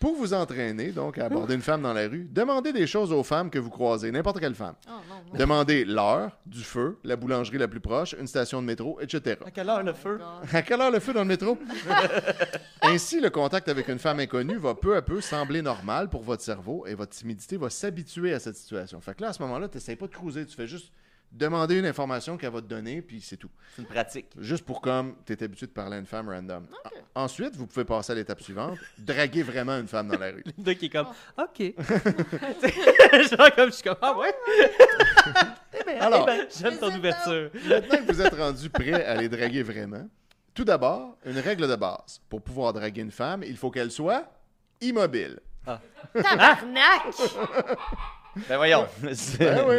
Pour 0.01 0.15
vous 0.15 0.33
entraîner, 0.33 0.93
donc, 0.93 1.19
à 1.19 1.27
aborder 1.27 1.55
une 1.55 1.61
femme 1.61 1.83
dans 1.83 1.93
la 1.93 2.09
rue, 2.09 2.27
demandez 2.33 2.73
des 2.73 2.87
choses 2.87 3.13
aux 3.13 3.23
femmes 3.23 3.51
que 3.51 3.59
vous 3.59 3.69
croisez, 3.69 4.11
n'importe 4.11 4.41
quelle 4.41 4.55
femme. 4.55 4.75
Oh, 4.89 4.93
non, 4.93 5.15
non. 5.31 5.39
Demandez 5.39 5.85
l'heure, 5.85 6.39
du 6.47 6.63
feu, 6.63 6.99
la 7.05 7.17
boulangerie 7.17 7.59
la 7.59 7.69
plus 7.69 7.81
proche, 7.81 8.17
une 8.19 8.27
station 8.27 8.63
de 8.63 8.67
métro, 8.67 8.99
etc. 9.03 9.37
À 9.45 9.51
quelle 9.51 9.69
heure 9.69 9.83
le 9.83 9.93
feu? 9.93 10.19
À 10.55 10.63
quelle 10.63 10.81
heure 10.81 10.91
le 10.91 11.01
feu 11.01 11.13
dans 11.13 11.21
le 11.21 11.27
métro? 11.27 11.59
Ainsi, 12.83 13.21
le 13.21 13.29
contact 13.29 13.69
avec 13.69 13.89
une 13.89 13.99
femme 13.99 14.21
inconnue 14.21 14.57
va 14.57 14.75
peu 14.75 14.97
à 14.97 15.03
peu 15.03 15.21
sembler 15.21 15.61
normal 15.61 16.09
pour 16.09 16.23
votre 16.23 16.43
cerveau 16.43 16.87
et 16.87 16.95
votre 16.95 17.13
timidité 17.13 17.59
va 17.59 17.69
s'habituer 17.69 18.33
à 18.33 18.41
cette 18.41 18.57
situation. 18.57 19.03
Fait 19.03 19.15
que 19.15 19.21
là, 19.21 19.29
à 19.29 19.33
ce 19.35 19.43
moment-là, 19.43 19.69
tu 19.69 19.77
n'essayes 19.77 19.97
pas 19.97 20.07
de 20.07 20.15
cruiser, 20.15 20.47
tu 20.47 20.57
fais 20.57 20.67
juste 20.67 20.91
demander 21.33 21.79
une 21.79 21.87
information 21.87 22.37
qu'elle 22.37 22.51
va 22.53 22.61
te 22.61 22.67
donner, 22.67 23.03
puis 23.03 23.21
c'est 23.21 23.37
tout. 23.37 23.51
C'est 23.77 23.83
une 23.83 23.89
pratique. 23.89 24.27
Juste 24.39 24.65
pour 24.65 24.81
comme 24.81 25.15
tu 25.25 25.33
es 25.33 25.43
habitué 25.43 25.67
de 25.67 25.73
parler 25.73 25.97
à 25.97 25.99
une 26.01 26.07
femme 26.07 26.29
random. 26.29 26.67
En- 27.15 27.23
Ensuite, 27.25 27.57
vous 27.57 27.67
pouvez 27.67 27.85
passer 27.85 28.13
à 28.13 28.15
l'étape 28.15 28.41
suivante, 28.41 28.79
draguer 28.99 29.43
vraiment 29.43 29.77
une 29.79 29.89
femme 29.89 30.09
dans 30.09 30.19
la 30.19 30.31
rue. 30.31 30.43
Qui 30.77 30.87
est 30.87 30.89
comme, 30.89 31.09
Oh. 31.39 31.43
OK. 31.43 31.59
Genre 33.31 33.55
comme 33.57 33.67
je 33.71 33.75
suis 33.75 33.83
comme, 33.83 33.97
ah 34.01 34.17
ouais? 34.17 34.35
Alors, 36.01 36.29
J'aime 36.59 36.79
ton 36.79 36.95
ouverture. 36.95 37.51
Maintenant 37.69 37.97
que 38.07 38.13
vous 38.13 38.21
êtes 38.21 38.35
rendu 38.35 38.71
prêt 38.71 39.05
à 39.05 39.17
les 39.17 39.29
draguer 39.29 39.63
vraiment, 39.63 40.09
tout 40.55 40.65
d'abord, 40.65 41.17
une 41.25 41.39
règle 41.39 41.69
de 41.69 41.77
base. 41.77 42.21
Pour 42.29 42.43
pouvoir 42.43 42.73
draguer 42.73 43.03
une 43.03 43.11
femme, 43.11 43.43
il 43.45 43.57
faut 43.57 43.71
qu'elle 43.71 43.91
soit 43.91 44.25
immobile. 44.81 45.41
Tabarnak! 46.15 47.03
Ben 48.49 48.57
voyons. 48.57 48.87
Ben 49.39 49.65
oui. 49.69 49.77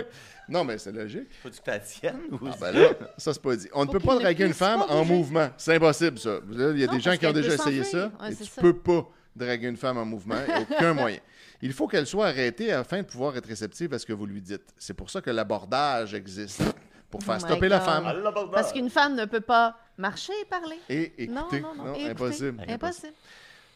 Non, 0.51 0.63
mais 0.63 0.77
c'est 0.77 0.91
logique. 0.91 1.29
Faut-tu 1.41 1.59
que 1.59 1.63
tu 1.63 1.69
la 1.69 1.79
tiennes 1.79 2.19
ou 2.31 2.39
Ah 2.45 2.55
ben 2.59 2.71
là, 2.71 2.89
ça 3.17 3.33
c'est 3.33 3.41
pas 3.41 3.55
dit. 3.55 3.67
On 3.73 3.81
ne 3.81 3.85
Faut 3.85 3.93
peut 3.93 3.99
pas 3.99 4.19
draguer 4.19 4.45
une 4.45 4.53
femme 4.53 4.83
en 4.87 5.05
mouvement. 5.05 5.49
C'est 5.57 5.75
impossible, 5.75 6.19
ça. 6.19 6.39
Il 6.51 6.59
y 6.59 6.83
a 6.83 6.87
Non, 6.87 6.93
des 6.93 6.99
gens 6.99 7.11
parce 7.11 7.17
qui 7.17 7.25
ont 7.25 7.33
qu'elle 7.33 7.33
déjà 7.41 7.47
peut 7.55 7.61
essayé 7.69 7.83
s'enfuir. 7.83 8.11
ça. 8.11 8.23
Ouais, 8.25 8.31
et 8.31 8.35
c'est 8.35 8.43
tu 8.43 8.49
ça. 8.51 8.61
peux 8.61 8.73
pas 8.77 9.07
draguer 9.35 9.67
une 9.67 9.77
femme 9.77 9.97
en 9.97 10.05
mouvement. 10.05 10.35
Il 10.47 10.51
y 10.51 10.53
a 10.53 10.61
aucun 10.61 10.93
moyen. 10.93 11.19
Il 11.61 11.73
faut 11.73 11.87
qu'elle 11.87 12.05
soit 12.07 12.27
arrêtée 12.27 12.73
afin 12.73 12.97
de 12.97 13.07
pouvoir 13.07 13.37
être 13.37 13.45
réceptive 13.45 13.93
à 13.93 13.99
ce 13.99 14.05
que 14.05 14.13
vous 14.13 14.25
lui 14.25 14.41
dites. 14.41 14.73
C'est 14.77 14.93
pour 14.95 15.09
ça 15.09 15.21
que 15.21 15.29
l'abordage 15.29 16.13
existe. 16.13 16.61
Pour 17.09 17.21
faire 17.23 17.37
Oh 17.39 17.43
my 17.43 17.49
stopper 17.49 17.67
la 17.69 17.77
God. 17.79 17.85
femme. 17.85 18.49
Parce 18.51 18.71
qu'une 18.73 18.89
femme 18.89 19.15
ne 19.15 19.25
peut 19.25 19.41
pas 19.41 19.77
marcher 19.97 20.33
et 20.41 20.45
parler. 20.45 20.77
Et 20.89 21.23
écouter. 21.23 21.61
Non, 21.61 21.73
non, 21.75 21.83
non. 21.85 21.93
et 21.95 21.97
écouter. 21.97 22.09
impossible. 22.11 22.63
Impossible. 22.67 23.13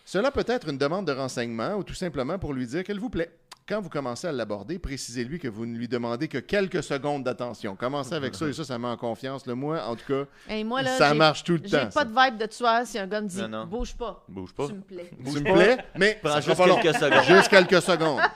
Cela 0.06 0.32
peut 0.32 0.46
être 0.48 0.70
une 0.70 0.78
demande 0.78 1.08
de 1.08 1.12
renseignement 1.12 1.76
ou 1.76 1.84
tout 1.84 1.94
simplement 1.96 2.38
pour 2.40 2.54
lui 2.54 2.66
dire 2.68 2.84
qu'elle 2.84 3.00
vous 3.00 3.10
plaît. 3.10 3.32
Quand 3.68 3.82
vous 3.82 3.90
commencez 3.90 4.28
à 4.28 4.32
l'aborder, 4.32 4.78
précisez-lui 4.78 5.40
que 5.40 5.48
vous 5.48 5.66
ne 5.66 5.76
lui 5.76 5.88
demandez 5.88 6.28
que 6.28 6.38
quelques 6.38 6.84
secondes 6.84 7.24
d'attention. 7.24 7.76
Commencez 7.76 8.14
avec 8.14 8.36
ça 8.36 8.48
et 8.48 8.54
ça, 8.54 8.64
ça 8.64 8.78
met 8.78 8.88
en 8.88 8.96
confiance. 8.96 9.48
Le 9.48 9.56
moi, 9.56 9.84
en 9.88 9.96
tout 9.96 10.06
cas, 10.08 10.26
Et 10.54 10.64
moi, 10.64 10.84
là, 10.84 10.96
ça 11.00 11.10
j'ai- 11.14 11.18
marche 11.18 11.44
tout 11.44 11.54
le 11.54 11.62
J'ai 11.64 11.72
temps. 11.80 11.86
pas 11.86 11.92
ça. 11.92 12.06
de 12.06 12.10
vibe 12.12 12.38
de 12.42 12.46
tueur 12.46 12.86
si 12.86 13.00
un 13.00 13.08
gars 13.08 13.22
me 13.22 13.28
dit 13.28 13.42
Non, 13.42 13.48
non. 13.48 13.66
bouge 13.66 13.96
pas. 13.96 14.24
Bouge 14.30 14.54
pas. 14.54 14.68
Tu 14.68 14.74
me 14.74 14.82
plais. 14.82 15.10
Tu 15.18 15.32
me 15.40 15.52
plais, 15.52 15.78
mais 15.98 16.20
Prends 16.22 16.34
ça 16.34 16.42
juste 16.42 16.58
pas 16.58 16.68
long. 16.68 16.80
quelques 16.80 16.96
secondes. 16.96 17.24
Juste 17.24 17.50
quelques 17.50 17.82
secondes. 17.82 18.22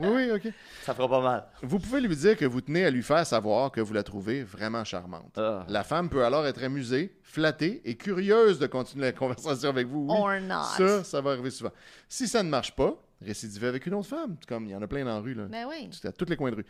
Oui, 0.00 0.06
oui, 0.14 0.30
OK. 0.32 0.52
Ça 0.84 0.94
fera 0.94 1.08
pas 1.08 1.20
mal. 1.20 1.46
Vous 1.60 1.80
pouvez 1.80 2.00
lui 2.00 2.14
dire 2.14 2.36
que 2.36 2.44
vous 2.44 2.60
tenez 2.60 2.84
à 2.84 2.90
lui 2.90 3.02
faire 3.02 3.26
savoir 3.26 3.72
que 3.72 3.80
vous 3.80 3.92
la 3.92 4.04
trouvez 4.04 4.44
vraiment 4.44 4.84
charmante. 4.84 5.36
Ah. 5.36 5.64
La 5.68 5.82
femme 5.82 6.08
peut 6.08 6.24
alors 6.24 6.46
être 6.46 6.62
amusée, 6.62 7.16
flattée 7.24 7.82
et 7.84 7.96
curieuse 7.96 8.60
de 8.60 8.68
continuer 8.68 9.06
la 9.06 9.12
conversation 9.12 9.70
avec 9.70 9.88
vous. 9.88 10.06
Oui. 10.08 10.16
Or 10.16 10.40
not. 10.40 10.62
Ça, 10.76 11.02
ça 11.02 11.20
va 11.20 11.32
arriver 11.32 11.50
souvent. 11.50 11.72
Si 12.08 12.28
ça 12.28 12.44
ne 12.44 12.48
marche 12.48 12.76
pas, 12.76 12.94
récidivez 13.20 13.66
avec 13.66 13.86
une 13.86 13.94
autre 13.94 14.08
femme. 14.08 14.36
Comme 14.46 14.66
il 14.66 14.70
y 14.70 14.74
en 14.74 14.82
a 14.82 14.86
plein 14.86 15.04
dans 15.04 15.14
la 15.14 15.20
rue. 15.20 15.34
Là. 15.34 15.44
Ben 15.46 15.66
oui. 15.68 15.88
C'est 15.92 16.08
à 16.08 16.12
tous 16.12 16.26
les 16.26 16.36
coins 16.36 16.50
de 16.50 16.56
rue. 16.56 16.66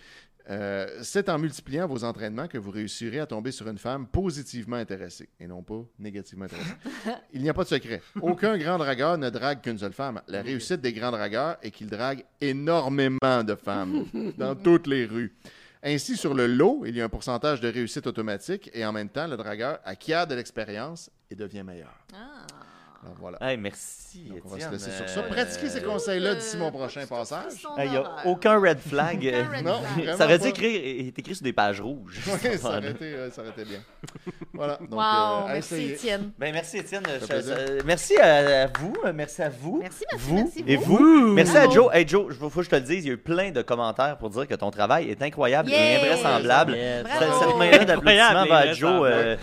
Euh, 0.51 1.01
c'est 1.03 1.29
en 1.29 1.39
multipliant 1.39 1.87
vos 1.87 2.05
entraînements 2.05 2.49
que 2.49 2.57
vous 2.57 2.71
réussirez 2.71 3.19
à 3.19 3.27
tomber 3.27 3.53
sur 3.53 3.69
une 3.69 3.77
femme 3.77 4.07
positivement 4.07 4.77
intéressée 4.77 5.29
et 5.39 5.47
non 5.47 5.63
pas 5.63 5.85
négativement 5.99 6.47
intéressée. 6.47 6.75
Il 7.35 7.43
n'y 7.43 7.51
a 7.51 7.55
pas 7.55 7.65
de 7.65 7.69
secret. 7.69 8.01
Aucun 8.23 8.57
grand 8.57 8.79
dragueur 8.79 9.19
ne 9.19 9.29
drague 9.29 9.61
qu'une 9.61 9.79
seule 9.79 9.93
femme. 9.93 10.23
La 10.27 10.41
réussite 10.41 10.81
des 10.81 10.95
grands 10.95 11.11
dragueurs 11.11 11.59
est 11.63 11.71
qu'ils 11.71 11.91
draguent 11.91 12.25
énormément 12.41 13.45
de 13.45 13.55
femmes 13.55 14.07
dans 14.39 14.55
toutes 14.55 14.87
les 14.87 15.05
rues. 15.05 15.35
Ainsi, 15.83 16.17
sur 16.17 16.35
le 16.35 16.47
lot, 16.47 16.83
il 16.87 16.97
y 16.97 17.01
a 17.01 17.05
un 17.05 17.09
pourcentage 17.09 17.61
de 17.61 17.69
réussite 17.69 18.07
automatique 18.07 18.71
et 18.73 18.85
en 18.85 18.93
même 18.93 19.09
temps, 19.09 19.27
le 19.27 19.37
dragueur 19.37 19.79
acquiert 19.85 20.27
de 20.27 20.35
l'expérience 20.35 21.11
et 21.31 21.37
devient 21.37 21.63
meilleur. 21.63 21.95
Ah. 22.15 22.38
Alors, 23.01 23.15
voilà. 23.21 23.39
Hey, 23.41 23.57
merci. 23.57 24.25
Donc, 24.25 24.39
on 24.45 24.49
va 24.49 24.59
se 24.61 24.71
laisser 24.71 24.91
sur 24.91 25.09
ça. 25.09 25.21
Euh, 25.21 25.29
Pratiquez 25.29 25.69
ces 25.69 25.83
conseils-là 25.83 26.35
d'ici 26.35 26.57
mon 26.57 26.73
prochain 26.73 27.07
passage. 27.07 27.53
Il 27.79 27.91
n'y 27.91 27.97
a 27.97 28.27
aucun 28.27 28.59
red 28.61 28.79
flag. 28.81 29.19
Aucun 29.19 29.53
red 29.57 29.65
Non, 29.65 29.81
flag. 29.83 30.17
Ça 30.17 30.25
aurait 30.25 30.39
dû 30.41 30.49
est 30.49 31.17
écrit 31.19 31.35
sur 31.37 31.45
des 31.45 31.53
pages 31.53 31.81
rouges. 31.81 32.19
Oui, 32.27 32.59
ça 32.59 32.69
aurait, 32.79 32.91
été, 32.91 33.15
ça 33.31 33.43
aurait 33.43 33.51
été 33.51 33.65
bien. 33.65 33.79
Voilà. 34.53 34.79
Donc, 34.81 34.91
Wow, 34.91 34.99
euh, 34.99 35.53
merci 35.53 35.75
essayez. 35.75 35.93
Étienne. 35.93 36.31
Ben, 36.39 36.53
merci 36.53 36.79
Étienne. 36.79 37.05
Je- 37.07 37.33
euh, 37.33 37.81
merci 37.85 38.17
à, 38.17 38.67
vous. 38.67 38.93
Merci 39.15 39.43
à 39.43 39.49
vous. 39.49 39.79
Merci, 39.81 40.05
merci, 40.11 40.27
vous 40.27 40.35
merci, 40.37 40.65
et 40.67 40.77
vous. 40.77 40.97
vous. 40.97 41.33
Merci 41.35 41.57
à. 41.57 41.69
Joe. 41.71 41.91
Hey 41.95 42.09
Joe, 42.09 42.27
il 42.31 42.37
faut 42.37 42.49
que 42.51 42.63
je 42.63 42.71
te 42.71 42.75
le 42.75 42.81
dise, 42.83 43.05
il 43.05 43.09
y 43.09 43.11
a 43.11 43.15
eu 43.15 43.19
plein 43.19 43.53
de 43.53 43.63
commentaires 43.63 44.19
pour 44.19 44.31
dire 44.31 44.49
que 44.49 44.55
ton 44.57 44.73
travail 44.73 45.09
est 45.09 45.23
incroyable 45.23 45.71
Yeah. 45.71 45.79
et 45.79 45.97
invraisemblable. 46.11 46.73
Yes. 46.75 47.07
Cette- 47.19 47.57
main-là 47.57 47.85
d'applaudissements 47.85 48.41
Incroyable 48.41 48.49
va 48.49 48.57
à 48.57 48.73
Joe. 48.73 49.03
euh. 49.09 49.37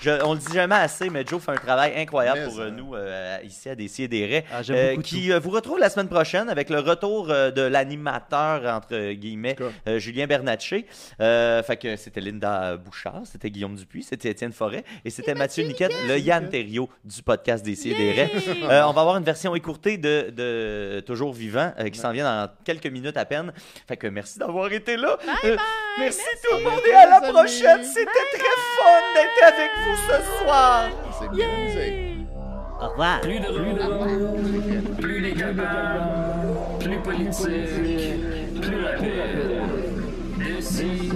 Je- 0.00 0.22
on 0.24 0.34
le 0.34 0.38
dit 0.38 0.52
jamais 0.52 0.74
assez, 0.76 1.10
mais 1.10 1.24
Joe 1.26 1.40
fait 1.42 1.52
un 1.52 1.56
travail 1.56 1.92
incroyable 1.96 2.40
Mais 2.40 2.46
pour 2.46 2.60
euh, 2.60 2.68
ça. 2.68 2.74
nous 2.74 2.94
euh, 2.94 3.38
ici 3.44 3.68
à 3.68 3.72
et 3.72 4.08
des 4.08 4.26
Raies. 4.26 4.44
Ah, 4.52 4.60
Euh, 4.70 5.00
qui 5.00 5.32
euh, 5.32 5.38
vous 5.38 5.50
retrouve 5.50 5.78
la 5.78 5.88
semaine 5.90 6.08
prochaine 6.08 6.48
avec 6.48 6.70
le 6.70 6.80
retour 6.80 7.30
euh, 7.30 7.50
de 7.50 7.62
l'animateur, 7.62 8.64
entre 8.74 9.12
guillemets, 9.12 9.56
euh, 9.88 9.98
Julien 9.98 10.26
Bernatchez. 10.26 10.86
Euh, 11.20 11.62
fait 11.62 11.76
que 11.76 11.96
c'était 11.96 12.20
Linda 12.20 12.76
Bouchard, 12.76 13.22
c'était 13.24 13.50
Guillaume 13.50 13.74
Dupuis, 13.76 14.02
c'était 14.02 14.30
Étienne 14.30 14.52
Forêt 14.52 14.84
et 15.04 15.10
c'était 15.10 15.34
Mathieu 15.34 15.64
Niquette, 15.64 15.92
le 16.08 16.18
Yann 16.18 16.48
Terriot 16.48 16.88
du 17.04 17.22
podcast 17.22 17.64
et 17.66 17.94
des 17.94 18.12
Raies. 18.12 18.30
Euh, 18.64 18.82
on 18.86 18.92
va 18.92 19.00
avoir 19.02 19.16
une 19.16 19.24
version 19.24 19.54
écourtée 19.54 19.96
de, 19.98 20.30
de 20.30 21.00
Toujours 21.06 21.32
Vivant 21.32 21.72
euh, 21.78 21.88
qui 21.88 21.98
s'en 21.98 22.12
vient 22.12 22.24
dans 22.24 22.50
quelques 22.64 22.86
minutes 22.86 23.16
à 23.16 23.24
peine. 23.24 23.52
Fait 23.88 23.96
que 23.96 24.06
merci 24.06 24.38
d'avoir 24.38 24.70
été 24.72 24.96
là. 24.96 25.16
Euh, 25.44 25.56
merci, 25.98 26.20
tout 26.42 26.56
le 26.56 26.64
monde 26.64 26.80
et 26.88 26.94
à 26.94 27.06
la 27.08 27.20
prochaine. 27.32 27.84
C'était 27.84 28.04
très 28.04 28.56
fun 28.76 29.00
d'être 29.14 29.54
avec 29.54 29.70
vous 29.84 29.85
ce 29.94 30.44
soir. 30.44 30.88
C'est 31.18 31.30
bien 31.30 31.46
amusé. 31.48 32.16
Au 32.80 32.88
revoir. 32.88 33.20
Plus 33.20 33.40
de 33.40 33.46
rue, 33.46 34.96
plus 35.00 35.20
décapable, 35.22 36.02
plus 36.78 36.98
politique, 36.98 38.60
plus 38.60 38.84
rapide. 38.84 39.62
D'ici 40.38 41.10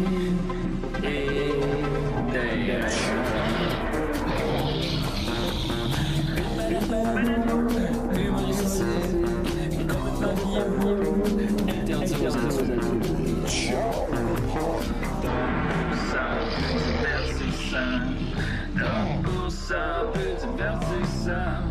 divertissant, 21.31 21.69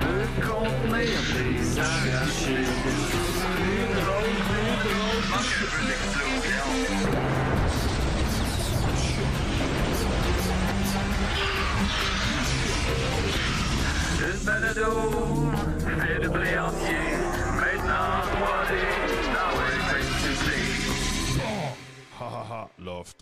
peut 0.00 0.28
contenir 0.46 1.18
des 1.34 1.78
arrachés. 1.78 2.68
Plus 3.56 3.86
drôle, 3.94 4.36
plus 4.48 4.74
drôle, 4.84 5.22
manque 5.30 5.54
un 5.60 5.68
peu 5.70 5.82
d'explosion. 5.86 6.68
Une 14.20 14.40
balado, 14.44 14.90
fait 15.78 16.18
de 16.22 16.28
blé 16.28 16.52
entier, 16.58 17.04
maintenant 17.56 18.22
3D, 18.32 18.72
dans 19.34 19.52
Wave 19.56 19.84
Face 19.88 20.12
to 20.22 20.30
Sleep. 20.44 20.82
Ha 22.20 22.24
ha 22.24 22.42
ha, 22.50 22.68
loft. 22.78 23.18